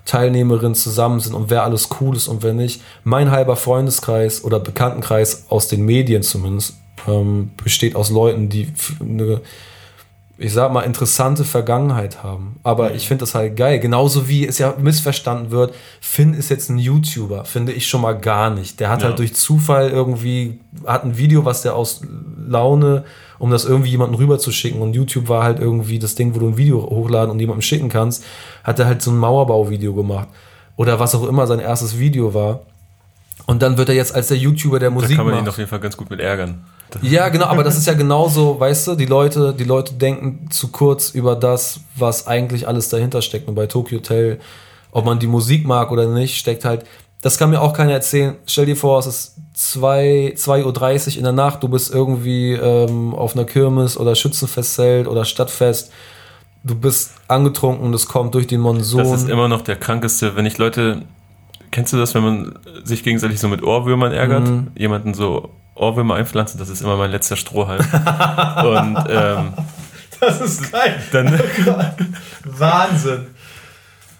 Teilnehmerinnen 0.06 0.74
zusammen 0.74 1.20
sind 1.20 1.34
und 1.34 1.50
wer 1.50 1.64
alles 1.64 1.88
cool 2.00 2.16
ist 2.16 2.28
und 2.28 2.42
wer 2.42 2.54
nicht. 2.54 2.80
Mein 3.04 3.30
halber 3.30 3.56
Freundeskreis 3.56 4.42
oder 4.44 4.58
Bekanntenkreis 4.60 5.44
aus 5.48 5.68
den 5.68 5.84
Medien 5.84 6.22
zumindest 6.22 6.74
ähm, 7.06 7.50
besteht 7.62 7.94
aus 7.96 8.10
Leuten, 8.10 8.48
die 8.48 8.72
eine, 9.00 9.40
ich 10.38 10.52
sag 10.52 10.72
mal, 10.72 10.82
interessante 10.82 11.44
Vergangenheit 11.44 12.22
haben. 12.22 12.56
Aber 12.62 12.94
ich 12.94 13.08
finde 13.08 13.22
das 13.22 13.34
halt 13.34 13.56
geil. 13.56 13.78
Genauso 13.80 14.28
wie 14.28 14.46
es 14.46 14.58
ja 14.58 14.74
missverstanden 14.78 15.50
wird, 15.50 15.74
Finn 16.00 16.34
ist 16.34 16.50
jetzt 16.50 16.68
ein 16.70 16.78
YouTuber, 16.78 17.44
finde 17.44 17.72
ich 17.72 17.86
schon 17.88 18.00
mal 18.00 18.12
gar 18.18 18.50
nicht. 18.50 18.78
Der 18.80 18.90
hat 18.90 19.02
Ja. 19.02 19.08
halt 19.08 19.18
durch 19.18 19.34
Zufall 19.34 19.90
irgendwie, 19.90 20.60
hat 20.86 21.04
ein 21.04 21.16
Video, 21.18 21.44
was 21.44 21.62
der 21.62 21.74
aus 21.74 22.00
Laune, 22.46 23.04
um 23.38 23.50
das 23.50 23.64
irgendwie 23.64 23.90
jemandem 23.90 24.16
rüberzuschicken 24.16 24.80
und 24.80 24.94
YouTube 24.94 25.28
war 25.28 25.44
halt 25.44 25.58
irgendwie 25.58 25.98
das 25.98 26.14
Ding, 26.14 26.34
wo 26.34 26.38
du 26.38 26.48
ein 26.48 26.56
Video 26.56 26.82
hochladen 26.82 27.30
und 27.30 27.38
jemandem 27.40 27.62
schicken 27.62 27.88
kannst, 27.88 28.24
hat 28.64 28.78
er 28.78 28.86
halt 28.86 29.02
so 29.02 29.10
ein 29.10 29.18
Mauerbauvideo 29.18 29.94
gemacht. 29.94 30.28
Oder 30.76 31.00
was 31.00 31.14
auch 31.14 31.26
immer 31.26 31.46
sein 31.46 31.58
erstes 31.58 31.98
Video 31.98 32.34
war. 32.34 32.60
Und 33.46 33.62
dann 33.62 33.78
wird 33.78 33.88
er 33.88 33.94
jetzt 33.94 34.14
als 34.14 34.28
der 34.28 34.36
YouTuber 34.36 34.78
der 34.78 34.90
Da 34.90 34.94
Musik 34.94 35.16
kann 35.16 35.26
man 35.26 35.34
ihn 35.34 35.40
macht. 35.40 35.50
auf 35.50 35.58
jeden 35.58 35.68
Fall 35.68 35.80
ganz 35.80 35.96
gut 35.96 36.10
mit 36.10 36.20
ärgern. 36.20 36.64
Ja, 37.02 37.28
genau, 37.28 37.46
aber 37.46 37.64
das 37.64 37.76
ist 37.76 37.86
ja 37.86 37.94
genauso, 37.94 38.58
weißt 38.60 38.88
du, 38.88 38.94
die 38.94 39.06
Leute, 39.06 39.54
die 39.58 39.64
Leute 39.64 39.94
denken 39.94 40.48
zu 40.50 40.68
kurz 40.68 41.10
über 41.10 41.34
das, 41.34 41.80
was 41.96 42.26
eigentlich 42.26 42.68
alles 42.68 42.88
dahinter 42.88 43.22
steckt. 43.22 43.48
Und 43.48 43.54
bei 43.54 43.66
Tokyo 43.66 43.98
Hotel, 43.98 44.38
ob 44.92 45.04
man 45.04 45.18
die 45.18 45.26
Musik 45.26 45.66
mag 45.66 45.90
oder 45.90 46.06
nicht, 46.06 46.38
steckt 46.38 46.64
halt, 46.64 46.84
das 47.22 47.38
kann 47.38 47.50
mir 47.50 47.60
auch 47.60 47.72
keiner 47.72 47.92
erzählen. 47.92 48.36
Stell 48.46 48.66
dir 48.66 48.76
vor, 48.76 48.98
es 49.00 49.06
ist 49.06 49.36
2 49.56 50.34
2.30 50.36 51.12
Uhr 51.12 51.16
in 51.16 51.22
der 51.24 51.32
Nacht, 51.32 51.62
du 51.62 51.68
bist 51.68 51.92
irgendwie 51.92 52.52
ähm, 52.52 53.14
auf 53.14 53.34
einer 53.34 53.46
Kirmes 53.46 53.98
oder 53.98 54.14
Schützenfestzelt 54.14 55.08
oder 55.08 55.24
Stadtfest. 55.24 55.90
Du 56.62 56.74
bist 56.74 57.12
angetrunken 57.26 57.86
und 57.86 57.94
es 57.94 58.06
kommt 58.06 58.34
durch 58.34 58.46
den 58.46 58.60
Monsun. 58.60 58.98
Das 58.98 59.22
ist 59.22 59.30
immer 59.30 59.48
noch 59.48 59.62
der 59.62 59.76
krankeste, 59.76 60.36
wenn 60.36 60.44
ich 60.44 60.58
Leute. 60.58 61.02
Kennst 61.70 61.92
du 61.94 61.96
das, 61.96 62.14
wenn 62.14 62.22
man 62.22 62.58
sich 62.84 63.02
gegenseitig 63.02 63.40
so 63.40 63.48
mit 63.48 63.62
Ohrwürmern 63.62 64.12
ärgert? 64.12 64.46
Mhm. 64.46 64.68
Jemanden 64.76 65.14
so 65.14 65.48
Ohrwürmer 65.74 66.16
einpflanzen, 66.16 66.58
das 66.58 66.68
ist 66.68 66.82
immer 66.82 66.96
mein 66.96 67.10
letzter 67.10 67.36
Strohhalm. 67.36 67.80
Und 67.80 69.04
ähm, 69.08 69.54
das 70.20 70.40
ist 70.42 70.70
geil. 70.70 71.02
dann 71.12 71.40
Wahnsinn. 72.44 73.26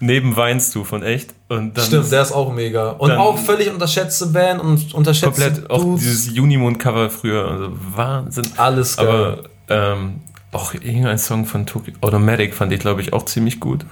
Neben 0.01 0.36
weinst 0.36 0.74
du 0.74 0.85
von 0.85 1.02
echt. 1.02 1.35
Und 1.48 1.77
dann 1.78 1.85
Stimmt, 1.85 2.10
der 2.12 2.23
ist 2.23 2.32
auch 2.32 2.52
mega. 2.52 2.90
Und 2.90 3.12
auch 3.12 3.39
völlig 3.39 3.70
unterschätzte 3.70 4.27
Band 4.27 4.60
und 4.60 4.93
unterschätzte 4.94 5.43
komplett 5.51 5.70
auch 5.70 5.82
Dudes. 5.82 6.02
dieses 6.02 6.39
Unimond-Cover 6.39 7.10
früher. 7.10 7.51
Also 7.51 7.68
Wahnsinn. 7.94 8.47
Alles 8.56 8.97
geil. 8.97 9.06
Aber 9.09 9.39
ähm, 9.68 10.20
auch 10.52 10.74
irgendein 10.74 11.18
Song 11.18 11.44
von 11.44 11.66
Tokyo 11.66 11.94
Automatic 12.01 12.55
fand 12.55 12.73
ich, 12.73 12.81
glaube 12.81 13.01
ich, 13.01 13.12
auch 13.12 13.24
ziemlich 13.24 13.60
gut. 13.60 13.85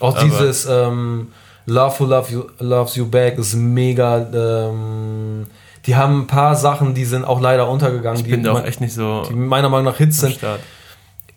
Auch 0.00 0.16
Aber- 0.16 0.24
dieses 0.24 0.66
ähm, 0.66 1.28
Love 1.66 2.00
Who 2.00 2.04
Love 2.06 2.32
you, 2.32 2.42
Loves 2.58 2.96
You 2.96 3.06
Back 3.06 3.38
ist 3.38 3.54
mega. 3.54 4.26
Ähm, 4.32 5.46
die 5.86 5.96
haben 5.96 6.22
ein 6.22 6.26
paar 6.26 6.56
Sachen, 6.56 6.94
die 6.94 7.04
sind 7.04 7.24
auch 7.24 7.40
leider 7.40 7.68
untergegangen, 7.68 8.18
Ich 8.18 8.24
die, 8.24 8.30
bin 8.30 8.42
da 8.42 8.52
auch 8.52 8.64
echt 8.64 8.80
nicht 8.80 8.92
so 8.94 9.22
die 9.28 9.34
meiner 9.34 9.68
Meinung 9.68 9.86
nach 9.86 9.96
Hits 9.98 10.18
sind. 10.20 10.34
Start. 10.34 10.60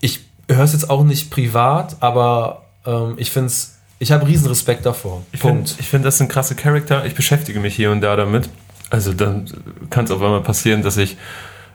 Ich 0.02 0.20
höre 0.50 0.64
es 0.66 0.74
jetzt 0.74 0.90
auch 0.90 1.04
nicht 1.04 1.30
privat, 1.32 1.98
aber 2.02 2.64
ähm, 2.86 3.14
ich 3.18 3.32
finde 3.32 3.48
es. 3.48 3.73
Ich 4.04 4.12
habe 4.12 4.28
riesen 4.28 4.48
Respekt 4.48 4.86
davor. 4.86 5.22
Ich 5.32 5.40
finde, 5.40 5.56
Punkt. 5.56 5.76
ich 5.80 5.88
find, 5.88 6.04
das 6.04 6.18
sind 6.18 6.28
krasse 6.28 6.56
Charakter. 6.56 7.06
Ich 7.06 7.16
beschäftige 7.16 7.62
mich 7.62 7.74
hier 7.74 7.90
und 7.90 8.02
da 8.02 8.18
damit. 8.18 8.50
Also 8.90 9.14
dann 9.14 9.50
kann 9.90 10.04
es 10.04 10.12
auf 10.12 10.22
einmal 10.22 10.42
passieren, 10.42 10.84
dass 10.84 10.98
ich 10.98 11.16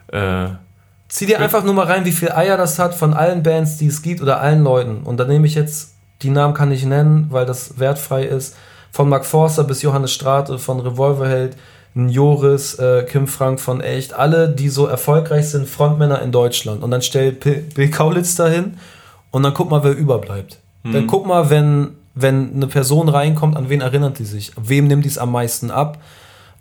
äh, 0.09 0.49
Zieh 1.09 1.25
dir 1.25 1.41
einfach 1.41 1.65
nur 1.65 1.73
mal 1.73 1.87
rein, 1.87 2.05
wie 2.05 2.13
viel 2.13 2.31
Eier 2.31 2.59
das 2.59 2.79
hat 2.79 2.95
von 2.95 3.15
allen 3.15 3.43
Bands, 3.43 3.79
die 3.79 3.87
es 3.87 4.03
gibt 4.03 4.21
oder 4.21 4.43
allen 4.43 4.63
Leuten. 4.63 5.05
Und 5.05 5.17
da 5.17 5.25
nehme 5.25 5.47
ich 5.47 5.55
jetzt, 5.55 5.95
die 6.21 6.29
Namen 6.29 6.53
kann 6.53 6.71
ich 6.71 6.85
nennen, 6.85 7.29
weil 7.31 7.47
das 7.47 7.79
wertfrei 7.79 8.25
ist. 8.25 8.55
Von 8.93 9.09
Mark 9.09 9.25
Forster 9.25 9.65
bis 9.65 9.81
Johannes 9.81 10.13
Strate, 10.13 10.59
von 10.59 10.81
Revolverheld 10.81 11.57
ein 11.97 12.11
Joris, 12.11 12.75
äh, 12.75 13.05
Kim 13.05 13.27
Frank 13.27 13.59
von 13.59 13.81
Echt, 13.81 14.13
alle, 14.13 14.51
die 14.51 14.69
so 14.69 14.85
erfolgreich 14.85 15.49
sind, 15.49 15.67
Frontmänner 15.67 16.21
in 16.21 16.31
Deutschland. 16.31 16.83
Und 16.83 16.91
dann 16.91 17.01
stellt 17.01 17.41
Bill 17.41 17.91
Kaulitz 17.91 18.35
dahin 18.35 18.77
und 19.31 19.43
dann 19.43 19.55
guck 19.55 19.71
mal, 19.71 19.83
wer 19.83 19.97
überbleibt. 19.97 20.59
Dann 20.93 21.07
guck 21.07 21.27
mal, 21.27 21.51
wenn, 21.51 21.97
wenn 22.21 22.55
eine 22.55 22.67
Person 22.67 23.09
reinkommt, 23.09 23.57
an 23.57 23.69
wen 23.69 23.81
erinnert 23.81 24.19
die 24.19 24.25
sich? 24.25 24.53
Wem 24.61 24.87
nimmt 24.87 25.05
die 25.05 25.09
es 25.09 25.19
am 25.19 25.33
meisten 25.33 25.71
ab? 25.71 25.99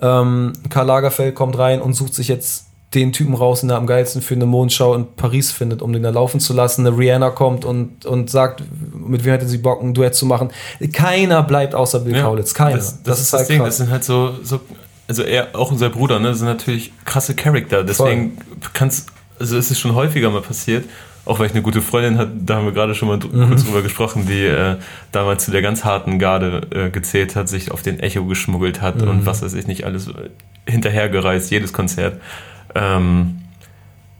Ähm, 0.02 0.54
Karl 0.70 0.86
Lagerfeld 0.86 1.36
kommt 1.36 1.58
rein 1.58 1.82
und 1.82 1.94
sucht 1.94 2.14
sich 2.14 2.28
jetzt 2.28 2.66
den 2.94 3.12
Typen 3.12 3.34
raus, 3.34 3.62
den 3.62 3.70
er 3.70 3.78
am 3.78 3.88
geilsten 3.88 4.22
für 4.22 4.36
eine 4.36 4.46
Mondschau 4.46 4.94
in 4.96 5.08
Paris 5.16 5.52
findet, 5.52 5.82
um 5.82 5.92
den 5.92 6.04
da 6.04 6.10
laufen 6.10 6.40
zu 6.40 6.54
lassen. 6.54 6.88
Eine 6.88 6.98
Rihanna 6.98 7.32
kommt 7.32 7.66
und, 7.66 8.06
und 8.06 8.30
sagt, 8.30 8.64
mit 8.94 9.26
wem 9.26 9.34
hätte 9.34 9.48
sie 9.48 9.58
Bock, 9.58 9.82
ein 9.82 9.94
Duett 9.94 10.16
zu 10.16 10.26
machen. 10.26 10.52
Keiner 10.94 11.44
bleibt 11.44 11.76
außer 11.76 12.00
Bill 12.00 12.22
Kaulitz. 12.22 12.54
Keiner. 12.54 12.78
Das, 12.78 13.04
das, 13.04 13.20
ist 13.20 13.34
das 13.34 13.48
Ding. 13.48 13.64
Das 13.64 13.78
sind 13.78 13.90
halt 13.90 14.06
so, 14.06 14.36
so 14.42 14.62
also 15.08 15.24
er, 15.24 15.50
auch 15.54 15.72
unser 15.72 15.90
Bruder, 15.90 16.20
ne, 16.20 16.34
sind 16.34 16.48
natürlich 16.48 16.94
krasse 17.04 17.36
Charakter. 17.36 17.84
Deswegen 17.84 18.38
kann's, 18.74 19.06
also 19.40 19.58
es 19.58 19.70
ist 19.70 19.80
schon 19.80 19.96
häufiger 19.96 20.30
mal 20.30 20.42
passiert, 20.42 20.86
auch 21.28 21.40
weil 21.40 21.48
ich 21.48 21.52
eine 21.54 21.62
gute 21.62 21.82
Freundin 21.82 22.18
hatte, 22.18 22.32
da 22.46 22.56
haben 22.56 22.66
wir 22.66 22.72
gerade 22.72 22.96
schon 22.96 23.08
mal 23.10 23.18
Mhm. 23.18 23.48
kurz 23.50 23.66
drüber 23.66 23.82
gesprochen, 23.82 24.26
die 24.28 24.46
äh, 24.46 24.78
damals 25.12 25.46
zu 25.46 25.52
der 25.52 25.62
ganz 25.62 25.84
harten 25.84 26.20
Garde 26.20 26.62
äh, 26.74 26.90
gezählt 26.90 27.36
hat, 27.36 27.50
sich 27.50 27.72
auf 27.72 27.82
den 27.82 28.00
Echo 28.00 28.26
geschmuggelt 28.26 28.82
hat 28.82 29.02
Mhm. 29.02 29.08
und 29.10 29.26
was 29.26 29.42
weiß 29.42 29.54
ich 29.54 29.68
nicht, 29.68 29.84
alles 29.84 30.08
äh, 30.08 30.30
hinterhergereist, 30.70 31.52
jedes 31.52 31.74
Konzert. 31.74 32.22
Ähm, 32.76 33.40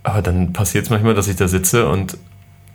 aber 0.04 0.22
dann 0.22 0.54
passiert 0.54 0.86
es 0.86 0.90
manchmal, 0.90 1.14
dass 1.14 1.28
ich 1.28 1.36
da 1.36 1.48
sitze 1.48 1.88
und 1.90 2.18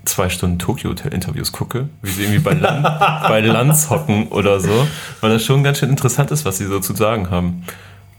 zwei 0.04 0.28
Stunden 0.28 0.58
Tokyo 0.58 0.90
Hotel 0.90 1.14
Interviews 1.14 1.52
gucke, 1.52 1.88
wie 2.02 2.10
sie 2.10 2.22
irgendwie 2.24 2.40
bei, 2.40 2.52
Lan 2.54 2.82
bei 3.28 3.40
Lanz 3.40 3.88
hocken 3.90 4.28
oder 4.28 4.60
so, 4.60 4.86
weil 5.20 5.30
das 5.30 5.44
schon 5.44 5.62
ganz 5.62 5.78
schön 5.78 5.90
interessant 5.90 6.30
ist, 6.30 6.44
was 6.44 6.58
sie 6.58 6.66
so 6.66 6.80
zu 6.80 6.94
sagen 6.94 7.30
haben. 7.30 7.64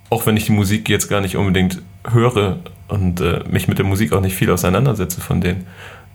Auch 0.09 0.25
wenn 0.25 0.37
ich 0.37 0.45
die 0.45 0.51
Musik 0.51 0.89
jetzt 0.89 1.09
gar 1.09 1.21
nicht 1.21 1.35
unbedingt 1.37 1.81
höre 2.09 2.59
und 2.87 3.19
äh, 3.21 3.41
mich 3.49 3.67
mit 3.67 3.79
der 3.79 3.85
Musik 3.85 4.13
auch 4.13 4.21
nicht 4.21 4.35
viel 4.35 4.49
auseinandersetze 4.51 5.21
von 5.21 5.41
denen. 5.41 5.65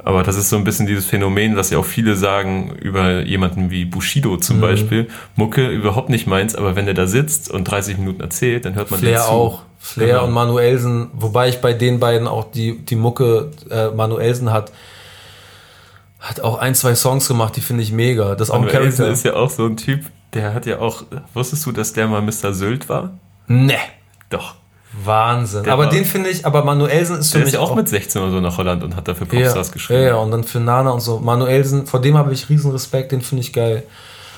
Aber 0.09 0.23
das 0.23 0.37
ist 0.37 0.49
so 0.49 0.57
ein 0.57 0.65
bisschen 0.65 0.87
dieses 0.87 1.05
Phänomen, 1.05 1.55
was 1.57 1.69
ja 1.69 1.77
auch 1.77 1.85
viele 1.85 2.17
sagen 2.17 2.71
über 2.81 3.21
jemanden 3.27 3.71
wie 3.71 3.85
Bushido 3.85 4.31
Mhm. 4.31 4.41
zum 4.41 4.59
Beispiel. 4.63 5.09
Mucke 5.37 5.69
überhaupt 5.69 6.09
nicht 6.09 6.27
meins, 6.27 6.55
aber 6.55 6.77
wenn 6.77 6.87
der 6.87 6.95
da 6.95 7.07
sitzt 7.07 7.51
und 7.51 7.65
30 7.65 7.99
Minuten 7.99 8.23
erzählt, 8.23 8.65
dann 8.65 8.75
hört 8.75 8.91
man 8.91 9.01
Flair 9.01 9.19
zu. 9.21 9.29
auch. 9.29 9.63
Flair 9.79 10.15
Genau. 10.15 10.25
und 10.25 10.33
Manuelsen, 10.33 11.11
wobei 11.13 11.51
ich 11.51 11.61
bei 11.61 11.75
den 11.75 12.01
beiden 12.01 12.27
auch 12.27 12.51
die, 12.51 12.79
die 12.79 12.97
Mucke, 12.97 13.51
äh, 13.71 13.89
Manuelsen 13.91 14.51
hat, 14.51 14.73
hat 16.21 16.41
auch 16.41 16.57
ein, 16.59 16.75
zwei 16.75 16.95
Songs 16.95 17.29
gemacht, 17.29 17.55
die 17.57 17.61
finde 17.61 17.83
ich 17.83 17.93
mega. 17.93 18.35
Das 18.35 18.49
ist 18.49 18.51
auch 18.51 18.61
ein 18.61 18.65
Manuelsen 18.65 19.05
Charakter. 19.05 19.13
ist 19.13 19.25
ja 19.27 19.35
auch 19.35 19.51
so 19.51 19.67
ein 19.67 19.77
Typ, 19.77 20.07
der 20.33 20.55
hat 20.55 20.65
ja 20.65 20.79
auch, 20.79 21.05
wusstest 21.35 21.67
du, 21.67 21.73
dass 21.73 21.93
der 21.93 22.07
mal 22.09 22.23
Mr. 22.23 22.55
Sylt 22.55 22.89
war? 22.89 23.11
Ne, 23.47 23.77
Doch. 24.31 24.55
Wahnsinn. 25.05 25.65
Der 25.65 25.73
aber 25.73 25.85
war- 25.85 25.91
den 25.91 26.05
finde 26.05 26.31
ich, 26.31 26.45
aber 26.47 26.65
Manuelsen 26.65 27.19
ist 27.19 27.29
für 27.33 27.39
Der 27.39 27.45
mich 27.47 27.55
ist 27.55 27.61
ja 27.61 27.61
auch 27.61 27.75
mit 27.75 27.89
16 27.89 28.23
oder 28.23 28.31
so 28.31 28.41
nach 28.41 28.57
Holland 28.59 28.83
und 28.85 28.97
hat 28.97 29.07
dafür 29.09 29.27
ja, 29.33 29.45
Popstars 29.45 29.69
ja, 29.69 29.73
geschrieben. 29.73 30.03
ja, 30.03 30.17
und 30.17 30.31
dann 30.31 30.45
für 30.45 30.61
Nana 30.61 30.91
und 30.91 31.01
so. 31.01 31.19
Manuelsen, 31.19 31.87
vor 31.87 32.01
dem 32.01 32.17
habe 32.17 32.33
ich 32.33 32.49
riesen 32.49 32.71
Respekt, 32.73 33.13
den 33.13 33.21
finde 33.23 33.43
ich 33.43 33.53
geil. 33.53 33.83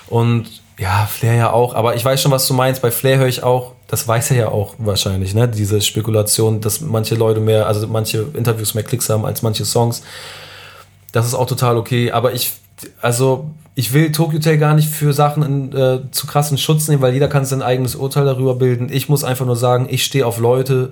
Und 0.08 0.48
ja, 0.78 1.06
Flair 1.10 1.34
ja 1.34 1.52
auch, 1.52 1.74
aber 1.74 1.94
ich 1.94 2.04
weiß 2.04 2.22
schon, 2.22 2.32
was 2.32 2.46
du 2.48 2.54
meinst. 2.54 2.80
Bei 2.82 2.90
Flair 2.90 3.18
höre 3.18 3.26
ich 3.28 3.42
auch, 3.42 3.72
das 3.86 4.08
weiß 4.08 4.30
er 4.30 4.36
ja 4.36 4.48
auch 4.48 4.74
wahrscheinlich, 4.78 5.34
ne? 5.34 5.46
Diese 5.46 5.80
Spekulation, 5.82 6.60
dass 6.62 6.80
manche 6.80 7.14
Leute 7.16 7.40
mehr, 7.40 7.66
also 7.66 7.86
manche 7.86 8.26
Interviews 8.34 8.74
mehr 8.74 8.84
Klicks 8.84 9.08
haben 9.10 9.24
als 9.26 9.42
manche 9.42 9.64
Songs. 9.66 10.02
Das 11.12 11.26
ist 11.26 11.34
auch 11.34 11.46
total 11.46 11.76
okay, 11.76 12.10
aber 12.12 12.32
ich, 12.32 12.52
also 13.02 13.50
ich 13.80 13.94
will 13.94 14.12
Tokyo 14.12 14.36
Hotel 14.38 14.58
gar 14.58 14.74
nicht 14.74 14.90
für 14.90 15.14
Sachen 15.14 15.42
in, 15.42 15.72
äh, 15.72 16.00
zu 16.10 16.26
krassen 16.26 16.58
Schutz 16.58 16.86
nehmen, 16.86 17.00
weil 17.00 17.14
jeder 17.14 17.28
kann 17.28 17.46
sein 17.46 17.62
eigenes 17.62 17.94
Urteil 17.94 18.26
darüber 18.26 18.54
bilden. 18.54 18.90
Ich 18.92 19.08
muss 19.08 19.24
einfach 19.24 19.46
nur 19.46 19.56
sagen, 19.56 19.86
ich 19.88 20.04
stehe 20.04 20.26
auf 20.26 20.38
Leute, 20.38 20.90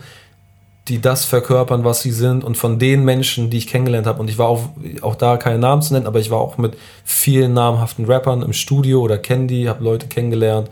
die 0.88 0.98
das 0.98 1.26
verkörpern, 1.26 1.84
was 1.84 2.00
sie 2.00 2.12
sind 2.12 2.44
und 2.44 2.56
von 2.56 2.78
den 2.78 3.04
Menschen, 3.04 3.50
die 3.50 3.58
ich 3.58 3.66
kennengelernt 3.66 4.06
habe. 4.06 4.20
Und 4.20 4.30
ich 4.30 4.38
war 4.38 4.48
auch, 4.48 4.70
auch 5.02 5.16
da 5.16 5.36
keine 5.36 5.58
Namen 5.58 5.82
zu 5.82 5.92
nennen, 5.92 6.06
aber 6.06 6.18
ich 6.18 6.30
war 6.30 6.38
auch 6.38 6.56
mit 6.56 6.78
vielen 7.04 7.52
namhaften 7.52 8.06
Rappern 8.06 8.40
im 8.40 8.54
Studio 8.54 9.02
oder 9.02 9.18
die, 9.18 9.68
habe 9.68 9.84
Leute 9.84 10.06
kennengelernt. 10.06 10.70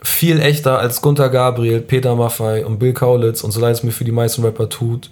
Viel 0.00 0.38
echter 0.38 0.78
als 0.78 1.02
Gunther 1.02 1.30
Gabriel, 1.30 1.80
Peter 1.80 2.14
Maffay 2.14 2.62
und 2.62 2.78
Bill 2.78 2.92
Kaulitz 2.92 3.42
und 3.42 3.50
so 3.50 3.60
leid 3.60 3.74
es 3.74 3.82
mir 3.82 3.90
für 3.90 4.04
die 4.04 4.12
meisten 4.12 4.44
Rapper 4.44 4.68
tut, 4.68 5.10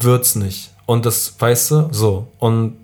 wird's 0.00 0.34
nicht. 0.34 0.70
Und 0.84 1.06
das, 1.06 1.36
weißt 1.38 1.70
du, 1.70 1.88
so. 1.92 2.26
Und 2.40 2.74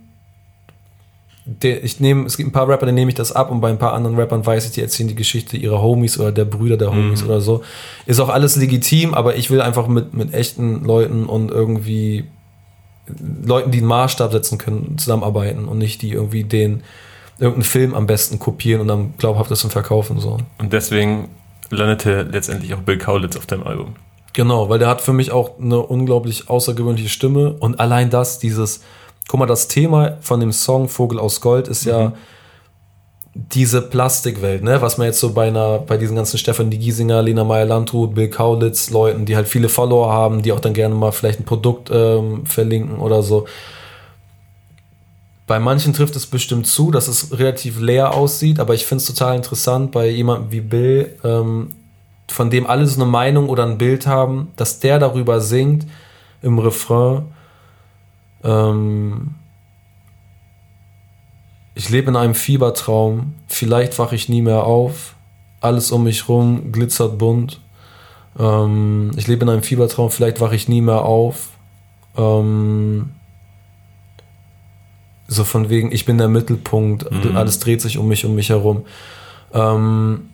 der, 1.46 1.84
ich 1.84 2.00
nehme, 2.00 2.24
es 2.24 2.36
gibt 2.36 2.48
ein 2.48 2.52
paar 2.52 2.68
Rapper, 2.68 2.86
denen 2.86 2.96
nehme 2.96 3.10
ich 3.10 3.14
das 3.14 3.32
ab 3.32 3.50
und 3.50 3.60
bei 3.60 3.68
ein 3.68 3.78
paar 3.78 3.92
anderen 3.92 4.16
Rappern 4.16 4.44
weiß 4.44 4.64
ich, 4.66 4.72
die 4.72 4.80
erzählen 4.80 5.08
die 5.08 5.14
Geschichte 5.14 5.56
ihrer 5.56 5.82
Homies 5.82 6.18
oder 6.18 6.32
der 6.32 6.46
Brüder 6.46 6.76
der 6.76 6.90
Homies 6.90 7.22
oder 7.22 7.40
so. 7.40 7.62
Ist 8.06 8.20
auch 8.20 8.30
alles 8.30 8.56
legitim, 8.56 9.12
aber 9.12 9.36
ich 9.36 9.50
will 9.50 9.60
einfach 9.60 9.86
mit, 9.86 10.14
mit 10.14 10.32
echten 10.32 10.84
Leuten 10.84 11.26
und 11.26 11.50
irgendwie 11.50 12.24
Leuten, 13.44 13.70
die 13.70 13.78
einen 13.78 13.86
Maßstab 13.86 14.32
setzen 14.32 14.56
können, 14.56 14.96
zusammenarbeiten 14.96 15.66
und 15.66 15.76
nicht 15.76 16.00
die 16.00 16.12
irgendwie 16.12 16.44
den 16.44 16.82
irgendeinen 17.38 17.64
Film 17.64 17.94
am 17.94 18.06
besten 18.06 18.38
kopieren 18.38 18.80
und 18.80 18.88
dann 18.88 19.14
glaubhaftes 19.18 19.62
verkaufen 19.62 20.20
so. 20.20 20.38
Und 20.58 20.72
deswegen 20.72 21.28
landete 21.68 22.22
letztendlich 22.22 22.72
auch 22.72 22.80
Bill 22.80 22.96
Kaulitz 22.96 23.36
auf 23.36 23.44
deinem 23.44 23.64
Album. 23.64 23.96
Genau, 24.32 24.68
weil 24.68 24.78
der 24.78 24.88
hat 24.88 25.00
für 25.00 25.12
mich 25.12 25.30
auch 25.30 25.58
eine 25.60 25.78
unglaublich 25.78 26.48
außergewöhnliche 26.48 27.08
Stimme 27.08 27.52
und 27.52 27.78
allein 27.78 28.10
das, 28.10 28.38
dieses, 28.38 28.80
guck 29.28 29.40
mal, 29.40 29.46
das 29.46 29.68
Thema 29.68 30.18
von 30.20 30.40
dem 30.40 30.52
Song 30.52 30.88
Vogel 30.88 31.18
aus 31.18 31.40
Gold 31.40 31.68
ist 31.68 31.84
ja 31.84 32.12
diese 33.34 33.82
Plastikwelt, 33.82 34.62
ne, 34.62 34.80
was 34.80 34.96
man 34.96 35.08
jetzt 35.08 35.18
so 35.18 35.32
bei 35.32 35.48
einer, 35.48 35.78
bei 35.78 35.96
diesen 35.96 36.14
ganzen 36.14 36.38
Stefan 36.38 36.70
die 36.70 36.78
Giesinger, 36.78 37.20
Lena 37.20 37.42
Meyer-Landrut, 37.42 38.14
Bill 38.14 38.28
Kaulitz, 38.28 38.90
Leuten, 38.90 39.24
die 39.26 39.34
halt 39.34 39.48
viele 39.48 39.68
Follower 39.68 40.12
haben, 40.12 40.42
die 40.42 40.52
auch 40.52 40.60
dann 40.60 40.72
gerne 40.72 40.94
mal 40.94 41.10
vielleicht 41.10 41.40
ein 41.40 41.44
Produkt 41.44 41.90
ähm, 41.92 42.46
verlinken 42.46 42.98
oder 42.98 43.22
so. 43.22 43.46
Bei 45.48 45.58
manchen 45.58 45.92
trifft 45.92 46.14
es 46.14 46.26
bestimmt 46.26 46.66
zu, 46.66 46.92
dass 46.92 47.08
es 47.08 47.36
relativ 47.36 47.80
leer 47.80 48.14
aussieht, 48.14 48.60
aber 48.60 48.74
ich 48.74 48.86
finde 48.86 49.02
es 49.02 49.06
total 49.06 49.36
interessant 49.36 49.90
bei 49.90 50.08
jemandem 50.08 50.52
wie 50.52 50.60
Bill, 50.60 51.16
ähm, 51.24 51.70
von 52.28 52.50
dem 52.50 52.66
alle 52.66 52.86
so 52.86 53.00
eine 53.02 53.10
Meinung 53.10 53.48
oder 53.48 53.66
ein 53.66 53.78
Bild 53.78 54.06
haben, 54.06 54.52
dass 54.56 54.78
der 54.78 54.98
darüber 55.00 55.40
singt 55.40 55.86
im 56.40 56.58
Refrain. 56.58 57.24
Ähm, 58.44 59.34
ich 61.74 61.88
lebe 61.90 62.10
in 62.10 62.16
einem 62.16 62.34
Fiebertraum, 62.34 63.34
vielleicht 63.48 63.98
wache 63.98 64.14
ich 64.14 64.28
nie 64.28 64.42
mehr 64.42 64.64
auf. 64.64 65.16
Alles 65.60 65.90
um 65.90 66.04
mich 66.04 66.28
rum 66.28 66.70
glitzert 66.72 67.18
bunt. 67.18 67.60
Ähm, 68.38 69.10
ich 69.16 69.26
lebe 69.26 69.44
in 69.44 69.48
einem 69.50 69.62
Fiebertraum, 69.62 70.10
vielleicht 70.10 70.40
wache 70.40 70.54
ich 70.54 70.68
nie 70.68 70.82
mehr 70.82 71.02
auf. 71.02 71.50
Ähm, 72.16 73.10
so 75.26 75.42
von 75.42 75.68
wegen, 75.70 75.90
ich 75.90 76.04
bin 76.04 76.18
der 76.18 76.28
Mittelpunkt, 76.28 77.10
Mhm. 77.10 77.36
alles 77.36 77.58
dreht 77.58 77.80
sich 77.80 77.96
um 77.98 78.06
mich, 78.08 78.24
um 78.24 78.34
mich 78.34 78.50
herum. 78.50 78.84
Ähm, 79.52 80.28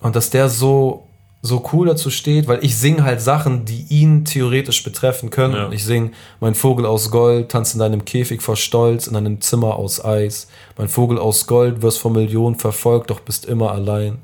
und 0.00 0.14
dass 0.16 0.30
der 0.30 0.48
so, 0.48 1.05
so 1.46 1.64
cool 1.72 1.86
dazu 1.86 2.10
steht, 2.10 2.48
weil 2.48 2.62
ich 2.62 2.76
singe 2.76 3.04
halt 3.04 3.20
Sachen, 3.20 3.64
die 3.64 3.86
ihn 3.88 4.24
theoretisch 4.24 4.82
betreffen 4.82 5.30
können. 5.30 5.54
Ja. 5.54 5.72
Ich 5.72 5.84
singe, 5.84 6.10
mein 6.40 6.54
Vogel 6.54 6.84
aus 6.84 7.10
Gold 7.10 7.50
tanzt 7.50 7.74
in 7.74 7.80
deinem 7.80 8.04
Käfig 8.04 8.42
vor 8.42 8.56
Stolz, 8.56 9.06
in 9.06 9.16
einem 9.16 9.40
Zimmer 9.40 9.76
aus 9.76 10.04
Eis. 10.04 10.48
Mein 10.76 10.88
Vogel 10.88 11.18
aus 11.18 11.46
Gold 11.46 11.80
wirst 11.82 11.98
von 11.98 12.12
Millionen 12.12 12.56
verfolgt, 12.56 13.10
doch 13.10 13.20
bist 13.20 13.46
immer 13.46 13.72
allein. 13.72 14.18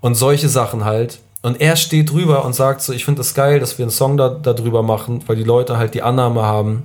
Und 0.00 0.16
solche 0.16 0.48
Sachen 0.48 0.84
halt. 0.84 1.20
Und 1.42 1.60
er 1.60 1.76
steht 1.76 2.10
drüber 2.10 2.44
und 2.44 2.54
sagt 2.54 2.80
so, 2.80 2.92
ich 2.92 3.04
finde 3.04 3.20
das 3.20 3.34
geil, 3.34 3.60
dass 3.60 3.78
wir 3.78 3.84
einen 3.84 3.90
Song 3.90 4.16
da, 4.16 4.30
darüber 4.30 4.82
machen, 4.82 5.22
weil 5.26 5.36
die 5.36 5.44
Leute 5.44 5.76
halt 5.76 5.94
die 5.94 6.02
Annahme 6.02 6.42
haben, 6.42 6.84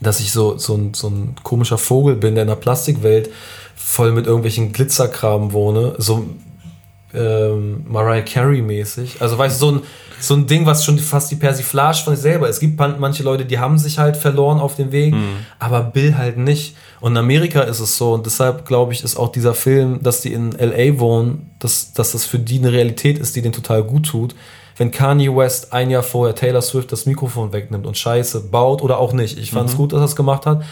dass 0.00 0.20
ich 0.20 0.32
so, 0.32 0.56
so, 0.58 0.74
ein, 0.74 0.94
so 0.94 1.08
ein 1.08 1.34
komischer 1.42 1.78
Vogel 1.78 2.16
bin, 2.16 2.34
der 2.34 2.42
in 2.42 2.48
der 2.48 2.56
Plastikwelt 2.56 3.30
voll 3.74 4.12
mit 4.12 4.26
irgendwelchen 4.26 4.72
Glitzerkram 4.72 5.52
wohne. 5.52 5.94
So 5.98 6.24
ähm, 7.14 7.84
Mariah 7.88 8.22
Carey 8.22 8.62
mäßig. 8.62 9.16
Also 9.20 9.36
weißt 9.38 9.60
du, 9.60 9.66
so 9.66 9.72
ein, 9.72 9.80
so 10.20 10.34
ein 10.34 10.46
Ding, 10.46 10.64
was 10.66 10.84
schon 10.84 10.98
fast 10.98 11.30
die 11.30 11.36
Persiflage 11.36 11.98
von 12.04 12.14
sich 12.14 12.22
selber 12.22 12.48
ist. 12.48 12.56
Es 12.56 12.60
gibt 12.60 12.78
man- 12.78 12.98
manche 12.98 13.22
Leute, 13.22 13.44
die 13.44 13.58
haben 13.58 13.78
sich 13.78 13.98
halt 13.98 14.16
verloren 14.16 14.58
auf 14.58 14.76
dem 14.76 14.90
Weg, 14.92 15.14
aber 15.58 15.82
Bill 15.82 16.16
halt 16.16 16.38
nicht. 16.38 16.76
Und 17.00 17.12
in 17.12 17.18
Amerika 17.18 17.60
ist 17.62 17.80
es 17.80 17.96
so 17.96 18.12
und 18.14 18.24
deshalb 18.26 18.64
glaube 18.66 18.92
ich, 18.92 19.04
ist 19.04 19.16
auch 19.16 19.30
dieser 19.30 19.54
Film, 19.54 20.02
dass 20.02 20.20
die 20.22 20.32
in 20.32 20.52
LA 20.52 20.98
wohnen, 20.98 21.50
dass, 21.58 21.92
dass 21.92 22.12
das 22.12 22.24
für 22.24 22.38
die 22.38 22.58
eine 22.58 22.72
Realität 22.72 23.18
ist, 23.18 23.36
die 23.36 23.42
denen 23.42 23.52
total 23.52 23.82
gut 23.82 24.06
tut. 24.06 24.34
Wenn 24.76 24.90
Kanye 24.90 25.28
West 25.36 25.72
ein 25.72 25.90
Jahr 25.90 26.02
vorher 26.02 26.34
Taylor 26.34 26.62
Swift 26.62 26.90
das 26.90 27.06
Mikrofon 27.06 27.52
wegnimmt 27.52 27.86
und 27.86 27.96
Scheiße 27.96 28.40
baut 28.50 28.82
oder 28.82 28.98
auch 28.98 29.12
nicht. 29.12 29.38
Ich 29.38 29.52
fand 29.52 29.68
es 29.70 29.76
gut, 29.76 29.92
dass 29.92 30.00
er 30.00 30.06
es 30.06 30.16
gemacht 30.16 30.46
hat 30.46 30.62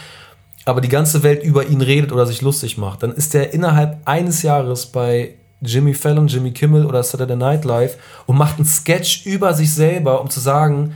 aber 0.65 0.79
die 0.79 0.87
ganze 0.87 1.23
Welt 1.23 1.43
über 1.43 1.67
ihn 1.67 1.81
redet 1.81 2.13
oder 2.13 2.25
sich 2.25 2.41
lustig 2.41 2.77
macht, 2.77 3.03
dann 3.03 3.11
ist 3.11 3.35
er 3.35 3.53
innerhalb 3.53 3.97
eines 4.05 4.43
Jahres 4.43 4.85
bei 4.85 5.33
Jimmy 5.63 5.93
Fallon, 5.93 6.27
Jimmy 6.27 6.51
Kimmel 6.51 6.85
oder 6.85 7.03
Saturday 7.03 7.35
Night 7.35 7.65
Live 7.65 7.97
und 8.25 8.37
macht 8.37 8.57
einen 8.57 8.65
Sketch 8.65 9.25
über 9.25 9.53
sich 9.53 9.73
selber, 9.73 10.21
um 10.21 10.29
zu 10.29 10.39
sagen, 10.39 10.95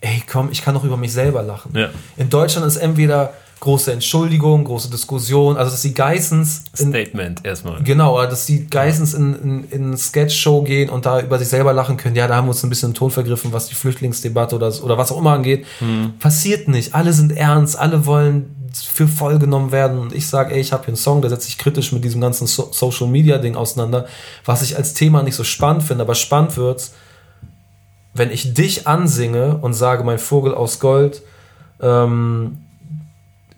ey, 0.00 0.22
komm, 0.30 0.50
ich 0.50 0.62
kann 0.62 0.74
doch 0.74 0.84
über 0.84 0.96
mich 0.96 1.12
selber 1.12 1.42
lachen. 1.42 1.72
Ja. 1.74 1.90
In 2.16 2.30
Deutschland 2.30 2.66
ist 2.66 2.76
entweder 2.76 3.34
große 3.60 3.92
Entschuldigung, 3.92 4.64
große 4.64 4.90
Diskussion, 4.90 5.58
also 5.58 5.70
dass 5.70 5.82
die 5.82 5.92
Geissens 5.92 6.64
in, 6.78 6.88
Statement 6.88 7.44
erstmal. 7.44 7.82
Genau, 7.82 8.20
dass 8.24 8.46
die 8.46 8.66
Geissens 8.66 9.12
in, 9.12 9.34
in, 9.34 9.64
in 9.70 9.86
eine 9.88 9.96
Sketch-Show 9.98 10.62
gehen 10.62 10.88
und 10.88 11.04
da 11.04 11.20
über 11.20 11.38
sich 11.38 11.48
selber 11.48 11.74
lachen 11.74 11.98
können. 11.98 12.16
Ja, 12.16 12.26
da 12.26 12.36
haben 12.36 12.46
wir 12.46 12.52
uns 12.52 12.62
ein 12.64 12.70
bisschen 12.70 12.90
im 12.90 12.94
Ton 12.94 13.10
vergriffen, 13.10 13.52
was 13.52 13.68
die 13.68 13.74
Flüchtlingsdebatte 13.74 14.56
oder, 14.56 14.72
oder 14.82 14.96
was 14.96 15.12
auch 15.12 15.18
immer 15.18 15.32
angeht. 15.32 15.66
Passiert 16.18 16.68
nicht. 16.68 16.94
Alle 16.94 17.12
sind 17.12 17.36
ernst, 17.36 17.78
alle 17.78 18.06
wollen 18.06 18.56
für 18.72 19.08
voll 19.08 19.38
genommen 19.38 19.72
werden. 19.72 19.98
Und 19.98 20.14
ich 20.14 20.28
sage, 20.28 20.54
ey, 20.54 20.60
ich 20.60 20.72
habe 20.72 20.84
hier 20.84 20.88
einen 20.88 20.96
Song, 20.96 21.20
der 21.20 21.30
setzt 21.30 21.46
sich 21.46 21.58
kritisch 21.58 21.92
mit 21.92 22.04
diesem 22.04 22.20
ganzen 22.20 22.46
so 22.46 22.70
Social 22.72 23.08
Media 23.08 23.38
Ding 23.38 23.56
auseinander, 23.56 24.06
was 24.44 24.62
ich 24.62 24.76
als 24.76 24.94
Thema 24.94 25.22
nicht 25.22 25.34
so 25.34 25.44
spannend 25.44 25.82
finde, 25.82 26.02
aber 26.02 26.14
spannend 26.14 26.56
wird's, 26.56 26.92
wenn 28.14 28.30
ich 28.30 28.54
dich 28.54 28.86
ansinge 28.86 29.58
und 29.58 29.74
sage, 29.74 30.04
mein 30.04 30.18
Vogel 30.18 30.54
aus 30.54 30.80
Gold, 30.80 31.22
ähm, 31.80 32.58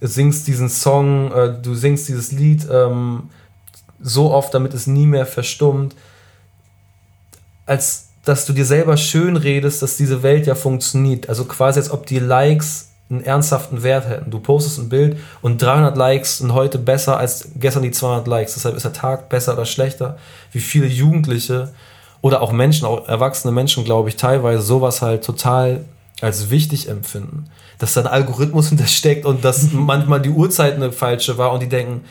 singst 0.00 0.46
diesen 0.46 0.68
Song, 0.68 1.32
äh, 1.32 1.54
du 1.60 1.74
singst 1.74 2.08
dieses 2.08 2.32
Lied 2.32 2.66
ähm, 2.70 3.30
so 4.00 4.32
oft, 4.32 4.52
damit 4.52 4.74
es 4.74 4.86
nie 4.86 5.06
mehr 5.06 5.26
verstummt, 5.26 5.94
als 7.66 8.08
dass 8.24 8.46
du 8.46 8.52
dir 8.52 8.64
selber 8.64 8.96
schön 8.96 9.36
redest, 9.36 9.82
dass 9.82 9.96
diese 9.96 10.22
Welt 10.22 10.46
ja 10.46 10.54
funktioniert. 10.54 11.28
Also 11.28 11.44
quasi, 11.44 11.80
als 11.80 11.90
ob 11.90 12.06
die 12.06 12.18
Likes 12.18 12.91
einen 13.10 13.24
ernsthaften 13.24 13.82
Wert 13.82 14.08
hätten. 14.08 14.30
Du 14.30 14.40
postest 14.40 14.78
ein 14.78 14.88
Bild 14.88 15.18
und 15.42 15.60
300 15.60 15.96
Likes 15.96 16.38
sind 16.38 16.54
heute 16.54 16.78
besser 16.78 17.18
als 17.18 17.50
gestern 17.56 17.82
die 17.82 17.90
200 17.90 18.26
Likes. 18.26 18.54
Deshalb 18.54 18.74
ist 18.74 18.84
der 18.84 18.92
Tag 18.92 19.28
besser 19.28 19.52
oder 19.52 19.66
schlechter. 19.66 20.16
Wie 20.50 20.60
viele 20.60 20.86
Jugendliche 20.86 21.72
oder 22.22 22.40
auch 22.40 22.52
Menschen, 22.52 22.86
auch 22.86 23.06
erwachsene 23.08 23.52
Menschen, 23.52 23.84
glaube 23.84 24.08
ich, 24.08 24.16
teilweise 24.16 24.62
sowas 24.62 25.02
halt 25.02 25.24
total 25.24 25.84
als 26.20 26.50
wichtig 26.50 26.88
empfinden. 26.88 27.46
Dass 27.78 27.94
da 27.94 28.02
ein 28.02 28.06
Algorithmus 28.06 28.68
hintersteckt 28.70 29.26
und 29.26 29.44
dass 29.44 29.68
manchmal 29.72 30.22
die 30.22 30.30
Uhrzeit 30.30 30.74
eine 30.74 30.92
falsche 30.92 31.36
war 31.36 31.52
und 31.52 31.60
die 31.60 31.68
denken, 31.68 32.04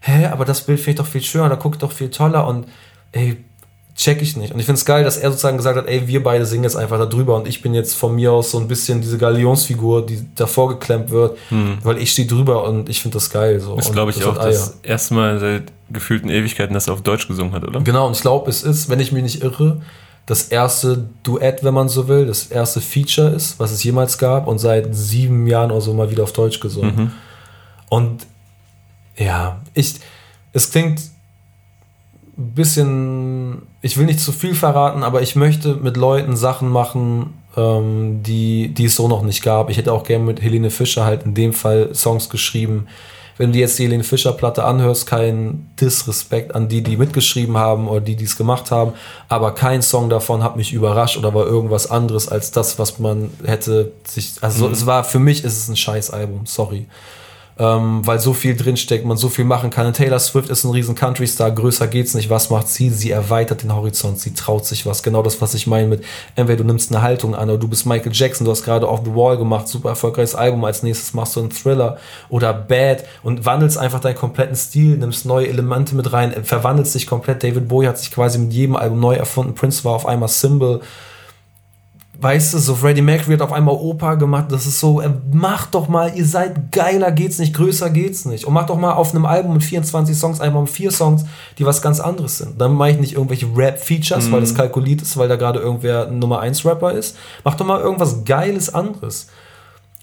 hä, 0.00 0.26
aber 0.26 0.44
das 0.44 0.62
Bild 0.62 0.80
finde 0.80 0.90
ich 0.90 0.96
doch 0.96 1.06
viel 1.06 1.22
schöner, 1.22 1.48
da 1.48 1.54
guckt 1.54 1.82
doch 1.82 1.92
viel 1.92 2.10
toller 2.10 2.46
und 2.46 2.66
ey, 3.12 3.44
check 3.96 4.22
ich 4.22 4.36
nicht. 4.36 4.52
Und 4.52 4.58
ich 4.58 4.66
finde 4.66 4.78
es 4.78 4.84
geil, 4.84 5.04
dass 5.04 5.16
er 5.16 5.30
sozusagen 5.30 5.56
gesagt 5.56 5.76
hat, 5.76 5.86
ey, 5.86 6.06
wir 6.08 6.22
beide 6.22 6.46
singen 6.46 6.64
jetzt 6.64 6.76
einfach 6.76 6.98
da 6.98 7.06
drüber 7.06 7.36
und 7.36 7.46
ich 7.46 7.62
bin 7.62 7.74
jetzt 7.74 7.94
von 7.94 8.14
mir 8.14 8.32
aus 8.32 8.50
so 8.50 8.58
ein 8.58 8.68
bisschen 8.68 9.00
diese 9.00 9.18
Galionsfigur, 9.18 10.06
die 10.06 10.26
davor 10.34 10.70
geklemmt 10.70 11.10
wird, 11.10 11.36
weil 11.82 11.98
ich 11.98 12.12
stehe 12.12 12.26
drüber 12.26 12.64
und 12.64 12.88
ich 12.88 13.02
finde 13.02 13.16
das 13.16 13.30
geil. 13.30 13.60
So. 13.60 13.76
Das 13.76 13.92
glaube 13.92 14.10
ich 14.10 14.18
das 14.18 14.26
auch 14.26 14.38
das 14.38 14.78
erste 14.82 15.14
Mal 15.14 15.38
seit 15.38 15.64
gefühlten 15.90 16.30
Ewigkeiten, 16.30 16.72
dass 16.72 16.86
er 16.86 16.94
auf 16.94 17.02
Deutsch 17.02 17.28
gesungen 17.28 17.52
hat, 17.52 17.64
oder? 17.64 17.80
Genau, 17.80 18.06
und 18.06 18.16
ich 18.16 18.22
glaube, 18.22 18.48
es 18.48 18.62
ist, 18.62 18.88
wenn 18.88 18.98
ich 18.98 19.12
mich 19.12 19.22
nicht 19.22 19.42
irre, 19.42 19.82
das 20.24 20.44
erste 20.44 21.08
Duett, 21.22 21.62
wenn 21.64 21.74
man 21.74 21.88
so 21.88 22.08
will, 22.08 22.26
das 22.26 22.46
erste 22.46 22.80
Feature 22.80 23.30
ist, 23.30 23.58
was 23.58 23.72
es 23.72 23.82
jemals 23.84 24.18
gab 24.18 24.46
und 24.46 24.58
seit 24.58 24.94
sieben 24.94 25.46
Jahren 25.46 25.70
oder 25.70 25.80
so 25.80 25.92
mal 25.92 26.10
wieder 26.10 26.22
auf 26.22 26.32
Deutsch 26.32 26.60
gesungen. 26.60 27.12
Und 27.90 28.26
ja, 29.16 29.60
ich, 29.74 29.96
es 30.52 30.70
klingt 30.70 31.02
bisschen, 32.36 33.62
ich 33.82 33.96
will 33.98 34.06
nicht 34.06 34.20
zu 34.20 34.32
viel 34.32 34.54
verraten, 34.54 35.02
aber 35.02 35.22
ich 35.22 35.36
möchte 35.36 35.74
mit 35.76 35.96
Leuten 35.96 36.36
Sachen 36.36 36.68
machen, 36.68 37.34
ähm, 37.56 38.22
die, 38.22 38.72
die 38.72 38.86
es 38.86 38.96
so 38.96 39.08
noch 39.08 39.22
nicht 39.22 39.42
gab. 39.42 39.68
Ich 39.70 39.76
hätte 39.76 39.92
auch 39.92 40.04
gerne 40.04 40.24
mit 40.24 40.40
Helene 40.40 40.70
Fischer 40.70 41.04
halt 41.04 41.24
in 41.24 41.34
dem 41.34 41.52
Fall 41.52 41.94
Songs 41.94 42.30
geschrieben. 42.30 42.86
Wenn 43.36 43.52
du 43.52 43.58
jetzt 43.58 43.78
die 43.78 43.84
Helene 43.84 44.04
Fischer 44.04 44.32
Platte 44.32 44.64
anhörst, 44.64 45.06
kein 45.06 45.70
Disrespekt 45.80 46.54
an 46.54 46.68
die, 46.68 46.82
die 46.82 46.96
mitgeschrieben 46.96 47.56
haben 47.56 47.88
oder 47.88 48.00
die, 48.00 48.16
die 48.16 48.24
es 48.24 48.36
gemacht 48.36 48.70
haben, 48.70 48.92
aber 49.28 49.52
kein 49.52 49.82
Song 49.82 50.08
davon 50.08 50.42
hat 50.42 50.56
mich 50.56 50.72
überrascht 50.72 51.16
oder 51.16 51.34
war 51.34 51.46
irgendwas 51.46 51.90
anderes 51.90 52.28
als 52.28 52.50
das, 52.50 52.78
was 52.78 52.98
man 52.98 53.30
hätte 53.44 53.92
sich, 54.04 54.34
also 54.42 54.68
es 54.68 54.86
war, 54.86 55.04
für 55.04 55.18
mich 55.18 55.44
ist 55.44 55.56
es 55.56 55.68
ein 55.68 55.76
Scheißalbum, 55.76 56.46
sorry 56.46 56.86
ähm, 57.58 58.06
weil 58.06 58.18
so 58.18 58.32
viel 58.32 58.56
drinsteckt, 58.56 59.04
man 59.04 59.16
so 59.16 59.28
viel 59.28 59.44
machen 59.44 59.70
kann. 59.70 59.86
Und 59.86 59.96
Taylor 59.96 60.18
Swift 60.18 60.48
ist 60.48 60.64
ein 60.64 60.70
riesen 60.70 60.94
Country-Star, 60.94 61.50
größer 61.50 61.86
geht's 61.86 62.14
nicht. 62.14 62.30
Was 62.30 62.50
macht 62.50 62.68
sie? 62.68 62.90
Sie 62.90 63.10
erweitert 63.10 63.62
den 63.62 63.74
Horizont, 63.74 64.18
sie 64.18 64.34
traut 64.34 64.64
sich 64.64 64.86
was. 64.86 65.02
Genau 65.02 65.22
das, 65.22 65.40
was 65.40 65.54
ich 65.54 65.66
meine 65.66 65.88
mit, 65.88 66.04
entweder 66.34 66.58
du 66.58 66.64
nimmst 66.64 66.90
eine 66.90 67.02
Haltung 67.02 67.34
an 67.34 67.50
oder 67.50 67.58
du 67.58 67.68
bist 67.68 67.86
Michael 67.86 68.12
Jackson, 68.12 68.44
du 68.44 68.50
hast 68.50 68.64
gerade 68.64 68.88
Off 68.88 69.00
the 69.04 69.14
Wall 69.14 69.36
gemacht, 69.36 69.68
super 69.68 69.90
erfolgreiches 69.90 70.34
Album, 70.34 70.64
als 70.64 70.82
nächstes 70.82 71.14
machst 71.14 71.36
du 71.36 71.40
einen 71.40 71.50
Thriller 71.50 71.98
oder 72.28 72.52
Bad 72.54 73.04
und 73.22 73.44
wandelst 73.44 73.78
einfach 73.78 74.00
deinen 74.00 74.16
kompletten 74.16 74.56
Stil, 74.56 74.96
nimmst 74.96 75.26
neue 75.26 75.48
Elemente 75.48 75.94
mit 75.94 76.12
rein, 76.12 76.32
verwandelst 76.44 76.94
dich 76.94 77.06
komplett. 77.06 77.42
David 77.42 77.68
Bowie 77.68 77.86
hat 77.86 77.98
sich 77.98 78.10
quasi 78.10 78.38
mit 78.38 78.52
jedem 78.52 78.76
Album 78.76 79.00
neu 79.00 79.14
erfunden. 79.14 79.54
Prince 79.54 79.84
war 79.84 79.94
auf 79.94 80.06
einmal 80.06 80.28
Symbol 80.28 80.80
weißt 82.22 82.54
du, 82.54 82.58
so 82.58 82.76
Freddie 82.76 83.02
Mercury 83.02 83.34
hat 83.34 83.42
auf 83.42 83.52
einmal 83.52 83.74
Opa 83.74 84.14
gemacht. 84.14 84.46
Das 84.50 84.66
ist 84.66 84.78
so, 84.78 85.00
äh, 85.00 85.10
macht 85.32 85.74
doch 85.74 85.88
mal, 85.88 86.12
ihr 86.14 86.24
seid 86.24 86.70
geiler 86.70 87.10
geht's 87.10 87.38
nicht, 87.38 87.52
größer 87.52 87.90
geht's 87.90 88.24
nicht. 88.24 88.44
Und 88.44 88.54
macht 88.54 88.70
doch 88.70 88.78
mal 88.78 88.92
auf 88.92 89.12
einem 89.12 89.26
Album 89.26 89.54
mit 89.54 89.64
24 89.64 90.16
Songs 90.16 90.40
einmal 90.40 90.66
vier 90.66 90.92
Songs, 90.92 91.24
die 91.58 91.66
was 91.66 91.82
ganz 91.82 91.98
anderes 91.98 92.38
sind. 92.38 92.60
Dann 92.60 92.74
mache 92.74 92.90
ich 92.90 92.98
nicht 93.00 93.14
irgendwelche 93.14 93.46
Rap-Features, 93.54 94.30
weil 94.30 94.40
das 94.40 94.54
kalkuliert 94.54 95.02
ist, 95.02 95.16
weil 95.16 95.28
da 95.28 95.36
gerade 95.36 95.58
irgendwer 95.58 96.06
ein 96.06 96.20
Nummer 96.20 96.40
1 96.40 96.64
Rapper 96.64 96.92
ist. 96.92 97.16
Mach 97.42 97.56
doch 97.56 97.66
mal 97.66 97.80
irgendwas 97.80 98.24
Geiles 98.24 98.72
anderes. 98.72 99.26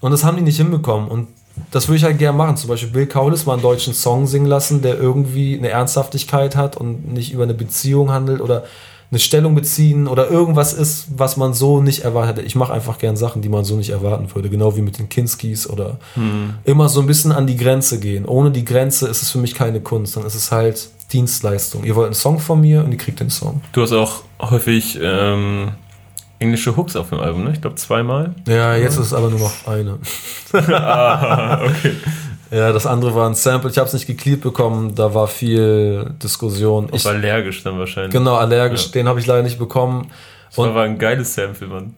Und 0.01 0.11
das 0.11 0.23
haben 0.23 0.37
die 0.37 0.43
nicht 0.43 0.57
hinbekommen. 0.57 1.07
Und 1.07 1.27
das 1.71 1.87
würde 1.87 1.97
ich 1.97 2.03
halt 2.03 2.19
gerne 2.19 2.37
machen. 2.37 2.57
Zum 2.57 2.69
Beispiel 2.69 2.89
Bill 2.89 3.07
Kaulitz 3.07 3.45
mal 3.45 3.53
einen 3.53 3.61
deutschen 3.61 3.93
Song 3.93 4.27
singen 4.27 4.45
lassen, 4.45 4.81
der 4.81 4.97
irgendwie 4.97 5.57
eine 5.57 5.69
Ernsthaftigkeit 5.69 6.55
hat 6.55 6.77
und 6.77 7.13
nicht 7.13 7.31
über 7.31 7.43
eine 7.43 7.53
Beziehung 7.53 8.11
handelt 8.11 8.41
oder 8.41 8.63
eine 9.11 9.19
Stellung 9.19 9.55
beziehen 9.55 10.07
oder 10.07 10.29
irgendwas 10.29 10.73
ist, 10.73 11.07
was 11.17 11.35
man 11.35 11.53
so 11.53 11.81
nicht 11.81 12.03
erwartet 12.03 12.37
hätte. 12.37 12.47
Ich 12.47 12.55
mache 12.55 12.73
einfach 12.73 12.99
gern 12.99 13.17
Sachen, 13.17 13.41
die 13.41 13.49
man 13.49 13.65
so 13.65 13.75
nicht 13.75 13.89
erwarten 13.89 14.27
würde. 14.35 14.49
Genau 14.49 14.75
wie 14.75 14.81
mit 14.81 14.99
den 14.99 15.09
Kinskis 15.09 15.67
oder 15.67 15.97
immer 16.63 16.89
so 16.89 17.01
ein 17.01 17.07
bisschen 17.07 17.31
an 17.31 17.47
die 17.47 17.57
Grenze 17.57 17.99
gehen. 17.99 18.25
Ohne 18.25 18.51
die 18.51 18.65
Grenze 18.65 19.07
ist 19.07 19.23
es 19.23 19.31
für 19.31 19.39
mich 19.39 19.55
keine 19.55 19.81
Kunst. 19.81 20.15
Dann 20.15 20.25
ist 20.25 20.35
es 20.35 20.51
halt 20.51 20.89
Dienstleistung. 21.11 21.83
Ihr 21.85 21.95
wollt 21.95 22.07
einen 22.07 22.15
Song 22.15 22.39
von 22.39 22.61
mir 22.61 22.83
und 22.83 22.91
ihr 22.91 22.97
kriegt 22.97 23.19
den 23.19 23.31
Song. 23.31 23.61
Du 23.71 23.81
hast 23.81 23.93
auch 23.93 24.21
häufig 24.39 24.99
ähm, 25.01 25.71
englische 26.37 26.77
Hooks 26.77 26.95
auf 26.95 27.09
dem 27.09 27.19
Album, 27.19 27.43
ne? 27.45 27.51
Ich 27.53 27.61
glaube 27.61 27.77
zweimal. 27.77 28.35
Ja, 28.47 28.75
jetzt 28.75 28.97
ist 28.97 29.07
es 29.07 29.13
aber 29.13 29.29
nur 29.29 29.39
noch 29.39 29.67
eine. 29.67 29.97
ah, 30.73 31.63
okay. 31.63 31.95
Ja, 32.51 32.71
das 32.71 32.85
andere 32.85 33.13
war 33.13 33.27
ein 33.27 33.35
Sample. 33.35 33.69
Ich 33.69 33.77
habe 33.77 33.87
es 33.87 33.93
nicht 33.93 34.07
geklebt 34.07 34.41
bekommen. 34.41 34.95
Da 34.95 35.13
war 35.13 35.27
viel 35.27 36.13
Diskussion. 36.21 36.89
Ich, 36.91 37.05
allergisch 37.05 37.63
dann 37.63 37.77
wahrscheinlich. 37.77 38.11
genau, 38.11 38.35
allergisch. 38.35 38.87
Ja. 38.87 38.91
Den 38.93 39.07
habe 39.07 39.19
ich 39.19 39.27
leider 39.27 39.43
nicht 39.43 39.59
bekommen. 39.59 40.11
Das 40.49 40.57
war, 40.57 40.73
war 40.73 40.83
ein 40.83 40.97
geiles 40.97 41.33
Sample, 41.33 41.67
Mann. 41.67 41.95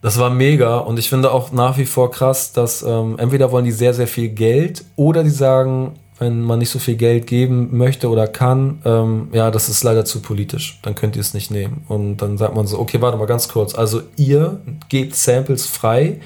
Das 0.00 0.18
war 0.18 0.30
mega 0.30 0.78
und 0.78 0.98
ich 0.98 1.08
finde 1.08 1.30
auch 1.30 1.52
nach 1.52 1.78
wie 1.78 1.84
vor 1.84 2.10
krass, 2.10 2.52
dass 2.52 2.82
ähm, 2.82 3.14
entweder 3.18 3.52
wollen 3.52 3.64
die 3.64 3.70
sehr, 3.70 3.94
sehr 3.94 4.08
viel 4.08 4.30
Geld 4.30 4.84
oder 4.96 5.22
die 5.22 5.30
sagen, 5.30 5.94
wenn 6.18 6.42
man 6.42 6.58
nicht 6.58 6.70
so 6.70 6.80
viel 6.80 6.96
Geld 6.96 7.28
geben 7.28 7.76
möchte 7.76 8.08
oder 8.08 8.26
kann, 8.26 8.80
ähm, 8.84 9.28
ja, 9.32 9.52
das 9.52 9.68
ist 9.68 9.84
leider 9.84 10.04
zu 10.04 10.20
politisch, 10.20 10.80
dann 10.82 10.96
könnt 10.96 11.14
ihr 11.14 11.20
es 11.20 11.34
nicht 11.34 11.52
nehmen. 11.52 11.84
Und 11.86 12.16
dann 12.16 12.36
sagt 12.36 12.54
man 12.54 12.66
so, 12.66 12.80
okay, 12.80 13.00
warte 13.00 13.16
mal 13.16 13.26
ganz 13.26 13.48
kurz. 13.48 13.76
Also 13.76 14.02
ihr 14.16 14.60
gebt 14.88 15.14
Samples 15.14 15.66
frei 15.66 16.20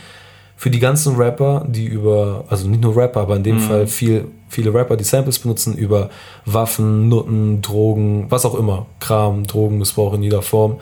für 0.57 0.71
die 0.71 0.79
ganzen 0.79 1.17
Rapper, 1.17 1.67
die 1.69 1.85
über, 1.85 2.45
also 2.49 2.67
nicht 2.67 2.81
nur 2.81 2.97
Rapper, 2.97 3.21
aber 3.21 3.37
in 3.37 3.43
dem 3.43 3.61
Fall 3.61 3.87
viel, 3.87 4.27
viele 4.49 4.73
Rapper, 4.73 4.97
die 4.97 5.05
Samples 5.05 5.39
benutzen 5.39 5.77
über 5.77 6.09
Waffen, 6.47 7.11
Nutten, 7.11 7.61
Drogen, 7.61 8.31
was 8.31 8.47
auch 8.47 8.55
immer, 8.55 8.87
Kram, 8.99 9.47
Drogenmissbrauch 9.47 10.15
in 10.15 10.23
jeder 10.23 10.41
Form. 10.41 10.81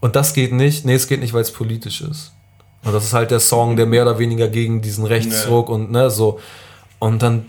Und 0.00 0.16
das 0.16 0.32
geht 0.32 0.52
nicht. 0.52 0.86
Nee, 0.86 0.94
es 0.94 1.06
geht 1.06 1.20
nicht, 1.20 1.34
weil 1.34 1.42
es 1.42 1.52
politisch 1.52 2.00
ist. 2.00 2.32
Und 2.82 2.94
das 2.94 3.04
ist 3.04 3.12
halt 3.12 3.30
der 3.30 3.40
Song, 3.40 3.76
der 3.76 3.84
mehr 3.84 4.02
oder 4.02 4.18
weniger 4.18 4.48
gegen 4.48 4.80
diesen 4.80 5.04
Rechtsruck 5.04 5.68
und 5.68 5.90
ne, 5.90 6.08
so. 6.08 6.40
Und 6.98 7.22
dann, 7.22 7.44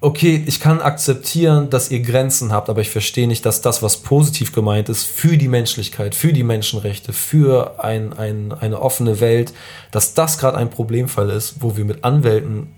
okay, 0.00 0.42
ich 0.46 0.60
kann 0.60 0.80
akzeptieren, 0.80 1.70
dass 1.70 1.90
ihr 1.90 2.00
Grenzen 2.00 2.52
habt, 2.52 2.70
aber 2.70 2.80
ich 2.80 2.90
verstehe 2.90 3.26
nicht, 3.26 3.44
dass 3.44 3.60
das, 3.60 3.82
was 3.82 3.98
positiv 3.98 4.52
gemeint 4.52 4.88
ist, 4.88 5.04
für 5.04 5.36
die 5.36 5.48
Menschlichkeit, 5.48 6.14
für 6.14 6.32
die 6.32 6.44
Menschenrechte, 6.44 7.12
für 7.12 7.82
ein, 7.82 8.12
ein, 8.12 8.52
eine 8.52 8.80
offene 8.80 9.20
Welt, 9.20 9.52
dass 9.90 10.14
das 10.14 10.38
gerade 10.38 10.56
ein 10.56 10.70
Problemfall 10.70 11.30
ist, 11.30 11.56
wo 11.60 11.76
wir 11.76 11.84
mit 11.84 12.04
Anwälten 12.04 12.68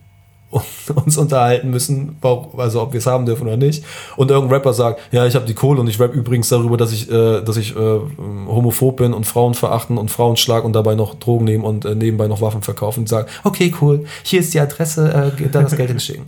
uns 0.94 1.16
unterhalten 1.16 1.70
müssen, 1.70 2.16
also 2.56 2.82
ob 2.82 2.92
wir 2.92 2.98
es 2.98 3.06
haben 3.06 3.26
dürfen 3.26 3.46
oder 3.46 3.56
nicht. 3.56 3.84
Und 4.16 4.30
irgendein 4.30 4.56
Rapper 4.56 4.72
sagt, 4.72 5.00
ja, 5.12 5.26
ich 5.26 5.36
habe 5.36 5.46
die 5.46 5.54
Kohle 5.54 5.80
und 5.80 5.88
ich 5.88 6.00
rap 6.00 6.12
übrigens 6.12 6.48
darüber, 6.48 6.76
dass 6.76 6.90
ich, 6.92 7.10
äh, 7.10 7.42
dass 7.42 7.56
ich 7.56 7.76
äh, 7.76 8.00
homophob 8.48 8.96
bin 8.96 9.12
und 9.12 9.26
Frauen 9.26 9.54
verachten 9.54 9.96
und 9.96 10.10
Frauen 10.10 10.36
schlagen 10.36 10.66
und 10.66 10.72
dabei 10.72 10.96
noch 10.96 11.14
Drogen 11.14 11.44
nehmen 11.44 11.64
und 11.64 11.84
äh, 11.84 11.94
nebenbei 11.94 12.26
noch 12.26 12.40
Waffen 12.40 12.62
verkaufen 12.62 13.00
und 13.00 13.08
sagen, 13.08 13.28
okay, 13.44 13.72
cool, 13.80 14.06
hier 14.24 14.40
ist 14.40 14.52
die 14.54 14.60
Adresse, 14.60 15.32
äh, 15.38 15.48
da 15.50 15.62
das 15.62 15.76
Geld 15.76 15.90
hinschicken. 15.90 16.26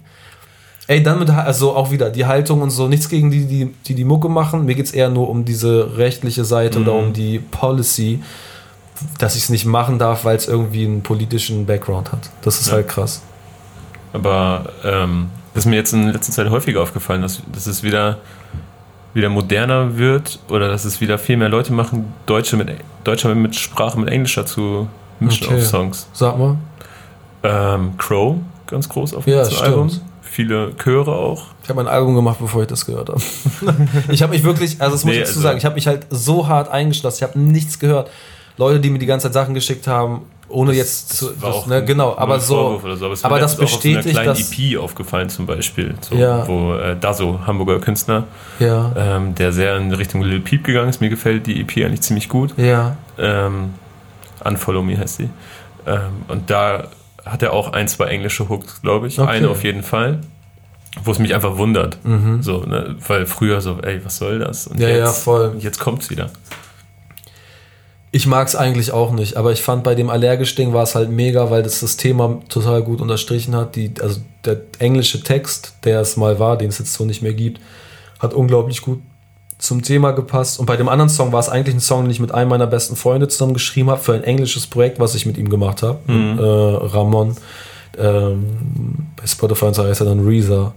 Ey, 0.89 1.03
dann 1.03 1.19
mit, 1.21 1.31
also 1.31 1.75
auch 1.77 1.91
wieder 1.91 2.11
die 2.11 2.27
Haltung 2.27 2.61
und 2.61 2.71
so, 2.71 2.89
nichts 2.89 3.09
gegen 3.09 3.31
die, 3.31 3.47
die 3.47 3.73
die, 3.87 3.95
die 3.95 4.05
Mucke 4.05 4.29
machen. 4.29 4.65
Mir 4.65 4.75
geht's 4.75 4.91
eher 4.91 5.11
nur 5.11 5.29
um 5.29 5.45
diese 5.45 5.97
rechtliche 5.97 6.45
Seite 6.45 6.81
oder 6.81 6.93
um 6.93 7.13
die 7.13 7.39
Policy, 7.39 8.21
dass 9.19 9.37
ich 9.37 9.45
es 9.45 9.49
nicht 9.49 9.65
machen 9.65 9.99
darf, 9.99 10.25
weil 10.25 10.37
es 10.37 10.49
irgendwie 10.49 10.85
einen 10.85 11.03
politischen 11.03 11.67
Background 11.67 12.11
hat. 12.13 12.31
Das 12.43 12.61
ist 12.61 12.67
Ja. 12.69 12.75
halt 12.75 12.89
krass. 12.89 13.23
Aber 14.13 14.67
ähm, 14.85 15.29
das 15.55 15.65
ist 15.65 15.71
mir 15.71 15.77
jetzt 15.77 15.93
in 15.93 16.09
letzter 16.09 16.33
Zeit 16.33 16.51
häufiger 16.51 16.83
aufgefallen, 16.83 17.23
dass, 17.23 17.41
dass 17.55 17.67
es 17.67 17.83
wieder, 17.83 18.19
wieder 19.15 19.29
moderner 19.29 19.97
wird 19.97 20.41
oder 20.49 20.69
dass 20.69 20.85
es 20.85 21.01
wieder 21.01 21.17
viel 21.19 21.37
mehr 21.37 21.49
Leute 21.49 21.73
machen, 21.73 22.13
Deutsche 22.27 22.57
mit, 22.57 22.69
Deutscher 23.05 23.35
mit 23.35 23.55
Sprache 23.57 23.99
mit 23.99 24.09
Englischer 24.11 24.45
zu 24.47 24.89
mischen 25.21 25.47
Okay. 25.47 25.57
auf 25.57 25.67
Songs. 25.67 26.09
Sag 26.13 26.39
mal. 26.39 26.57
Ähm, 27.45 27.97
Crow 27.99 28.37
ganz 28.67 28.89
groß 28.89 29.15
auf 29.15 29.27
Ja, 29.27 29.45
dem 29.45 29.53
stimmt. 29.53 30.01
Viele 30.35 30.75
Chöre 30.77 31.13
auch. 31.15 31.45
Ich 31.63 31.69
habe 31.69 31.83
ein 31.83 31.89
Album 31.89 32.15
gemacht, 32.15 32.39
bevor 32.41 32.63
ich 32.63 32.69
das 32.69 32.87
gehört 32.87 33.11
habe. 33.11 33.21
ich 34.09 34.23
habe 34.23 34.33
mich 34.33 34.43
wirklich, 34.45 34.81
also 34.81 34.95
das 34.95 35.05
muss 35.05 35.13
Nee, 35.13 35.19
ich 35.21 35.25
dazu 35.27 35.33
also- 35.35 35.41
sagen, 35.43 35.59
ich 35.59 35.65
habe 35.67 35.75
mich 35.75 35.87
halt 35.87 36.07
so 36.09 36.49
hart 36.49 36.71
eingeschlossen. 36.71 37.17
Ich 37.19 37.23
habe 37.23 37.39
nichts 37.39 37.79
gehört. 37.79 38.09
Leute, 38.57 38.81
die 38.81 38.89
mir 38.89 38.99
die 38.99 39.05
ganze 39.07 39.25
Zeit 39.27 39.35
Sachen 39.35 39.53
geschickt 39.55 39.87
haben, 39.87 40.23
ohne 40.49 40.73
jetzt 40.73 41.17
zu, 41.17 41.31
das, 41.41 41.67
ne, 41.67 41.85
genau, 41.85 42.15
aber 42.17 42.41
so, 42.41 42.81
so. 42.83 42.87
Aber, 42.87 42.93
es 42.93 43.01
ist 43.19 43.23
mir 43.23 43.25
aber 43.31 43.41
das 43.41 43.57
bestätigt, 43.57 44.11
kleinen 44.11 44.27
dass, 44.27 44.53
EP 44.59 44.79
aufgefallen 44.79 45.29
zum 45.31 45.45
Beispiel, 45.47 45.95
so, 46.01 46.15
Ja. 46.15 46.47
wo 46.49 46.75
äh, 46.75 46.97
Dazo, 46.99 47.41
Hamburger 47.47 47.79
Künstler, 47.81 48.25
ja, 48.59 48.93
ähm, 48.97 49.35
der 49.35 49.53
sehr 49.53 49.77
in 49.77 49.93
Richtung 49.93 50.23
Lil 50.23 50.41
Peep 50.41 50.65
gegangen 50.65 50.89
ist. 50.91 51.01
Mir 51.01 51.09
gefällt 51.11 51.47
die 51.47 51.61
EP 51.61 51.85
eigentlich 51.85 52.03
ziemlich 52.03 52.29
gut. 52.29 52.53
ja, 52.59 52.97
Ähm, 53.19 53.75
Unfollow 54.45 54.83
Me 54.83 54.99
heißt 54.99 55.17
sie. 55.17 55.31
Ähm, 55.87 56.01
und 56.29 56.49
da 56.51 56.89
hat 57.25 57.43
er 57.43 57.53
auch 57.53 57.73
ein, 57.73 57.89
zwei 57.89 58.07
englische 58.07 58.49
Hooks, 58.49 58.83
glaube 58.83 59.07
ich. 59.09 59.19
Okay. 59.19 59.31
Eine 59.31 59.51
auf 59.51 59.65
jeden 59.65 59.83
Fall. 59.83 60.21
Wo 61.05 61.11
es 61.11 61.19
mich 61.19 61.35
einfach 61.35 61.57
wundert. 61.57 61.99
mhm. 62.05 62.43
So, 62.43 62.65
ne? 62.65 62.97
Weil 63.07 63.25
früher 63.25 63.61
so, 63.63 63.79
ey, 63.81 64.05
was 64.05 64.19
soll 64.19 64.39
das? 64.41 64.67
Und 64.67 64.79
Ja, 64.79 64.89
ja, 64.89 65.07
jetzt, 65.07 65.23
voll. 65.23 65.57
Jetzt 65.59 65.81
kommt's 65.81 66.11
wieder. 66.11 66.29
Ich 68.11 68.27
mag 68.27 68.47
es 68.47 68.55
eigentlich 68.55 68.93
auch 68.93 69.11
nicht, 69.13 69.39
aber 69.39 69.53
ich 69.53 69.63
fand 69.63 69.85
bei 69.85 69.95
dem 69.95 70.11
Allergisch-Ding 70.11 70.75
war 70.75 70.83
es 70.83 70.95
halt 70.95 71.09
mega, 71.09 71.51
weil 71.51 71.63
das 71.63 71.81
das 71.81 71.97
Thema 71.97 72.41
total 72.51 72.83
gut 72.83 73.01
unterstrichen 73.01 73.57
hat. 73.57 73.75
Die, 73.75 73.95
also 74.03 74.21
der 74.45 74.61
englische 74.81 75.23
Text, 75.23 75.77
der 75.85 76.01
es 76.03 76.19
mal 76.19 76.39
war, 76.39 76.59
den 76.59 76.69
es 76.69 76.79
jetzt 76.79 76.93
so 76.93 77.07
nicht 77.07 77.23
mehr 77.23 77.33
gibt, 77.33 77.59
hat 78.19 78.35
unglaublich 78.35 78.83
gut 78.83 79.01
zum 79.63 79.83
Thema 79.83 80.11
gepasst. 80.11 80.59
Und 80.59 80.67
bei 80.67 80.77
dem 80.77 80.89
anderen 80.89 81.09
Song 81.09 81.31
war 81.31 81.39
es 81.39 81.49
eigentlich 81.49 81.77
ein 81.77 81.81
Song, 81.81 82.03
den 82.03 82.11
ich 82.11 82.19
mit 82.19 82.35
einem 82.35 82.51
meiner 82.51 82.67
besten 82.67 82.97
Freunde 82.97 83.29
zusammen 83.29 83.55
geschrieben 83.55 83.91
habe 83.91 84.01
für 84.01 84.13
ein 84.13 84.25
englisches 84.25 84.67
Projekt, 84.67 84.99
was 84.99 85.15
ich 85.15 85.25
mit 85.25 85.39
ihm 85.39 85.49
gemacht 85.49 85.83
habe. 85.85 85.99
Mhm. 86.13 86.39
Äh, 86.39 86.43
Ramon. 86.43 87.37
Ähm, 87.97 89.07
bei 89.17 89.27
Spotify 89.27 89.67
und 89.67 89.75
so 89.75 89.85
heißt 89.85 90.01
er 90.01 90.07
dann 90.07 90.27
Reza. 90.27 90.73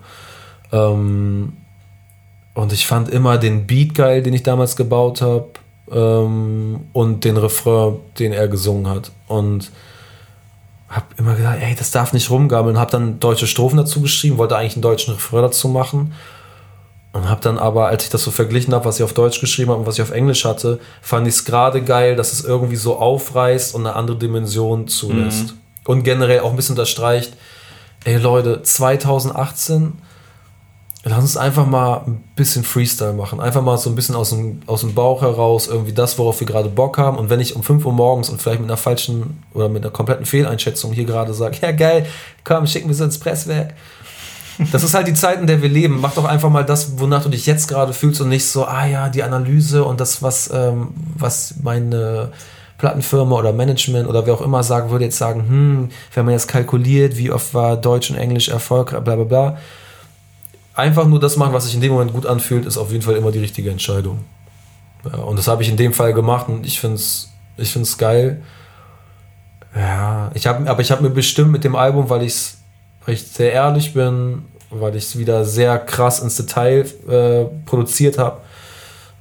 Ähm, 0.72 1.54
und 2.54 2.74
ich 2.74 2.86
fand 2.86 3.10
immer 3.10 3.40
den 3.40 3.66
Beat 3.66 3.96
geil, 3.96 4.22
den 4.22 4.36
ich 4.36 4.44
damals 4.44 4.76
gebaut 4.76 5.22
habe. 5.22 5.48
Ähm, 5.92 6.82
und 6.94 7.24
den 7.24 7.38
Refrain, 7.38 7.96
den 8.20 8.34
er 8.34 8.48
gesungen 8.48 8.88
hat. 8.88 9.12
Und 9.28 9.72
hab 10.90 11.18
immer 11.18 11.34
gedacht, 11.34 11.58
ey, 11.60 11.74
das 11.74 11.90
darf 11.90 12.14
nicht 12.14 12.30
rumgammeln. 12.30 12.78
Hab 12.78 12.92
dann 12.92 13.20
deutsche 13.20 13.48
Strophen 13.48 13.78
dazu 13.78 14.00
geschrieben, 14.02 14.38
wollte 14.38 14.56
eigentlich 14.56 14.76
einen 14.76 14.84
deutschen 14.84 15.16
Refrain 15.16 15.42
dazu 15.42 15.70
machen. 15.70 16.14
Und 17.16 17.30
hab 17.30 17.40
dann 17.40 17.58
aber, 17.58 17.88
als 17.88 18.04
ich 18.04 18.10
das 18.10 18.24
so 18.24 18.30
verglichen 18.30 18.74
habe, 18.74 18.84
was 18.84 18.98
ich 18.98 19.04
auf 19.04 19.14
Deutsch 19.14 19.40
geschrieben 19.40 19.72
habe 19.72 19.80
und 19.80 19.88
was 19.88 19.96
ich 19.96 20.02
auf 20.02 20.12
Englisch 20.12 20.44
hatte, 20.44 20.82
fand 21.02 21.26
ich 21.26 21.36
es 21.36 21.46
gerade 21.46 21.82
geil, 21.82 22.18
dass 22.18 22.34
es 22.34 22.44
irgendwie 22.44 22.76
so 22.76 22.98
aufreißt 22.98 23.74
und 23.74 23.88
eine 23.88 23.96
andere 23.96 24.18
Dimension 24.18 24.90
zulässt. 24.90 25.54
Und 25.86 26.04
generell 26.04 26.42
auch 26.42 26.50
ein 26.50 26.58
bisschen 26.58 26.74
unterstreicht, 26.74 27.32
ey 28.04 28.18
Leute, 28.18 28.64
2018, 28.64 29.94
lass 31.06 31.20
uns 31.20 31.38
einfach 31.38 31.66
mal 31.66 32.02
ein 32.06 32.22
bisschen 32.36 32.66
Freestyle 32.66 33.14
machen. 33.14 33.40
Einfach 33.40 33.62
mal 33.62 33.78
so 33.78 33.90
ein 33.90 33.96
bisschen 33.96 34.16
aus 34.16 34.32
dem, 34.32 34.60
aus 34.66 34.82
dem 34.82 34.94
Bauch 34.94 35.22
heraus, 35.22 35.68
irgendwie 35.68 35.94
das, 35.94 36.18
worauf 36.18 36.42
wir 36.42 36.48
gerade 36.48 36.68
Bock 36.68 36.98
haben. 36.98 37.18
Und 37.18 37.30
wenn 37.30 37.40
ich 37.40 37.56
um 37.56 37.64
5 37.64 37.86
Uhr 37.86 37.94
morgens 37.94 38.28
und 38.28 38.42
vielleicht 38.42 38.60
mit 38.60 38.70
einer 38.70 38.76
falschen 38.76 39.42
oder 39.54 39.70
mit 39.70 39.84
einer 39.84 39.94
kompletten 39.94 40.26
Fehleinschätzung 40.26 40.92
hier 40.92 41.06
gerade 41.06 41.34
sage, 41.34 41.60
ja 41.62 41.72
geil, 41.72 42.08
komm, 42.44 42.68
schicken 42.68 42.90
wir 42.90 42.96
so 42.96 43.06
ins 43.06 43.20
Presswerk. 43.20 43.74
Das 44.72 44.84
ist 44.84 44.94
halt 44.94 45.08
die 45.08 45.14
Zeit, 45.14 45.40
in 45.40 45.48
der 45.48 45.62
wir 45.62 45.70
leben. 45.70 46.00
Mach 46.00 46.14
doch 46.14 46.26
einfach 46.26 46.50
mal 46.50 46.64
das, 46.64 47.00
wonach 47.00 47.24
du 47.24 47.30
dich 47.30 47.46
jetzt 47.46 47.68
gerade 47.68 47.94
fühlst 47.94 48.22
und 48.22 48.30
nicht 48.30 48.46
so, 48.46 48.66
ah 48.66 48.86
ja, 48.86 49.10
die 49.10 49.24
Analyse 49.24 49.84
und 49.84 50.00
das, 50.00 50.22
was, 50.22 50.50
ähm, 50.54 50.90
was 51.18 51.56
meine 51.62 52.32
Plattenfirma 52.78 53.36
oder 53.36 53.54
Management 53.54 54.08
oder 54.08 54.26
wer 54.26 54.34
auch 54.34 54.42
immer 54.42 54.64
sagen 54.64 54.90
würde, 54.90 55.06
jetzt 55.06 55.18
sagen, 55.18 55.48
hm, 55.48 55.90
wenn 56.14 56.26
man 56.26 56.34
jetzt 56.34 56.48
kalkuliert, 56.48 57.18
wie 57.18 57.32
oft 57.32 57.54
war 57.54 57.78
Deutsch 57.78 58.10
und 58.10 58.18
Englisch 58.18 58.50
erfolgreich, 58.50 59.02
bla 59.02 59.16
bla 59.16 59.26
bla. 59.26 59.58
Einfach 60.74 61.06
nur 61.06 61.20
das 61.20 61.38
machen, 61.38 61.54
was 61.54 61.66
sich 61.66 61.76
in 61.76 61.82
dem 61.82 61.94
Moment 61.94 62.14
gut 62.14 62.26
anfühlt, 62.26 62.66
ist 62.66 62.78
auf 62.78 62.92
jeden 62.92 63.04
Fall 63.04 63.16
immer 63.16 63.32
die 63.32 63.40
richtige 63.40 63.70
Entscheidung. 63.72 64.20
Ja, 65.06 65.20
und 65.20 65.38
das 65.38 65.48
habe 65.48 65.64
ich 65.64 65.70
in 65.70 65.78
dem 65.78 65.94
Fall 65.94 66.14
gemacht 66.14 66.50
und 66.50 66.66
ich 66.66 66.80
finde 66.80 66.96
es 66.96 67.30
ich 67.58 67.72
find's 67.72 67.98
geil. 67.98 68.42
Ja, 69.76 70.32
ich 70.34 70.48
hab, 70.48 70.68
aber 70.68 70.82
ich 70.82 70.92
habe 70.92 71.04
mir 71.04 71.10
bestimmt 71.10 71.52
mit 71.52 71.64
dem 71.64 71.76
Album, 71.76 72.10
weil 72.10 72.24
ich's, 72.24 72.55
weil 73.06 73.16
ich 73.16 73.24
sehr 73.24 73.54
ehrlich 73.54 73.94
bin, 73.94 74.44
weil 74.70 74.96
ich 74.96 75.06
es 75.06 75.18
wieder 75.18 75.46
sehr 75.46 75.78
krass 75.80 76.20
ins 76.20 76.38
Detail 76.38 76.86
äh, 77.08 77.46
produziert 77.66 78.18
habe 78.18 78.38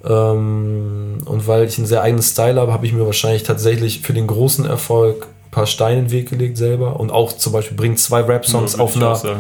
ähm, 0.04 1.18
und 1.24 1.46
weil 1.46 1.64
ich 1.64 1.78
einen 1.78 1.86
sehr 1.86 2.02
eigenen 2.02 2.22
Style 2.22 2.60
habe, 2.60 2.72
habe 2.72 2.86
ich 2.86 2.92
mir 2.92 3.06
wahrscheinlich 3.06 3.42
tatsächlich 3.42 4.00
für 4.00 4.12
den 4.12 4.26
großen 4.26 4.66
Erfolg 4.66 5.26
ein 5.46 5.50
paar 5.50 5.66
Steine 5.66 6.00
in 6.00 6.04
den 6.06 6.10
Weg 6.12 6.30
gelegt 6.30 6.56
selber 6.56 6.98
und 7.00 7.10
auch 7.10 7.32
zum 7.32 7.52
Beispiel 7.52 7.76
bringt 7.76 7.98
zwei 7.98 8.20
Rap-Songs 8.20 8.72
Ja, 8.74 8.78
würd 8.78 8.88
auf 8.88 9.24
einer 9.24 9.36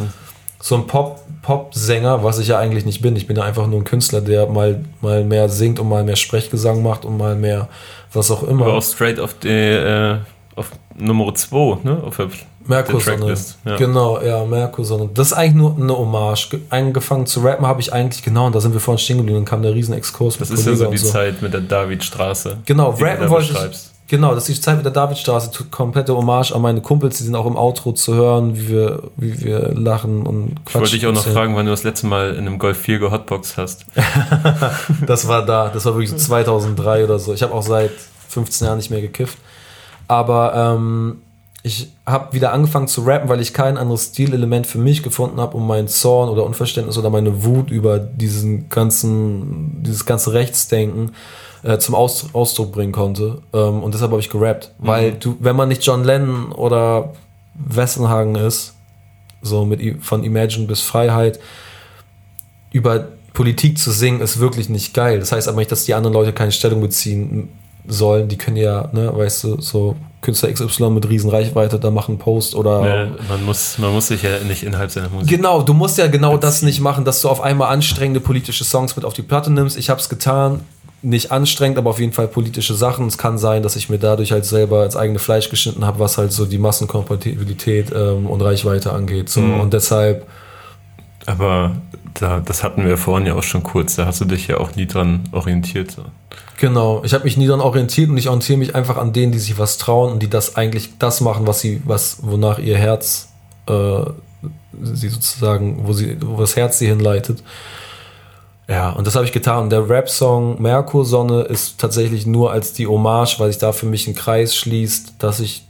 so 0.64 0.76
ein 0.76 0.86
Pop, 0.86 1.20
Pop-Sänger, 1.42 2.24
was 2.24 2.38
ich 2.38 2.48
ja 2.48 2.58
eigentlich 2.58 2.86
nicht 2.86 3.02
bin. 3.02 3.16
Ich 3.16 3.26
bin 3.26 3.36
ja 3.36 3.42
einfach 3.42 3.66
nur 3.66 3.78
ein 3.78 3.84
Künstler, 3.84 4.22
der 4.22 4.46
mal, 4.46 4.82
mal 5.02 5.22
mehr 5.22 5.50
singt 5.50 5.78
und 5.78 5.90
mal 5.90 6.04
mehr 6.04 6.16
Sprechgesang 6.16 6.82
macht 6.82 7.04
und 7.04 7.18
mal 7.18 7.36
mehr 7.36 7.68
was 8.14 8.30
auch 8.30 8.42
immer. 8.44 8.64
Aber 8.64 8.78
auch 8.78 8.82
straight 8.82 9.20
auf 9.20 9.34
die, 9.34 9.48
äh, 9.48 10.16
auf 10.56 10.70
Nummer 10.96 11.34
2, 11.34 11.80
ne? 11.82 12.02
Auf 12.02 12.18
Merkur-Sonne. 12.66 13.34
Ja. 13.64 13.76
Genau, 13.76 14.20
ja, 14.20 14.44
Merkur-Sonne. 14.44 15.10
Das 15.14 15.28
ist 15.28 15.32
eigentlich 15.34 15.54
nur 15.54 15.76
eine 15.76 15.96
Hommage. 15.96 16.48
Ge- 16.50 16.60
Angefangen 16.70 17.26
zu 17.26 17.40
rappen 17.40 17.66
habe 17.66 17.80
ich 17.80 17.92
eigentlich, 17.92 18.22
genau, 18.22 18.46
und 18.46 18.54
da 18.54 18.60
sind 18.60 18.72
wir 18.72 18.80
vorhin 18.80 18.98
stehen 18.98 19.18
geblieben, 19.18 19.38
dann 19.40 19.44
kam 19.44 19.62
der 19.62 19.74
riesen 19.74 19.94
Exkurs 19.94 20.38
das 20.38 20.50
mit 20.50 20.58
ist 20.58 20.66
ja 20.66 20.74
so 20.74 20.84
die 20.86 20.90
und 20.98 21.06
Zeit 21.06 21.42
mit 21.42 21.52
der 21.52 21.60
Davidstraße. 21.60 22.58
Genau, 22.64 22.90
rappen 22.90 23.28
wollte 23.30 23.52
ich. 23.70 23.78
Genau, 24.06 24.34
das 24.34 24.48
ist 24.50 24.58
die 24.58 24.60
Zeit 24.62 24.76
mit 24.76 24.84
der 24.84 24.92
Davidstraße, 24.92 25.50
komplette 25.70 26.14
Hommage 26.14 26.52
an 26.52 26.60
meine 26.60 26.82
Kumpels, 26.82 27.16
die 27.16 27.24
sind 27.24 27.34
auch 27.34 27.46
im 27.46 27.56
Outro 27.56 27.92
zu 27.92 28.14
hören, 28.14 28.54
wie 28.54 28.68
wir, 28.68 29.02
wie 29.16 29.40
wir 29.42 29.72
lachen 29.74 30.26
und 30.26 30.56
Ich 30.68 30.74
wollte 30.74 30.90
dich 30.90 31.06
auch 31.06 31.12
noch 31.12 31.24
fragen, 31.26 31.56
wann 31.56 31.64
du 31.64 31.70
das 31.72 31.84
letzte 31.84 32.06
Mal 32.06 32.32
in 32.34 32.46
einem 32.46 32.58
Golf 32.58 32.78
4 32.78 32.98
gehotboxt 32.98 33.56
hast. 33.56 33.86
Das 35.06 35.26
war 35.26 35.44
da, 35.46 35.68
das 35.70 35.84
war 35.86 35.94
wirklich 35.96 36.14
2003 36.18 37.04
oder 37.04 37.18
so. 37.18 37.32
Ich 37.32 37.42
habe 37.42 37.54
auch 37.54 37.62
seit 37.62 37.92
15 38.28 38.66
Jahren 38.66 38.76
nicht 38.76 38.90
mehr 38.90 39.00
gekifft. 39.00 39.38
Aber 40.06 40.54
ähm, 40.76 41.22
ich 41.66 41.90
habe 42.04 42.34
wieder 42.34 42.52
angefangen 42.52 42.88
zu 42.88 43.00
rappen, 43.04 43.30
weil 43.30 43.40
ich 43.40 43.54
kein 43.54 43.78
anderes 43.78 44.08
Stilelement 44.08 44.66
für 44.66 44.76
mich 44.76 45.02
gefunden 45.02 45.40
habe, 45.40 45.56
um 45.56 45.66
meinen 45.66 45.88
Zorn 45.88 46.28
oder 46.28 46.44
Unverständnis 46.44 46.98
oder 46.98 47.08
meine 47.08 47.42
Wut 47.42 47.70
über 47.70 47.98
diesen 47.98 48.68
ganzen, 48.68 49.82
dieses 49.82 50.04
ganze 50.04 50.34
Rechtsdenken 50.34 51.12
äh, 51.62 51.78
zum 51.78 51.94
Aus 51.94 52.26
Ausdruck 52.34 52.70
bringen 52.72 52.92
konnte. 52.92 53.40
Ähm, 53.54 53.82
und 53.82 53.94
deshalb 53.94 54.10
habe 54.10 54.20
ich 54.20 54.28
gerappt. 54.28 54.72
Weil 54.78 55.12
du, 55.12 55.38
wenn 55.40 55.56
man 55.56 55.70
nicht 55.70 55.82
John 55.82 56.04
Lennon 56.04 56.52
oder 56.52 57.14
Wessenhagen 57.54 58.34
ist, 58.34 58.74
so 59.40 59.64
mit 59.64 60.04
von 60.04 60.22
Imagine 60.22 60.66
bis 60.66 60.82
Freiheit, 60.82 61.40
über 62.72 63.08
Politik 63.32 63.78
zu 63.78 63.90
singen, 63.90 64.20
ist 64.20 64.38
wirklich 64.38 64.68
nicht 64.68 64.92
geil. 64.92 65.18
Das 65.18 65.32
heißt 65.32 65.48
aber 65.48 65.58
nicht, 65.60 65.72
dass 65.72 65.86
die 65.86 65.94
anderen 65.94 66.12
Leute 66.12 66.34
keine 66.34 66.52
Stellung 66.52 66.82
beziehen 66.82 67.48
sollen. 67.86 68.28
Die 68.28 68.36
können 68.36 68.58
ja, 68.58 68.90
ne, 68.92 69.16
weißt 69.16 69.44
du, 69.44 69.60
so 69.62 69.96
Künstler 70.24 70.52
XY 70.52 70.90
mit 70.90 71.08
riesen 71.08 71.30
Reichweite 71.30 71.78
da 71.78 71.90
machen 71.90 72.18
Post 72.18 72.56
oder. 72.56 72.80
Ne, 72.80 73.16
man, 73.28 73.44
muss, 73.44 73.78
man 73.78 73.92
muss 73.92 74.08
sich 74.08 74.22
ja 74.22 74.40
nicht 74.40 74.64
innerhalb 74.64 74.90
seiner 74.90 75.08
Musik. 75.10 75.28
Genau, 75.28 75.62
du 75.62 75.74
musst 75.74 75.98
ja 75.98 76.08
genau 76.08 76.36
das 76.36 76.62
nicht 76.62 76.80
machen, 76.80 77.04
dass 77.04 77.22
du 77.22 77.28
auf 77.28 77.40
einmal 77.40 77.72
anstrengende 77.72 78.20
politische 78.20 78.64
Songs 78.64 78.96
mit 78.96 79.04
auf 79.04 79.12
die 79.12 79.22
Platte 79.22 79.52
nimmst. 79.52 79.76
Ich 79.76 79.90
habe 79.90 80.00
es 80.00 80.08
getan. 80.08 80.60
Nicht 81.02 81.32
anstrengend, 81.32 81.76
aber 81.76 81.90
auf 81.90 82.00
jeden 82.00 82.14
Fall 82.14 82.26
politische 82.26 82.72
Sachen. 82.72 83.06
Es 83.06 83.18
kann 83.18 83.36
sein, 83.36 83.62
dass 83.62 83.76
ich 83.76 83.90
mir 83.90 83.98
dadurch 83.98 84.32
halt 84.32 84.46
selber 84.46 84.86
ins 84.86 84.96
eigene 84.96 85.18
Fleisch 85.18 85.50
geschnitten 85.50 85.84
habe, 85.84 85.98
was 85.98 86.16
halt 86.16 86.32
so 86.32 86.46
die 86.46 86.56
Massenkompatibilität 86.56 87.92
ähm, 87.94 88.26
und 88.26 88.40
Reichweite 88.40 88.90
angeht. 88.90 89.28
So. 89.28 89.42
Mhm. 89.42 89.60
Und 89.60 89.74
deshalb 89.74 90.26
Aber 91.26 91.76
da, 92.14 92.40
das 92.40 92.62
hatten 92.62 92.86
wir 92.86 92.96
vorhin 92.96 93.26
ja 93.26 93.34
auch 93.34 93.42
schon 93.42 93.62
kurz. 93.62 93.96
Da 93.96 94.06
hast 94.06 94.20
du 94.20 94.24
dich 94.24 94.46
ja 94.48 94.58
auch 94.58 94.74
nie 94.76 94.86
dran 94.86 95.20
orientiert. 95.32 95.96
Genau, 96.58 97.02
ich 97.04 97.14
habe 97.14 97.24
mich 97.24 97.36
nie 97.36 97.46
daran 97.46 97.60
orientiert 97.60 98.10
und 98.10 98.16
ich 98.16 98.28
orientiere 98.28 98.58
mich 98.58 98.74
einfach 98.74 98.96
an 98.96 99.12
denen, 99.12 99.32
die 99.32 99.38
sich 99.38 99.58
was 99.58 99.78
trauen 99.78 100.12
und 100.12 100.22
die 100.22 100.30
das 100.30 100.56
eigentlich 100.56 100.98
das 100.98 101.20
machen, 101.20 101.46
was 101.46 101.60
sie, 101.60 101.82
was, 101.84 102.18
wonach 102.22 102.58
ihr 102.58 102.78
Herz 102.78 103.28
äh, 103.66 104.04
sie 104.82 105.08
sozusagen, 105.08 105.86
wo 105.86 105.92
sie, 105.92 106.16
wo 106.20 106.36
das 106.40 106.56
Herz 106.56 106.78
sie 106.78 106.86
hinleitet. 106.86 107.42
Ja, 108.68 108.90
und 108.90 109.06
das 109.06 109.14
habe 109.14 109.26
ich 109.26 109.32
getan. 109.32 109.64
Und 109.64 109.70
der 109.70 109.88
Rap-Song 109.88 110.60
Merkursonne 110.60 111.42
ist 111.42 111.78
tatsächlich 111.78 112.26
nur 112.26 112.50
als 112.50 112.72
die 112.72 112.86
Hommage, 112.86 113.38
weil 113.38 113.48
sich 113.48 113.58
da 113.58 113.72
für 113.72 113.86
mich 113.86 114.06
ein 114.06 114.14
Kreis 114.14 114.56
schließt, 114.56 115.14
dass 115.18 115.40
ich 115.40 115.66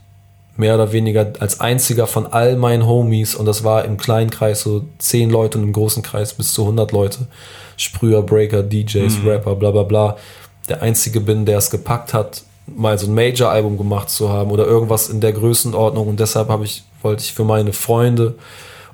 mehr 0.57 0.75
oder 0.75 0.91
weniger 0.91 1.33
als 1.39 1.59
einziger 1.59 2.07
von 2.07 2.27
all 2.27 2.55
meinen 2.55 2.85
Homies, 2.85 3.35
und 3.35 3.45
das 3.45 3.63
war 3.63 3.85
im 3.85 3.97
kleinen 3.97 4.29
Kreis 4.29 4.61
so 4.61 4.85
10 4.99 5.29
Leute 5.29 5.57
und 5.57 5.65
im 5.65 5.73
großen 5.73 6.03
Kreis 6.03 6.33
bis 6.33 6.53
zu 6.53 6.61
100 6.61 6.91
Leute, 6.91 7.27
Sprüher, 7.77 8.21
Breaker, 8.21 8.63
DJs, 8.63 9.17
Rapper, 9.25 9.55
bla 9.55 9.71
bla 9.71 9.83
bla, 9.83 10.17
der 10.69 10.81
einzige 10.81 11.19
bin, 11.19 11.45
der 11.45 11.57
es 11.57 11.69
gepackt 11.69 12.13
hat, 12.13 12.43
mal 12.67 12.97
so 12.97 13.07
ein 13.07 13.13
Major-Album 13.13 13.77
gemacht 13.77 14.09
zu 14.09 14.29
haben 14.29 14.51
oder 14.51 14.65
irgendwas 14.65 15.09
in 15.09 15.21
der 15.21 15.33
Größenordnung. 15.33 16.07
Und 16.07 16.19
deshalb 16.19 16.49
habe 16.49 16.65
ich, 16.65 16.83
wollte 17.01 17.23
ich 17.23 17.33
für 17.33 17.43
meine 17.43 17.73
Freunde 17.73 18.35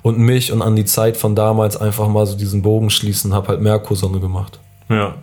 und 0.02 0.18
mich 0.18 0.52
und 0.52 0.62
an 0.62 0.76
die 0.76 0.84
Zeit 0.84 1.16
von 1.16 1.34
damals 1.34 1.76
einfach 1.76 2.08
mal 2.08 2.26
so 2.26 2.36
diesen 2.36 2.62
Bogen 2.62 2.90
schließen, 2.90 3.32
habe 3.32 3.48
halt 3.48 3.60
Merkursonne 3.60 4.20
gemacht. 4.20 4.58
Ja. 4.88 5.14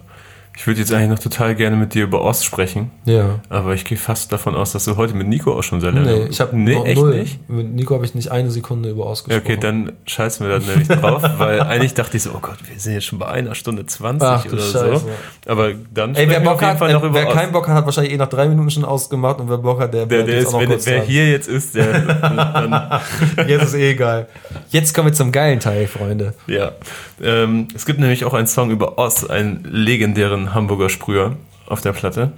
Ich 0.59 0.67
würde 0.67 0.81
jetzt 0.81 0.91
eigentlich 0.91 1.07
noch 1.07 1.19
total 1.19 1.55
gerne 1.55 1.77
mit 1.77 1.93
dir 1.93 2.03
über 2.03 2.21
Ost 2.21 2.43
sprechen. 2.43 2.91
Ja. 3.05 3.39
Aber 3.47 3.75
ich 3.75 3.85
gehe 3.85 3.97
fast 3.97 4.33
davon 4.33 4.55
aus, 4.55 4.73
dass 4.73 4.83
du 4.83 4.97
heute 4.97 5.13
mit 5.13 5.25
Nico 5.25 5.57
auch 5.57 5.63
schon 5.63 5.79
sehr 5.79 5.93
lange. 5.93 6.11
Nee, 6.11 6.27
ich 6.29 6.41
habe 6.41 6.53
nee, 6.57 6.75
noch 6.75 6.85
echt 6.85 6.97
null. 6.99 7.15
nicht. 7.15 7.49
Mit 7.49 7.73
Nico 7.75 7.95
habe 7.95 8.03
ich 8.03 8.13
nicht 8.13 8.29
eine 8.29 8.51
Sekunde 8.51 8.89
über 8.89 9.05
Ja, 9.05 9.09
ausgesprochen. 9.09 9.41
okay, 9.41 9.57
dann 9.57 9.93
scheißen 10.05 10.45
wir 10.45 10.59
da 10.59 10.65
nämlich 10.65 10.89
drauf, 10.89 11.23
weil 11.37 11.61
eigentlich 11.61 11.93
dachte 11.93 12.17
ich 12.17 12.23
so, 12.23 12.31
oh 12.35 12.39
Gott, 12.41 12.57
wir 12.69 12.77
sind 12.77 12.91
jetzt 12.91 13.05
schon 13.05 13.19
bei 13.19 13.27
einer 13.27 13.55
Stunde 13.55 13.85
20 13.85 14.27
Ach 14.27 14.45
oder 14.47 14.57
Scheiße. 14.57 14.97
so. 14.97 15.09
Aber 15.49 15.71
dann 15.93 16.13
Ey, 16.15 16.27
wer, 16.27 16.41
Bock 16.41 16.61
hat, 16.61 16.77
wer 16.81 17.27
Ost. 17.27 17.37
keinen 17.37 17.53
Bock 17.53 17.65
hat, 17.69 17.75
hat 17.75 17.85
wahrscheinlich 17.85 18.11
eh 18.11 18.17
nach 18.17 18.27
drei 18.27 18.49
Minuten 18.49 18.69
schon 18.69 18.83
ausgemacht 18.83 19.39
und 19.39 19.49
wer 19.49 19.59
Bock 19.59 19.79
hat, 19.79 19.93
der 19.93 20.07
der, 20.07 20.23
der 20.23 20.39
ist, 20.39 20.47
auch 20.47 20.61
noch 20.61 20.69
wenn, 20.69 20.85
wer 20.85 21.01
hier 21.03 21.31
jetzt 21.31 21.47
ist, 21.47 21.75
der 21.75 22.01
dann, 22.01 22.99
Jetzt 23.47 23.63
ist 23.63 23.75
eh 23.75 23.91
egal. 23.91 24.27
Jetzt 24.71 24.93
kommen 24.93 25.07
wir 25.07 25.13
zum 25.13 25.31
geilen 25.31 25.61
Teil, 25.61 25.87
Freunde. 25.87 26.33
ja. 26.47 26.73
Ähm, 27.21 27.67
es 27.75 27.85
gibt 27.85 27.99
nämlich 27.99 28.23
auch 28.23 28.33
einen 28.33 28.47
Song 28.47 28.71
über 28.71 28.97
Oz, 28.97 29.25
einen 29.25 29.65
legendären 29.69 30.48
Hamburger 30.53 30.89
Sprüher 30.89 31.35
auf 31.67 31.81
der 31.81 31.93
Platte, 31.93 32.31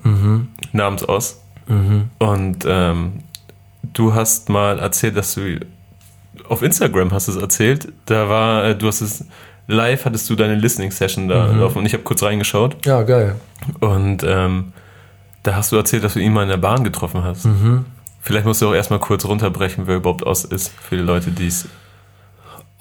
namens 0.74 1.08
Oz. 1.08 1.42
Und 2.20 2.66
ähm, 2.68 3.14
du 3.94 4.14
hast 4.14 4.50
mal 4.50 4.80
erzählt, 4.80 5.16
dass 5.16 5.36
du 5.36 5.60
auf 6.50 6.62
Instagram 6.64 7.12
hast 7.12 7.28
es 7.28 7.36
erzählt, 7.38 7.88
da 8.06 8.28
war, 8.30 8.66
äh, 8.66 8.76
du 8.76 8.88
hast 8.88 9.02
es 9.02 9.26
live, 9.68 10.04
hattest 10.06 10.30
du 10.30 10.36
deine 10.36 10.56
Listening 10.56 10.92
Session 10.92 11.28
da 11.30 11.46
laufen 11.48 11.78
und 11.80 11.86
ich 11.86 11.94
habe 11.94 12.04
kurz 12.04 12.24
reingeschaut 12.24 12.86
Ja, 12.86 13.04
geil. 13.04 13.36
und 13.80 14.24
ähm, 14.26 14.74
da 15.44 15.56
hast 15.56 15.72
du 15.72 15.78
erzählt, 15.78 16.04
dass 16.04 16.14
du 16.14 16.20
ihn 16.20 16.34
mal 16.34 16.44
in 16.44 16.50
der 16.50 16.58
Bahn 16.58 16.84
getroffen 16.84 17.24
hast. 17.24 17.48
Vielleicht 18.22 18.46
musst 18.46 18.62
du 18.62 18.68
auch 18.70 18.74
erstmal 18.74 19.00
kurz 19.00 19.24
runterbrechen, 19.26 19.88
wer 19.88 19.96
überhaupt 19.98 20.24
Oz 20.26 20.44
ist, 20.44 20.70
für 20.70 20.98
die 20.98 21.04
Leute, 21.04 21.32
die 21.32 21.48
es. 21.48 21.68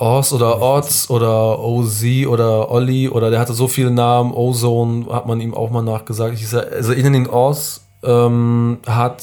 Oz 0.01 0.33
oder 0.33 0.61
Oz 0.63 1.11
oder 1.11 1.59
OZ 1.59 2.03
oder 2.27 2.71
Olli 2.71 3.09
oder 3.09 3.31
der 3.31 3.39
hatte 3.39 3.53
so 3.53 3.69
viele 3.69 3.91
Namen. 3.91 4.33
Ozone 4.33 5.07
hat 5.13 5.27
man 5.27 5.41
ihm 5.41 5.55
auch 5.55 5.71
mal 5.71 5.83
nachgesagt. 5.83 6.35
Ich 6.35 6.49
sag, 6.49 6.73
also 6.73 6.93
Inning 6.93 7.29
Oz 7.29 7.83
ähm, 8.03 8.79
hat, 8.87 9.23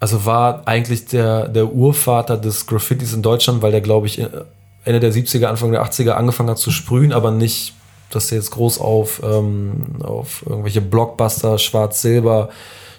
also 0.00 0.24
war 0.24 0.62
eigentlich 0.66 1.06
der, 1.06 1.48
der 1.48 1.72
Urvater 1.72 2.38
des 2.38 2.66
Graffitis 2.66 3.12
in 3.12 3.22
Deutschland, 3.22 3.60
weil 3.60 3.72
der, 3.72 3.82
glaube 3.82 4.06
ich, 4.06 4.18
Ende 4.18 5.00
der 5.00 5.12
70er, 5.12 5.46
Anfang 5.46 5.70
der 5.70 5.84
80er 5.84 6.12
angefangen 6.12 6.48
hat 6.48 6.58
zu 6.58 6.70
sprühen, 6.70 7.12
aber 7.12 7.30
nicht, 7.30 7.74
dass 8.10 8.28
der 8.28 8.38
jetzt 8.38 8.52
groß 8.52 8.80
auf, 8.80 9.20
ähm, 9.22 9.96
auf 10.02 10.44
irgendwelche 10.46 10.80
Blockbuster, 10.80 11.58
Schwarz-Silber, 11.58 12.48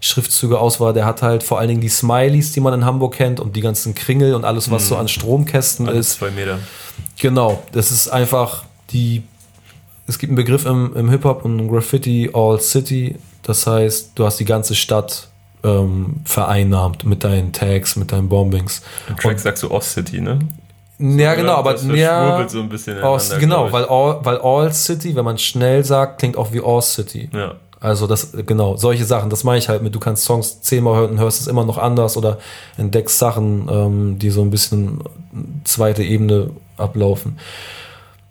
Schriftzüge 0.02 0.60
aus 0.60 0.80
war. 0.80 0.94
Der 0.94 1.06
hat 1.06 1.22
halt 1.22 1.44
vor 1.44 1.60
allen 1.60 1.70
Dingen 1.70 1.82
die 1.82 1.90
Smileys, 1.90 2.52
die 2.52 2.60
man 2.60 2.74
in 2.74 2.86
Hamburg 2.86 3.16
kennt 3.16 3.40
und 3.40 3.56
die 3.56 3.62
ganzen 3.62 3.96
Kringel 3.96 4.34
und 4.36 4.46
alles, 4.46 4.72
was 4.72 4.88
so 4.88 4.96
an 4.98 5.08
Stromkästen 5.08 5.88
Alle 5.88 6.00
ist. 6.00 6.14
zwei 6.14 6.32
Meter. 6.32 6.60
Genau, 7.18 7.64
das 7.72 7.92
ist 7.92 8.08
einfach 8.08 8.64
die. 8.92 9.24
Es 10.08 10.18
gibt 10.18 10.32
einen 10.32 10.38
Begriff 10.38 10.66
im, 10.66 10.96
im 10.96 11.10
Hip-Hop 11.10 11.46
und 11.46 11.60
im 11.60 11.70
Graffiti, 11.70 12.32
All 12.34 12.60
City. 12.60 13.16
Das 13.44 13.68
heißt, 13.68 14.14
du 14.16 14.26
hast 14.26 14.40
die 14.40 14.46
ganze 14.46 14.74
Stadt 14.74 15.28
ähm, 15.64 16.22
vereinnahmt 16.26 17.04
mit 17.04 17.24
deinen 17.24 17.52
Tags, 17.54 17.96
mit 17.96 18.12
deinen 18.12 18.30
Bombings. 18.30 18.82
Im 19.08 19.18
Track 19.18 19.40
sagst 19.40 19.64
du 19.64 19.72
Oz 19.72 19.94
City, 19.94 20.22
ne? 20.22 20.40
Ja, 21.00 21.34
genau, 21.36 21.54
aber 21.54 21.78
ja, 21.78 22.46
so 22.50 22.60
ein 22.60 22.70
ineinander, 22.70 23.40
genau, 23.40 23.72
weil 23.72 23.86
all, 23.86 24.20
weil 24.22 24.38
all 24.40 24.74
City, 24.74 25.16
wenn 25.16 25.24
man 25.24 25.38
schnell 25.38 25.86
sagt, 25.86 26.20
klingt 26.20 26.36
auch 26.36 26.52
wie 26.52 26.62
All 26.62 26.82
City. 26.82 27.30
Ja. 27.34 27.56
Also 27.82 28.08
das, 28.08 28.34
genau, 28.46 28.76
solche 28.76 29.06
Sachen, 29.06 29.30
das 29.30 29.44
meine 29.46 29.60
ich 29.60 29.70
halt 29.70 29.82
mit, 29.82 29.96
du 29.96 30.00
kannst 30.00 30.26
Songs 30.26 30.62
zehnmal 30.62 30.98
hören 30.98 31.12
und 31.12 31.20
hörst 31.20 31.40
es 31.40 31.48
immer 31.48 31.64
noch 31.64 31.78
anders 31.78 32.18
oder 32.18 32.38
entdeckst 32.78 33.18
Sachen, 33.18 33.70
ähm, 33.72 34.20
die 34.20 34.32
so 34.32 34.42
ein 34.42 34.50
bisschen 34.50 35.00
zweite 35.64 36.04
Ebene 36.04 36.50
ablaufen. 36.78 37.38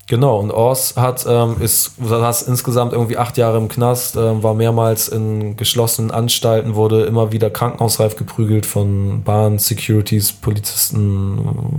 Genau, 0.07 0.39
und 0.39 0.51
Oz 0.51 0.95
hat, 0.97 1.27
ähm, 1.29 1.57
ist, 1.61 1.93
saß 2.03 2.43
insgesamt 2.43 2.95
irgendwie 2.95 3.19
acht 3.19 3.37
Jahre 3.37 3.59
im 3.59 3.69
Knast, 3.69 4.17
ähm, 4.17 4.43
war 4.43 4.55
mehrmals 4.55 5.09
in 5.09 5.57
geschlossenen 5.57 6.11
Anstalten, 6.11 6.75
wurde 6.75 7.05
immer 7.05 7.31
wieder 7.31 7.51
krankenhausreif 7.51 8.17
geprügelt 8.17 8.65
von 8.65 9.23
Bahn, 9.23 9.59
Securities, 9.59 10.33
Polizisten, 10.33 11.39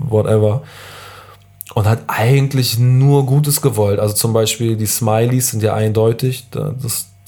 whatever. 0.10 0.62
Und 1.74 1.88
hat 1.88 2.04
eigentlich 2.08 2.78
nur 2.78 3.26
Gutes 3.26 3.62
gewollt. 3.62 4.00
Also 4.00 4.14
zum 4.14 4.34
Beispiel 4.34 4.76
die 4.76 4.88
Smileys 4.88 5.50
sind 5.50 5.64
ja 5.64 5.74
eindeutig, 5.74 6.48
da- 6.52 6.74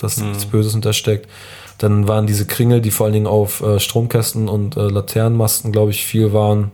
dass 0.02 0.16
dass 0.16 0.24
nichts 0.26 0.46
Böses 0.46 0.74
hintersteckt. 0.74 1.30
Dann 1.78 2.08
waren 2.08 2.28
diese 2.28 2.46
Kringel, 2.46 2.82
die 2.82 2.92
vor 2.92 3.06
allen 3.06 3.14
Dingen 3.14 3.28
auf 3.28 3.62
äh, 3.62 3.80
Stromkästen 3.80 4.48
und 4.50 4.78
äh, 4.78 4.82
Laternenmasten, 4.82 5.72
glaube 5.72 5.92
ich, 5.92 6.06
viel 6.06 6.32
waren. 6.32 6.72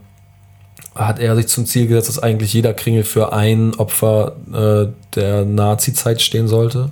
Hat 0.94 1.18
er 1.18 1.36
sich 1.36 1.48
zum 1.48 1.64
Ziel 1.64 1.86
gesetzt, 1.86 2.08
dass 2.08 2.18
eigentlich 2.18 2.52
jeder 2.52 2.74
Kringel 2.74 3.04
für 3.04 3.32
ein 3.32 3.74
Opfer 3.76 4.36
äh, 4.52 4.92
der 5.14 5.44
Nazi-Zeit 5.44 6.20
stehen 6.20 6.48
sollte. 6.48 6.90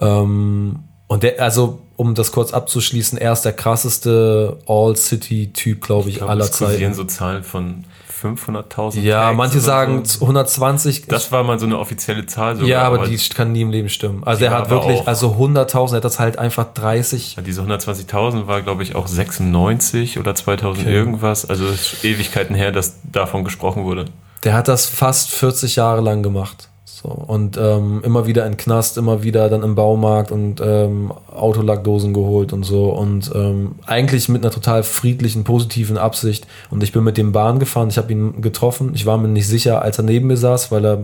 Ähm, 0.00 0.80
und 1.08 1.22
der, 1.22 1.40
also, 1.42 1.80
um 1.96 2.14
das 2.14 2.30
kurz 2.30 2.52
abzuschließen, 2.52 3.18
er 3.18 3.32
ist 3.32 3.42
der 3.42 3.54
krasseste 3.54 4.58
All-City-Typ, 4.66 5.80
glaube 5.80 6.08
ich, 6.10 6.16
Ich 6.16 6.18
glaub, 6.18 6.30
aller 6.30 6.50
Zeiten. 6.50 6.94
so 6.94 7.04
Zahlen 7.04 7.42
von 7.42 7.84
500.000. 8.22 9.00
Ja, 9.00 9.24
Tags 9.26 9.36
manche 9.36 9.60
sagen 9.60 10.04
so. 10.04 10.20
120. 10.24 11.06
Das 11.06 11.32
war 11.32 11.42
mal 11.44 11.58
so 11.58 11.66
eine 11.66 11.78
offizielle 11.78 12.26
Zahl 12.26 12.54
sogar. 12.56 12.68
ja, 12.68 12.82
aber 12.82 13.06
die 13.06 13.16
kann 13.28 13.52
nie 13.52 13.62
im 13.62 13.70
Leben 13.70 13.88
stimmen. 13.88 14.22
Also 14.24 14.44
er 14.44 14.50
hat 14.52 14.60
aber 14.66 14.70
wirklich, 14.70 15.00
auch- 15.00 15.06
also 15.06 15.36
100.000, 15.38 15.92
er 15.92 15.96
hat 15.96 16.04
das 16.04 16.18
halt 16.18 16.38
einfach 16.38 16.66
30. 16.74 17.36
Ja, 17.36 17.42
diese 17.42 17.62
120.000 17.62 18.46
war, 18.46 18.62
glaube 18.62 18.82
ich, 18.82 18.94
auch 18.94 19.06
96 19.06 20.18
oder 20.18 20.34
2000 20.34 20.86
Okay. 20.86 20.94
irgendwas. 20.96 21.48
Also 21.48 21.64
Ewigkeiten 22.02 22.54
her, 22.54 22.72
dass 22.72 22.96
davon 23.04 23.44
gesprochen 23.44 23.84
wurde. 23.84 24.06
Der 24.44 24.54
hat 24.54 24.68
das 24.68 24.86
fast 24.86 25.30
40 25.30 25.76
Jahre 25.76 26.00
lang 26.00 26.22
gemacht. 26.22 26.68
So, 27.06 27.12
und 27.12 27.56
ähm, 27.56 28.00
immer 28.04 28.26
wieder 28.26 28.46
in 28.46 28.56
Knast, 28.56 28.98
immer 28.98 29.22
wieder 29.22 29.48
dann 29.48 29.62
im 29.62 29.76
Baumarkt 29.76 30.32
und 30.32 30.60
ähm, 30.60 31.12
Autolackdosen 31.32 32.12
geholt 32.12 32.52
und 32.52 32.64
so. 32.64 32.88
Und 32.90 33.30
ähm, 33.32 33.76
eigentlich 33.86 34.28
mit 34.28 34.42
einer 34.42 34.50
total 34.52 34.82
friedlichen, 34.82 35.44
positiven 35.44 35.98
Absicht. 35.98 36.48
Und 36.68 36.82
ich 36.82 36.90
bin 36.92 37.04
mit 37.04 37.16
dem 37.16 37.30
Bahn 37.30 37.60
gefahren, 37.60 37.88
ich 37.90 37.98
habe 37.98 38.10
ihn 38.10 38.40
getroffen. 38.42 38.90
Ich 38.94 39.06
war 39.06 39.18
mir 39.18 39.28
nicht 39.28 39.46
sicher, 39.46 39.82
als 39.82 39.98
er 39.98 40.04
neben 40.04 40.26
mir 40.26 40.36
saß, 40.36 40.72
weil 40.72 40.84
er, 40.84 40.98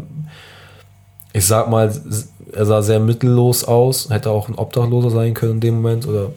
ich 1.33 1.47
sag 1.47 1.71
mal, 1.71 1.93
er 2.53 2.67
sah 2.67 2.83
sehr 2.83 2.99
mittellos 2.99 3.63
aus. 3.63 4.11
Hätte 4.11 4.31
auch 4.31 4.49
ein 4.49 4.57
Obdachloser 4.57 5.11
sein 5.11 5.35
können 5.35 5.53
in 5.55 5.61
dem 5.61 5.75
Moment. 5.77 6.09
Oder 6.09 6.31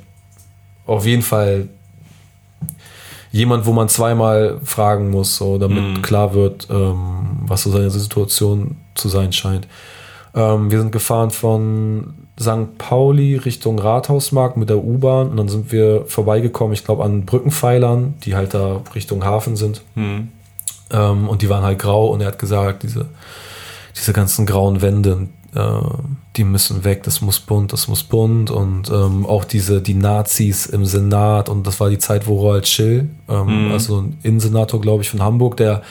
auf 0.85 1.07
jeden 1.07 1.23
Fall 1.23 1.69
jemand, 3.31 3.65
wo 3.65 3.73
man 3.73 3.89
zweimal 3.89 4.59
fragen 4.63 5.09
muss, 5.09 5.37
so, 5.37 5.57
damit 5.57 5.83
Mhm. 5.97 6.01
klar 6.03 6.35
wird, 6.35 6.67
ähm, 6.69 7.39
was 7.47 7.63
so 7.63 7.71
seine 7.71 7.89
Situation 7.89 8.77
zu 8.95 9.09
sein 9.09 9.31
scheint. 9.33 9.67
Ähm, 10.33 10.71
wir 10.71 10.79
sind 10.79 10.91
gefahren 10.91 11.31
von 11.31 12.13
St. 12.39 12.77
Pauli 12.77 13.37
Richtung 13.37 13.79
Rathausmarkt 13.79 14.57
mit 14.57 14.69
der 14.69 14.83
U-Bahn 14.83 15.29
und 15.29 15.37
dann 15.37 15.47
sind 15.47 15.71
wir 15.71 16.05
vorbeigekommen, 16.07 16.73
ich 16.73 16.83
glaube, 16.83 17.03
an 17.03 17.25
Brückenpfeilern, 17.25 18.15
die 18.23 18.35
halt 18.35 18.53
da 18.53 18.81
Richtung 18.93 19.23
Hafen 19.23 19.55
sind. 19.55 19.81
Hm. 19.95 20.29
Ähm, 20.91 21.29
und 21.29 21.41
die 21.41 21.49
waren 21.49 21.63
halt 21.63 21.79
grau 21.79 22.07
und 22.07 22.21
er 22.21 22.27
hat 22.27 22.39
gesagt, 22.39 22.83
diese, 22.83 23.05
diese 23.95 24.11
ganzen 24.11 24.45
grauen 24.45 24.81
Wände, 24.81 25.27
äh, 25.55 25.61
die 26.35 26.43
müssen 26.43 26.83
weg, 26.83 27.03
das 27.03 27.21
muss 27.21 27.39
bunt, 27.39 27.71
das 27.71 27.87
muss 27.87 28.03
bunt 28.03 28.51
und 28.51 28.89
ähm, 28.89 29.25
auch 29.25 29.45
diese, 29.45 29.81
die 29.81 29.93
Nazis 29.93 30.65
im 30.65 30.85
Senat 30.85 31.47
und 31.47 31.65
das 31.65 31.79
war 31.79 31.89
die 31.89 31.97
Zeit, 31.97 32.27
wo 32.27 32.39
Roald 32.41 32.67
Schill, 32.67 33.09
ähm, 33.29 33.71
also 33.71 34.01
ein 34.01 34.19
Innensenator, 34.21 34.81
glaube 34.81 35.03
ich, 35.03 35.09
von 35.09 35.21
Hamburg, 35.21 35.55
der 35.55 35.81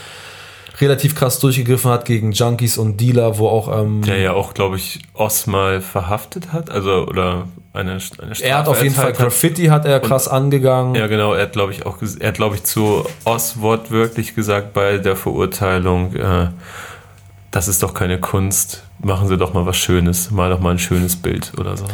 relativ 0.80 1.14
krass 1.14 1.38
durchgegriffen 1.38 1.90
hat 1.90 2.04
gegen 2.04 2.32
Junkies 2.32 2.78
und 2.78 3.00
Dealer, 3.00 3.38
wo 3.38 3.48
auch 3.48 3.80
ähm, 3.80 4.02
Der 4.02 4.18
ja 4.18 4.32
auch, 4.32 4.54
glaube 4.54 4.76
ich, 4.76 5.00
Oz 5.14 5.46
mal 5.46 5.80
verhaftet 5.80 6.52
hat. 6.52 6.70
Also, 6.70 7.06
oder 7.06 7.46
eine, 7.72 7.92
eine 7.92 8.00
Strafe 8.00 8.44
er 8.44 8.58
hat 8.58 8.68
auf 8.68 8.82
jeden 8.82 8.94
Fall. 8.94 9.12
Graffiti 9.12 9.66
hat 9.66 9.84
er 9.84 10.00
krass 10.00 10.26
angegangen. 10.28 10.94
Ja, 10.94 11.06
genau. 11.06 11.34
Er 11.34 11.42
hat, 11.42 11.52
glaube 11.52 11.72
ich, 11.72 11.86
auch, 11.86 11.98
er 12.18 12.28
hat, 12.28 12.34
glaube 12.34 12.56
ich, 12.56 12.64
zu 12.64 13.04
Oz 13.24 13.56
wortwörtlich 13.58 14.34
gesagt 14.34 14.72
bei 14.72 14.98
der 14.98 15.16
Verurteilung, 15.16 16.14
äh, 16.16 16.48
das 17.50 17.68
ist 17.68 17.82
doch 17.82 17.94
keine 17.94 18.18
Kunst. 18.18 18.82
Machen 18.98 19.28
Sie 19.28 19.36
doch 19.36 19.54
mal 19.54 19.66
was 19.66 19.76
Schönes. 19.76 20.30
Mal 20.32 20.50
doch 20.50 20.60
mal 20.60 20.72
ein 20.72 20.78
schönes 20.78 21.14
Bild 21.14 21.52
oder 21.56 21.76
so. 21.76 21.84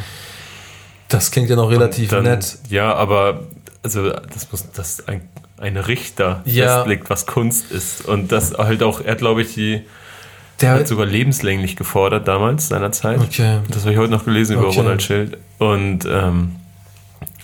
Das 1.09 1.31
klingt 1.31 1.51
ja 1.51 1.57
noch 1.57 1.71
relativ 1.71 2.09
Dann- 2.11 2.23
nett. 2.25 2.59
Ja, 2.71 2.95
aber 2.95 3.41
also 3.83 4.11
das 4.11 4.51
muss 4.51 4.71
das 4.73 5.07
ein, 5.09 5.29
ein 5.61 5.77
Richter 5.77 6.43
Ja. 6.45 6.77
festlegt, 6.79 7.11
was 7.11 7.27
Kunst 7.27 7.71
ist. 7.71 8.07
Und 8.07 8.33
das 8.33 8.55
halt 8.57 8.83
auch, 8.83 9.01
er 9.01 9.13
hat, 9.13 9.19
glaube 9.19 9.43
ich, 9.43 9.55
die 9.55 9.83
Der, 10.61 10.73
hat 10.73 10.89
sogar 10.89 11.07
lebenslänglich 11.07 11.77
gefordert 11.77 12.27
damals 12.29 12.69
seinerzeit. 12.69 13.19
okay. 13.21 13.59
Das 13.69 13.83
habe 13.83 13.93
ich 13.93 13.99
heute 13.99 14.11
noch 14.13 14.25
gelesen 14.25 14.57
über 14.57 14.69
Okay. 14.69 14.79
Ronald 14.81 15.03
Schild. 15.03 15.37
Und 15.59 16.07
ähm, 16.07 16.57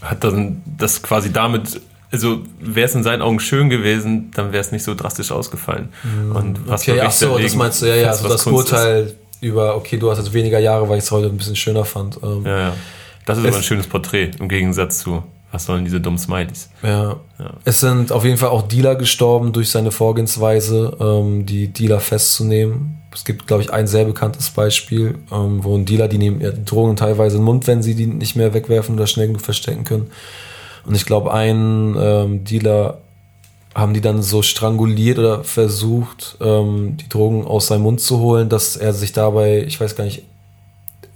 hat 0.02 0.24
dann 0.24 0.62
das 0.78 1.02
quasi 1.02 1.32
damit, 1.32 1.80
also 2.12 2.40
wäre 2.60 2.86
es 2.86 2.94
in 2.94 3.02
seinen 3.02 3.22
Augen 3.22 3.40
schön 3.40 3.68
gewesen, 3.70 4.30
dann 4.34 4.52
wäre 4.52 4.60
es 4.60 4.72
nicht 4.72 4.84
so 4.84 4.94
drastisch 4.94 5.30
ausgefallen. 5.32 5.88
Und 6.32 6.66
was 6.68 6.82
Okay, 6.88 7.00
ach 7.00 7.10
so, 7.10 7.38
das 7.38 7.54
meinst 7.54 7.82
du, 7.82 7.86
ja, 7.86 7.96
ja, 7.96 8.08
also 8.08 8.28
das 8.28 8.44
Kunst 8.44 8.72
Urteil 8.72 9.14
über, 9.40 9.76
okay, 9.76 9.98
du 9.98 10.10
hast 10.10 10.18
jetzt 10.18 10.32
weniger 10.32 10.58
Jahre, 10.58 10.88
weil 10.88 10.98
ich 10.98 11.04
es 11.04 11.10
heute 11.10 11.26
ein 11.28 11.36
bisschen 11.36 11.56
schöner 11.56 11.84
fand. 11.84 12.18
Ähm, 12.22 12.40
Ist. 12.40 12.46
Ja, 12.46 12.58
ja. 12.58 12.72
Das 13.26 13.36
ist 13.38 13.44
Es- 13.44 13.48
aber 13.48 13.56
ein 13.58 13.62
schönes 13.62 13.86
Porträt 13.86 14.30
im 14.38 14.48
Gegensatz 14.48 14.98
zu, 15.00 15.22
was 15.56 15.64
sollen 15.64 15.84
diese 15.84 16.02
dummen 16.02 16.18
Smileys? 16.18 16.68
Ja. 16.82 17.16
ja. 17.38 17.54
Es 17.64 17.80
sind 17.80 18.12
auf 18.12 18.24
jeden 18.24 18.36
Fall 18.36 18.50
auch 18.50 18.60
Dealer 18.60 18.94
gestorben 18.94 19.54
durch 19.54 19.70
seine 19.70 19.90
Vorgehensweise, 19.90 20.94
ähm, 21.00 21.46
die 21.46 21.68
Dealer 21.68 21.98
festzunehmen. 21.98 22.98
Es 23.10 23.24
gibt, 23.24 23.46
glaube 23.46 23.62
ich, 23.62 23.72
ein 23.72 23.86
sehr 23.86 24.04
bekanntes 24.04 24.50
Beispiel, 24.50 25.14
ähm, 25.32 25.64
wo 25.64 25.74
ein 25.74 25.86
Dealer, 25.86 26.08
die 26.08 26.18
nehmen 26.18 26.42
ja, 26.42 26.50
Drogen 26.50 26.96
teilweise 26.96 27.36
in 27.36 27.40
den 27.40 27.46
Mund, 27.46 27.66
wenn 27.66 27.82
sie 27.82 27.94
die 27.94 28.06
nicht 28.06 28.36
mehr 28.36 28.52
wegwerfen 28.52 28.94
oder 28.94 29.06
schnell 29.06 29.28
genug 29.28 29.40
verstecken 29.40 29.84
können. 29.84 30.10
Und 30.84 30.94
ich 30.94 31.06
glaube, 31.06 31.32
ein 31.32 31.96
ähm, 31.98 32.44
Dealer 32.44 32.98
haben 33.74 33.94
die 33.94 34.02
dann 34.02 34.22
so 34.22 34.42
stranguliert 34.42 35.18
oder 35.18 35.42
versucht, 35.42 36.36
ähm, 36.42 36.98
die 36.98 37.08
Drogen 37.08 37.46
aus 37.46 37.68
seinem 37.68 37.82
Mund 37.82 38.02
zu 38.02 38.20
holen, 38.20 38.50
dass 38.50 38.76
er 38.76 38.92
sich 38.92 39.12
dabei, 39.12 39.64
ich 39.66 39.80
weiß 39.80 39.96
gar 39.96 40.04
nicht, 40.04 40.22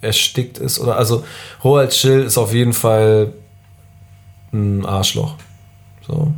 erstickt 0.01 0.57
ist 0.57 0.79
oder 0.79 0.97
also 0.97 1.25
Roald 1.62 1.93
Schill 1.93 2.23
ist 2.23 2.39
auf 2.39 2.55
jeden 2.55 2.73
Fall 2.73 3.35
ein 4.52 4.86
Arschloch. 4.86 5.35
So. 6.06 6.32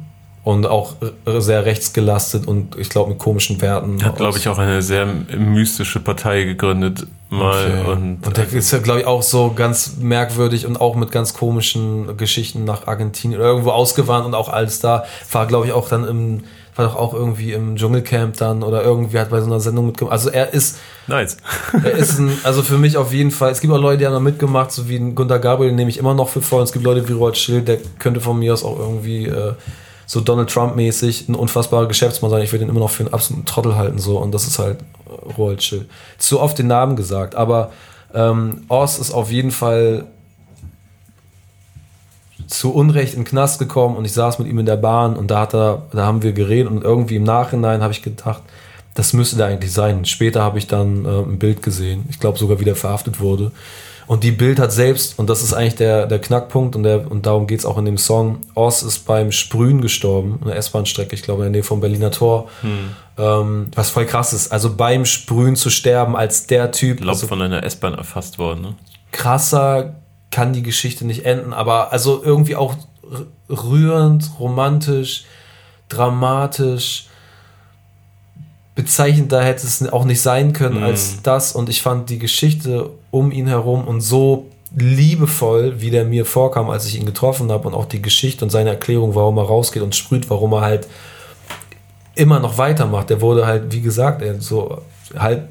Und 0.45 0.67
auch 0.67 0.97
sehr 1.39 1.65
rechtsgelastet 1.65 2.49
und 2.49 2.77
ich 2.77 2.89
glaube 2.89 3.11
mit 3.11 3.21
komischen 3.21 3.61
Werten. 3.61 4.05
Hat, 4.05 4.17
glaube 4.17 4.39
ich, 4.39 4.49
auch 4.49 4.59
eine 4.59 4.83
sehr 4.83 5.07
mystische 5.07 6.01
Partei 6.01 6.43
gegründet 6.43 7.07
mal. 7.33 7.67
Okay. 7.67 7.91
Und, 7.91 8.27
und 8.27 8.37
der 8.37 8.53
ist 8.53 8.71
ja, 8.71 8.79
glaube 8.79 9.01
ich, 9.01 9.07
auch 9.07 9.23
so 9.23 9.53
ganz 9.53 9.97
merkwürdig 9.99 10.67
und 10.67 10.81
auch 10.81 10.95
mit 10.95 11.11
ganz 11.11 11.35
komischen 11.35 12.17
Geschichten 12.17 12.65
nach 12.65 12.87
Argentinien 12.87 13.41
oder 13.41 13.51
irgendwo 13.51 13.71
ausgewandert 13.71 14.27
und 14.27 14.35
auch 14.35 14.49
alles 14.49 14.81
da. 14.81 15.05
War, 15.31 15.47
glaube 15.47 15.67
ich, 15.67 15.73
auch 15.73 15.89
dann 15.89 16.05
im 16.05 16.45
war 16.75 16.87
doch 16.87 16.97
auch 16.97 17.13
irgendwie 17.13 17.53
im 17.53 17.77
Dschungelcamp 17.77 18.37
dann 18.39 18.63
oder 18.63 18.83
irgendwie 18.83 19.19
hat 19.19 19.31
bei 19.31 19.41
so 19.41 19.47
einer 19.47 19.61
Sendung 19.61 19.87
mitgemacht. 19.87 20.13
Also 20.13 20.31
er 20.31 20.55
ist. 20.55 20.79
Nice. 21.07 21.37
er 21.73 21.93
ist 21.93 22.19
ein, 22.19 22.33
also 22.45 22.63
für 22.63 22.79
mich 22.79 22.97
auf 22.97 23.13
jeden 23.13 23.31
Fall. 23.31 23.51
Es 23.51 23.61
gibt 23.61 23.73
auch 23.73 23.81
Leute, 23.81 23.99
die 23.99 24.07
haben 24.07 24.15
noch 24.15 24.21
mitgemacht, 24.21 24.73
so 24.73 24.89
wie 24.89 24.99
Gunter 24.99 25.39
Gabriel, 25.39 25.73
nehme 25.73 25.91
ich 25.91 25.99
immer 25.99 26.15
noch 26.15 26.31
für 26.31 26.41
voll. 26.41 26.61
Und 26.61 26.65
es 26.65 26.73
gibt 26.73 26.85
Leute 26.85 27.07
wie 27.09 27.13
Roald 27.13 27.37
Schill, 27.37 27.61
der 27.61 27.79
könnte 27.99 28.21
von 28.21 28.39
mir 28.39 28.55
aus 28.55 28.65
auch 28.65 28.79
irgendwie 28.79 29.27
äh, 29.27 29.53
so 30.07 30.21
Donald 30.21 30.51
Trump-mäßig 30.51 31.29
ein 31.29 31.35
unfassbarer 31.35 31.87
Geschäftsmann 31.87 32.31
sein. 32.31 32.43
Ich 32.43 32.53
würde 32.53 32.65
ihn 32.65 32.71
immer 32.71 32.81
noch 32.81 32.91
für 32.91 33.05
einen 33.05 33.15
absoluten 33.15 33.45
Trottel 33.45 33.77
halten, 33.77 33.99
so. 33.99 34.19
Und 34.19 34.33
das 34.33 34.47
ist 34.47 34.59
halt 34.59 34.79
Roald 35.37 35.63
Schill. 35.63 35.87
Zu 36.19 36.41
oft 36.41 36.59
den 36.59 36.69
Namen 36.69 36.97
gesagt, 36.97 37.35
aber 37.35 37.71
ähm, 38.15 38.63
Oz 38.69 38.99
ist 38.99 39.13
auf 39.13 39.31
jeden 39.31 39.51
Fall 39.51 40.07
zu 42.53 42.75
Unrecht 42.75 43.15
in 43.15 43.21
den 43.21 43.25
Knast 43.25 43.59
gekommen 43.59 43.97
und 43.97 44.05
ich 44.05 44.13
saß 44.13 44.39
mit 44.39 44.49
ihm 44.49 44.59
in 44.59 44.67
der 44.67 44.77
Bahn 44.77 45.17
und 45.17 45.31
da 45.31 45.41
hat 45.41 45.55
er, 45.55 45.83
da 45.93 46.05
haben 46.05 46.23
wir 46.23 46.33
geredet 46.33 46.71
und 46.71 46.85
irgendwie 46.85 47.17
im 47.17 47.25
Nachhinein 47.25 47.83
habe 47.83 47.93
ich 47.93 48.03
gedacht, 48.03 48.43
das 48.95 49.15
müsste 49.15 49.37
da 49.37 49.47
eigentlich 49.47 49.73
sein. 49.73 50.05
Später 50.05 50.43
habe 50.43 50.59
ich 50.59 50.67
dann 50.67 51.07
äh, 51.07 51.09
ein 51.09 51.39
Bild 51.39 51.63
gesehen, 51.63 52.05
ich 52.11 52.21
glaube 52.21 52.39
sogar, 52.39 52.61
wie 52.61 52.65
der 52.65 52.77
verhaftet 52.77 53.21
wurde. 53.21 53.53
Und 54.07 54.25
die 54.25 54.33
Bild 54.33 54.59
hat 54.59 54.73
selbst, 54.73 55.19
und 55.19 55.31
das 55.31 55.43
ist 55.43 55.55
eigentlich 55.55 55.77
der, 55.77 56.07
der 56.07 56.19
Knackpunkt, 56.19 56.77
und, 56.77 56.83
der, 56.83 57.11
und 57.11 57.25
darum 57.25 57.47
geht 57.47 57.61
es 57.61 57.65
auch 57.65 57.79
in 57.79 57.87
dem 57.87 57.97
Song, 57.97 58.41
Oz 58.55 58.83
ist 58.83 59.07
beim 59.07 59.33
Sprühen 59.33 59.81
gestorben, 59.81 60.41
eine 60.43 60.55
S-Bahn-Strecke, 60.55 61.15
ich 61.15 61.23
glaube 61.23 61.47
in 61.47 61.53
der 61.53 61.61
Nähe 61.61 61.63
vom 61.63 61.81
Berliner 61.81 62.11
Tor. 62.11 62.49
Hm. 62.61 62.91
Ähm, 63.17 63.67
was 63.75 63.91
voll 63.91 64.05
krass 64.05 64.33
ist. 64.35 64.53
Also 64.53 64.75
beim 64.75 65.07
Sprühen 65.07 65.57
zu 65.57 65.71
sterben 65.71 66.17
als 66.17 66.47
der 66.47 66.73
Typ. 66.73 66.97
Ich 66.97 67.03
glaube, 67.03 67.13
also, 67.13 67.27
von 67.27 67.41
einer 67.41 67.63
S-Bahn 67.63 67.95
erfasst 67.95 68.39
worden, 68.39 68.61
ne? 68.61 68.75
Krasser 69.13 70.02
kann 70.33 70.53
die 70.53 70.63
Geschichte 70.65 71.07
nicht 71.07 71.25
enden, 71.25 71.53
aber 71.53 71.93
also 71.93 72.23
irgendwie 72.25 72.57
auch 72.57 72.75
rührend, 73.49 74.31
romantisch, 74.41 75.27
dramatisch. 75.89 77.07
Bezeichnender 78.75 79.45
hätte 79.45 79.67
es 79.67 79.93
auch 79.93 80.05
nicht 80.05 80.23
sein 80.23 80.55
können 80.55 80.81
mm. 80.81 80.85
als 80.85 81.23
das. 81.23 81.53
Und 81.53 81.69
ich 81.69 81.83
fand 81.83 82.09
die 82.09 82.19
Geschichte 82.19 82.91
um 83.11 83.31
ihn 83.31 83.47
herum 83.47 83.87
und 83.87 84.01
so 84.01 84.47
liebevoll, 84.75 85.83
wie 85.83 85.91
der 85.91 86.07
mir 86.07 86.25
vorkam, 86.25 86.71
als 86.71 86.87
ich 86.87 86.99
ihn 86.99 87.05
getroffen 87.05 87.53
habe 87.53 87.69
und 87.69 87.75
auch 87.75 87.85
die 87.85 88.01
Geschichte 88.01 88.43
und 88.43 88.51
seine 88.51 88.71
Erklärung, 88.71 89.15
warum 89.15 89.37
er 89.37 89.45
rausgeht 89.45 89.83
und 89.83 89.95
sprüht, 89.95 90.31
warum 90.31 90.55
er 90.55 90.63
halt 90.63 90.89
immer 92.15 92.41
noch 92.41 92.57
weitermacht. 92.57 93.11
Der 93.11 93.21
wurde 93.21 93.47
halt, 93.47 93.71
wie 93.71 93.83
gesagt, 93.83 94.23
so 94.41 94.81
halb 95.15 95.49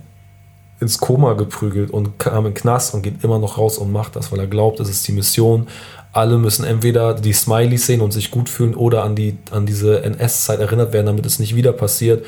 ins 0.82 0.98
Koma 0.98 1.34
geprügelt 1.34 1.92
und 1.92 2.18
kam 2.18 2.48
in 2.48 2.56
Knast 2.56 2.96
und 2.96 3.04
geht 3.04 3.24
immer 3.24 3.38
noch 3.38 3.58
raus 3.60 3.78
und 3.78 3.92
macht 3.92 4.16
das, 4.16 4.32
weil 4.32 4.40
er 4.40 4.48
glaubt, 4.48 4.80
es 4.80 4.90
ist 4.90 5.08
die 5.08 5.12
Mission. 5.12 5.68
Alle 6.12 6.38
müssen 6.38 6.66
entweder 6.66 7.14
die 7.14 7.34
Smiley 7.34 7.78
sehen 7.78 8.02
und 8.02 8.12
sich 8.12 8.32
gut 8.32 8.50
fühlen 8.50 8.74
oder 8.74 9.04
an, 9.04 9.16
die, 9.16 9.38
an 9.52 9.68
diese 9.68 10.04
NS-Zeit 10.04 10.60
erinnert 10.60 10.92
werden, 10.92 11.06
damit 11.06 11.26
es 11.26 11.40
nicht 11.40 11.56
wieder 11.56 11.72
passiert. 11.72 12.26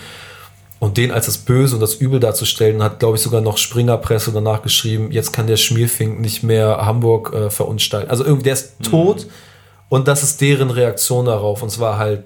Und 0.80 0.98
den 0.98 1.12
als 1.12 1.26
das 1.26 1.38
Böse 1.38 1.76
und 1.76 1.82
das 1.82 1.96
Übel 1.96 2.20
darzustellen, 2.20 2.84
hat, 2.84 3.00
glaube 3.00 3.18
ich, 3.18 3.24
sogar 3.24 3.42
noch 3.42 3.58
Springerpresse 3.58 4.32
danach 4.32 4.62
geschrieben, 4.62 5.12
jetzt 5.12 5.34
kann 5.34 5.48
der 5.48 5.58
Schmierfink 5.58 6.20
nicht 6.20 6.44
mehr 6.44 6.86
Hamburg 6.86 7.34
äh, 7.34 7.50
verunstalten. 7.50 8.12
Also 8.12 8.24
irgendwie, 8.24 8.44
der 8.44 8.54
ist 8.54 8.80
mhm. 8.80 8.84
tot 8.84 9.28
und 9.90 10.08
das 10.08 10.22
ist 10.22 10.42
deren 10.42 10.70
Reaktion 10.70 11.26
darauf. 11.26 11.64
Und 11.64 11.72
zwar 11.72 11.98
halt, 11.98 12.24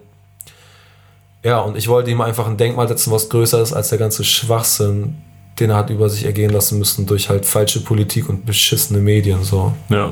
ja, 1.43 1.59
und 1.59 1.77
ich 1.77 1.87
wollte 1.87 2.11
ihm 2.11 2.19
einfach 2.19 2.47
ein 2.47 2.57
Denkmal 2.57 2.87
setzen, 2.87 3.11
was 3.11 3.29
größer 3.29 3.61
ist 3.61 3.71
als 3.71 3.89
der 3.89 3.97
ganze 3.97 4.23
Schwachsinn, 4.23 5.15
den 5.59 5.71
er 5.71 5.77
hat 5.77 5.89
über 5.89 6.09
sich 6.09 6.25
ergehen 6.25 6.51
lassen 6.51 6.77
müssen 6.77 7.05
durch 7.05 7.29
halt 7.29 7.45
falsche 7.45 7.81
Politik 7.83 8.29
und 8.29 8.45
beschissene 8.45 8.99
Medien. 8.99 9.43
So. 9.43 9.73
Ja. 9.89 10.11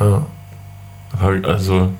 Ja. 0.00 0.26
Also, 1.42 1.90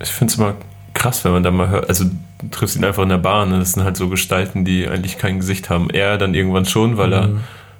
ich 0.00 0.08
finde 0.08 0.32
es 0.32 0.38
immer 0.38 0.54
krass, 0.94 1.24
wenn 1.24 1.32
man 1.32 1.42
da 1.42 1.50
mal 1.50 1.68
hört. 1.68 1.88
Also, 1.88 2.04
du 2.04 2.48
triffst 2.50 2.76
ihn 2.76 2.84
einfach 2.84 3.02
in 3.02 3.10
der 3.10 3.18
Bahn. 3.18 3.50
Das 3.50 3.72
sind 3.72 3.84
halt 3.84 3.96
so 3.96 4.08
Gestalten, 4.08 4.64
die 4.64 4.88
eigentlich 4.88 5.18
kein 5.18 5.40
Gesicht 5.40 5.68
haben. 5.68 5.90
Er 5.90 6.16
dann 6.16 6.34
irgendwann 6.34 6.64
schon, 6.64 6.96
weil 6.96 7.08
mhm. 7.08 7.12
er 7.12 7.28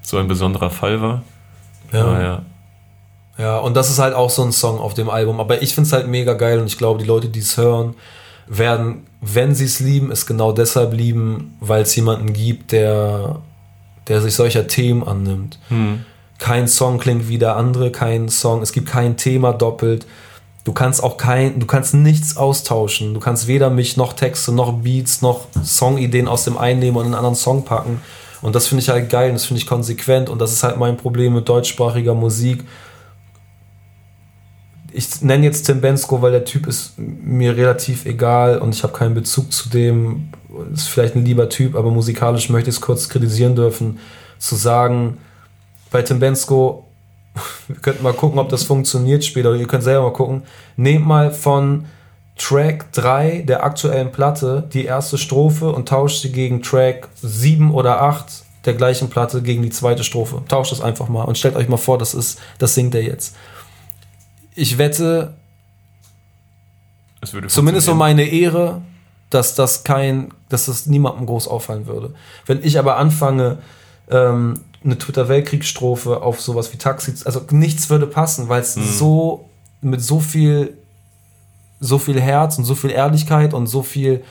so 0.02 0.18
ein 0.18 0.28
besonderer 0.28 0.70
Fall 0.70 1.00
war. 1.00 1.22
Ja. 1.92 2.04
Aber 2.04 2.22
ja. 2.22 2.42
Ja, 3.38 3.58
und 3.58 3.74
das 3.74 3.88
ist 3.88 3.98
halt 3.98 4.14
auch 4.14 4.28
so 4.28 4.42
ein 4.42 4.52
Song 4.52 4.78
auf 4.78 4.92
dem 4.92 5.08
Album. 5.08 5.40
Aber 5.40 5.62
ich 5.62 5.74
finde 5.74 5.86
es 5.86 5.92
halt 5.94 6.08
mega 6.08 6.34
geil 6.34 6.58
und 6.58 6.66
ich 6.66 6.76
glaube, 6.76 7.00
die 7.00 7.06
Leute, 7.06 7.28
die 7.28 7.38
es 7.38 7.56
hören, 7.56 7.94
werden, 8.46 9.06
wenn 9.22 9.54
sie 9.54 9.64
es 9.64 9.80
lieben, 9.80 10.10
es 10.10 10.26
genau 10.26 10.52
deshalb 10.52 10.92
lieben, 10.92 11.56
weil 11.60 11.82
es 11.82 11.96
jemanden 11.96 12.34
gibt, 12.34 12.72
der 12.72 13.40
der 14.08 14.20
sich 14.20 14.34
solcher 14.34 14.66
Themen 14.66 15.02
annimmt. 15.06 15.58
Hm. 15.68 16.04
Kein 16.38 16.68
Song 16.68 16.98
klingt 16.98 17.28
wie 17.28 17.38
der 17.38 17.56
andere, 17.56 17.92
kein 17.92 18.28
Song, 18.28 18.62
es 18.62 18.72
gibt 18.72 18.88
kein 18.88 19.16
Thema 19.16 19.52
doppelt. 19.52 20.06
Du 20.64 20.72
kannst 20.72 21.02
auch 21.02 21.16
kein, 21.16 21.58
du 21.58 21.66
kannst 21.66 21.94
nichts 21.94 22.36
austauschen. 22.36 23.14
Du 23.14 23.20
kannst 23.20 23.46
weder 23.46 23.70
mich 23.70 23.96
noch 23.96 24.12
Texte, 24.12 24.52
noch 24.52 24.72
Beats, 24.72 25.22
noch 25.22 25.46
Songideen 25.62 26.28
aus 26.28 26.44
dem 26.44 26.58
einen 26.58 26.80
nehmen 26.80 26.96
und 26.96 27.02
in 27.02 27.06
einen 27.08 27.16
anderen 27.16 27.34
Song 27.34 27.64
packen. 27.64 28.00
Und 28.42 28.54
das 28.54 28.68
finde 28.68 28.82
ich 28.82 28.88
halt 28.88 29.10
geil 29.10 29.28
und 29.28 29.34
das 29.34 29.46
finde 29.46 29.60
ich 29.60 29.66
konsequent 29.66 30.28
und 30.28 30.38
das 30.38 30.52
ist 30.52 30.62
halt 30.62 30.78
mein 30.78 30.96
Problem 30.96 31.34
mit 31.34 31.48
deutschsprachiger 31.48 32.14
Musik. 32.14 32.64
Ich 34.92 35.22
nenne 35.22 35.44
jetzt 35.44 35.64
Tim 35.64 35.80
Bensko, 35.80 36.20
weil 36.22 36.32
der 36.32 36.44
Typ 36.44 36.66
ist 36.66 36.94
mir 36.98 37.56
relativ 37.56 38.06
egal 38.06 38.58
und 38.58 38.74
ich 38.74 38.82
habe 38.82 38.92
keinen 38.92 39.14
Bezug 39.14 39.52
zu 39.52 39.68
dem 39.68 40.30
ist 40.72 40.88
vielleicht 40.88 41.16
ein 41.16 41.24
lieber 41.24 41.48
Typ, 41.48 41.74
aber 41.74 41.90
musikalisch 41.90 42.48
möchte 42.50 42.70
ich 42.70 42.76
es 42.76 42.80
kurz 42.80 43.08
kritisieren 43.08 43.54
dürfen, 43.54 43.98
zu 44.38 44.56
sagen, 44.56 45.18
bei 45.90 46.02
Tim 46.02 46.18
Bensko, 46.18 46.86
wir 47.68 47.76
könnten 47.76 48.02
mal 48.02 48.12
gucken, 48.12 48.38
ob 48.38 48.48
das 48.48 48.64
funktioniert 48.64 49.24
später, 49.24 49.50
oder 49.50 49.58
ihr 49.58 49.66
könnt 49.66 49.84
selber 49.84 50.04
mal 50.04 50.12
gucken, 50.12 50.42
nehmt 50.76 51.06
mal 51.06 51.30
von 51.30 51.86
Track 52.36 52.92
3 52.92 53.44
der 53.46 53.64
aktuellen 53.64 54.12
Platte 54.12 54.66
die 54.72 54.86
erste 54.86 55.18
Strophe 55.18 55.70
und 55.72 55.88
tauscht 55.88 56.22
sie 56.22 56.32
gegen 56.32 56.62
Track 56.62 57.08
7 57.20 57.72
oder 57.72 58.02
8 58.02 58.44
der 58.64 58.74
gleichen 58.74 59.10
Platte 59.10 59.42
gegen 59.42 59.62
die 59.62 59.70
zweite 59.70 60.04
Strophe. 60.04 60.42
Tauscht 60.48 60.72
das 60.72 60.80
einfach 60.80 61.08
mal 61.08 61.24
und 61.24 61.36
stellt 61.36 61.56
euch 61.56 61.68
mal 61.68 61.76
vor, 61.76 61.98
das 61.98 62.14
ist, 62.14 62.38
das 62.58 62.74
singt 62.74 62.94
er 62.94 63.02
jetzt. 63.02 63.36
Ich 64.54 64.78
wette, 64.78 65.34
zumindest 67.48 67.88
um 67.88 67.98
meine 67.98 68.24
Ehre, 68.24 68.82
dass 69.30 69.54
das 69.54 69.84
kein, 69.84 70.32
dass 70.48 70.66
das 70.66 70.86
niemandem 70.86 71.26
groß 71.26 71.48
auffallen 71.48 71.86
würde. 71.86 72.14
Wenn 72.46 72.62
ich 72.64 72.78
aber 72.78 72.96
anfange, 72.96 73.58
ähm, 74.10 74.60
eine 74.82 74.98
Twitter-Weltkriegsstrophe 74.98 76.22
auf 76.22 76.40
sowas 76.40 76.72
wie 76.72 76.78
Taxi, 76.78 77.14
also 77.24 77.42
nichts 77.50 77.90
würde 77.90 78.06
passen, 78.06 78.48
weil 78.48 78.62
es 78.62 78.76
mhm. 78.76 78.84
so 78.84 79.50
mit 79.80 80.02
so 80.02 80.20
viel, 80.20 80.76
so 81.80 81.98
viel 81.98 82.20
Herz 82.20 82.58
und 82.58 82.64
so 82.64 82.74
viel 82.74 82.90
Ehrlichkeit 82.90 83.54
und 83.54 83.66
so 83.66 83.82
viel 83.82 84.22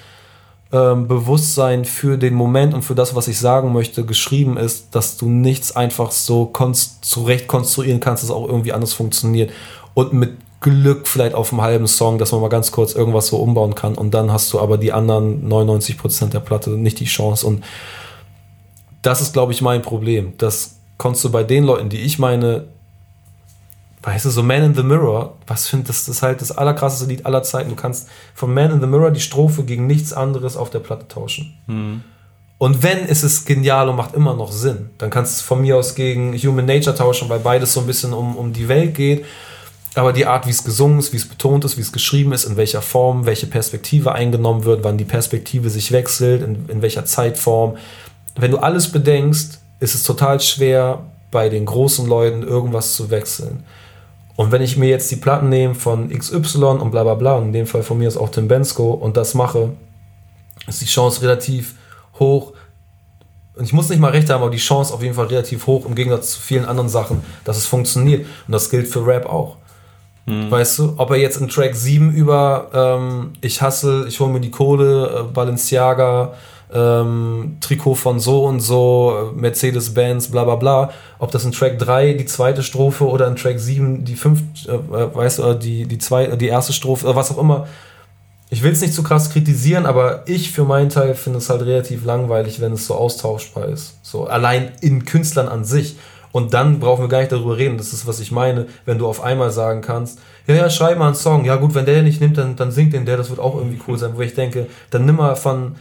ähm, 0.72 1.08
Bewusstsein 1.08 1.86
für 1.86 2.18
den 2.18 2.34
Moment 2.34 2.74
und 2.74 2.84
für 2.84 2.96
das, 2.96 3.16
was 3.16 3.28
ich 3.28 3.40
sagen 3.40 3.74
möchte, 3.74 4.06
geschrieben 4.06 4.58
ist, 4.58 4.94
dass 4.96 5.18
du 5.18 5.28
nichts 5.28 5.76
einfach 5.76 6.12
so 6.12 6.52
zurecht 7.02 7.48
konstruieren 7.48 8.00
kannst, 8.00 8.24
dass 8.24 8.30
es 8.30 8.36
auch 8.36 8.48
irgendwie 8.48 8.74
anders 8.74 8.94
funktioniert. 8.94 9.52
Und 9.94 10.14
mit 10.14 10.38
Glück 10.62 11.08
vielleicht 11.08 11.36
auf 11.36 11.54
einem 11.54 11.62
halben 11.62 11.88
Song, 11.88 12.18
dass 12.18 12.32
man 12.32 12.42
mal 12.42 12.50
ganz 12.50 12.72
kurz 12.72 12.94
irgendwas 12.94 13.28
so 13.28 13.38
umbauen 13.38 13.76
kann 13.76 13.96
und 13.96 14.14
dann 14.14 14.32
hast 14.32 14.52
du 14.52 14.60
aber 14.60 14.78
die 14.78 14.92
anderen 14.92 15.50
99% 15.50 16.28
der 16.28 16.42
Platte 16.42 16.72
nicht 16.72 17.00
die 17.00 17.06
Chance 17.06 17.48
und 17.48 17.64
das 19.02 19.22
ist, 19.22 19.32
glaube 19.32 19.54
ich, 19.54 19.62
mein 19.62 19.82
Problem. 19.82 20.34
Das 20.38 20.76
konntest 20.98 21.24
du 21.24 21.32
bei 21.32 21.44
den 21.44 21.64
Leuten, 21.64 21.88
die 21.88 22.00
ich 22.00 22.20
meine, 22.20 22.66
weißt 24.02 24.26
du, 24.26 24.30
so 24.30 24.44
Man 24.44 24.64
in 24.64 24.76
the 24.76 24.84
Mirror, 24.84 25.38
was 25.48 25.68
finde 25.68 25.88
das, 25.88 26.06
das 26.06 26.18
ist 26.18 26.22
halt 26.22 26.42
das 26.42 26.52
allerkrasseste 26.52 27.06
Lied 27.06 27.26
aller 27.26 27.44
Zeiten. 27.44 27.70
Du 27.70 27.78
kannst 27.78 28.10
von 28.34 28.54
Man 28.54 28.72
in 28.72 28.82
the 28.82 28.88
Mirror 28.88 29.12
die 29.12 29.22
Strophe 29.22 29.64
gegen 29.64 29.88
nichts 29.88 30.12
anderes 30.12 30.58
auf 30.58 30.70
der 30.70 30.80
Platte 30.80 31.08
tauschen. 31.08 31.58
Mhm. 31.68 32.04
Und 32.58 32.84
wenn, 32.84 33.06
ist 33.06 33.24
es 33.24 33.46
genial 33.46 33.88
und 33.88 33.96
macht 33.96 34.14
immer 34.16 34.34
noch 34.34 34.52
Sinn. 34.52 34.90
Dann 34.98 35.10
kannst 35.10 35.40
du 35.40 35.46
von 35.46 35.62
mir 35.62 35.78
aus 35.78 35.96
gegen 35.96 36.38
Human 36.38 36.66
Nature 36.66 36.94
tauschen, 36.94 37.30
weil 37.30 37.40
beides 37.40 37.74
so 37.74 37.80
ein 37.80 37.88
bisschen 37.88 38.12
um, 38.12 38.36
um 38.36 38.52
die 38.52 38.68
Welt 38.68 38.96
geht 38.96 39.24
Aber 40.00 40.14
die 40.14 40.26
Art, 40.26 40.48
wie 40.48 40.52
es 40.52 40.64
gesungen 40.64 40.98
ist, 41.00 41.12
wie 41.12 41.18
es 41.18 41.28
betont 41.28 41.66
ist, 41.66 41.76
wie 41.76 41.82
es 41.82 41.92
geschrieben 41.92 42.32
ist, 42.32 42.46
in 42.46 42.56
welcher 42.56 42.82
Form, 42.82 43.26
welche 43.26 43.48
Perspektive 43.48 44.14
eingenommen 44.14 44.64
wird, 44.64 44.86
wann 44.86 44.98
die 44.98 45.04
Perspektive 45.04 45.70
sich 45.70 45.92
wechselt, 45.92 46.42
in, 46.42 46.70
in 46.70 46.82
welcher 46.82 47.04
Zeitform. 47.04 47.76
Wenn 48.38 48.52
du 48.52 48.60
alles 48.60 48.94
bedenkst, 48.94 49.60
ist 49.82 49.96
es 49.96 50.04
total 50.04 50.40
schwer, 50.40 51.04
bei 51.32 51.50
den 51.50 51.66
großen 51.66 52.08
Leuten 52.08 52.44
irgendwas 52.44 52.96
zu 52.96 53.10
wechseln. 53.10 53.66
Und 54.38 54.54
wenn 54.54 54.62
ich 54.62 54.78
mir 54.78 54.88
jetzt 54.88 55.12
die 55.12 55.18
Platten 55.18 55.50
nehme 55.50 55.76
von 55.76 56.10
XY 56.10 56.64
und 56.80 56.92
bla 56.92 57.04
bla 57.04 57.16
bla, 57.16 57.38
in 57.38 57.52
dem 57.52 57.68
Fall 57.68 57.84
von 57.84 57.98
mir 57.98 58.08
ist 58.08 58.16
auch 58.16 58.30
Tim 58.30 58.48
Bensko, 58.48 58.92
und 58.92 59.18
das 59.18 59.34
mache, 59.34 59.72
ist 60.66 60.82
die 60.82 60.86
Chance 60.86 61.22
relativ 61.24 61.76
hoch. 62.18 62.54
Und 63.56 63.66
ich 63.66 63.74
muss 63.74 63.90
nicht 63.90 64.00
mal 64.00 64.12
recht 64.12 64.30
haben, 64.30 64.44
aber 64.44 64.52
die 64.52 64.60
Chance 64.60 64.94
auf 64.94 65.04
jeden 65.04 65.16
Fall 65.16 65.26
relativ 65.26 65.68
hoch 65.68 65.86
im 65.86 65.94
Gegensatz 65.94 66.32
zu 66.32 66.40
vielen 66.40 66.64
anderen 66.64 66.88
Sachen, 66.88 67.22
dass 67.44 67.58
es 67.58 67.68
funktioniert. 67.68 68.26
Und 68.48 68.54
das 68.54 68.70
gilt 68.70 68.88
für 68.88 69.06
Rap 69.06 69.26
auch. 69.26 69.59
Mhm. 70.30 70.52
Weißt 70.52 70.80
du, 70.80 70.94
ob 70.98 71.12
er 71.12 71.18
jetzt 71.18 71.42
in 71.42 71.50
Track 71.50 71.76
7 71.76 72.12
über 72.12 72.70
ähm, 72.74 73.32
Ich 73.42 73.62
hasse, 73.62 74.06
ich 74.08 74.20
hole 74.20 74.32
mir 74.32 74.40
die 74.40 74.52
Kohle, 74.52 75.08
äh, 75.08 75.24
Balenciaga, 75.34 76.34
ähm, 76.72 77.58
Trikot 77.62 77.96
von 77.96 78.20
so 78.20 78.46
und 78.46 78.60
so, 78.60 79.32
Mercedes-Benz, 79.36 80.30
bla 80.30 80.44
bla 80.44 80.56
bla. 80.56 80.92
Ob 81.18 81.32
das 81.32 81.46
in 81.46 81.52
Track 81.52 81.80
3 81.80 82.14
die 82.14 82.26
zweite 82.26 82.62
Strophe 82.62 83.08
oder 83.08 83.28
in 83.28 83.36
Track 83.36 83.60
7 83.60 84.06
die 84.06 84.16
fünfte, 84.16 84.72
äh, 84.72 85.16
weißt 85.16 85.40
du, 85.40 85.54
die, 85.56 85.88
die, 85.88 85.98
zwei, 85.98 86.28
die 86.28 86.48
erste 86.48 86.74
Strophe, 86.74 87.06
oder 87.06 87.16
was 87.16 87.32
auch 87.32 87.40
immer. 87.40 87.68
Ich 88.52 88.64
will 88.64 88.72
es 88.72 88.82
nicht 88.82 88.96
zu 88.96 89.04
krass 89.04 89.30
kritisieren, 89.30 89.86
aber 89.86 90.24
ich 90.28 90.52
für 90.52 90.64
meinen 90.64 90.90
Teil 90.90 91.14
finde 91.14 91.38
es 91.38 91.50
halt 91.50 91.62
relativ 91.62 92.04
langweilig, 92.04 92.60
wenn 92.60 92.74
es 92.74 92.88
so 92.88 92.96
austauschbar 92.96 93.68
ist. 93.68 94.00
So 94.02 94.26
allein 94.26 94.72
in 94.82 95.06
Künstlern 95.06 95.48
an 95.48 95.66
sich. 95.66 95.98
Und 96.32 96.54
dann 96.54 96.80
brauchen 96.80 97.04
wir 97.04 97.10
gar 97.10 97.20
nicht 97.20 97.32
darüber 97.32 97.58
reden. 97.58 97.78
Das 97.78 97.94
ist, 97.94 98.06
was 98.06 98.20
ich 98.20 98.32
meine, 98.32 98.68
wenn 98.86 98.98
du 98.98 99.08
auf 99.08 99.22
einmal 99.24 99.52
sagen 99.52 99.82
kannst, 99.82 100.20
ja, 100.48 100.56
ja, 100.56 100.70
schreib 100.70 100.98
mal 100.98 101.08
einen 101.08 101.16
Song. 101.16 101.46
Ja, 101.46 101.56
gut, 101.56 101.76
wenn 101.76 101.86
der 101.86 102.02
nicht 102.04 102.22
nimmt, 102.22 102.38
dann, 102.38 102.56
dann 102.56 102.72
singt 102.72 102.94
den 102.94 103.06
der. 103.06 103.18
Das 103.18 103.30
wird 103.30 103.40
auch 103.40 103.56
irgendwie 103.56 103.80
cool 103.88 103.98
sein. 103.98 104.12
Wo 104.16 104.22
ich 104.22 104.36
denke, 104.36 104.68
dann 104.90 105.06
nimm 105.06 105.16
mal 105.16 105.36
von, 105.36 105.76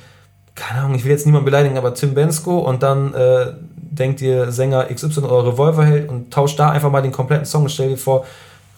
keine 0.54 0.80
Ahnung, 0.80 0.96
ich 0.96 1.04
will 1.04 1.12
jetzt 1.12 1.26
niemanden 1.26 1.44
beleidigen, 1.44 1.78
aber 1.78 1.94
Tim 1.94 2.14
Bensko 2.14 2.58
und 2.58 2.82
dann 2.82 3.14
äh, 3.14 3.52
denkt 3.76 4.20
ihr 4.20 4.50
Sänger 4.50 4.84
XY 4.92 5.20
oder 5.20 5.52
Revolverheld 5.52 6.08
und 6.08 6.32
tauscht 6.32 6.58
da 6.58 6.70
einfach 6.70 6.90
mal 6.90 7.02
den 7.02 7.12
kompletten 7.12 7.46
Song 7.46 7.62
und 7.62 7.70
stell 7.70 7.90
dir 7.90 7.96
vor, 7.96 8.26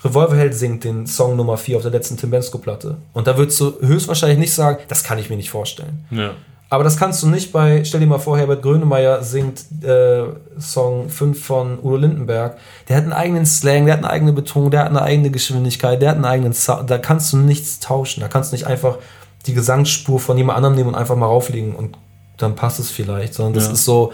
Revolverheld 0.04 0.54
singt 0.54 0.84
den 0.84 1.06
Song 1.06 1.36
Nummer 1.36 1.56
4 1.56 1.76
auf 1.76 1.82
der 1.82 1.90
letzten 1.90 2.16
Tim 2.16 2.30
Bensko-Platte. 2.30 2.96
Und 3.12 3.26
da 3.26 3.36
würdest 3.36 3.60
du 3.60 3.74
höchstwahrscheinlich 3.80 4.38
nicht 4.38 4.54
sagen, 4.54 4.78
das 4.88 5.04
kann 5.04 5.18
ich 5.18 5.28
mir 5.28 5.36
nicht 5.36 5.50
vorstellen. 5.50 6.06
Ja. 6.10 6.32
Aber 6.72 6.84
das 6.84 6.96
kannst 6.96 7.20
du 7.22 7.28
nicht 7.28 7.50
bei, 7.50 7.82
stell 7.84 7.98
dir 7.98 8.06
mal 8.06 8.20
vor, 8.20 8.38
Herbert 8.38 8.62
Grönemeyer 8.62 9.24
singt 9.24 9.64
äh, 9.82 10.22
Song 10.58 11.08
5 11.08 11.44
von 11.44 11.78
Udo 11.80 11.96
Lindenberg. 11.96 12.58
Der 12.88 12.96
hat 12.96 13.02
einen 13.02 13.12
eigenen 13.12 13.44
Slang, 13.44 13.86
der 13.86 13.94
hat 13.94 14.04
eine 14.04 14.10
eigene 14.10 14.32
Betonung, 14.32 14.70
der 14.70 14.80
hat 14.80 14.88
eine 14.88 15.02
eigene 15.02 15.32
Geschwindigkeit, 15.32 16.00
der 16.00 16.10
hat 16.10 16.16
einen 16.16 16.24
eigenen 16.24 16.52
Sound. 16.52 16.88
Da 16.88 16.98
kannst 16.98 17.32
du 17.32 17.38
nichts 17.38 17.80
tauschen. 17.80 18.20
Da 18.20 18.28
kannst 18.28 18.52
du 18.52 18.54
nicht 18.54 18.68
einfach 18.68 18.98
die 19.46 19.54
Gesangsspur 19.54 20.20
von 20.20 20.38
jemand 20.38 20.58
anderem 20.58 20.76
nehmen 20.76 20.90
und 20.90 20.94
einfach 20.94 21.16
mal 21.16 21.26
rauflegen 21.26 21.74
und 21.74 21.96
dann 22.36 22.54
passt 22.54 22.78
es 22.78 22.88
vielleicht. 22.88 23.34
Sondern 23.34 23.54
das 23.54 23.66
ja. 23.66 23.72
ist 23.72 23.84
so, 23.84 24.12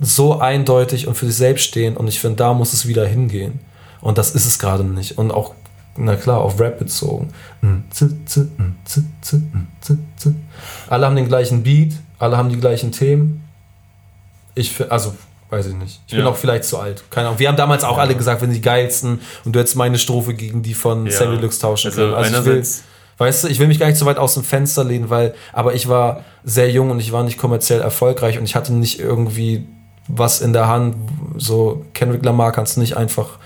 so 0.00 0.40
eindeutig 0.40 1.06
und 1.06 1.14
für 1.14 1.26
sich 1.26 1.36
selbst 1.36 1.64
stehen 1.64 1.96
und 1.96 2.08
ich 2.08 2.18
finde, 2.18 2.36
da 2.36 2.52
muss 2.52 2.72
es 2.72 2.88
wieder 2.88 3.06
hingehen. 3.06 3.60
Und 4.00 4.18
das 4.18 4.32
ist 4.32 4.46
es 4.46 4.58
gerade 4.58 4.82
nicht. 4.82 5.18
Und 5.18 5.30
auch, 5.30 5.54
na 5.96 6.16
klar, 6.16 6.40
auf 6.40 6.58
Rap 6.58 6.78
bezogen. 6.78 7.32
Alle 10.88 11.06
haben 11.06 11.16
den 11.16 11.28
gleichen 11.28 11.62
Beat, 11.62 11.92
alle 12.18 12.36
haben 12.36 12.48
die 12.48 12.58
gleichen 12.58 12.92
Themen. 12.92 13.44
Ich 14.54 14.90
also 14.90 15.14
weiß 15.52 15.66
ich 15.66 15.74
nicht. 15.74 16.00
Ich 16.06 16.14
bin 16.14 16.24
ja. 16.24 16.30
auch 16.30 16.36
vielleicht 16.36 16.64
zu 16.64 16.78
alt. 16.78 17.04
Keine 17.10 17.28
Ahnung. 17.28 17.38
Wir 17.38 17.48
haben 17.48 17.56
damals 17.56 17.84
auch 17.84 17.98
ja. 17.98 18.02
alle 18.02 18.14
gesagt, 18.14 18.40
wenn 18.40 18.52
die 18.52 18.62
geilsten 18.62 19.20
und 19.44 19.54
du 19.54 19.60
hättest 19.60 19.76
meine 19.76 19.98
Strophe 19.98 20.32
gegen 20.32 20.62
die 20.62 20.72
von 20.72 21.06
ja. 21.06 21.12
Sammy 21.12 21.36
Lux 21.36 21.58
tauschen 21.58 21.88
also 21.88 22.00
können. 22.00 22.14
Also 22.14 22.38
ich 22.38 22.44
will, 22.46 22.66
weißt 23.18 23.44
du, 23.44 23.48
ich 23.48 23.58
will 23.58 23.66
mich 23.66 23.78
gar 23.78 23.86
nicht 23.86 23.98
so 23.98 24.06
weit 24.06 24.16
aus 24.16 24.32
dem 24.32 24.44
Fenster 24.44 24.82
lehnen, 24.82 25.10
weil, 25.10 25.34
aber 25.52 25.74
ich 25.74 25.88
war 25.88 26.24
sehr 26.42 26.70
jung 26.70 26.90
und 26.90 27.00
ich 27.00 27.12
war 27.12 27.22
nicht 27.22 27.36
kommerziell 27.36 27.82
erfolgreich 27.82 28.38
und 28.38 28.44
ich 28.44 28.56
hatte 28.56 28.72
nicht 28.72 28.98
irgendwie 28.98 29.66
was 30.08 30.40
in 30.40 30.54
der 30.54 30.68
Hand. 30.68 30.96
So 31.36 31.84
Kendrick 31.92 32.24
Lamar 32.24 32.52
kannst 32.52 32.76
du 32.76 32.80
nicht 32.80 32.96
einfach 32.96 33.38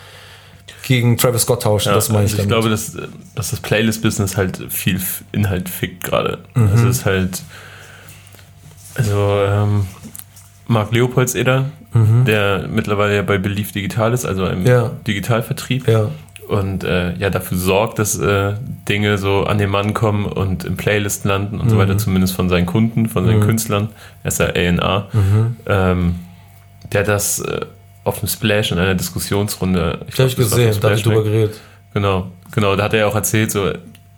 gegen 0.86 1.16
Travis 1.16 1.42
Scott 1.42 1.62
tauschen, 1.62 1.88
ja, 1.88 1.94
das 1.94 2.08
meine 2.08 2.20
also 2.20 2.36
ich. 2.36 2.42
Ich 2.42 2.48
glaube, 2.48 2.70
dass, 2.70 2.96
dass 3.34 3.50
das 3.50 3.60
Playlist-Business 3.60 4.36
halt 4.36 4.60
viel 4.68 5.00
Inhalt 5.32 5.68
fickt 5.68 6.04
gerade. 6.04 6.38
Mhm. 6.54 6.68
Also 6.68 6.88
es 6.88 6.98
ist 6.98 7.04
halt. 7.04 7.42
Also, 8.94 9.40
ähm, 9.46 9.86
Marc 10.68 10.92
Leopoldseder, 10.92 11.66
mhm. 11.92 12.24
der 12.24 12.66
mittlerweile 12.68 13.14
ja 13.14 13.22
bei 13.22 13.36
Belief 13.36 13.72
Digital 13.72 14.12
ist, 14.12 14.24
also 14.24 14.46
im 14.46 14.64
ja. 14.64 14.90
Digitalvertrieb. 15.06 15.86
Ja. 15.86 16.10
Und 16.48 16.84
äh, 16.84 17.14
ja, 17.16 17.30
dafür 17.30 17.58
sorgt, 17.58 17.98
dass 17.98 18.16
äh, 18.18 18.54
Dinge 18.88 19.18
so 19.18 19.44
an 19.44 19.58
den 19.58 19.68
Mann 19.68 19.92
kommen 19.92 20.26
und 20.26 20.64
in 20.64 20.76
Playlisten 20.76 21.28
landen 21.28 21.58
und 21.58 21.66
mhm. 21.66 21.70
so 21.70 21.78
weiter, 21.78 21.98
zumindest 21.98 22.34
von 22.34 22.48
seinen 22.48 22.66
Kunden, 22.66 23.08
von 23.08 23.26
seinen 23.26 23.40
mhm. 23.40 23.46
Künstlern. 23.46 23.88
Er 24.22 24.28
ist 24.28 24.38
ja 24.38 24.46
A&A. 24.46 25.08
Mhm. 25.12 25.56
Ähm, 25.66 26.14
der 26.92 27.02
das 27.02 27.40
äh, 27.40 27.66
auf 28.06 28.20
dem 28.20 28.28
Splash 28.28 28.70
in 28.70 28.78
einer 28.78 28.94
Diskussionsrunde. 28.94 30.06
Ich 30.08 30.18
habe 30.18 30.28
ich 30.28 30.36
gesehen, 30.36 30.76
da 30.80 30.88
habe 30.88 30.96
ich 30.96 31.02
drüber 31.02 31.24
geredet. 31.24 31.60
Genau, 31.92 32.28
genau. 32.52 32.76
Da 32.76 32.84
hat 32.84 32.92
er 32.92 33.00
ja 33.00 33.06
auch 33.06 33.14
erzählt, 33.14 33.50
so 33.50 33.72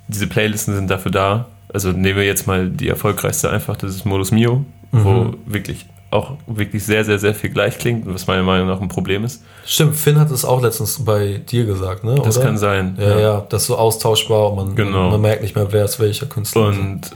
diese 0.08 0.26
Playlisten 0.26 0.74
sind 0.74 0.90
dafür 0.90 1.10
da. 1.10 1.46
Also 1.72 1.92
nehmen 1.92 2.18
wir 2.18 2.24
jetzt 2.24 2.46
mal 2.46 2.68
die 2.68 2.88
erfolgreichste 2.88 3.50
einfach, 3.50 3.76
das 3.76 3.94
ist 3.94 4.04
Modus 4.04 4.30
Mio, 4.30 4.64
mhm. 4.92 5.04
wo 5.04 5.34
wirklich 5.46 5.86
auch 6.10 6.32
wirklich 6.46 6.84
sehr, 6.84 7.04
sehr, 7.04 7.18
sehr 7.18 7.34
viel 7.34 7.50
gleich 7.50 7.78
klingt, 7.78 8.06
was 8.06 8.26
meiner 8.26 8.42
Meinung 8.42 8.68
nach 8.68 8.80
ein 8.80 8.88
Problem 8.88 9.24
ist. 9.24 9.42
Stimmt, 9.66 9.96
Finn 9.96 10.18
hat 10.18 10.30
es 10.30 10.44
auch 10.44 10.62
letztens 10.62 11.04
bei 11.04 11.38
dir 11.38 11.64
gesagt, 11.64 12.04
ne? 12.04 12.14
Das 12.22 12.40
kann 12.40 12.56
sein. 12.56 12.96
Ja, 12.98 13.08
ja, 13.08 13.20
ja, 13.20 13.46
das 13.48 13.62
ist 13.62 13.68
so 13.68 13.76
austauschbar 13.76 14.50
und 14.50 14.56
man, 14.56 14.74
genau. 14.74 15.10
man 15.10 15.20
merkt 15.20 15.42
nicht 15.42 15.54
mehr, 15.54 15.70
wer 15.70 15.84
ist 15.84 16.00
welcher 16.00 16.26
Künstler. 16.26 16.68
Und, 16.68 17.10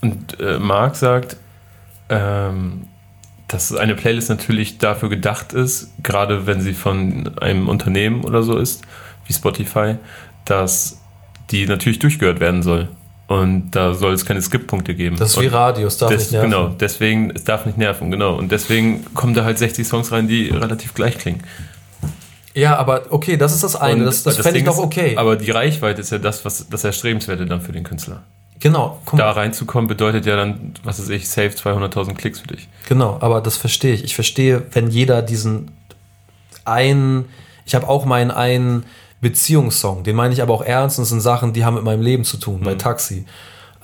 und 0.00 0.40
äh, 0.40 0.58
Marc 0.58 0.96
sagt, 0.96 1.36
ähm, 2.08 2.82
dass 3.48 3.74
eine 3.74 3.94
Playlist 3.94 4.30
natürlich 4.30 4.78
dafür 4.78 5.08
gedacht 5.08 5.52
ist, 5.52 5.90
gerade 6.02 6.46
wenn 6.46 6.60
sie 6.60 6.72
von 6.72 7.38
einem 7.38 7.68
Unternehmen 7.68 8.24
oder 8.24 8.42
so 8.42 8.56
ist, 8.56 8.82
wie 9.26 9.32
Spotify, 9.32 9.96
dass 10.44 11.00
die 11.50 11.66
natürlich 11.66 11.98
durchgehört 11.98 12.40
werden 12.40 12.62
soll. 12.62 12.88
Und 13.26 13.70
da 13.70 13.94
soll 13.94 14.12
es 14.12 14.26
keine 14.26 14.42
Skip-Punkte 14.42 14.94
geben. 14.94 15.16
Das 15.16 15.30
ist 15.30 15.40
wie 15.40 15.46
Radio, 15.46 15.86
es 15.86 15.96
darf 15.96 16.10
des, 16.10 16.20
nicht 16.20 16.32
nerven. 16.32 16.50
Genau, 16.50 16.68
deswegen, 16.68 17.30
es 17.30 17.44
darf 17.44 17.64
nicht 17.64 17.78
nerven, 17.78 18.10
genau. 18.10 18.36
Und 18.36 18.52
deswegen 18.52 19.04
kommen 19.14 19.32
da 19.32 19.44
halt 19.44 19.58
60 19.58 19.86
Songs 19.86 20.12
rein, 20.12 20.28
die 20.28 20.48
relativ 20.48 20.92
gleich 20.92 21.16
klingen. 21.16 21.42
Ja, 22.54 22.76
aber 22.76 23.06
okay, 23.10 23.36
das 23.36 23.54
ist 23.54 23.64
das 23.64 23.76
eine. 23.76 24.00
Und 24.00 24.06
das 24.06 24.22
das 24.22 24.36
fände 24.38 24.58
ich 24.58 24.64
doch 24.64 24.78
okay. 24.78 25.16
Aber 25.16 25.36
die 25.36 25.50
Reichweite 25.50 26.02
ist 26.02 26.10
ja 26.10 26.18
das, 26.18 26.44
was 26.44 26.68
das 26.68 26.84
Erstrebenswerte 26.84 27.46
dann 27.46 27.60
für 27.60 27.72
den 27.72 27.82
Künstler. 27.82 28.22
Genau. 28.60 29.00
Da 29.16 29.32
reinzukommen 29.32 29.88
bedeutet 29.88 30.26
ja 30.26 30.36
dann, 30.36 30.74
was 30.84 30.98
weiß 30.98 31.10
ich, 31.10 31.28
safe 31.28 31.50
200.000 31.50 32.14
Klicks 32.14 32.40
für 32.40 32.46
dich. 32.46 32.68
Genau, 32.88 33.18
aber 33.20 33.40
das 33.40 33.56
verstehe 33.56 33.92
ich. 33.92 34.04
Ich 34.04 34.14
verstehe, 34.14 34.62
wenn 34.72 34.88
jeder 34.88 35.22
diesen 35.22 35.70
einen, 36.64 37.26
ich 37.66 37.74
habe 37.74 37.88
auch 37.88 38.04
meinen 38.04 38.30
einen 38.30 38.84
Beziehungssong, 39.20 40.04
den 40.04 40.16
meine 40.16 40.32
ich 40.32 40.42
aber 40.42 40.54
auch 40.54 40.64
ernst 40.64 40.98
und 40.98 41.02
das 41.02 41.10
sind 41.10 41.20
Sachen, 41.20 41.52
die 41.52 41.64
haben 41.64 41.74
mit 41.74 41.84
meinem 41.84 42.02
Leben 42.02 42.24
zu 42.24 42.36
tun, 42.36 42.60
mhm. 42.60 42.64
bei 42.64 42.74
Taxi. 42.74 43.24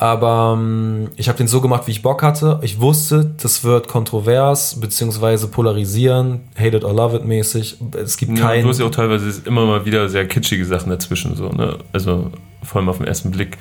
Aber 0.01 0.56
ähm, 0.59 1.09
ich 1.16 1.28
habe 1.28 1.36
den 1.36 1.47
so 1.47 1.60
gemacht, 1.60 1.86
wie 1.86 1.90
ich 1.90 2.01
Bock 2.01 2.22
hatte. 2.22 2.59
Ich 2.62 2.80
wusste, 2.80 3.34
das 3.42 3.64
wird 3.64 3.86
kontrovers, 3.86 4.80
beziehungsweise 4.80 5.47
polarisieren, 5.48 6.48
hate 6.59 6.78
it 6.78 6.84
or 6.84 6.94
love 6.94 7.14
it 7.14 7.26
mäßig. 7.26 7.76
Es 8.02 8.16
gibt 8.16 8.38
ja, 8.38 8.47
keinen. 8.47 8.62
Du 8.62 8.70
hast 8.70 8.80
ja 8.80 8.86
auch 8.86 8.90
teilweise 8.90 9.42
immer 9.44 9.66
mal 9.66 9.84
wieder 9.84 10.09
sehr 10.09 10.26
kitschige 10.26 10.64
Sachen 10.64 10.88
dazwischen, 10.88 11.36
so, 11.36 11.51
ne? 11.51 11.76
Also 11.92 12.30
vor 12.62 12.80
allem 12.80 12.88
auf 12.88 12.97
den 12.97 13.06
ersten 13.06 13.30
Blick 13.30 13.59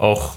auch 0.00 0.34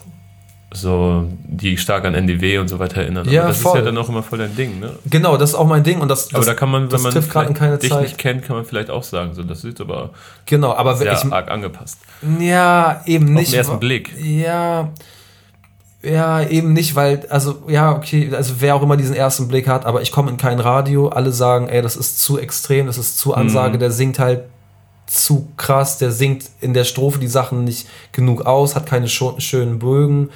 so, 0.76 1.28
die 1.44 1.78
stark 1.78 2.04
an 2.06 2.16
NDW 2.16 2.58
und 2.58 2.68
so 2.68 2.80
weiter 2.80 3.02
erinnern. 3.02 3.30
Ja, 3.30 3.42
Aber 3.42 3.50
das 3.50 3.62
voll. 3.62 3.78
ist 3.78 3.86
ja 3.86 3.92
dann 3.92 3.98
auch 3.98 4.10
immer 4.10 4.24
voll 4.24 4.40
dein 4.40 4.56
Ding, 4.56 4.80
ne? 4.80 4.94
genau, 5.06 5.38
das 5.38 5.52
ist 5.52 5.56
auch 5.56 5.68
mein 5.68 5.84
Ding. 5.84 6.02
Und 6.02 6.08
das, 6.08 6.30
aber 6.30 6.40
das, 6.40 6.48
da 6.48 6.54
kann 6.56 6.70
man, 6.70 6.92
wenn 6.92 7.02
man 7.02 7.14
dich 7.14 7.30
Zeit. 7.30 8.02
nicht 8.02 8.18
kennt, 8.18 8.44
kann 8.44 8.56
man 8.56 8.66
vielleicht 8.66 8.90
auch 8.90 9.04
sagen, 9.04 9.36
so, 9.36 9.44
das 9.44 9.64
ist 9.64 9.80
aber, 9.80 10.10
genau, 10.46 10.74
aber 10.74 10.96
sehr 10.96 11.14
ich, 11.14 11.32
arg 11.32 11.52
angepasst. 11.52 12.00
Ja, 12.40 13.02
eben 13.06 13.34
nicht. 13.34 13.48
Auf 13.48 13.52
den 13.52 13.58
ersten 13.60 13.80
Blick. 13.80 14.16
Ja, 14.20 14.90
ja, 16.02 16.42
eben 16.42 16.74
nicht, 16.74 16.96
weil, 16.96 17.26
also, 17.30 17.64
ja, 17.68 17.96
okay, 17.96 18.32
also 18.36 18.56
wer 18.60 18.76
auch 18.76 18.82
immer 18.82 18.98
diesen 18.98 19.16
ersten 19.16 19.48
Blick 19.48 19.68
hat, 19.68 19.86
aber 19.86 20.02
ich 20.02 20.12
komme 20.12 20.32
in 20.32 20.38
kein 20.38 20.60
Radio, 20.60 21.10
alle 21.10 21.32
sagen, 21.32 21.70
ey, 21.70 21.82
das 21.82 21.96
ist 21.96 22.22
zu 22.22 22.40
extrem, 22.40 22.88
das 22.88 22.98
ist 22.98 23.18
zu 23.20 23.34
Ansage, 23.36 23.76
mhm. 23.76 23.80
der 23.80 23.92
singt 23.92 24.20
halt 24.20 24.42
zu 25.14 25.48
krass, 25.58 26.00
der 26.00 26.12
singt 26.12 26.50
in 26.60 26.74
der 26.74 26.84
Strophe 26.84 27.20
die 27.20 27.28
Sachen 27.28 27.64
nicht 27.64 27.88
genug 28.12 28.46
aus, 28.46 28.76
hat 28.76 28.88
keine 28.88 29.08
schönen 29.08 29.80
Bögen 29.80 30.30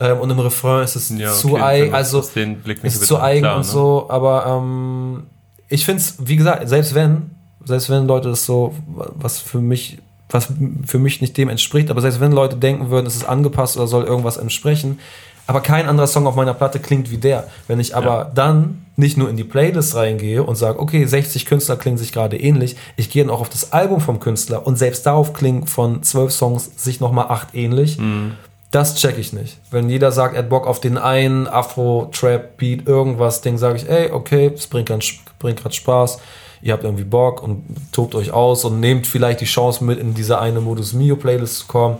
ähm, 0.00 0.18
und 0.18 0.30
im 0.30 0.38
Refrain 0.40 0.82
ist 0.82 0.96
es 0.96 1.10
ja, 1.10 1.30
okay, 1.30 1.38
zu 1.38 1.56
eigen, 1.56 1.94
also 1.94 2.20
ist 2.20 3.06
zu 3.06 3.20
eigen 3.20 3.42
klar, 3.42 3.56
und 3.56 3.62
ne? 3.62 3.72
so, 3.72 4.06
aber 4.08 4.46
ähm, 4.46 5.24
ich 5.68 5.84
finde 5.84 6.00
es, 6.00 6.16
wie 6.18 6.36
gesagt, 6.36 6.68
selbst 6.68 6.94
wenn, 6.94 7.30
selbst 7.64 7.88
wenn 7.90 8.06
Leute 8.06 8.28
das 8.28 8.44
so, 8.44 8.74
was 8.86 9.38
für 9.38 9.60
mich, 9.60 9.98
was 10.28 10.48
für 10.84 10.98
mich 10.98 11.20
nicht 11.20 11.36
dem 11.36 11.48
entspricht, 11.48 11.90
aber 11.90 12.00
selbst 12.00 12.20
wenn 12.20 12.32
Leute 12.32 12.56
denken 12.56 12.90
würden, 12.90 13.06
es 13.06 13.14
ist 13.14 13.24
angepasst 13.24 13.76
oder 13.76 13.86
soll 13.86 14.04
irgendwas 14.04 14.36
entsprechen, 14.36 14.98
aber 15.46 15.60
kein 15.60 15.88
anderer 15.88 16.06
Song 16.06 16.26
auf 16.26 16.34
meiner 16.34 16.54
Platte 16.54 16.80
klingt 16.80 17.10
wie 17.10 17.18
der. 17.18 17.46
Wenn 17.68 17.78
ich 17.78 17.94
aber 17.94 18.16
ja. 18.16 18.30
dann 18.34 18.83
nicht 18.96 19.16
nur 19.16 19.28
in 19.28 19.36
die 19.36 19.44
Playlist 19.44 19.94
reingehe 19.94 20.42
und 20.42 20.56
sage, 20.56 20.78
okay, 20.78 21.04
60 21.04 21.46
Künstler 21.46 21.76
klingen 21.76 21.98
sich 21.98 22.12
gerade 22.12 22.38
ähnlich, 22.38 22.76
ich 22.96 23.10
gehe 23.10 23.24
dann 23.24 23.34
auch 23.34 23.40
auf 23.40 23.48
das 23.48 23.72
Album 23.72 24.00
vom 24.00 24.20
Künstler 24.20 24.66
und 24.66 24.76
selbst 24.76 25.06
darauf 25.06 25.32
klingen 25.32 25.66
von 25.66 26.02
zwölf 26.02 26.32
Songs 26.32 26.70
sich 26.76 27.00
nochmal 27.00 27.26
acht 27.28 27.54
ähnlich. 27.54 27.98
Mhm. 27.98 28.32
Das 28.70 28.96
check 28.96 29.18
ich 29.18 29.32
nicht. 29.32 29.58
Wenn 29.70 29.88
jeder 29.88 30.10
sagt, 30.10 30.34
er 30.34 30.40
hat 30.40 30.48
Bock 30.48 30.66
auf 30.66 30.80
den 30.80 30.98
einen 30.98 31.46
Afro-Trap-Beat, 31.46 32.88
irgendwas, 32.88 33.40
Ding, 33.40 33.56
sage 33.56 33.76
ich, 33.76 33.88
ey, 33.88 34.10
okay, 34.10 34.50
es 34.52 34.66
bringt 34.66 34.88
gerade 34.88 35.74
Spaß, 35.74 36.18
ihr 36.60 36.72
habt 36.72 36.82
irgendwie 36.82 37.04
Bock 37.04 37.42
und 37.42 37.64
tobt 37.92 38.16
euch 38.16 38.32
aus 38.32 38.64
und 38.64 38.80
nehmt 38.80 39.06
vielleicht 39.06 39.40
die 39.40 39.44
Chance 39.44 39.84
mit, 39.84 40.00
in 40.00 40.14
diese 40.14 40.40
eine 40.40 40.60
Modus 40.60 40.92
Mio-Playlist 40.92 41.58
zu 41.58 41.66
kommen 41.66 41.98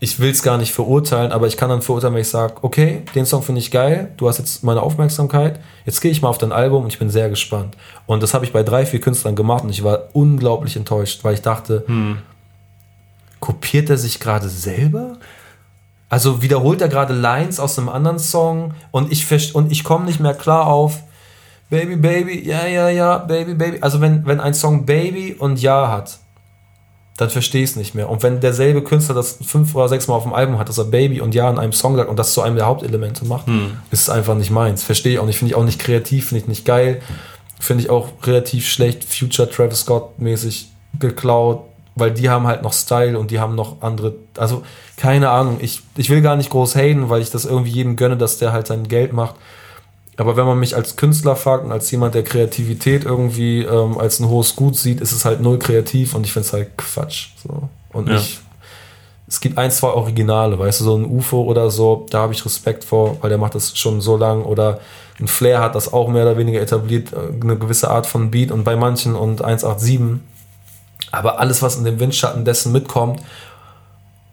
ich 0.00 0.20
will 0.20 0.30
es 0.30 0.42
gar 0.42 0.58
nicht 0.58 0.72
verurteilen, 0.72 1.32
aber 1.32 1.48
ich 1.48 1.56
kann 1.56 1.70
dann 1.70 1.82
verurteilen, 1.82 2.14
wenn 2.14 2.20
ich 2.20 2.28
sage, 2.28 2.54
okay, 2.62 3.02
den 3.14 3.26
Song 3.26 3.42
finde 3.42 3.60
ich 3.60 3.70
geil, 3.70 4.12
du 4.16 4.28
hast 4.28 4.38
jetzt 4.38 4.62
meine 4.62 4.80
Aufmerksamkeit, 4.80 5.58
jetzt 5.86 6.00
gehe 6.00 6.10
ich 6.10 6.22
mal 6.22 6.28
auf 6.28 6.38
dein 6.38 6.52
Album 6.52 6.84
und 6.84 6.92
ich 6.92 7.00
bin 7.00 7.10
sehr 7.10 7.28
gespannt. 7.28 7.76
Und 8.06 8.22
das 8.22 8.32
habe 8.32 8.44
ich 8.44 8.52
bei 8.52 8.62
drei, 8.62 8.86
vier 8.86 9.00
Künstlern 9.00 9.34
gemacht 9.34 9.64
und 9.64 9.70
ich 9.70 9.82
war 9.82 10.04
unglaublich 10.12 10.76
enttäuscht, 10.76 11.24
weil 11.24 11.34
ich 11.34 11.42
dachte, 11.42 11.82
hm. 11.86 12.18
kopiert 13.40 13.90
er 13.90 13.98
sich 13.98 14.20
gerade 14.20 14.48
selber? 14.48 15.16
Also 16.08 16.42
wiederholt 16.42 16.80
er 16.80 16.88
gerade 16.88 17.12
Lines 17.12 17.58
aus 17.58 17.76
einem 17.78 17.88
anderen 17.88 18.20
Song 18.20 18.74
und 18.92 19.10
ich, 19.10 19.54
und 19.54 19.72
ich 19.72 19.82
komme 19.82 20.04
nicht 20.04 20.20
mehr 20.20 20.34
klar 20.34 20.68
auf 20.68 21.02
Baby, 21.70 21.96
Baby, 21.96 22.48
ja, 22.48 22.66
ja, 22.66 22.88
ja, 22.88 23.18
Baby, 23.18 23.54
Baby. 23.54 23.78
Also 23.80 24.00
wenn, 24.00 24.24
wenn 24.26 24.40
ein 24.40 24.54
Song 24.54 24.86
Baby 24.86 25.34
und 25.38 25.60
Ja 25.60 25.90
hat, 25.90 26.18
dann 27.18 27.30
verstehe 27.30 27.64
ich 27.64 27.70
es 27.70 27.76
nicht 27.76 27.96
mehr. 27.96 28.08
Und 28.08 28.22
wenn 28.22 28.40
derselbe 28.40 28.82
Künstler 28.82 29.14
das 29.14 29.38
fünf 29.44 29.74
oder 29.74 29.88
sechs 29.88 30.06
Mal 30.06 30.14
auf 30.14 30.22
dem 30.22 30.32
Album 30.32 30.58
hat, 30.58 30.68
dass 30.68 30.78
er 30.78 30.84
Baby 30.84 31.20
und 31.20 31.34
Ja 31.34 31.50
in 31.50 31.58
einem 31.58 31.72
Song 31.72 31.96
sagt 31.96 32.08
und 32.08 32.16
das 32.16 32.32
zu 32.32 32.42
einem 32.42 32.54
der 32.54 32.66
Hauptelemente 32.66 33.26
macht, 33.26 33.48
hm. 33.48 33.76
ist 33.90 34.02
es 34.02 34.08
einfach 34.08 34.36
nicht 34.36 34.52
meins. 34.52 34.84
Verstehe 34.84 35.14
ich 35.14 35.18
auch 35.18 35.26
nicht. 35.26 35.36
Finde 35.36 35.50
ich 35.50 35.56
auch 35.56 35.64
nicht 35.64 35.80
kreativ, 35.80 36.28
finde 36.28 36.42
ich 36.42 36.48
nicht 36.48 36.64
geil. 36.64 37.02
Finde 37.58 37.82
ich 37.82 37.90
auch 37.90 38.10
relativ 38.22 38.68
schlecht, 38.68 39.02
Future 39.02 39.50
Travis 39.50 39.80
Scott 39.80 40.20
mäßig 40.20 40.68
geklaut, 41.00 41.64
weil 41.96 42.12
die 42.12 42.30
haben 42.30 42.46
halt 42.46 42.62
noch 42.62 42.72
Style 42.72 43.18
und 43.18 43.32
die 43.32 43.40
haben 43.40 43.56
noch 43.56 43.82
andere. 43.82 44.14
Also, 44.36 44.62
keine 44.96 45.30
Ahnung. 45.30 45.58
Ich, 45.60 45.82
ich 45.96 46.10
will 46.10 46.22
gar 46.22 46.36
nicht 46.36 46.50
groß 46.50 46.76
haten, 46.76 47.10
weil 47.10 47.20
ich 47.20 47.30
das 47.30 47.44
irgendwie 47.44 47.72
jedem 47.72 47.96
gönne, 47.96 48.16
dass 48.16 48.38
der 48.38 48.52
halt 48.52 48.68
sein 48.68 48.86
Geld 48.86 49.12
macht. 49.12 49.34
Aber 50.18 50.36
wenn 50.36 50.46
man 50.46 50.58
mich 50.58 50.74
als 50.74 50.96
Künstler 50.96 51.36
fragt 51.36 51.64
und 51.64 51.70
als 51.70 51.90
jemand, 51.92 52.16
der 52.16 52.24
Kreativität 52.24 53.04
irgendwie 53.04 53.62
ähm, 53.62 53.96
als 53.98 54.18
ein 54.18 54.28
hohes 54.28 54.56
Gut 54.56 54.76
sieht, 54.76 55.00
ist 55.00 55.12
es 55.12 55.24
halt 55.24 55.40
null 55.40 55.60
kreativ 55.60 56.16
und 56.16 56.26
ich 56.26 56.32
finde 56.32 56.46
es 56.46 56.52
halt 56.52 56.76
Quatsch. 56.76 57.28
So. 57.40 57.68
Und 57.92 58.08
ja. 58.08 58.16
ich, 58.16 58.40
es 59.28 59.40
gibt 59.40 59.58
ein, 59.58 59.70
zwei 59.70 59.90
Originale, 59.90 60.58
weißt 60.58 60.80
du, 60.80 60.84
so 60.84 60.96
ein 60.96 61.04
UFO 61.04 61.42
oder 61.42 61.70
so, 61.70 62.04
da 62.10 62.18
habe 62.18 62.32
ich 62.32 62.44
Respekt 62.44 62.82
vor, 62.82 63.16
weil 63.20 63.28
der 63.28 63.38
macht 63.38 63.54
das 63.54 63.78
schon 63.78 64.00
so 64.00 64.16
lang. 64.16 64.42
Oder 64.42 64.80
ein 65.20 65.28
Flair 65.28 65.60
hat 65.60 65.76
das 65.76 65.92
auch 65.92 66.08
mehr 66.08 66.24
oder 66.24 66.36
weniger 66.36 66.60
etabliert, 66.60 67.12
äh, 67.12 67.40
eine 67.40 67.56
gewisse 67.56 67.88
Art 67.88 68.06
von 68.08 68.32
Beat 68.32 68.50
und 68.50 68.64
bei 68.64 68.74
manchen 68.74 69.14
und 69.14 69.40
187. 69.40 70.20
Aber 71.12 71.38
alles, 71.38 71.62
was 71.62 71.76
in 71.76 71.84
dem 71.84 72.00
Windschatten 72.00 72.44
dessen 72.44 72.72
mitkommt 72.72 73.20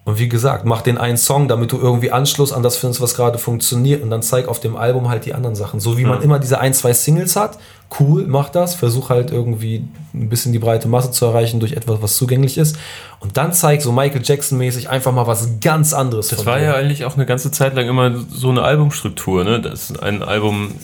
und 0.05 0.19
wie 0.19 0.29
gesagt, 0.29 0.65
mach 0.65 0.83
den 0.83 0.99
einen 0.99 1.17
Song, 1.17 1.47
damit 1.47 1.71
du 1.71 1.79
irgendwie 1.79 2.11
Anschluss 2.11 2.53
an 2.53 2.61
das 2.61 2.77
findest, 2.77 3.01
was 3.01 3.15
gerade 3.15 3.39
funktioniert 3.39 4.03
und 4.03 4.11
dann 4.11 4.21
zeig 4.21 4.47
auf 4.47 4.59
dem 4.59 4.75
Album 4.75 5.09
halt 5.09 5.25
die 5.25 5.33
anderen 5.33 5.55
Sachen. 5.55 5.79
So 5.79 5.97
wie 5.97 6.03
ja. 6.03 6.09
man 6.09 6.21
immer 6.21 6.37
diese 6.37 6.59
ein, 6.59 6.75
zwei 6.75 6.93
Singles 6.93 7.35
hat, 7.35 7.57
cool, 7.99 8.25
mach 8.27 8.49
das, 8.49 8.75
versuch 8.75 9.09
halt 9.09 9.31
irgendwie 9.31 9.83
ein 10.13 10.29
bisschen 10.29 10.53
die 10.53 10.59
breite 10.59 10.87
Masse 10.87 11.09
zu 11.09 11.25
erreichen 11.25 11.59
durch 11.59 11.73
etwas, 11.73 12.03
was 12.03 12.17
zugänglich 12.17 12.59
ist 12.59 12.77
und 13.19 13.35
dann 13.35 13.51
zeig 13.51 13.81
so 13.81 13.91
Michael 13.91 14.21
Jackson 14.23 14.59
mäßig 14.59 14.89
einfach 14.89 15.11
mal 15.11 15.25
was 15.25 15.59
ganz 15.59 15.91
anderes. 15.91 16.27
Das 16.27 16.45
war 16.45 16.59
dir. 16.59 16.65
ja 16.65 16.73
eigentlich 16.75 17.03
auch 17.05 17.15
eine 17.15 17.25
ganze 17.25 17.49
Zeit 17.49 17.73
lang 17.73 17.89
immer 17.89 18.13
so 18.29 18.51
eine 18.51 18.61
Albumstruktur, 18.61 19.43
ne? 19.43 19.59
dass 19.59 19.97
ein 19.97 20.21
Album 20.21 20.75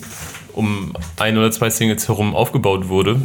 um 0.54 0.94
ein 1.18 1.38
oder 1.38 1.52
zwei 1.52 1.70
Singles 1.70 2.08
herum 2.08 2.36
aufgebaut 2.36 2.90
wurde 2.90 3.22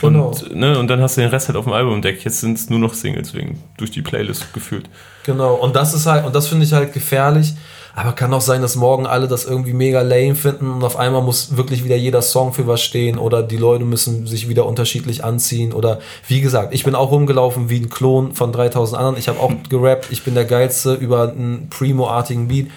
Genau. 0.00 0.28
Und, 0.28 0.54
ne, 0.54 0.78
und 0.78 0.88
dann 0.88 1.00
hast 1.00 1.16
du 1.16 1.20
den 1.20 1.30
Rest 1.30 1.48
halt 1.48 1.56
auf 1.56 1.64
dem 1.64 1.72
Album 1.72 1.94
entdeckt. 1.94 2.24
Jetzt 2.24 2.40
sind 2.40 2.56
es 2.56 2.70
nur 2.70 2.78
noch 2.78 2.94
Singles 2.94 3.34
wegen 3.34 3.62
durch 3.76 3.90
die 3.90 4.02
Playlist 4.02 4.52
gefühlt. 4.52 4.88
Genau, 5.24 5.54
und 5.54 5.76
das 5.76 5.94
ist 5.94 6.06
halt, 6.06 6.24
und 6.24 6.34
das 6.34 6.48
finde 6.48 6.64
ich 6.64 6.72
halt 6.72 6.92
gefährlich. 6.92 7.54
Aber 7.94 8.12
kann 8.12 8.32
auch 8.32 8.40
sein, 8.40 8.62
dass 8.62 8.76
morgen 8.76 9.06
alle 9.06 9.26
das 9.26 9.44
irgendwie 9.44 9.72
mega 9.72 10.00
lame 10.02 10.36
finden 10.36 10.70
und 10.70 10.84
auf 10.84 10.96
einmal 10.96 11.22
muss 11.22 11.56
wirklich 11.56 11.84
wieder 11.84 11.96
jeder 11.96 12.22
Song 12.22 12.52
für 12.52 12.66
was 12.66 12.80
stehen 12.82 13.18
oder 13.18 13.42
die 13.42 13.56
Leute 13.56 13.84
müssen 13.84 14.28
sich 14.28 14.48
wieder 14.48 14.64
unterschiedlich 14.64 15.24
anziehen 15.24 15.72
oder 15.72 15.98
wie 16.28 16.40
gesagt, 16.40 16.72
ich 16.72 16.84
bin 16.84 16.94
auch 16.94 17.10
rumgelaufen 17.10 17.68
wie 17.68 17.80
ein 17.80 17.90
Klon 17.90 18.32
von 18.32 18.52
3000 18.52 18.96
anderen. 18.96 19.16
Ich 19.18 19.28
habe 19.28 19.40
auch 19.40 19.52
gerappt, 19.68 20.06
ich 20.10 20.22
bin 20.22 20.34
der 20.34 20.44
geilste 20.44 20.94
über 20.94 21.32
einen 21.32 21.68
Primo-artigen 21.68 22.46
Beat 22.46 22.68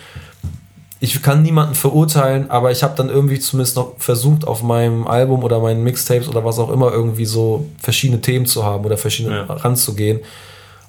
ich 1.04 1.22
kann 1.22 1.42
niemanden 1.42 1.76
verurteilen, 1.76 2.50
aber 2.50 2.72
ich 2.72 2.82
habe 2.82 2.96
dann 2.96 3.10
irgendwie 3.10 3.38
zumindest 3.38 3.76
noch 3.76 3.96
versucht, 3.98 4.48
auf 4.48 4.64
meinem 4.64 5.06
Album 5.06 5.44
oder 5.44 5.60
meinen 5.60 5.84
Mixtapes 5.84 6.30
oder 6.30 6.46
was 6.46 6.60
auch 6.60 6.70
immer 6.70 6.94
irgendwie 6.94 7.26
so 7.26 7.66
verschiedene 7.78 8.22
Themen 8.22 8.46
zu 8.46 8.64
haben 8.64 8.86
oder 8.86 8.96
verschiedene 8.96 9.36
ja. 9.36 9.44
ranzugehen. 9.44 10.22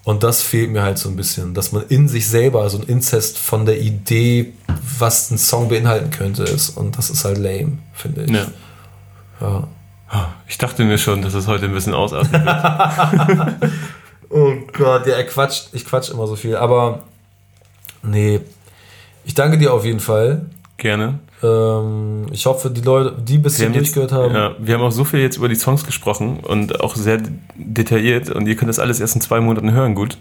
Und 0.05 0.23
das 0.23 0.41
fehlt 0.41 0.71
mir 0.71 0.83
halt 0.85 0.99
so 0.99 1.09
ein 1.09 1.17
bisschen, 1.17 1.53
dass 1.53 1.73
man 1.73 1.83
in 1.89 2.07
sich 2.07 2.29
selber 2.29 2.71
so 2.71 2.79
ein 2.79 2.85
Inzest 2.85 3.39
von 3.39 3.67
der 3.67 3.81
Idee, 3.81 4.53
was 5.01 5.33
ein 5.33 5.39
Song 5.39 5.69
beinhalten 5.69 6.13
könnte, 6.13 6.45
ist. 6.45 6.77
Und 6.77 6.97
das 6.97 7.11
ist 7.11 7.25
halt 7.25 7.39
lame, 7.39 7.79
finde 7.93 8.23
ich. 8.23 8.31
Ja. 8.31 8.47
ja. 9.41 9.69
Ich 10.47 10.59
dachte 10.59 10.85
mir 10.85 10.99
schon, 10.99 11.23
dass 11.23 11.35
es 11.35 11.49
heute 11.49 11.65
ein 11.65 11.73
bisschen 11.73 11.93
ausatmen 11.95 12.45
wird. 12.45 13.73
oh 14.31 14.53
Gott, 14.73 15.09
ja, 15.09 15.15
er 15.15 15.25
quatscht, 15.25 15.71
ich 15.73 15.85
quatsch 15.85 16.11
immer 16.11 16.29
so 16.29 16.37
viel. 16.37 16.55
Aber 16.55 17.03
nee, 18.05 18.41
ich 19.25 19.35
danke 19.35 19.59
dir 19.59 19.73
auf 19.73 19.85
jeden 19.85 20.01
Fall. 20.01 20.47
Gerne. 20.77 21.21
Ähm, 21.43 22.27
ich 22.33 22.47
hoffe, 22.47 22.71
die 22.71 22.81
Leute, 22.81 23.15
die 23.21 23.39
bis 23.39 23.55
bisschen 23.55 23.73
durchgehört 23.73 24.13
haben. 24.13 24.35
Ja, 24.35 24.55
wir 24.59 24.75
haben 24.75 24.83
auch 24.83 24.93
so 24.93 25.05
viel 25.05 25.21
jetzt 25.21 25.37
über 25.37 25.49
die 25.49 25.55
Songs 25.55 25.85
gesprochen 25.85 26.41
und 26.41 26.81
auch 26.81 26.97
sehr 26.97 27.23
detailliert 27.55 28.31
und 28.31 28.47
ihr 28.47 28.57
könnt 28.57 28.69
das 28.69 28.79
alles 28.79 29.01
erst 29.01 29.15
in 29.15 29.21
zwei 29.21 29.41
Monaten 29.41 29.73
hören, 29.73 29.95
gut. 29.95 30.19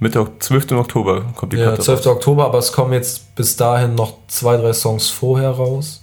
Mitte 0.00 0.26
12. 0.38 0.72
Oktober 0.72 1.24
kommt 1.36 1.52
die 1.52 1.56
Ja, 1.56 1.78
12. 1.78 1.98
Raus. 1.98 2.06
Oktober, 2.06 2.44
aber 2.46 2.58
es 2.58 2.72
kommen 2.72 2.92
jetzt 2.92 3.34
bis 3.36 3.56
dahin 3.56 3.94
noch 3.94 4.18
zwei, 4.28 4.56
drei 4.56 4.72
Songs 4.72 5.08
vorher 5.08 5.50
raus. 5.50 6.02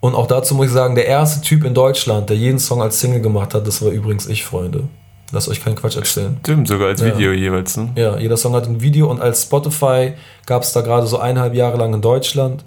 Und 0.00 0.14
auch 0.14 0.26
dazu 0.26 0.54
muss 0.54 0.66
ich 0.66 0.72
sagen, 0.72 0.94
der 0.94 1.06
erste 1.06 1.40
Typ 1.40 1.64
in 1.64 1.74
Deutschland, 1.74 2.30
der 2.30 2.36
jeden 2.36 2.58
Song 2.58 2.82
als 2.82 3.00
Single 3.00 3.20
gemacht 3.20 3.54
hat, 3.54 3.66
das 3.66 3.82
war 3.82 3.90
übrigens 3.90 4.26
ich, 4.26 4.44
Freunde. 4.44 4.84
Lasst 5.32 5.48
euch 5.48 5.62
keinen 5.62 5.74
Quatsch 5.74 5.96
erzählen. 5.96 6.36
Stimmt, 6.40 6.68
sogar 6.68 6.88
als 6.88 7.02
Video 7.02 7.32
ja. 7.32 7.38
jeweils. 7.38 7.76
Ne? 7.76 7.90
Ja, 7.96 8.16
jeder 8.16 8.36
Song 8.36 8.54
hat 8.54 8.66
ein 8.66 8.80
Video 8.80 9.10
und 9.10 9.20
als 9.20 9.42
Spotify 9.42 10.12
gab 10.46 10.62
es 10.62 10.72
da 10.72 10.82
gerade 10.82 11.06
so 11.06 11.18
eineinhalb 11.18 11.54
Jahre 11.54 11.78
lang 11.78 11.94
in 11.94 12.00
Deutschland. 12.00 12.64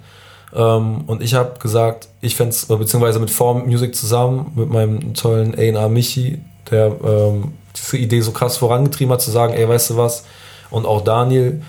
Ähm, 0.54 1.04
und 1.06 1.22
ich 1.22 1.34
habe 1.34 1.58
gesagt, 1.58 2.08
ich 2.20 2.36
fände 2.36 2.50
es, 2.50 2.66
beziehungsweise 2.66 3.18
mit 3.18 3.30
Form 3.30 3.64
Music 3.66 3.94
zusammen, 3.94 4.52
mit 4.56 4.68
meinem 4.68 5.14
tollen 5.14 5.54
A&R 5.54 5.88
Michi, 5.88 6.40
der 6.70 6.92
ähm, 7.02 7.52
diese 7.74 7.96
Idee 7.96 8.20
so 8.20 8.32
krass 8.32 8.58
vorangetrieben 8.58 9.12
hat, 9.12 9.22
zu 9.22 9.30
sagen, 9.30 9.54
ey, 9.54 9.68
weißt 9.68 9.90
du 9.90 9.96
was? 9.96 10.24
Und 10.70 10.86
auch 10.86 11.02
Daniel, 11.02 11.62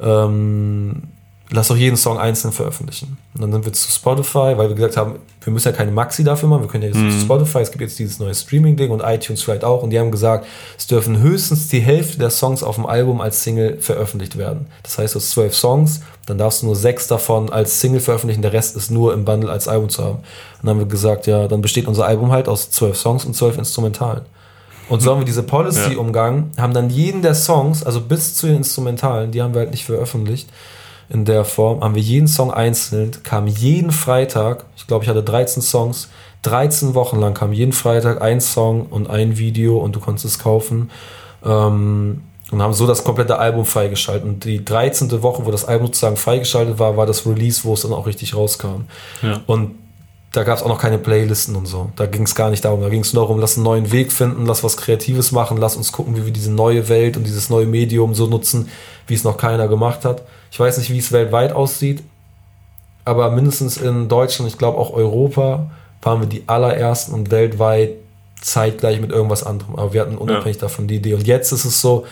ähm, 0.00 1.02
lass 1.50 1.68
doch 1.68 1.76
jeden 1.76 1.96
Song 1.96 2.18
einzeln 2.18 2.52
veröffentlichen. 2.52 3.18
Und 3.34 3.40
dann 3.40 3.52
sind 3.52 3.64
wir 3.64 3.72
zu 3.72 3.90
Spotify, 3.90 4.54
weil 4.56 4.68
wir 4.68 4.74
gesagt 4.74 4.96
haben, 4.96 5.16
wir 5.42 5.52
müssen 5.52 5.68
ja 5.68 5.72
keine 5.72 5.92
Maxi 5.92 6.24
dafür 6.24 6.48
machen, 6.48 6.62
wir 6.62 6.68
können 6.68 6.82
ja 6.82 6.88
jetzt 6.88 6.98
mhm. 6.98 7.10
zu 7.10 7.20
Spotify, 7.20 7.58
es 7.58 7.70
gibt 7.70 7.82
jetzt 7.82 7.98
dieses 7.98 8.18
neue 8.18 8.34
Streaming-Ding 8.34 8.90
und 8.90 9.00
iTunes 9.00 9.42
vielleicht 9.42 9.62
auch. 9.62 9.82
Und 9.82 9.90
die 9.90 9.98
haben 9.98 10.10
gesagt, 10.10 10.46
es 10.76 10.88
dürfen 10.88 11.20
höchstens 11.20 11.68
die 11.68 11.80
Hälfte 11.80 12.18
der 12.18 12.30
Songs 12.30 12.62
auf 12.62 12.74
dem 12.74 12.86
Album 12.86 13.20
als 13.20 13.44
Single 13.44 13.80
veröffentlicht 13.80 14.36
werden. 14.36 14.66
Das 14.82 14.98
heißt, 14.98 15.14
du 15.14 15.20
hast 15.20 15.30
zwölf 15.30 15.54
Songs, 15.54 16.00
dann 16.26 16.38
darfst 16.38 16.62
du 16.62 16.66
nur 16.66 16.76
sechs 16.76 17.06
davon 17.06 17.52
als 17.52 17.80
Single 17.80 18.00
veröffentlichen, 18.00 18.42
der 18.42 18.52
Rest 18.52 18.76
ist 18.76 18.90
nur 18.90 19.14
im 19.14 19.24
Bundle 19.24 19.50
als 19.50 19.68
Album 19.68 19.88
zu 19.88 20.02
haben. 20.02 20.16
Und 20.16 20.24
dann 20.62 20.70
haben 20.70 20.78
wir 20.80 20.86
gesagt, 20.86 21.28
ja, 21.28 21.46
dann 21.46 21.62
besteht 21.62 21.86
unser 21.86 22.06
Album 22.06 22.32
halt 22.32 22.48
aus 22.48 22.70
zwölf 22.70 22.96
Songs 22.96 23.24
und 23.24 23.34
zwölf 23.34 23.56
Instrumentalen. 23.56 24.22
Und 24.88 25.00
so 25.00 25.10
haben 25.10 25.20
wir 25.20 25.24
diese 25.24 25.42
Policy 25.42 25.94
ja. 25.94 25.98
umgangen, 25.98 26.52
haben 26.58 26.72
dann 26.72 26.90
jeden 26.90 27.22
der 27.22 27.34
Songs, 27.34 27.82
also 27.82 28.00
bis 28.00 28.34
zu 28.34 28.46
den 28.46 28.56
Instrumentalen, 28.56 29.32
die 29.32 29.42
haben 29.42 29.52
wir 29.52 29.60
halt 29.60 29.72
nicht 29.72 29.84
veröffentlicht, 29.84 30.48
in 31.08 31.24
der 31.24 31.44
Form, 31.44 31.82
haben 31.82 31.94
wir 31.94 32.02
jeden 32.02 32.28
Song 32.28 32.50
einzeln, 32.50 33.12
kam 33.22 33.46
jeden 33.46 33.90
Freitag, 33.90 34.64
ich 34.76 34.86
glaube, 34.86 35.04
ich 35.04 35.08
hatte 35.08 35.22
13 35.22 35.62
Songs, 35.62 36.08
13 36.42 36.94
Wochen 36.94 37.18
lang 37.18 37.34
kam 37.34 37.52
jeden 37.52 37.72
Freitag 37.72 38.22
ein 38.22 38.40
Song 38.40 38.86
und 38.86 39.10
ein 39.10 39.38
Video 39.38 39.78
und 39.78 39.96
du 39.96 40.00
konntest 40.00 40.24
es 40.24 40.38
kaufen. 40.38 40.90
Ähm, 41.44 42.22
und 42.52 42.62
haben 42.62 42.72
so 42.74 42.86
das 42.86 43.02
komplette 43.02 43.38
Album 43.38 43.64
freigeschaltet. 43.64 44.24
Und 44.24 44.44
die 44.44 44.64
13. 44.64 45.22
Woche, 45.22 45.44
wo 45.44 45.50
das 45.50 45.64
Album 45.64 45.88
sozusagen 45.88 46.16
freigeschaltet 46.16 46.78
war, 46.78 46.96
war 46.96 47.04
das 47.04 47.26
Release, 47.26 47.64
wo 47.64 47.74
es 47.74 47.82
dann 47.82 47.92
auch 47.92 48.06
richtig 48.06 48.36
rauskam. 48.36 48.84
Ja. 49.20 49.40
Und 49.46 49.74
da 50.32 50.42
gab 50.42 50.58
es 50.58 50.62
auch 50.62 50.68
noch 50.68 50.80
keine 50.80 50.98
Playlisten 50.98 51.56
und 51.56 51.66
so. 51.66 51.90
Da 51.96 52.06
ging 52.06 52.22
es 52.24 52.34
gar 52.34 52.50
nicht 52.50 52.64
darum. 52.64 52.82
Da 52.82 52.88
ging 52.88 53.00
es 53.00 53.12
nur 53.12 53.22
darum, 53.22 53.38
lass 53.40 53.56
einen 53.56 53.64
neuen 53.64 53.90
Weg 53.92 54.12
finden, 54.12 54.44
lass 54.44 54.62
was 54.62 54.76
Kreatives 54.76 55.32
machen, 55.32 55.56
lass 55.56 55.76
uns 55.76 55.92
gucken, 55.92 56.16
wie 56.16 56.26
wir 56.26 56.32
diese 56.32 56.50
neue 56.50 56.88
Welt 56.88 57.16
und 57.16 57.24
dieses 57.24 57.48
neue 57.48 57.66
Medium 57.66 58.14
so 58.14 58.26
nutzen, 58.26 58.68
wie 59.06 59.14
es 59.14 59.24
noch 59.24 59.38
keiner 59.38 59.68
gemacht 59.68 60.04
hat. 60.04 60.22
Ich 60.50 60.60
weiß 60.60 60.78
nicht, 60.78 60.90
wie 60.90 60.98
es 60.98 61.12
weltweit 61.12 61.52
aussieht, 61.52 62.02
aber 63.04 63.30
mindestens 63.30 63.76
in 63.76 64.08
Deutschland, 64.08 64.50
ich 64.50 64.58
glaube 64.58 64.78
auch 64.78 64.92
Europa, 64.92 65.70
waren 66.02 66.20
wir 66.20 66.28
die 66.28 66.42
allerersten 66.46 67.14
und 67.14 67.30
weltweit 67.30 67.92
zeitgleich 68.40 69.00
mit 69.00 69.10
irgendwas 69.10 69.42
anderem. 69.42 69.76
Aber 69.76 69.92
wir 69.92 70.02
hatten 70.02 70.18
unabhängig 70.18 70.56
ja. 70.56 70.62
davon 70.62 70.86
die 70.86 70.96
Idee. 70.96 71.14
Und 71.14 71.26
jetzt 71.26 71.52
ist 71.52 71.64
es 71.64 71.80
so, 71.80 72.04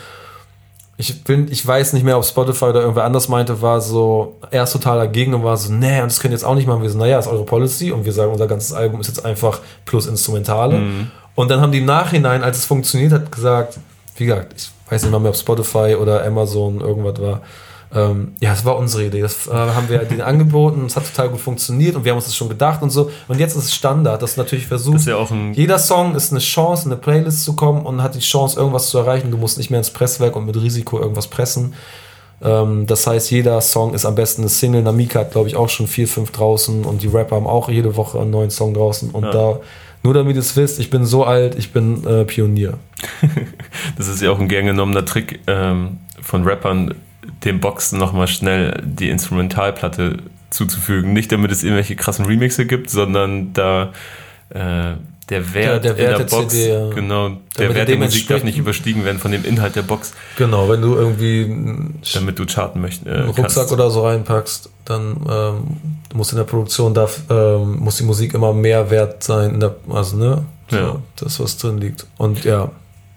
ich, 0.97 1.23
bin, 1.23 1.51
ich 1.51 1.65
weiß 1.65 1.93
nicht 1.93 2.03
mehr, 2.03 2.17
ob 2.17 2.23
Spotify 2.23 2.65
oder 2.65 2.81
irgendwer 2.81 3.03
anders 3.03 3.27
meinte, 3.27 3.61
war 3.61 3.81
so 3.81 4.37
erst 4.51 4.73
total 4.73 4.97
dagegen 4.97 5.33
und 5.33 5.43
war 5.43 5.57
so, 5.57 5.73
nee, 5.73 6.01
und 6.01 6.09
das 6.09 6.19
könnt 6.19 6.31
ihr 6.31 6.37
jetzt 6.37 6.45
auch 6.45 6.55
nicht 6.55 6.67
machen. 6.67 6.81
Wir 6.81 6.89
so, 6.89 6.97
naja, 6.97 7.19
ist 7.19 7.27
eure 7.27 7.43
Policy 7.43 7.91
und 7.91 8.05
wir 8.05 8.13
sagen, 8.13 8.31
unser 8.31 8.47
ganzes 8.47 8.71
Album 8.71 9.01
ist 9.01 9.07
jetzt 9.07 9.25
einfach 9.25 9.59
plus 9.85 10.07
Instrumentale. 10.07 10.77
Mhm. 10.77 11.11
Und 11.35 11.51
dann 11.51 11.59
haben 11.59 11.73
die 11.73 11.79
im 11.79 11.85
Nachhinein, 11.85 12.43
als 12.43 12.59
es 12.59 12.65
funktioniert 12.65 13.11
hat, 13.11 13.29
gesagt, 13.31 13.77
wie 14.15 14.25
gesagt, 14.25 14.53
ich 14.55 14.69
weiß 14.89 15.03
nicht 15.03 15.19
mehr, 15.19 15.29
ob 15.29 15.35
Spotify 15.35 15.95
oder 15.99 16.25
Amazon 16.25 16.79
irgendwas 16.79 17.19
war, 17.21 17.41
ähm, 17.95 18.33
ja, 18.41 18.51
es 18.51 18.65
war 18.65 18.77
unsere 18.77 19.05
Idee. 19.05 19.21
Das 19.21 19.47
äh, 19.47 19.51
haben 19.51 19.87
wir 19.87 19.99
denen 19.99 20.21
angeboten. 20.21 20.85
Es 20.85 20.97
hat 20.97 21.05
total 21.05 21.29
gut 21.29 21.39
funktioniert 21.39 21.95
und 21.95 22.03
wir 22.03 22.11
haben 22.11 22.17
uns 22.17 22.25
das 22.25 22.35
schon 22.35 22.49
gedacht 22.49 22.81
und 22.81 22.89
so. 22.89 23.09
Und 23.29 23.39
jetzt 23.39 23.55
ist 23.55 23.63
es 23.63 23.73
Standard, 23.73 24.21
dass 24.21 24.35
du 24.35 24.41
natürlich 24.41 24.67
versuchst, 24.67 25.07
ja 25.07 25.25
jeder 25.53 25.79
Song 25.79 26.13
ist 26.13 26.31
eine 26.31 26.41
Chance, 26.41 26.85
in 26.85 26.91
eine 26.91 27.01
Playlist 27.01 27.43
zu 27.43 27.55
kommen 27.55 27.85
und 27.85 28.03
hat 28.03 28.15
die 28.15 28.19
Chance, 28.19 28.59
irgendwas 28.59 28.89
zu 28.89 28.97
erreichen. 28.97 29.31
Du 29.31 29.37
musst 29.37 29.57
nicht 29.57 29.69
mehr 29.69 29.79
ins 29.79 29.91
Presswerk 29.91 30.35
und 30.35 30.45
mit 30.45 30.61
Risiko 30.61 30.99
irgendwas 30.99 31.27
pressen. 31.27 31.73
Ähm, 32.41 32.85
das 32.85 33.07
heißt, 33.07 33.31
jeder 33.31 33.61
Song 33.61 33.93
ist 33.93 34.05
am 34.05 34.15
besten 34.15 34.41
eine 34.41 34.49
Single. 34.49 34.81
Namika 34.81 35.19
hat, 35.19 35.31
glaube 35.31 35.47
ich, 35.47 35.55
auch 35.55 35.69
schon 35.69 35.87
vier, 35.87 36.07
fünf 36.07 36.31
draußen 36.31 36.83
und 36.83 37.01
die 37.01 37.07
Rapper 37.07 37.37
haben 37.37 37.47
auch 37.47 37.69
jede 37.69 37.95
Woche 37.95 38.19
einen 38.19 38.31
neuen 38.31 38.49
Song 38.49 38.73
draußen. 38.73 39.11
Und 39.11 39.23
ja. 39.23 39.31
da, 39.31 39.59
nur 40.03 40.13
damit 40.13 40.35
ihr 40.35 40.41
es 40.41 40.57
wisst, 40.57 40.79
ich 40.79 40.89
bin 40.89 41.05
so 41.05 41.23
alt, 41.23 41.55
ich 41.55 41.71
bin 41.71 42.05
äh, 42.05 42.25
Pionier. 42.25 42.77
das 43.97 44.09
ist 44.09 44.21
ja 44.21 44.31
auch 44.31 44.39
ein 44.39 44.49
gern 44.49 44.65
genommener 44.65 45.05
Trick 45.05 45.39
ähm, 45.47 45.99
von 46.21 46.43
Rappern, 46.43 46.93
dem 47.45 47.59
Boxen 47.59 47.99
nochmal 47.99 48.27
schnell 48.27 48.81
die 48.83 49.09
Instrumentalplatte 49.09 50.17
zuzufügen. 50.49 51.13
Nicht 51.13 51.31
damit 51.31 51.51
es 51.51 51.63
irgendwelche 51.63 51.95
krassen 51.95 52.25
Remixe 52.25 52.65
gibt, 52.65 52.89
sondern 52.89 53.53
da 53.53 53.93
äh, 54.49 54.95
der 55.29 55.53
Wert, 55.55 55.83
der, 55.83 55.93
der 55.93 55.97
Wert 55.97 56.19
in 56.19 56.27
der, 56.27 56.37
Box, 56.37 56.53
CD, 56.53 56.69
ja. 56.69 56.89
genau, 56.91 57.31
der 57.57 57.73
Wert 57.73 57.89
der 57.89 57.97
Musik 57.97 58.27
darf 58.27 58.43
nicht 58.43 58.59
überstiegen 58.59 59.03
werden 59.05 59.17
von 59.17 59.31
dem 59.31 59.43
Inhalt 59.43 59.75
der 59.75 59.81
Box. 59.81 60.13
Genau, 60.37 60.69
wenn 60.69 60.81
du 60.81 60.95
irgendwie 60.95 61.51
damit 62.13 62.37
du 62.37 62.45
charten 62.45 62.81
möchtest, 62.81 63.07
äh, 63.07 63.11
einen 63.11 63.25
Rucksack 63.29 63.55
kannst. 63.55 63.73
oder 63.73 63.89
so 63.89 64.05
reinpackst, 64.05 64.69
dann 64.85 65.17
ähm, 65.27 65.77
muss 66.13 66.31
in 66.31 66.37
der 66.37 66.43
Produktion 66.43 66.93
darf 66.93 67.21
ähm, 67.29 67.79
muss 67.79 67.97
die 67.97 68.03
Musik 68.03 68.35
immer 68.35 68.53
mehr 68.53 68.91
wert 68.91 69.23
sein, 69.23 69.59
der, 69.59 69.75
also 69.89 70.15
ne, 70.15 70.45
so, 70.69 70.77
ja. 70.77 71.01
das 71.15 71.39
was 71.39 71.57
drin 71.57 71.79
liegt. 71.79 72.05
Und 72.17 72.43
ja, 72.45 72.69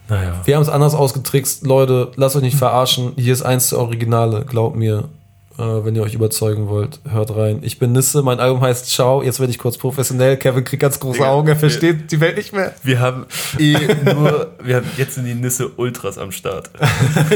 naja. 0.09 0.41
Wir 0.45 0.55
haben 0.57 0.63
es 0.63 0.69
anders 0.69 0.95
ausgetrickst. 0.95 1.67
Leute, 1.67 2.13
lasst 2.17 2.37
euch 2.37 2.43
nicht 2.43 2.57
verarschen. 2.59 3.13
Hier 3.17 3.33
ist 3.33 3.43
eins 3.43 3.71
der 3.71 3.79
Originale. 3.79 4.45
Glaubt 4.45 4.77
mir, 4.77 5.09
äh, 5.59 5.63
wenn 5.63 5.97
ihr 5.97 6.03
euch 6.03 6.15
überzeugen 6.15 6.69
wollt, 6.69 7.01
hört 7.11 7.35
rein. 7.35 7.59
Ich 7.63 7.79
bin 7.79 7.93
Nisse, 7.93 8.23
mein 8.23 8.39
Album 8.39 8.61
heißt 8.61 8.87
Ciao. 8.87 9.23
Jetzt 9.23 9.41
werde 9.41 9.51
ich 9.51 9.59
kurz 9.59 9.77
professionell. 9.77 10.37
Kevin 10.37 10.65
kriegt 10.65 10.81
ganz 10.81 11.01
große 11.01 11.27
Augen, 11.27 11.49
er 11.49 11.57
versteht 11.57 11.99
wir, 11.99 12.07
die 12.07 12.21
Welt 12.21 12.37
nicht 12.37 12.53
mehr. 12.53 12.75
Wir 12.85 13.01
haben 13.01 13.27
eh 13.59 13.77
nur, 14.15 14.53
wir 14.63 14.77
haben 14.77 14.87
jetzt 14.97 15.17
sind 15.17 15.25
die 15.25 15.35
Nisse 15.35 15.69
Ultras 15.71 16.17
am 16.17 16.31
Start. 16.31 16.71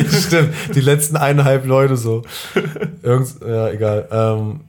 Stimmt, 0.09 0.55
die 0.75 0.81
letzten 0.81 1.17
eineinhalb 1.17 1.67
Leute 1.67 1.97
so. 1.97 2.23
Irgends, 3.03 3.41
ja, 3.45 3.69
egal. 3.71 4.09
Ähm, 4.13 4.61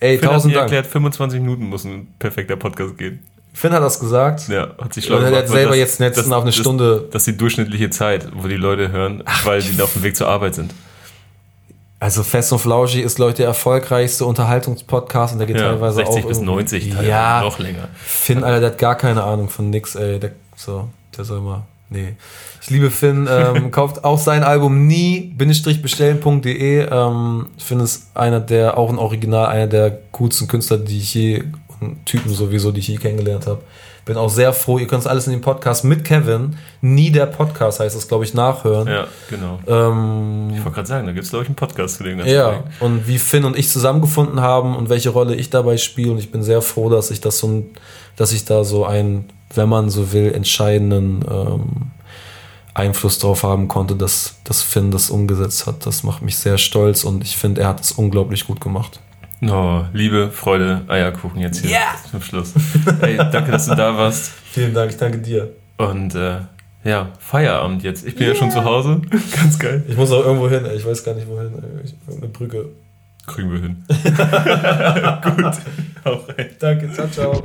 ey, 0.00 0.18
Finn 0.18 0.28
tausend 0.28 0.54
Dank. 0.54 0.64
erklärt, 0.64 0.86
25 0.86 1.40
Minuten 1.40 1.66
muss 1.66 1.84
ein 1.84 2.14
perfekter 2.18 2.56
Podcast 2.56 2.96
gehen. 2.96 3.22
Finn 3.58 3.72
hat 3.72 3.82
das 3.82 3.98
gesagt. 3.98 4.46
Ja, 4.46 4.68
hat 4.80 4.94
sich 4.94 5.06
schlau 5.06 5.16
gemacht. 5.16 5.32
Er 5.32 5.40
hat 5.40 5.48
selber 5.48 5.70
das, 5.70 5.78
jetzt 5.78 5.98
Netzen 5.98 6.32
auf 6.32 6.42
eine 6.42 6.52
das, 6.52 6.60
Stunde. 6.60 7.08
Das 7.10 7.22
ist 7.22 7.26
die 7.26 7.36
durchschnittliche 7.36 7.90
Zeit, 7.90 8.28
wo 8.32 8.46
die 8.46 8.54
Leute 8.54 8.92
hören, 8.92 9.24
Ach, 9.24 9.46
weil 9.46 9.60
die 9.60 9.82
auf 9.82 9.94
dem 9.94 10.04
Weg 10.04 10.16
zur 10.16 10.28
Arbeit 10.28 10.54
sind. 10.54 10.72
Also 11.98 12.22
Fest 12.22 12.52
und 12.52 12.60
Flauschig 12.60 13.02
ist, 13.02 13.18
ich, 13.18 13.34
der 13.34 13.46
erfolgreichste 13.46 14.24
Unterhaltungspodcast 14.26 15.32
und 15.32 15.40
der 15.40 15.48
geht 15.48 15.56
ja, 15.56 15.70
teilweise 15.70 15.96
60 15.96 16.08
auch 16.08 16.12
60 16.12 16.28
bis 16.28 16.40
90, 16.40 16.94
ja, 17.02 17.40
noch 17.40 17.58
länger. 17.58 17.88
Finn, 17.96 18.44
Alter, 18.44 18.60
der 18.60 18.70
hat 18.70 18.78
gar 18.78 18.94
keine 18.94 19.24
Ahnung 19.24 19.48
von 19.48 19.70
nix, 19.70 19.96
ey. 19.96 20.20
Der, 20.20 20.30
so, 20.54 20.88
der 21.16 21.24
soll 21.24 21.40
mal. 21.40 21.64
Nee. 21.90 22.14
Ich 22.62 22.70
liebe 22.70 22.92
Finn. 22.92 23.28
Ähm, 23.38 23.72
kauft 23.72 24.04
auch 24.04 24.18
sein 24.18 24.44
Album 24.44 24.86
nie-bestellen.de. 24.86 26.86
Ähm, 26.92 27.46
Finn 27.58 27.80
ist 27.80 28.06
einer 28.14 28.38
der, 28.38 28.78
auch 28.78 28.90
ein 28.90 28.98
Original, 28.98 29.46
einer 29.46 29.66
der 29.66 29.98
coolsten 30.12 30.46
Künstler, 30.46 30.78
die 30.78 30.98
ich 30.98 31.14
je 31.14 31.42
Typen 32.04 32.32
sowieso, 32.32 32.72
die 32.72 32.80
ich 32.80 32.86
hier 32.86 32.98
kennengelernt 32.98 33.46
habe. 33.46 33.60
Bin 34.04 34.16
auch 34.16 34.30
sehr 34.30 34.52
froh. 34.52 34.78
Ihr 34.78 34.86
könnt 34.86 35.02
es 35.02 35.06
alles 35.06 35.26
in 35.26 35.32
dem 35.32 35.42
Podcast 35.42 35.84
mit 35.84 36.04
Kevin. 36.04 36.56
Nie 36.80 37.10
der 37.10 37.26
Podcast 37.26 37.80
heißt 37.80 37.94
es, 37.94 38.08
glaube 38.08 38.24
ich, 38.24 38.32
nachhören. 38.34 38.88
Ja, 38.88 39.06
genau. 39.28 39.58
Ähm, 39.66 40.50
ich 40.54 40.58
wollte 40.64 40.74
gerade 40.76 40.88
sagen, 40.88 41.06
da 41.06 41.12
gibt 41.12 41.24
es, 41.24 41.30
glaube 41.30 41.42
ich, 41.44 41.48
einen 41.48 41.56
Podcast 41.56 41.96
zu 41.96 42.04
dem 42.04 42.18
ganzen 42.18 42.32
Ja, 42.34 42.52
Ding. 42.52 42.62
und 42.80 43.06
wie 43.06 43.18
Finn 43.18 43.44
und 43.44 43.58
ich 43.58 43.68
zusammengefunden 43.68 44.40
haben 44.40 44.74
und 44.76 44.88
welche 44.88 45.10
Rolle 45.10 45.34
ich 45.34 45.50
dabei 45.50 45.76
spiele. 45.76 46.12
Und 46.12 46.18
ich 46.18 46.30
bin 46.30 46.42
sehr 46.42 46.62
froh, 46.62 46.88
dass 46.88 47.10
ich 47.10 47.20
das 47.20 47.38
so 47.38 47.64
dass 48.16 48.32
ich 48.32 48.44
da 48.44 48.64
so 48.64 48.84
einen, 48.84 49.26
wenn 49.54 49.68
man 49.68 49.90
so 49.90 50.12
will, 50.12 50.32
entscheidenden 50.32 51.24
ähm, 51.30 51.62
Einfluss 52.74 53.18
drauf 53.18 53.42
haben 53.44 53.68
konnte, 53.68 53.94
dass, 53.94 54.36
dass 54.44 54.62
Finn 54.62 54.90
das 54.90 55.10
umgesetzt 55.10 55.66
hat. 55.66 55.86
Das 55.86 56.02
macht 56.02 56.22
mich 56.22 56.36
sehr 56.36 56.58
stolz 56.58 57.04
und 57.04 57.22
ich 57.22 57.36
finde, 57.36 57.60
er 57.62 57.68
hat 57.68 57.80
es 57.80 57.92
unglaublich 57.92 58.46
gut 58.46 58.60
gemacht. 58.60 59.00
Oh, 59.40 59.84
Liebe, 59.92 60.32
Freude, 60.32 60.82
Eierkuchen 60.88 61.40
jetzt 61.40 61.60
hier 61.60 61.70
yeah. 61.70 61.94
zum 62.10 62.20
Schluss. 62.20 62.54
Hey, 63.00 63.16
danke, 63.16 63.52
dass 63.52 63.66
du 63.66 63.74
da 63.76 63.96
warst. 63.96 64.32
Vielen 64.50 64.74
Dank, 64.74 64.90
ich 64.90 64.96
danke 64.96 65.18
dir. 65.18 65.54
Und 65.76 66.14
äh, 66.16 66.40
ja, 66.82 67.12
Feierabend 67.20 67.84
jetzt. 67.84 68.04
Ich 68.04 68.16
bin 68.16 68.24
yeah. 68.24 68.34
ja 68.34 68.38
schon 68.38 68.50
zu 68.50 68.64
Hause. 68.64 69.00
Ganz 69.36 69.58
geil. 69.58 69.84
Ich 69.86 69.96
muss 69.96 70.10
auch 70.10 70.24
irgendwo 70.24 70.48
hin, 70.48 70.66
ich 70.74 70.84
weiß 70.84 71.04
gar 71.04 71.14
nicht 71.14 71.28
wohin. 71.28 71.52
Eine 71.54 72.28
Brücke. 72.28 72.70
Kriegen 73.26 73.52
wir 73.52 73.60
hin. 73.60 73.84
Gut. 75.36 75.54
Auch. 76.04 76.26
Danke, 76.58 76.90
ciao, 76.92 77.08
ciao. 77.08 77.42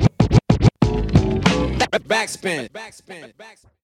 Backspin. 2.07 2.69
Backspin. 2.73 3.33
Backspin. 3.37 3.82